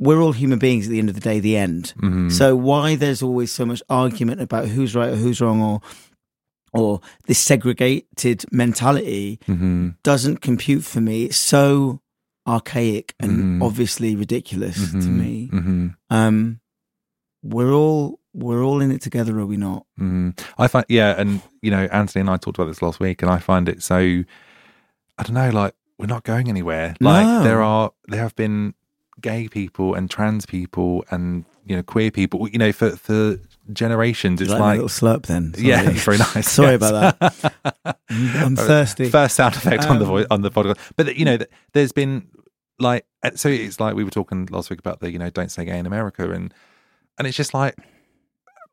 We're 0.00 0.20
all 0.20 0.32
human 0.32 0.58
beings 0.60 0.86
at 0.86 0.90
the 0.92 0.98
end 1.00 1.08
of 1.08 1.14
the 1.16 1.20
day. 1.20 1.40
The 1.40 1.56
end. 1.56 1.92
Mhm. 2.00 2.30
So 2.30 2.54
why 2.54 2.94
there's 2.96 3.22
always 3.22 3.50
so 3.50 3.66
much 3.66 3.82
argument 3.88 4.40
about 4.40 4.68
who's 4.68 4.94
right 4.94 5.12
or 5.12 5.16
who's 5.16 5.40
wrong, 5.40 5.60
or 5.60 5.80
or 6.72 7.00
this 7.26 7.38
segregated 7.38 8.44
mentality 8.52 9.40
hmm 9.46 9.88
doesn't 10.04 10.40
compute 10.42 10.84
for 10.84 11.00
me. 11.00 11.24
It's 11.24 11.36
so 11.36 12.00
archaic 12.46 13.14
and 13.18 13.60
Mhm. 13.60 13.62
obviously 13.64 14.14
ridiculous 14.16 14.92
to 14.92 15.08
me. 15.08 15.48
hmm 15.50 15.88
Um, 16.10 16.60
we're 17.42 17.72
all 17.72 18.20
we're 18.38 18.62
all 18.64 18.80
in 18.80 18.90
it 18.90 19.00
together, 19.02 19.38
are 19.40 19.46
we 19.46 19.56
not? 19.56 19.84
Mm. 20.00 20.38
I 20.58 20.68
find, 20.68 20.86
yeah, 20.88 21.14
and 21.20 21.42
you 21.62 21.70
know, 21.70 21.88
Anthony 21.92 22.20
and 22.20 22.30
I 22.30 22.36
talked 22.36 22.58
about 22.58 22.68
this 22.68 22.82
last 22.82 23.00
week, 23.00 23.22
and 23.22 23.30
I 23.30 23.38
find 23.38 23.68
it 23.68 23.82
so. 23.82 23.96
I 23.96 25.22
don't 25.24 25.34
know, 25.34 25.50
like 25.50 25.74
we're 25.98 26.06
not 26.06 26.22
going 26.22 26.48
anywhere. 26.48 26.94
Like 27.00 27.26
No. 27.26 27.42
there 27.42 27.60
are, 27.60 27.90
there 28.06 28.22
have 28.22 28.36
been 28.36 28.74
gay 29.20 29.48
people 29.48 29.94
and 29.94 30.08
trans 30.08 30.46
people 30.46 31.04
and 31.10 31.44
you 31.64 31.74
know 31.74 31.82
queer 31.82 32.12
people. 32.12 32.48
You 32.48 32.58
know, 32.58 32.70
for 32.72 32.90
for 32.96 33.40
generations, 33.72 34.40
it's 34.40 34.50
Like, 34.50 34.60
like, 34.60 34.78
a 34.78 34.82
little 34.82 34.88
slurp 34.88 35.26
then. 35.26 35.52
Sorry. 35.54 35.66
yeah, 35.66 35.90
it's 35.90 36.04
very 36.04 36.18
nice. 36.18 36.48
Sorry 36.52 36.76
yes. 36.76 36.76
about 36.90 37.18
that. 37.18 37.98
I'm 38.08 38.54
thirsty. 38.70 39.10
First 39.10 39.34
sound 39.34 39.56
effect 39.56 39.86
on 39.88 39.98
the 39.98 40.04
Um, 40.04 40.10
voice 40.10 40.26
on 40.30 40.42
the 40.42 40.50
podcast, 40.50 40.78
but 40.96 41.16
you 41.16 41.24
know, 41.24 41.38
there's 41.72 41.92
been 41.92 42.28
like 42.78 43.04
so 43.34 43.48
it's 43.48 43.80
like 43.80 43.96
we 43.96 44.04
were 44.04 44.10
talking 44.10 44.46
last 44.52 44.70
week 44.70 44.78
about 44.78 45.00
the 45.00 45.10
you 45.10 45.18
know 45.18 45.30
don't 45.30 45.50
say 45.50 45.64
gay 45.64 45.78
in 45.80 45.86
America 45.86 46.30
and 46.30 46.54
and 47.18 47.26
it's 47.26 47.36
just 47.36 47.52
like 47.52 47.74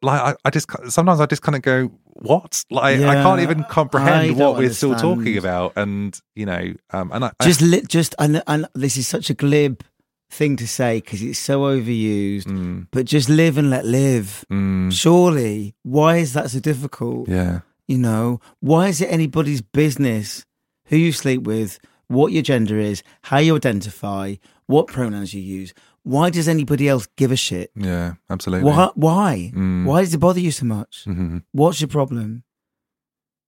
like 0.06 0.22
I, 0.22 0.36
I 0.46 0.50
just 0.50 0.68
sometimes 0.92 1.20
I 1.20 1.26
just 1.26 1.42
kind 1.42 1.56
of 1.56 1.62
go 1.62 1.92
what 2.06 2.64
like 2.70 3.00
I 3.02 3.16
can't 3.24 3.42
even 3.42 3.64
comprehend 3.66 4.38
what 4.38 4.58
we're 4.58 4.74
still 4.74 4.96
talking 4.96 5.38
about 5.38 5.74
and 5.76 6.18
you 6.36 6.46
know 6.46 6.74
um 6.92 7.12
and 7.14 7.26
I 7.26 7.32
Just 7.44 7.62
li- 7.62 7.84
just 7.88 8.16
and, 8.20 8.42
and 8.48 8.68
this 8.74 8.96
is 8.98 9.08
such 9.08 9.30
a 9.30 9.34
glib 9.34 9.84
thing 10.30 10.56
to 10.58 10.68
say 10.68 11.02
because 11.02 11.22
it's 11.22 11.40
so 11.40 11.62
overused. 11.62 12.46
Mm, 12.48 12.88
But 12.92 13.06
just 13.06 13.30
live 13.30 13.58
and 13.58 13.70
let 13.70 13.86
live. 13.86 14.46
mm, 14.52 14.92
Surely, 14.92 15.76
why 15.84 16.18
is 16.18 16.34
that 16.34 16.50
so 16.52 16.60
difficult? 16.60 17.28
yeah 17.30 17.60
You 17.88 17.98
know, 17.98 18.40
why 18.60 18.88
is 18.88 19.02
it 19.02 19.08
anybody's 19.12 19.62
business 19.62 20.46
who 20.88 20.98
you 20.98 21.12
sleep 21.12 21.44
with, 21.44 21.80
what 22.08 22.32
your 22.32 22.44
gender 22.44 22.80
is, 22.80 23.04
how 23.30 23.38
you 23.40 23.56
identify, 23.56 24.36
what 24.68 24.88
pronouns 24.88 25.34
you 25.34 25.42
use? 25.42 25.74
Why 26.06 26.30
does 26.30 26.48
anybody 26.48 26.88
else 26.88 27.08
give 27.18 27.32
a 27.32 27.36
shit? 27.48 27.72
yeah 27.76 28.14
absolutely 28.30 28.70
Why? 28.70 28.90
Why? 28.96 29.52
Mm. 29.56 29.86
Why 29.86 30.02
does 30.02 30.14
it 30.14 30.20
bother 30.20 30.40
you 30.40 30.52
so 30.52 30.66
much? 30.66 31.04
Mhm. 31.08 31.44
What's 31.52 31.82
your 31.82 31.88
problem? 31.90 32.44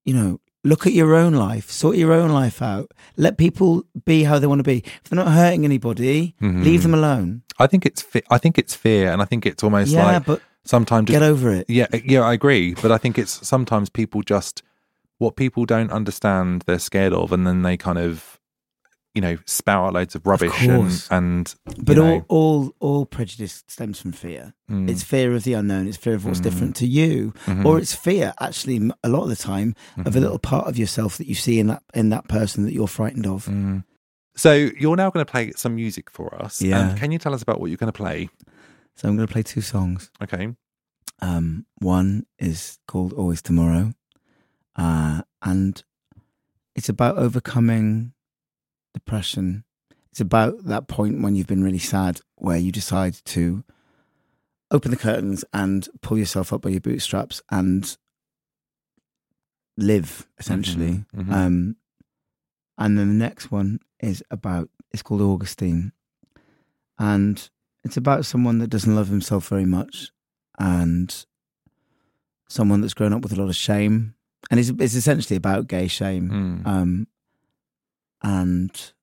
You 0.06 0.14
know, 0.18 0.40
look 0.64 0.88
at 0.88 0.94
your 0.94 1.14
own 1.16 1.34
life, 1.34 1.70
sort 1.70 1.98
your 1.98 2.14
own 2.14 2.30
life 2.32 2.62
out. 2.62 2.92
Let 3.16 3.38
people 3.38 3.84
be 4.06 4.24
how 4.24 4.40
they 4.40 4.48
want 4.48 4.60
to 4.60 4.64
be. 4.64 4.80
If 5.04 5.10
they're 5.10 5.24
not 5.24 5.32
hurting 5.34 5.66
anybody, 5.66 6.36
Mhm. 6.42 6.64
leave 6.64 6.82
them 6.84 6.94
alone. 6.94 7.44
I 7.60 7.68
think 7.68 7.86
it's 7.86 8.02
fe- 8.02 8.24
I 8.30 8.38
think 8.38 8.58
it's 8.58 8.74
fear 8.76 9.12
and 9.12 9.22
I 9.22 9.26
think 9.26 9.46
it's 9.46 9.64
almost 9.64 9.92
yeah, 9.92 10.04
like 10.14 10.26
but 10.26 10.42
sometimes 10.64 11.10
get 11.10 11.24
over 11.24 11.52
it. 11.52 11.66
Yeah, 11.70 11.88
yeah, 12.06 12.22
I 12.22 12.34
agree. 12.34 12.74
But 12.82 12.92
I 12.92 12.98
think 12.98 13.18
it's 13.18 13.48
sometimes 13.48 13.90
people 13.90 14.22
just 14.24 14.64
what 15.20 15.36
people 15.36 15.66
don't 15.66 15.92
understand, 15.92 16.64
they're 16.68 16.80
scared 16.80 17.14
of, 17.14 17.32
and 17.32 17.46
then 17.48 17.64
they 17.64 17.76
kind 17.76 17.98
of, 17.98 18.40
you 19.18 19.22
know, 19.22 19.38
spout 19.46 19.88
out 19.88 19.94
loads 19.94 20.14
of 20.16 20.26
rubbish 20.28 20.62
and 20.62 20.70
course. 20.82 21.08
and. 21.10 21.54
you 21.66 21.84
But 21.84 21.98
know, 21.98 22.26
all, 22.30 22.70
all, 22.70 22.74
all 22.80 23.06
prejudice 23.08 23.64
stems 23.68 24.00
from 24.00 24.12
fear. 24.12 24.54
mm, 24.70 24.88
It's 24.90 25.02
fear 25.04 25.34
of 25.34 25.44
the 25.44 25.54
unknown. 25.54 25.88
It's 25.88 25.98
fear 25.98 26.14
of 26.14 26.24
what's 26.26 26.40
Mm. 26.40 26.44
different 26.44 26.76
to 26.78 26.88
you, 26.88 27.34
mhm, 27.46 27.66
or 27.66 27.80
it's 27.80 27.94
fear, 27.96 28.34
actually, 28.40 28.78
a 29.04 29.10
lot 29.10 29.24
of 29.24 29.30
the 29.30 29.36
time, 29.36 29.74
of 29.98 30.16
a 30.16 30.20
mhm, 30.20 30.22
little 30.22 30.40
part 30.40 30.68
of 30.68 30.78
yourself 30.78 31.18
that 31.18 31.28
you 31.28 31.34
see 31.36 31.60
in 31.60 31.68
that 31.68 31.82
in 31.96 32.10
that 32.10 32.28
person 32.28 32.64
that 32.66 32.74
you're 32.74 32.88
frightened 32.88 33.26
of. 33.28 33.46
mm. 33.48 33.84
So 34.36 34.54
you're 34.54 34.96
now 34.96 35.10
going 35.10 35.26
to 35.26 35.32
play 35.32 35.52
some 35.56 35.74
music 35.76 36.12
for 36.12 36.28
us. 36.40 36.62
Yeah. 36.62 36.90
And 36.92 37.00
can 37.00 37.12
you 37.12 37.18
tell 37.18 37.34
us 37.34 37.42
about 37.42 37.60
what 37.60 37.68
you're 37.72 37.78
going 37.84 37.92
to 37.92 37.98
play? 38.06 38.30
So 38.96 39.08
I'm 39.10 39.16
going 39.16 39.28
to 39.28 39.34
play 39.34 39.42
two 39.44 39.62
songs. 39.62 40.12
Okay. 40.22 40.54
Um, 41.24 41.66
one 41.80 42.28
is 42.38 42.78
called 42.88 43.14
Always 43.14 43.42
Tomorrow, 43.42 43.94
uh, 44.76 45.24
and 45.42 45.84
it's 46.76 46.90
about 46.90 47.18
overcoming 47.18 48.14
depression. 48.98 49.64
It's 50.12 50.22
about 50.22 50.66
that 50.66 50.88
point 50.88 51.22
when 51.22 51.36
you've 51.36 51.48
been 51.48 51.64
really 51.64 51.78
sad, 51.80 52.22
where 52.36 52.58
you 52.58 52.72
decide 52.72 53.16
to 53.26 53.64
open 54.72 54.92
the 54.92 54.98
curtains 54.98 55.46
and 55.54 55.88
pull 56.02 56.18
yourself 56.18 56.52
up 56.52 56.62
by 56.62 56.70
your 56.72 56.82
bootstraps 56.82 57.42
and 57.52 57.98
live, 59.78 60.28
essentially. 60.40 61.06
Mhm, 61.16 61.26
mhm. 61.26 61.32
Um, 61.32 61.76
and 62.78 62.98
then 62.98 63.08
the 63.08 63.26
next 63.26 63.52
one 63.52 63.80
is 64.00 64.24
about, 64.30 64.70
it's 64.92 65.04
called 65.04 65.22
Augustine. 65.22 65.92
And 67.00 67.50
it's 67.84 67.98
about 67.98 68.26
someone 68.26 68.58
that 68.60 68.70
doesn't 68.70 68.96
love 68.96 69.08
himself 69.08 69.48
very 69.48 69.66
much 69.66 70.12
and 70.60 71.26
someone 72.50 72.82
that's 72.82 72.96
grown 72.96 73.14
up 73.14 73.22
with 73.22 73.34
a 73.34 73.36
lot 73.36 73.50
of 73.50 73.56
shame. 73.56 74.16
And 74.50 74.60
it's, 74.60 74.70
it's 74.70 74.96
essentially 74.96 75.38
about 75.38 75.68
gay 75.68 75.88
shame. 75.88 76.30
Mm. 76.30 76.68
Um, 76.68 77.08
and 78.22 78.94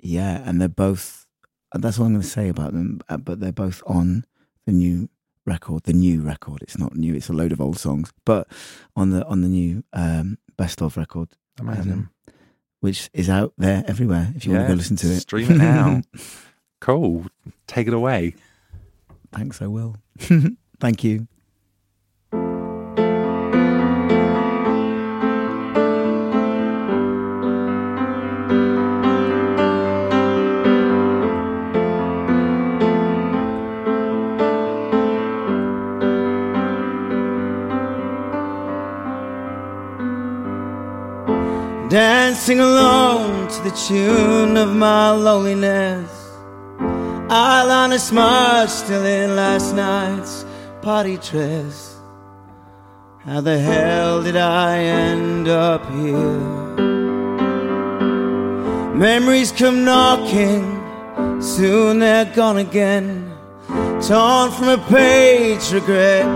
yeah, 0.00 0.42
and 0.44 0.60
they're 0.60 0.68
both, 0.68 1.26
that's 1.72 1.98
all 1.98 2.06
I'm 2.06 2.12
going 2.12 2.22
to 2.22 2.28
say 2.28 2.48
about 2.48 2.72
them, 2.72 3.00
uh, 3.08 3.16
but 3.16 3.40
they're 3.40 3.52
both 3.52 3.82
on 3.86 4.24
the 4.66 4.72
new 4.72 5.08
record, 5.46 5.84
the 5.84 5.92
new 5.92 6.20
record. 6.22 6.62
It's 6.62 6.78
not 6.78 6.94
new, 6.96 7.14
it's 7.14 7.28
a 7.28 7.32
load 7.32 7.52
of 7.52 7.60
old 7.60 7.78
songs, 7.78 8.12
but 8.24 8.48
on 8.96 9.10
the, 9.10 9.24
on 9.26 9.40
the 9.40 9.48
new, 9.48 9.82
um, 9.92 10.38
best 10.56 10.82
of 10.82 10.96
record, 10.96 11.30
Amazing. 11.58 11.92
um, 11.92 12.10
which 12.80 13.10
is 13.12 13.30
out 13.30 13.54
there 13.56 13.82
everywhere 13.86 14.32
if 14.36 14.44
you 14.44 14.52
want 14.52 14.64
to 14.64 14.68
go 14.68 14.74
listen 14.74 14.96
to 14.96 15.06
it. 15.08 15.20
Stream 15.20 15.50
it 15.50 15.56
now. 15.56 16.02
cool. 16.80 17.26
Take 17.66 17.86
it 17.88 17.94
away. 17.94 18.34
Thanks, 19.32 19.60
I 19.62 19.66
will. 19.66 19.96
Thank 20.80 21.02
you. 21.02 21.26
Dancing 41.94 42.58
alone 42.58 43.46
to 43.46 43.62
the 43.62 43.70
tune 43.70 44.56
of 44.56 44.74
my 44.74 45.12
loneliness. 45.12 46.10
Smudge 48.00 48.68
still 48.68 49.04
in 49.04 49.36
last 49.36 49.76
night's 49.76 50.44
party 50.82 51.18
dress. 51.18 51.96
How 53.24 53.40
the 53.40 53.60
hell 53.60 54.24
did 54.24 54.36
I 54.36 54.78
end 54.78 55.46
up 55.46 55.88
here? 55.92 56.40
Memories 58.96 59.52
come 59.52 59.84
knocking, 59.84 60.64
soon 61.40 62.00
they're 62.00 62.24
gone 62.24 62.56
again. 62.56 63.32
Torn 64.02 64.50
from 64.50 64.68
a 64.68 64.84
page, 64.88 65.70
regret 65.70 66.26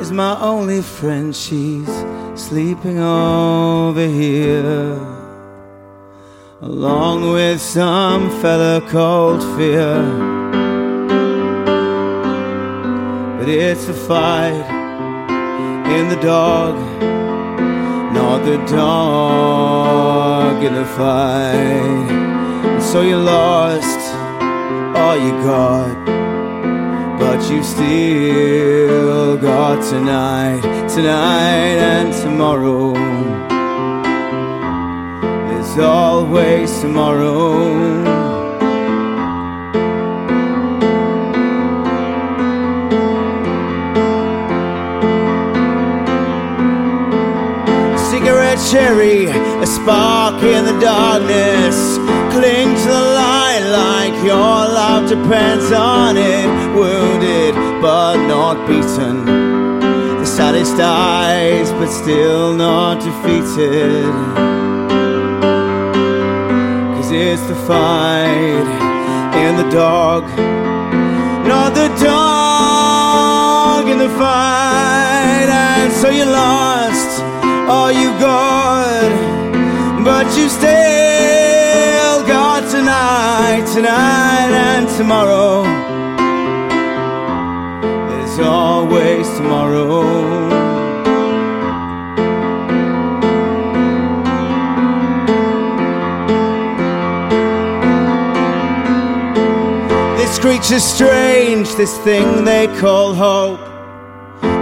is 0.00 0.12
my 0.12 0.40
only 0.40 0.80
friend. 0.80 1.34
She's 1.34 2.01
sleeping 2.42 2.98
over 2.98 4.04
here, 4.04 4.98
along 6.60 7.32
with 7.32 7.60
some 7.60 8.28
fella 8.42 8.80
called 8.90 9.40
fear. 9.56 10.02
But 13.38 13.48
it's 13.48 13.86
a 13.88 13.94
fight 13.94 14.66
in 15.96 16.08
the 16.08 16.20
dog, 16.20 16.74
not 18.12 18.44
the 18.44 18.58
dog 18.66 20.64
in 20.64 20.74
the 20.74 20.84
fight. 20.84 22.10
And 22.74 22.82
so 22.82 23.02
you 23.02 23.18
lost 23.18 24.00
all 24.96 25.16
you 25.16 25.30
got 25.44 26.21
but 27.34 27.50
you 27.50 27.62
still 27.62 29.38
got 29.38 29.82
tonight, 29.82 30.60
tonight 30.86 31.78
and 31.92 32.12
tomorrow. 32.12 32.92
There's 35.48 35.78
always 35.78 36.70
tomorrow. 36.82 38.02
Cigarette 48.10 48.60
cherry, 48.70 49.24
a 49.24 49.66
spark 49.66 50.42
in 50.42 50.66
the 50.66 50.78
darkness. 50.80 51.96
Cling 52.34 52.76
your 54.32 54.60
love 54.80 55.04
depends 55.08 55.70
on 55.72 56.16
it. 56.16 56.48
Wounded 56.78 57.54
but 57.82 58.16
not 58.32 58.56
beaten. 58.66 59.16
The 60.22 60.28
saddest 60.38 60.78
eyes, 60.80 61.68
but 61.78 61.90
still 62.02 62.54
not 62.54 62.94
defeated. 63.08 64.12
Cause 66.94 67.10
it's 67.10 67.44
the 67.52 67.58
fight 67.68 68.68
in 69.44 69.52
the 69.60 69.68
dog, 69.82 70.22
not 71.52 71.70
the 71.80 71.88
dog 72.10 73.82
in 73.92 73.98
the 73.98 74.12
fight. 74.20 75.48
And 75.82 75.92
so 76.00 76.08
you 76.18 76.24
lost 76.24 77.10
all 77.72 77.92
you 78.02 78.10
got, 78.28 79.10
but 80.08 80.26
you 80.38 80.48
got 80.48 81.01
tonight, 83.82 84.52
and 84.52 84.88
tomorrow. 84.96 85.64
There's 88.10 88.38
always 88.38 89.28
tomorrow. 89.36 90.04
This 100.16 100.38
creature's 100.38 100.84
strange, 100.84 101.74
this 101.74 101.98
thing 101.98 102.44
they 102.44 102.68
call 102.78 103.14
hope. 103.14 103.58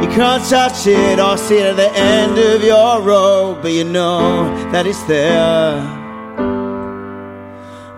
You 0.03 0.09
can't 0.17 0.43
touch 0.49 0.87
it 0.87 1.21
or 1.21 1.37
see 1.37 1.59
it 1.59 1.67
at 1.67 1.77
the 1.77 1.93
end 1.93 2.39
of 2.39 2.65
your 2.65 3.03
rope, 3.03 3.61
but 3.61 3.73
you 3.73 3.85
know 3.85 4.49
that 4.73 4.87
it's 4.87 5.03
there. 5.03 6.00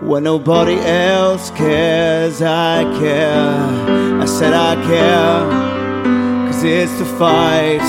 When 0.03 0.23
nobody 0.25 0.75
else 0.79 1.49
cares, 1.51 2.41
I 2.41 2.83
care. 2.99 4.21
I 4.21 4.25
said 4.25 4.53
I 4.53 4.75
care, 4.85 5.49
cause 6.47 6.63
it's 6.63 6.91
the 6.99 7.05
fight 7.05 7.81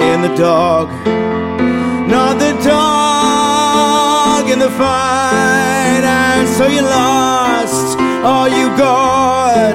in 0.00 0.20
the 0.20 0.34
dog, 0.36 0.88
not 2.06 2.38
the 2.38 2.52
dog 2.62 4.50
in 4.50 4.58
the 4.58 4.70
fight. 4.70 6.04
And 6.04 6.48
so 6.48 6.66
you 6.66 6.82
lost 6.82 7.98
all 8.22 8.46
you 8.48 8.68
got, 8.76 9.74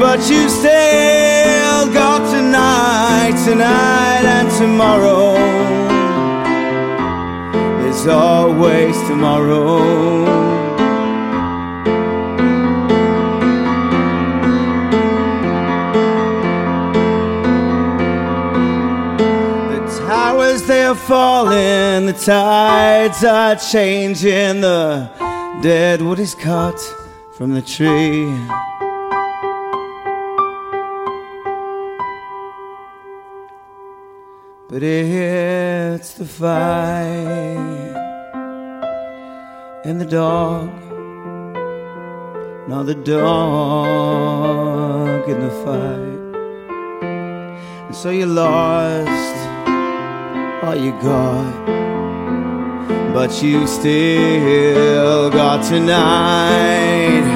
but 0.00 0.18
you 0.30 0.48
still 0.48 1.92
got 1.92 2.20
tonight, 2.32 3.36
tonight 3.44 4.24
and 4.24 4.50
tomorrow. 4.58 5.61
There's 8.04 8.14
always 8.14 8.96
tomorrow. 9.02 9.78
The 19.70 20.04
towers 20.04 20.64
they 20.64 20.82
are 20.82 20.96
falling, 20.96 22.06
the 22.06 22.20
tides 22.20 23.22
are 23.22 23.54
changing, 23.54 24.62
the 24.62 25.08
dead 25.62 26.02
wood 26.02 26.18
is 26.18 26.34
cut 26.34 26.80
from 27.36 27.54
the 27.54 27.62
tree. 27.62 28.26
But 34.68 34.82
it's 34.82 36.14
the 36.14 36.24
fight 36.24 37.91
and 39.84 40.00
the 40.00 40.04
dog, 40.04 40.70
not 42.68 42.86
the 42.86 42.94
dog 42.94 44.48
in 45.28 45.40
the 45.40 45.50
fight. 45.64 46.20
And 47.02 47.96
so 47.96 48.10
you 48.10 48.26
lost 48.26 49.36
all 50.62 50.76
you 50.76 50.92
got, 51.02 51.66
but 53.12 53.42
you 53.42 53.66
still 53.66 55.30
got 55.30 55.64
tonight. 55.64 57.26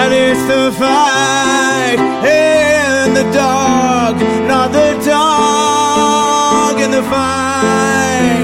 And 0.00 0.14
it's 0.14 0.40
the 0.46 0.72
fight 0.78 1.98
and 2.24 3.14
the 3.14 3.30
dog, 3.32 4.16
not 4.48 4.72
the 4.72 4.98
dog 5.04 6.80
in 6.80 6.90
the 6.90 7.02
fight. 7.02 8.41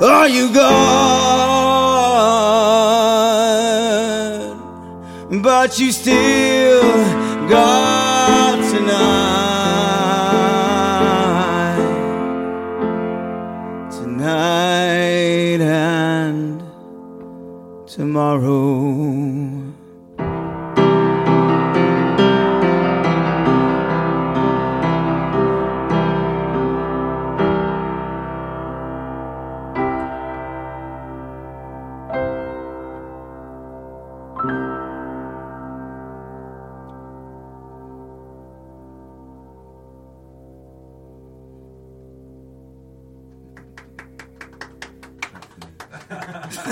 All 0.00 0.28
you 0.28 0.52
gone? 0.52 1.38
but 5.30 5.78
you 5.78 5.92
still 5.92 6.82
got 7.48 8.56
tonight, 8.70 9.18
tonight 13.90 15.60
and 15.60 16.62
tomorrow. 17.86 19.37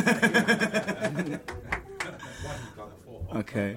Okay. 3.36 3.76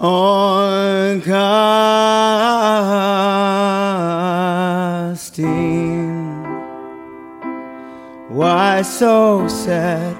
on 0.00 1.20
casting. 1.22 1.54
Why 8.28 8.82
so 8.82 9.46
sad? 9.48 10.16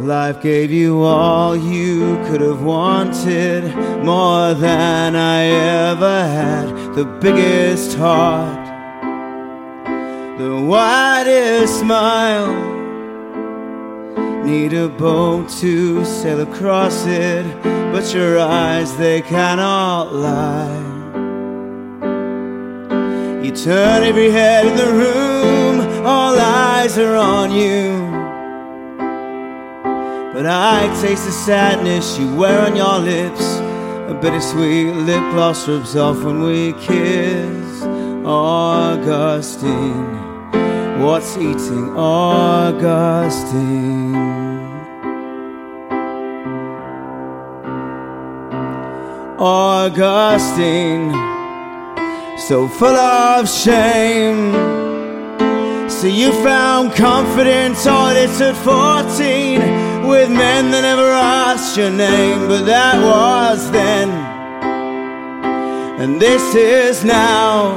Life 0.00 0.42
gave 0.42 0.70
you 0.72 1.02
all 1.02 1.56
you 1.56 2.16
could 2.26 2.40
have 2.40 2.62
wanted, 2.62 3.74
more 4.04 4.52
than 4.54 5.14
I 5.14 5.44
ever 5.44 6.24
had. 6.24 6.94
The 6.94 7.04
biggest 7.04 7.96
heart, 7.96 8.66
the 10.38 10.60
widest 10.60 11.78
smile. 11.78 12.71
Need 14.44 14.72
a 14.72 14.88
boat 14.88 15.48
to 15.60 16.04
sail 16.04 16.40
across 16.40 17.06
it, 17.06 17.44
but 17.92 18.12
your 18.12 18.40
eyes, 18.40 18.96
they 18.96 19.22
cannot 19.22 20.12
lie. 20.12 20.90
You 23.42 23.52
turn 23.52 24.02
every 24.02 24.30
head 24.30 24.66
in 24.66 24.76
the 24.76 24.92
room, 24.92 25.80
all 26.04 26.36
eyes 26.38 26.98
are 26.98 27.16
on 27.16 27.52
you. 27.52 28.10
But 30.32 30.46
I 30.46 30.88
taste 31.00 31.24
the 31.26 31.32
sadness 31.32 32.18
you 32.18 32.34
wear 32.34 32.60
on 32.66 32.74
your 32.74 32.98
lips. 32.98 33.44
A 34.10 34.14
bittersweet 34.20 34.94
lip 35.06 35.22
gloss 35.32 35.68
rubs 35.68 35.94
off 35.96 36.22
when 36.24 36.42
we 36.42 36.72
kiss. 36.74 37.82
Augustine, 38.24 39.82
what's 41.00 41.36
eating 41.36 41.96
Augustine? 41.96 42.92
Augustine, 49.44 51.10
so 52.38 52.68
full 52.68 52.94
of 52.94 53.48
shame. 53.48 54.52
So 55.90 56.06
you 56.06 56.30
found 56.44 56.92
confidence 56.92 57.84
at 57.84 58.54
14 58.54 60.06
with 60.06 60.30
men 60.30 60.70
that 60.70 60.82
never 60.82 61.10
asked 61.10 61.76
your 61.76 61.90
name, 61.90 62.46
but 62.46 62.66
that 62.66 63.02
was 63.02 63.68
then, 63.72 64.10
and 66.00 66.20
this 66.20 66.54
is 66.54 67.02
now. 67.02 67.74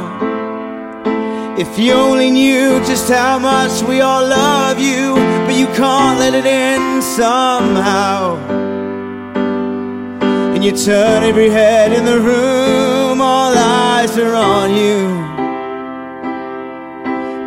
If 1.57 1.79
you 1.79 1.93
only 1.93 2.29
knew 2.29 2.77
just 2.85 3.09
how 3.09 3.39
much 3.39 3.81
we 3.89 4.01
all 4.01 4.27
love 4.27 4.77
you, 4.77 5.15
but 5.47 5.55
you 5.55 5.65
can't 5.73 6.19
let 6.19 6.35
it 6.35 6.45
in 6.45 7.01
somehow. 7.01 8.64
You 10.65 10.71
turn 10.71 11.21
every 11.23 11.51
head 11.51 11.93
in 11.93 12.05
the 12.05 12.19
room, 12.19 13.21
all 13.21 13.55
eyes 13.55 14.17
are 14.17 14.33
on 14.33 14.71
you. 14.75 15.05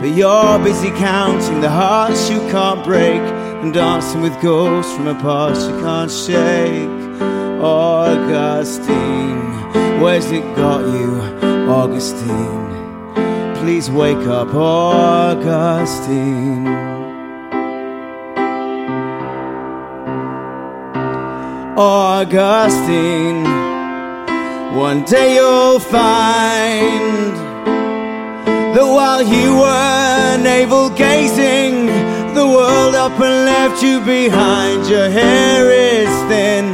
But 0.01 0.17
you're 0.17 0.59
busy 0.61 0.91
counting 0.91 1.61
the 1.61 1.69
hearts 1.69 2.31
you 2.31 2.39
can't 2.53 2.85
break 2.85 3.21
and 3.61 3.75
dancing 3.75 4.21
with 4.21 4.41
ghosts 4.41 4.93
from 4.95 5.09
a 5.09 5.17
past 5.17 5.69
you 5.69 5.81
can't 5.81 6.09
shake. 6.09 6.89
Augustine, 7.61 8.93
where's 10.01 10.31
it 10.31 10.45
got 10.55 10.87
you, 10.87 11.21
Augustine? 11.69 12.69
Please 13.57 13.91
wake 13.91 14.29
up, 14.29 14.55
Augustine. 14.55 15.49
Augustine, 21.81 23.45
one 24.75 25.05
day 25.05 25.37
you'll 25.37 25.79
find 25.79 27.37
that 28.75 28.83
while 28.83 29.23
you 29.23 29.55
were 29.55 30.39
navel 30.43 30.91
gazing, 30.91 31.87
the 32.35 32.45
world 32.45 32.97
up 32.97 33.13
and 33.21 33.45
left 33.47 33.81
you 33.81 34.01
behind. 34.01 34.89
Your 34.89 35.09
hair 35.09 35.71
is 35.71 36.09
thin, 36.27 36.67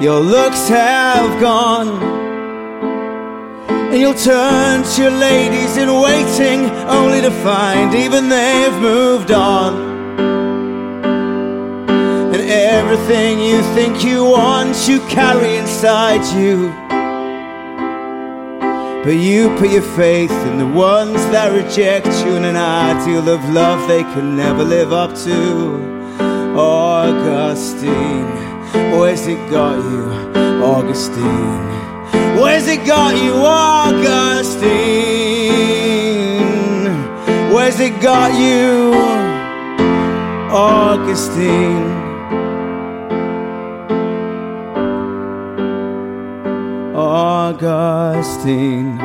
your 0.00 0.20
looks 0.20 0.68
have 0.68 1.40
gone. 1.40 2.00
And 3.90 4.00
you'll 4.00 4.14
turn 4.14 4.84
to 4.84 5.02
your 5.02 5.10
ladies 5.10 5.76
in 5.76 5.92
waiting, 6.00 6.70
only 6.86 7.20
to 7.22 7.32
find 7.42 7.92
even 7.92 8.28
they've 8.28 8.80
moved 8.80 9.32
on. 9.32 9.97
And 12.78 12.86
everything 12.86 13.40
you 13.40 13.60
think 13.74 14.04
you 14.04 14.24
want, 14.24 14.86
you 14.86 15.00
carry 15.08 15.56
inside 15.56 16.22
you. 16.38 16.70
But 19.02 19.16
you 19.16 19.48
put 19.58 19.70
your 19.70 19.82
faith 19.82 20.30
in 20.30 20.58
the 20.58 20.66
ones 20.66 21.16
that 21.32 21.50
reject 21.50 22.06
you 22.24 22.36
in 22.36 22.44
an 22.44 22.56
ideal 22.56 23.28
of 23.28 23.42
love 23.50 23.88
they 23.88 24.04
can 24.04 24.36
never 24.36 24.62
live 24.62 24.92
up 24.92 25.16
to. 25.24 26.16
Augustine, 26.56 28.30
where's 28.96 29.26
it 29.26 29.50
got 29.50 29.82
you, 29.82 30.12
Augustine? 30.62 31.66
Where's 32.40 32.68
it 32.68 32.86
got 32.86 33.16
you, 33.20 33.34
Augustine? 33.34 34.62
Where's 37.52 37.80
it 37.80 38.00
got 38.00 38.38
you? 38.38 38.94
Augustine. 40.54 41.97
Augustine, 47.48 48.98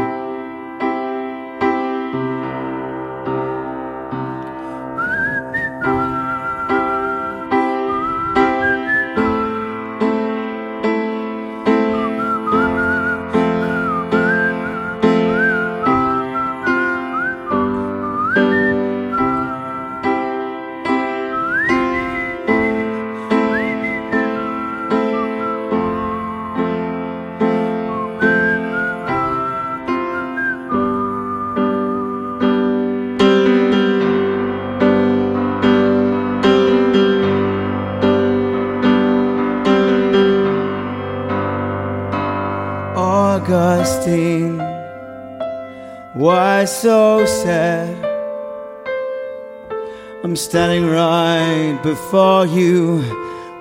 standing 50.44 50.86
right 50.89 51.80
before 51.84 52.46
you, 52.46 53.02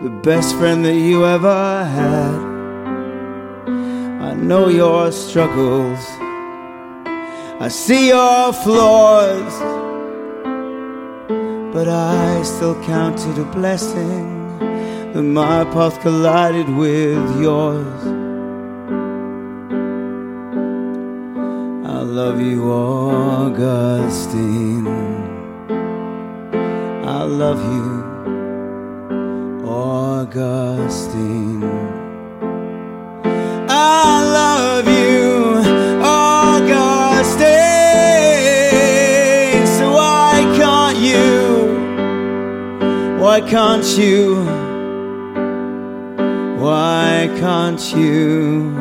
the 0.03 0.11
best 0.11 0.57
friend 0.57 0.85
that 0.85 0.97
you 0.97 1.25
ever 1.25 1.85
had. 1.85 2.35
I 4.31 4.35
know 4.35 4.67
your 4.69 5.13
struggles, 5.13 6.01
I 7.61 7.69
see 7.69 8.09
your 8.09 8.53
flaws, 8.53 9.55
but 11.73 11.87
I 11.87 12.43
still 12.43 12.75
count 12.83 13.21
it 13.29 13.39
a 13.39 13.45
blessing 13.45 14.59
that 15.13 15.23
my 15.23 15.63
path 15.75 16.01
collided 16.01 16.69
with 16.69 17.41
yours. 17.41 18.03
I 21.87 22.01
love 22.03 22.41
you, 22.41 22.73
Augustine. 22.73 23.63
I 27.15 27.25
love 27.25 27.61
you, 27.75 27.91
Augustine. 29.69 31.63
I 33.69 34.25
love 34.39 34.89
you, 34.89 35.61
Augustine. 36.03 37.37
So 39.77 39.93
why 39.93 40.41
can't 40.57 40.99
you? 41.11 41.29
Why 43.21 43.41
can't 43.43 43.87
you? 43.99 44.47
Why 46.65 47.29
can't 47.39 47.95
you? 47.95 48.72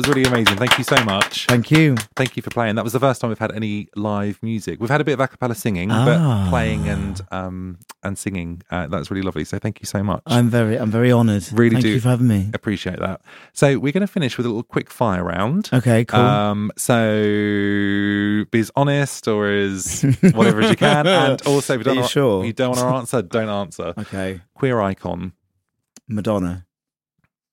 Was 0.00 0.08
really 0.16 0.28
amazing. 0.28 0.56
Thank 0.56 0.78
you 0.78 0.84
so 0.84 0.96
much. 1.04 1.46
Thank 1.46 1.70
you. 1.70 1.96
Thank 2.16 2.36
you 2.36 2.42
for 2.42 2.50
playing. 2.50 2.74
That 2.76 2.84
was 2.84 2.92
the 2.92 3.00
first 3.00 3.20
time 3.20 3.28
we've 3.30 3.38
had 3.38 3.52
any 3.52 3.88
live 3.96 4.42
music. 4.42 4.80
We've 4.80 4.90
had 4.90 5.00
a 5.00 5.04
bit 5.04 5.12
of 5.14 5.20
a 5.20 5.28
cappella 5.28 5.54
singing, 5.54 5.90
Ah. 5.90 6.04
but 6.04 6.50
playing 6.50 6.88
and 6.88 7.20
um 7.30 7.78
and 8.02 8.16
singing. 8.18 8.62
Uh, 8.70 8.86
that's 8.86 9.10
really 9.10 9.22
lovely. 9.22 9.44
So 9.44 9.58
thank 9.58 9.80
you 9.80 9.86
so 9.86 10.02
much. 10.02 10.22
I'm 10.26 10.48
very, 10.48 10.76
I'm 10.78 10.90
very 10.90 11.12
honoured. 11.12 11.44
Really 11.52 11.74
Thank 11.76 11.82
do. 11.84 11.88
you 11.90 12.00
for 12.00 12.08
having 12.08 12.28
me. 12.28 12.50
Appreciate 12.54 12.98
that. 12.98 13.20
So 13.52 13.78
we're 13.78 13.92
going 13.92 14.00
to 14.00 14.06
finish 14.06 14.36
with 14.38 14.46
a 14.46 14.48
little 14.48 14.62
quick 14.62 14.88
fire 14.90 15.22
round. 15.22 15.68
Okay, 15.72 16.06
cool. 16.06 16.18
Um, 16.20 16.72
so 16.78 17.00
be 18.50 18.58
as 18.60 18.70
honest 18.76 19.28
or 19.28 19.48
as 19.50 20.02
whatever 20.32 20.60
as 20.62 20.70
you 20.70 20.76
can, 20.76 21.06
and 21.06 21.42
also 21.46 21.74
if 21.74 21.78
you 21.78 21.82
Are 21.82 21.84
don't, 21.84 21.94
you 21.96 22.00
want, 22.00 22.10
sure? 22.10 22.44
you 22.46 22.52
don't 22.54 22.68
want 22.76 22.80
to 22.80 22.86
answer, 22.86 23.22
don't 23.22 23.48
answer. 23.50 23.92
okay, 23.98 24.40
Queer 24.54 24.80
icon. 24.80 25.32
Madonna. 26.08 26.66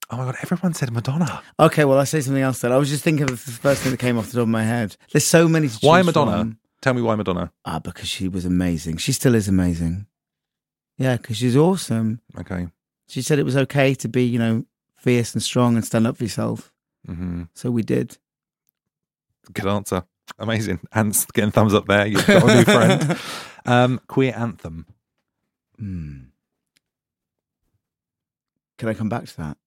Oh 0.10 0.18
my 0.18 0.26
god, 0.26 0.36
everyone 0.42 0.74
said 0.74 0.92
Madonna. 0.92 1.42
Okay, 1.60 1.84
well, 1.84 1.98
I 2.00 2.06
say 2.06 2.22
something 2.22 2.42
else 2.42 2.60
then. 2.60 2.72
I 2.72 2.78
was 2.78 2.90
just 2.90 3.04
thinking 3.04 3.24
of 3.30 3.44
the 3.46 3.52
first 3.52 3.82
thing 3.82 3.92
that 3.92 4.00
came 4.00 4.18
off 4.18 4.28
the 4.28 4.34
top 4.38 4.44
of 4.44 4.48
my 4.48 4.64
head. 4.64 4.96
There's 5.12 5.26
so 5.28 5.48
many. 5.50 5.68
Why 5.82 6.02
Madonna? 6.02 6.38
from. 6.40 6.60
Tell 6.82 6.94
me 6.94 7.02
why 7.02 7.16
Madonna. 7.16 7.52
Ah, 7.66 7.80
because 7.80 8.08
she 8.08 8.28
was 8.30 8.46
amazing. 8.46 8.98
She 8.98 9.12
still 9.12 9.36
is 9.36 9.48
amazing. 9.48 10.06
Yeah, 10.98 11.18
because 11.18 11.38
she's 11.38 11.58
awesome. 11.58 12.22
Okay. 12.40 12.68
She 13.08 13.22
said 13.22 13.40
it 13.40 13.44
was 13.44 13.58
okay 13.58 13.94
to 13.96 14.08
be, 14.08 14.24
you 14.24 14.40
know, 14.40 14.66
fierce 14.96 15.34
and 15.34 15.44
strong 15.44 15.76
and 15.76 15.84
stand 15.86 16.08
up 16.08 16.18
for 16.18 16.24
yourself. 16.24 16.72
hmm 17.06 17.44
So 17.54 17.70
we 17.72 17.82
did. 17.84 18.18
Good 19.54 19.66
answer. 19.68 20.04
Amazing. 20.40 20.80
Ants 20.94 21.26
getting 21.26 21.52
thumbs 21.52 21.74
up 21.74 21.88
there. 21.88 22.06
You've 22.08 22.26
got 22.28 22.44
a 22.50 22.56
new 22.56 22.64
friend. 22.64 23.20
Um, 23.66 24.00
queer 24.08 24.34
anthem. 24.34 24.86
Hmm. 25.78 26.18
Can 28.78 28.88
I 28.88 28.94
come 28.94 29.10
back 29.10 29.26
to 29.26 29.38
that? 29.38 29.58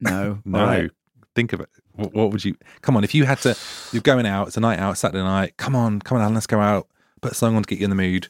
No. 0.00 0.38
No. 0.44 0.64
Right. 0.64 0.90
Think 1.34 1.52
of 1.52 1.60
it. 1.60 1.68
What, 1.94 2.14
what 2.14 2.30
would 2.30 2.44
you? 2.44 2.56
Come 2.82 2.96
on. 2.96 3.04
If 3.04 3.14
you 3.14 3.24
had 3.24 3.38
to, 3.40 3.56
you're 3.92 4.02
going 4.02 4.26
out. 4.26 4.48
It's 4.48 4.56
a 4.56 4.60
night 4.60 4.78
out. 4.78 4.98
Saturday 4.98 5.22
night. 5.22 5.56
Come 5.56 5.76
on. 5.76 6.00
Come 6.00 6.16
on, 6.18 6.22
Alan. 6.22 6.34
Let's 6.34 6.46
go 6.46 6.60
out. 6.60 6.88
Put 7.20 7.32
a 7.32 7.34
song 7.34 7.56
on 7.56 7.62
to 7.62 7.66
get 7.68 7.78
you 7.78 7.84
in 7.84 7.90
the 7.90 7.96
mood. 7.96 8.28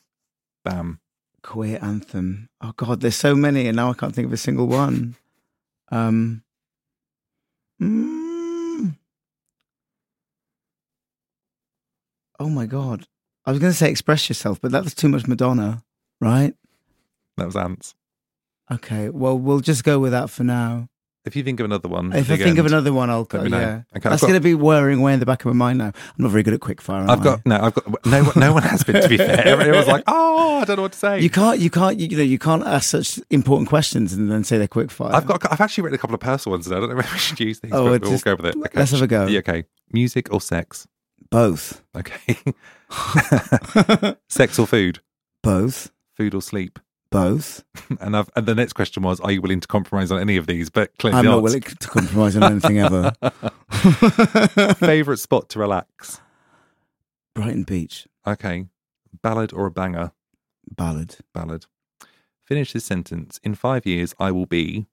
Bam. 0.65 1.01
Queer 1.43 1.79
anthem. 1.81 2.49
Oh 2.61 2.73
God, 2.77 3.01
there's 3.01 3.15
so 3.17 3.35
many, 3.35 3.67
and 3.69 3.77
now 3.77 3.91
I 3.91 3.95
can't 3.95 4.15
think 4.15 4.27
of 4.27 4.33
a 4.33 4.37
single 4.37 4.67
one. 4.67 5.17
Um. 5.91 6.43
mm. 7.81 8.97
Oh 12.41 12.49
my 12.49 12.67
God, 12.67 13.07
I 13.45 13.51
was 13.51 13.59
going 13.61 13.73
to 13.73 13.77
say 13.77 13.91
express 13.91 14.29
yourself, 14.29 14.61
but 14.61 14.71
that's 14.71 14.95
too 14.95 15.09
much 15.09 15.27
Madonna, 15.27 15.83
right? 16.21 16.55
That 17.37 17.47
was 17.47 17.57
ants. 17.57 17.95
Okay, 18.71 19.09
well 19.09 19.39
we'll 19.39 19.61
just 19.61 19.83
go 19.85 19.99
with 19.99 20.13
that 20.13 20.31
for 20.31 20.45
now. 20.45 20.89
If 21.29 21.37
you 21.37 21.45
think 21.45 21.61
of 21.61 21.65
another 21.65 21.89
one, 21.89 22.13
If 22.13 22.31
I 22.31 22.37
think 22.37 22.59
of 22.59 22.67
another 22.67 22.93
one, 22.93 23.09
I'll 23.11 23.25
go. 23.25 23.45
Yeah, 23.45 23.83
Okay, 23.97 24.09
I've 24.09 24.21
going 24.21 24.35
to 24.35 24.41
be 24.41 24.55
whirring 24.55 24.99
away 25.01 25.13
in 25.15 25.21
the 25.21 25.27
back 25.27 25.41
of 25.45 25.47
my 25.47 25.53
mind 25.53 25.79
now. 25.79 25.87
I'm 25.95 25.95
not 26.19 26.31
very 26.33 26.43
good 26.43 26.55
at 26.55 26.61
quickfire. 26.61 27.09
I've 27.09 27.21
I? 27.21 27.25
got 27.25 27.47
no. 27.47 27.61
I've 27.61 27.75
got 27.75 28.07
no. 28.07 28.25
one- 28.25 28.33
No 28.37 28.53
one 28.55 28.63
has 28.65 28.83
been. 28.83 29.01
To 29.03 29.09
be 29.09 29.17
fair, 29.17 29.47
everyone's 29.47 29.87
like, 29.87 30.03
"Oh, 30.09 30.59
I 30.61 30.65
don't 30.65 30.77
know 30.77 30.83
what 30.83 30.93
to 30.93 30.99
say." 30.99 31.21
You 31.21 31.31
can't. 31.31 31.61
You 31.61 31.71
can't. 31.71 31.99
You, 32.01 32.17
know. 32.17 32.23
You 32.23 32.39
can't 32.39 32.67
ask 32.67 32.89
such 32.91 33.21
important 33.31 33.69
questions 33.69 34.13
and 34.13 34.31
then 34.31 34.43
say 34.43 34.59
they're 34.59 34.67
quickfire. 34.69 35.13
I've 35.13 35.27
got. 35.27 35.41
I've 35.53 35.61
actually 35.61 35.83
written 35.85 35.97
a 35.97 35.99
couple 35.99 36.15
of 36.15 36.21
personal 36.21 36.55
ones. 36.55 36.65
Today. 36.65 36.77
I 36.77 36.81
don't 36.81 36.89
know 36.91 36.97
whether 36.97 37.13
we 37.13 37.19
should 37.19 37.39
use 37.41 37.61
these. 37.61 37.73
Oh, 37.73 37.85
but 37.85 37.91
well, 37.91 38.01
we'll 38.01 38.11
just- 38.11 38.25
go 38.25 38.35
with 38.35 38.47
it. 38.47 38.57
Okay. 38.57 38.79
let's 38.79 38.91
have 38.93 39.03
a 39.03 39.07
go. 39.07 39.27
Yeah, 39.27 39.39
okay. 39.41 39.65
Music 39.93 40.33
or 40.33 40.41
sex? 40.41 40.87
both. 41.31 41.83
Okay. 41.95 42.39
sex 44.29 44.59
or 44.59 44.67
food? 44.67 45.01
Both. 45.43 45.91
Food 46.17 46.35
or 46.35 46.43
sleep? 46.43 46.79
Both. 47.11 47.65
And 48.01 48.15
I've, 48.17 48.29
and 48.37 48.45
the 48.47 48.55
next 48.55 48.75
question 48.75 49.03
was, 49.03 49.19
are 49.21 49.33
you 49.33 49.41
willing 49.41 49.61
to 49.61 49.67
compromise 49.67 50.13
on 50.13 50.21
any 50.21 50.37
of 50.37 50.47
these? 50.47 50.69
But 50.69 50.97
clearly 50.99 51.19
I'm 51.19 51.25
not. 51.25 51.31
not 51.37 51.43
willing 51.43 51.63
to 51.63 51.89
compromise 51.89 52.37
on 52.37 52.43
anything 52.45 52.79
ever. 52.79 53.13
Favorite 54.75 55.17
spot 55.19 55.49
to 55.51 55.59
relax? 55.59 56.21
Brighton 57.35 57.63
Beach 57.65 58.07
Okay. 58.27 58.67
Ballad 59.23 59.53
or 59.53 59.67
a 59.67 59.71
banger? 59.71 60.13
ballad. 60.71 61.17
Ballad. 61.33 61.65
Finish 62.45 62.73
this 62.75 62.85
sentence. 62.85 63.41
In 63.43 63.55
five 63.55 63.87
years, 63.87 64.15
I 64.19 64.31
will 64.33 64.47
be. 64.47 64.87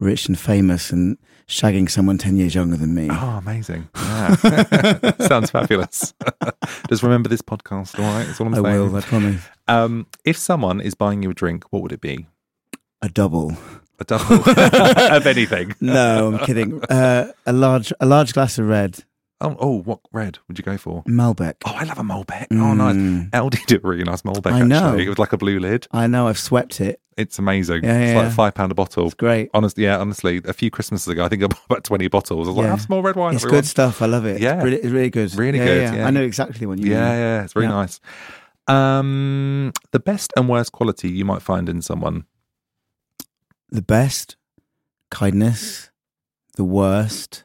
Rich 0.00 0.28
and 0.28 0.38
famous 0.38 0.90
and 0.92 1.18
shagging 1.48 1.90
someone 1.90 2.18
10 2.18 2.36
years 2.36 2.54
younger 2.54 2.76
than 2.76 2.94
me. 2.94 3.08
Oh, 3.10 3.38
amazing. 3.42 3.88
Yeah. 3.96 4.36
Sounds 5.26 5.50
fabulous. 5.50 6.14
Just 6.88 7.02
remember 7.02 7.28
this 7.28 7.42
podcast, 7.42 7.98
all 7.98 8.04
right? 8.04 8.24
That's 8.26 8.40
all 8.40 8.46
I'm 8.46 8.54
I 8.54 8.62
saying. 8.62 8.92
will, 8.92 8.96
I 8.96 9.00
promise. 9.00 9.42
Um, 9.66 10.06
if 10.24 10.36
someone 10.36 10.80
is 10.80 10.94
buying 10.94 11.22
you 11.22 11.30
a 11.30 11.34
drink, 11.34 11.64
what 11.70 11.82
would 11.82 11.92
it 11.92 12.00
be? 12.00 12.26
A 13.02 13.08
double. 13.08 13.56
A 13.98 14.04
double 14.04 14.36
of 15.16 15.26
anything. 15.26 15.74
No, 15.80 16.28
I'm 16.34 16.46
kidding. 16.46 16.80
Uh, 16.84 17.32
a 17.46 17.52
large 17.52 17.92
a 17.98 18.06
large 18.06 18.32
glass 18.34 18.58
of 18.58 18.66
red. 18.68 19.04
Oh, 19.40 19.56
oh, 19.60 19.82
what 19.82 20.00
red 20.12 20.38
would 20.48 20.58
you 20.58 20.64
go 20.64 20.76
for? 20.76 21.04
Malbec. 21.04 21.54
Oh, 21.64 21.72
I 21.72 21.84
love 21.84 21.98
a 21.98 22.02
Malbec. 22.02 22.46
Oh, 22.50 22.74
nice. 22.74 22.96
Mm. 22.96 23.30
Aldi 23.30 23.64
did 23.66 23.84
a 23.84 23.86
really 23.86 24.02
nice 24.02 24.22
Malbec, 24.22 24.50
I 24.52 24.60
actually. 24.62 25.06
It 25.06 25.08
was 25.08 25.18
like 25.18 25.32
a 25.32 25.36
blue 25.36 25.60
lid. 25.60 25.86
I 25.92 26.08
know, 26.08 26.26
I've 26.26 26.38
swept 26.38 26.80
it. 26.80 27.00
It's 27.16 27.38
amazing. 27.38 27.84
Yeah, 27.84 27.98
it's 27.98 28.10
yeah, 28.10 28.16
like 28.16 28.24
yeah. 28.30 28.34
five 28.34 28.54
pound 28.54 28.72
a 28.72 28.74
bottle. 28.74 29.04
It's 29.06 29.14
great. 29.14 29.50
Honestly, 29.54 29.84
yeah, 29.84 29.98
honestly, 29.98 30.40
a 30.44 30.52
few 30.52 30.70
Christmases 30.70 31.06
ago, 31.08 31.24
I 31.24 31.28
think 31.28 31.42
I 31.44 31.46
bought 31.48 31.64
about 31.66 31.84
20 31.84 32.08
bottles. 32.08 32.46
I 32.46 32.50
was 32.50 32.56
like, 32.56 32.64
Yeah. 32.64 32.70
have 32.70 32.80
some 32.80 32.94
more 32.94 33.02
red 33.02 33.14
wine, 33.16 33.34
It's 33.34 33.44
everyone. 33.44 33.60
good 33.62 33.66
stuff. 33.68 34.02
I 34.02 34.06
love 34.06 34.24
it. 34.26 34.40
Yeah. 34.40 34.56
It's 34.56 34.64
really, 34.64 34.76
it's 34.78 34.86
really 34.86 35.10
good. 35.10 35.34
Really 35.34 35.58
good, 35.58 35.94
Yeah. 35.94 36.06
I 36.06 36.10
know 36.10 36.22
exactly 36.22 36.66
what 36.66 36.78
you 36.78 36.90
Yeah, 36.90 36.94
mean. 37.00 37.04
yeah, 37.04 37.16
yeah, 37.38 37.44
it's 37.44 37.52
very 37.52 37.66
Yeah. 37.66 37.70
nice. 37.72 38.00
Um, 38.66 39.72
the 39.92 40.00
best 40.00 40.32
and 40.36 40.48
worst 40.48 40.72
quality 40.72 41.08
you 41.10 41.24
might 41.24 41.42
find 41.42 41.68
in 41.68 41.80
someone. 41.80 42.24
The 43.70 43.82
best, 43.82 44.36
kindness. 45.10 45.90
The 46.56 46.64
worst, 46.64 47.44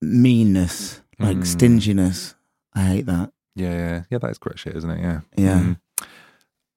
meanness, 0.00 1.00
like 1.18 1.38
Mm. 1.38 1.46
stinginess. 1.46 2.34
I 2.74 2.82
hate 2.82 3.06
that. 3.06 3.32
Yeah, 3.54 3.72
yeah, 3.72 4.02
yeah, 4.10 4.18
that 4.18 4.30
is 4.30 4.38
great 4.38 4.58
shit, 4.58 4.76
isn't 4.76 4.90
it? 4.90 5.00
Yeah. 5.00 5.20
Yeah. 5.36 5.60
Mm. 5.60 5.78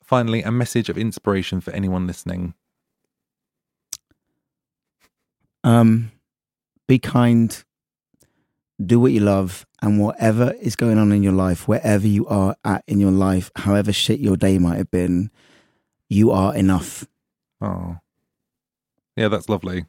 Finally, 0.04 0.44
a 0.44 0.52
message 0.52 0.90
of 0.90 0.98
inspiration 0.98 1.60
for 1.62 1.72
anyone 1.72 2.08
listening. 2.08 2.54
Um, 5.64 6.12
be 6.88 7.00
kind, 7.00 7.64
do 8.84 9.00
what 9.00 9.12
you 9.12 9.20
love, 9.20 9.66
and 9.82 10.00
whatever 10.00 10.54
is 10.62 10.76
going 10.76 10.98
on 10.98 11.12
in 11.12 11.22
your 11.22 11.34
life, 11.34 11.68
wherever 11.68 12.08
you 12.08 12.26
are 12.28 12.56
at 12.64 12.84
in 12.88 13.00
your 13.00 13.12
life, 13.12 13.52
however 13.56 13.91
shit 13.91 14.20
your 14.20 14.38
day 14.38 14.58
might 14.58 14.78
have 14.78 14.90
been, 14.91 15.32
you 16.08 16.32
are 16.32 16.56
enough. 16.56 17.06
Oh, 17.62 17.98
yeah, 19.16 19.28
that's 19.28 19.50
lovely. 19.50 19.86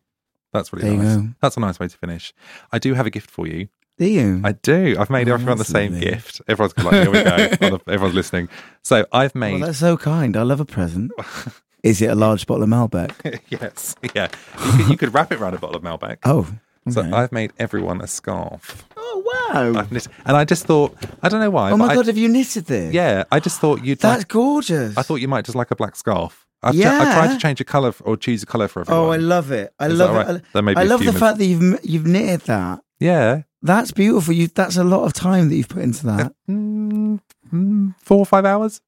That's 0.53 0.73
really 0.73 0.89
There 0.89 0.97
you 0.97 1.03
nice. 1.03 1.17
go. 1.17 1.29
That's 1.41 1.57
a 1.57 1.61
nice 1.61 1.79
way 1.79 1.89
to 1.89 1.97
finish. 1.97 2.33
I 2.73 2.79
do 2.79 2.95
have 2.95 3.07
a 3.07 3.11
gift 3.11 3.31
for 3.31 3.47
you. 3.47 3.69
Do 3.99 4.07
you? 4.07 4.41
I 4.45 4.53
do. 4.53 4.97
I've 4.99 5.11
made 5.11 5.29
Oh, 5.29 5.35
everyone 5.35 5.59
the 5.59 5.65
same 5.65 5.93
lovely. 5.93 6.09
gift. 6.11 6.41
Everyone's 6.49 6.77
like, 6.79 6.95
here 6.95 7.11
we 7.11 7.23
go. 7.69 7.81
Everyone's 7.87 8.15
listening. 8.15 8.49
So 8.83 9.07
I've 9.13 9.35
well, 9.35 9.41
made. 9.41 9.63
that's 9.63 9.79
so 9.79 9.97
kind. 9.97 10.37
I 10.37 10.43
love 10.43 10.59
a 10.61 10.65
present. 10.65 11.13
Is 11.83 12.01
it 12.03 12.11
a 12.11 12.15
large 12.15 12.47
bottle 12.47 12.63
of 12.65 12.69
Malbec? 12.69 13.41
yes, 13.49 13.95
yeah. 14.15 14.29
You 14.65 14.73
could, 14.73 14.89
you 14.91 14.97
could 14.97 15.15
wrap 15.15 15.33
it 15.33 15.41
around 15.41 15.55
a 15.55 15.59
bottle 15.59 15.77
of 15.77 15.83
Malbec. 15.83 16.19
Oh, 16.25 16.47
So. 16.91 17.03
I've 17.03 17.31
made 17.33 17.53
everyone 17.59 18.01
a 18.01 18.07
scarf. 18.07 18.85
oh 18.97 19.23
wow! 19.53 19.79
I've 19.81 19.93
knit, 19.93 20.07
and 20.27 20.37
I 20.37 20.45
just 20.45 20.65
thought, 20.67 20.97
I 21.23 21.29
don't 21.29 21.41
know 21.41 21.51
why. 21.51 21.71
oh 21.71 21.77
my 21.77 21.87
I- 21.89 21.95
god, 21.95 22.07
have 22.07 22.17
you 22.19 22.29
knitted 22.29 22.67
this? 22.67 22.93
yeah, 22.93 23.25
I 23.31 23.39
just 23.41 23.61
thought 23.61 23.85
you'd. 23.85 23.99
that's 24.01 24.21
like, 24.21 24.29
gorgeous. 24.29 24.97
I 24.97 25.03
thought 25.03 25.17
you 25.17 25.29
might 25.29 25.45
just 25.45 25.57
like 25.57 25.71
a 25.71 25.77
black 25.77 25.95
scarf. 25.97 26.47
I've 26.63 26.75
t- 26.75 26.85
I 26.85 27.15
tried 27.15 27.33
to 27.35 27.39
change 27.39 27.61
a 27.61 27.65
color 27.65 27.93
or 28.05 28.17
choose 28.17 28.43
a 28.43 28.47
color 28.47 28.69
for 28.69 28.81
everyone. 28.81 29.05
Oh, 29.05 29.11
I 29.11 29.17
love 29.17 29.51
it. 29.51 29.73
I 29.79 29.87
Is 29.89 29.99
love 29.99 30.15
that 30.15 30.29
it. 30.29 30.33
right? 30.35 30.43
There 30.53 30.63
may 30.63 30.75
be 30.75 30.81
I 30.81 30.85
love 30.85 31.05
the 31.05 31.13
fact 31.13 31.39
that 31.39 31.45
you've 31.47 31.79
you've 31.85 32.07
knitted 32.07 32.43
that. 32.43 32.81
Yeah, 32.99 33.43
That's 33.63 33.93
beautiful. 33.93 34.35
You 34.35 34.47
that's 34.49 34.77
a 34.77 34.85
lot 34.85 35.05
of 35.05 35.13
time 35.15 35.49
that 35.49 35.55
you've 35.57 35.69
put 35.69 35.83
into 35.83 36.05
that. 36.07 36.33
mm, 36.49 37.19
mm, 37.53 37.95
four 38.03 38.19
or 38.19 38.27
five 38.27 38.45
hours. 38.45 38.81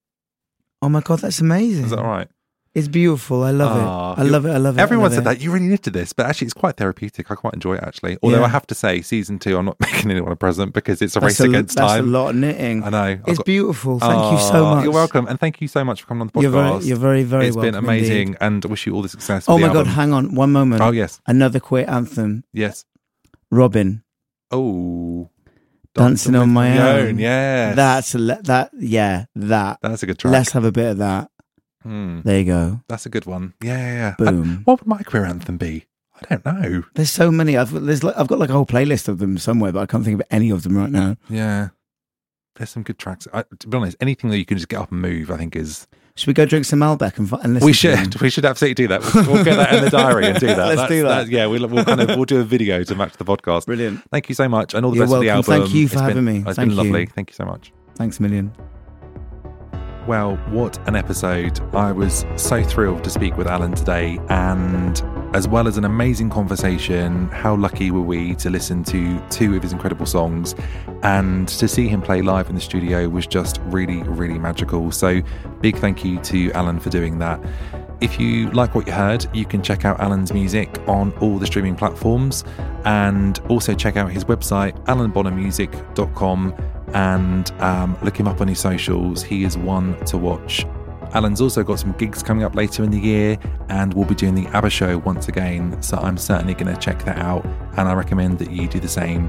Oh 0.83 0.89
my 0.91 1.01
god, 1.01 1.21
that's 1.21 1.41
amazing. 1.41 1.85
Is 1.87 1.91
that 1.93 2.03
right? 2.03 2.29
It's 2.75 2.89
beautiful. 2.89 3.43
I 3.43 3.51
love 3.51 3.77
it. 3.77 4.21
I 4.21 4.25
love 4.25 4.47
it. 4.47 4.51
I 4.51 4.57
love 4.57 4.79
it. 4.79 4.81
Everyone 4.81 5.05
love 5.05 5.13
said 5.13 5.21
it. 5.21 5.25
that 5.25 5.41
you 5.43 5.53
really 5.53 5.67
knitted 5.67 5.93
this, 5.93 6.15
but 6.15 6.25
actually, 6.25 6.47
it's 6.47 6.55
quite 6.55 6.79
therapeutic. 6.79 7.31
I 7.31 7.35
quite 7.35 7.53
enjoy 7.53 7.75
it 7.75 7.83
actually. 7.83 8.17
Although 8.23 8.39
Yeah. 8.39 8.45
I 8.45 8.49
have 8.49 8.67
to 8.69 8.75
say, 8.75 9.03
season 9.03 9.39
two, 9.39 9.59
I'm 9.59 9.67
not 9.67 9.77
making 9.81 10.11
anyone 10.11 10.33
a 10.33 10.37
present 10.37 10.73
because 10.73 11.03
it's 11.03 11.15
a 11.15 11.21
That's 11.21 11.39
race 11.39 11.47
against 11.49 11.77
that's 11.77 11.93
time. 11.93 12.05
a 12.05 12.07
lot 12.07 12.31
of 12.31 12.37
knitting. 12.37 12.83
I 12.83 12.89
know. 12.89 13.19
It's 13.27 13.37
got- 13.39 13.45
beautiful. 13.47 13.99
Thank 14.01 14.33
you 14.33 14.39
so 14.49 14.65
much. 14.65 14.85
You're 14.85 14.93
welcome, 14.95 15.27
and 15.27 15.39
thank 15.39 15.61
you 15.61 15.69
so 15.69 15.85
much 15.85 16.01
for 16.01 16.07
coming 16.07 16.23
on 16.23 16.27
the 16.29 16.33
podcast. 16.33 16.43
You're 16.43 16.51
very, 16.51 16.85
you're 16.87 16.97
very, 16.97 17.23
very 17.25 17.47
It's 17.49 17.57
been 17.57 17.75
amazing, 17.75 18.21
indeed. 18.29 18.39
and 18.41 18.65
wish 18.65 18.87
you 18.87 18.95
all 18.95 19.03
the 19.03 19.09
success. 19.11 19.45
Oh 19.49 19.59
my 19.59 19.67
god, 19.69 19.77
album. 19.79 19.93
hang 19.93 20.13
on 20.15 20.35
one 20.35 20.51
moment. 20.53 20.81
Oh 20.81 20.93
yes, 20.93 21.21
Another 21.27 21.61
queer 21.61 21.85
anthem. 21.87 22.45
yes. 22.55 22.87
Robyn, 23.51 24.03
Oh, 24.51 25.29
dancing 25.95 26.35
on 26.37 26.49
my 26.49 26.79
own. 26.79 27.07
own. 27.09 27.19
Yes, 27.19 27.77
That's 27.77 28.15
le- 28.15 28.41
that. 28.45 28.71
Yeah, 28.79 29.27
that. 29.35 29.79
that's 29.83 30.03
a 30.03 30.07
good 30.07 30.19
track. 30.19 30.33
Let's 30.33 30.53
have 30.53 30.65
a 30.65 30.73
bit 30.73 30.93
of 30.93 30.99
that. 30.99 31.31
Hmm, 31.83 32.21
There 32.25 32.39
you 32.39 32.45
go. 32.45 32.81
that's 32.89 33.07
a 33.07 33.11
good 33.11 33.27
one. 33.27 33.55
Yeah, 33.63 33.77
yeah. 33.77 33.95
yeah. 33.95 34.15
Boom. 34.19 34.63
what 34.65 34.81
would 34.81 34.87
my 34.89 35.03
queer 35.03 35.25
anthem 35.25 35.57
be? 35.59 35.87
I 36.15 36.37
don't 36.37 36.45
know. 36.45 36.85
There's 36.95 37.11
so 37.11 37.31
many. 37.33 37.57
I've 37.57 37.73
there's 37.73 38.05
like, 38.05 38.17
I've 38.17 38.29
got 38.29 38.39
like 38.39 38.51
a 38.51 38.53
whole 38.53 38.67
playlist 38.67 39.09
of 39.09 39.19
them 39.19 39.39
somewhere, 39.39 39.73
but 39.73 39.81
I 39.81 39.87
can't 39.87 40.05
think 40.05 40.21
of 40.21 40.27
any 40.31 40.51
of 40.51 40.63
them 40.63 40.77
right 40.79 40.91
now. 40.91 41.17
Yeah, 41.29 41.71
there's 42.57 42.71
some 42.71 42.83
good 42.85 42.99
tracks. 42.99 43.27
I, 43.33 43.45
to 43.59 43.67
be 43.69 43.77
honest, 43.77 43.97
anything 44.01 44.31
that 44.31 44.39
you 44.39 44.45
can 44.45 44.57
just 44.59 44.69
get 44.69 44.79
up 44.81 44.93
and 44.93 45.01
move, 45.01 45.31
I 45.33 45.37
think 45.37 45.57
is 45.57 45.89
Should 46.15 46.29
we 46.29 46.35
go 46.35 46.45
drink 46.47 46.65
some 46.67 46.79
Malbec 46.81 47.19
and, 47.19 47.33
and 47.43 47.55
listen 47.55 47.67
We 47.67 47.73
to 47.73 47.77
should. 47.79 48.21
We 48.21 48.31
should 48.31 48.45
absolutely 48.45 48.75
do 48.75 48.89
that. 48.89 49.01
We'll 49.27 49.43
get 49.43 49.57
that 49.57 49.75
in 49.75 49.83
the 49.85 49.91
diary 49.91 50.27
and 50.27 50.39
do 50.39 50.47
that. 50.47 50.59
Let's 50.77 50.89
do 50.89 51.03
that. 51.03 51.27
yeah, 51.29 51.47
we'll, 51.47 51.67
we'll 51.67 51.85
kind 51.85 52.01
of 52.03 52.11
we'll 52.11 52.25
do 52.27 52.39
a 52.41 52.45
video 52.45 52.85
to 52.85 52.95
match 52.95 53.15
the 53.17 53.25
podcast. 53.25 53.67
Brilliant. 53.67 54.05
Thank 54.11 54.29
you 54.29 54.35
so 54.37 54.49
much, 54.49 54.75
and 54.75 54.85
all 54.85 54.93
the 54.93 54.99
You're 54.99 55.07
best 55.07 55.15
for 55.15 55.21
the 55.21 55.27
welcome. 55.29 55.53
album. 55.55 55.67
Thank 55.67 55.75
you 55.75 55.89
for 55.89 55.95
It's 55.95 56.01
been- 56.03 56.09
having 56.09 56.25
me. 56.25 56.37
It's 56.47 56.57
Thank 56.57 56.69
been 56.69 56.77
lovely. 56.77 57.07
Thank 57.07 57.31
you 57.31 57.35
so 57.35 57.45
much. 57.47 57.73
Thanks 57.97 58.19
a 58.21 58.23
million. 58.23 58.53
Well, 60.07 60.35
what 60.51 60.79
an 60.89 60.97
episode. 60.97 61.61
I 61.75 61.93
was 61.93 62.27
so 62.35 62.61
thrilled 62.61 63.05
to 63.05 63.11
speak 63.11 63.37
with 63.37 63.47
Alan 63.47 63.73
today, 63.73 64.19
and 64.29 65.01
as 65.33 65.47
well 65.47 65.69
as 65.69 65.77
an 65.77 65.85
amazing 65.85 66.29
conversation, 66.29 67.29
how 67.29 67.55
lucky 67.55 67.93
were 67.93 68.03
we 68.03 68.35
to 68.37 68.51
listen 68.51 68.83
to 68.85 69.21
two 69.31 69.55
of 69.55 69.63
his 69.63 69.73
incredible 69.73 70.05
songs 70.05 70.57
and 71.05 71.47
to 71.49 71.69
see 71.69 71.87
him 71.87 72.03
play 72.03 72.21
live 72.21 72.49
in 72.49 72.57
the 72.57 72.61
studio 72.61 73.09
was 73.09 73.29
just 73.29 73.61
really, 73.67 74.03
really 74.03 74.41
magical. 74.41 74.91
So, 74.91 75.23
big 75.61 75.77
thank 75.77 76.05
you 76.05 76.19
to 76.23 76.51
Alan 76.51 76.81
for 76.81 76.91
doing 76.91 77.21
that. 77.21 77.41
If 78.01 78.19
you 78.19 78.51
like 78.51 78.75
what 78.75 78.89
you 78.89 78.93
heard, 78.93 79.25
you 79.33 79.45
can 79.45 79.63
check 79.63 79.85
out 79.85 80.01
Alan's 80.01 80.33
music 80.33 80.81
on 80.89 81.13
all 81.21 81.39
the 81.39 81.47
streaming 81.47 81.77
platforms 81.77 82.43
and 82.85 83.39
also 83.49 83.73
check 83.73 83.97
out 83.97 84.11
his 84.11 84.25
website, 84.25 84.73
alanbonnermusic.com, 84.87 86.55
and 86.95 87.51
um, 87.61 87.97
look 88.03 88.19
him 88.19 88.29
up 88.29 88.41
on 88.41 88.49
his 88.49 88.61
socials. 88.61 89.23
He 89.23 89.45
is 89.45 89.57
one 89.57 90.03
to 90.07 90.19
watch. 90.19 90.67
Alan's 91.15 91.41
also 91.41 91.63
got 91.63 91.79
some 91.79 91.93
gigs 91.93 92.23
coming 92.23 92.43
up 92.43 92.55
later 92.55 92.83
in 92.83 92.91
the 92.91 92.99
year, 92.99 93.39
and 93.69 93.93
we'll 93.93 94.07
be 94.07 94.15
doing 94.15 94.35
the 94.35 94.47
ABBA 94.49 94.71
show 94.71 94.99
once 94.99 95.29
again, 95.29 95.81
so 95.83 95.99
I'm 95.99 96.17
certainly 96.17 96.55
going 96.55 96.75
to 96.75 96.81
check 96.81 97.05
that 97.05 97.19
out, 97.19 97.45
and 97.77 97.89
I 97.89 97.93
recommend 97.93 98.39
that 98.39 98.51
you 98.51 98.67
do 98.67 98.81
the 98.81 98.89
same. 98.89 99.29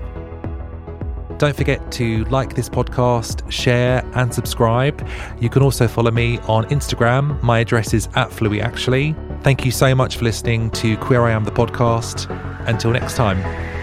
Don't 1.38 1.56
forget 1.56 1.91
to 1.94 2.23
like 2.26 2.56
this 2.56 2.69
podcast, 2.69 3.49
share, 3.52 4.06
and 4.14 4.34
subscribe. 4.34 5.06
You 5.41 5.49
can 5.49 5.61
also 5.61 5.88
follow 5.88 6.11
me 6.11 6.38
on 6.48 6.64
Instagram. 6.65 7.41
My 7.44 7.60
address 7.60 7.94
is 7.94 8.07
at 8.15 8.30
Fluey 8.30 8.61
Actually. 8.61 9.14
Thank 9.41 9.65
you 9.65 9.72
so 9.72 9.94
much 9.94 10.18
for 10.18 10.23
listening 10.23 10.69
to 10.72 10.95
Queer 10.98 11.23
I 11.23 11.31
Am 11.31 11.44
the 11.44 11.52
podcast. 11.52 12.30
Until 12.65 12.91
next 12.91 13.15
time. 13.15 13.82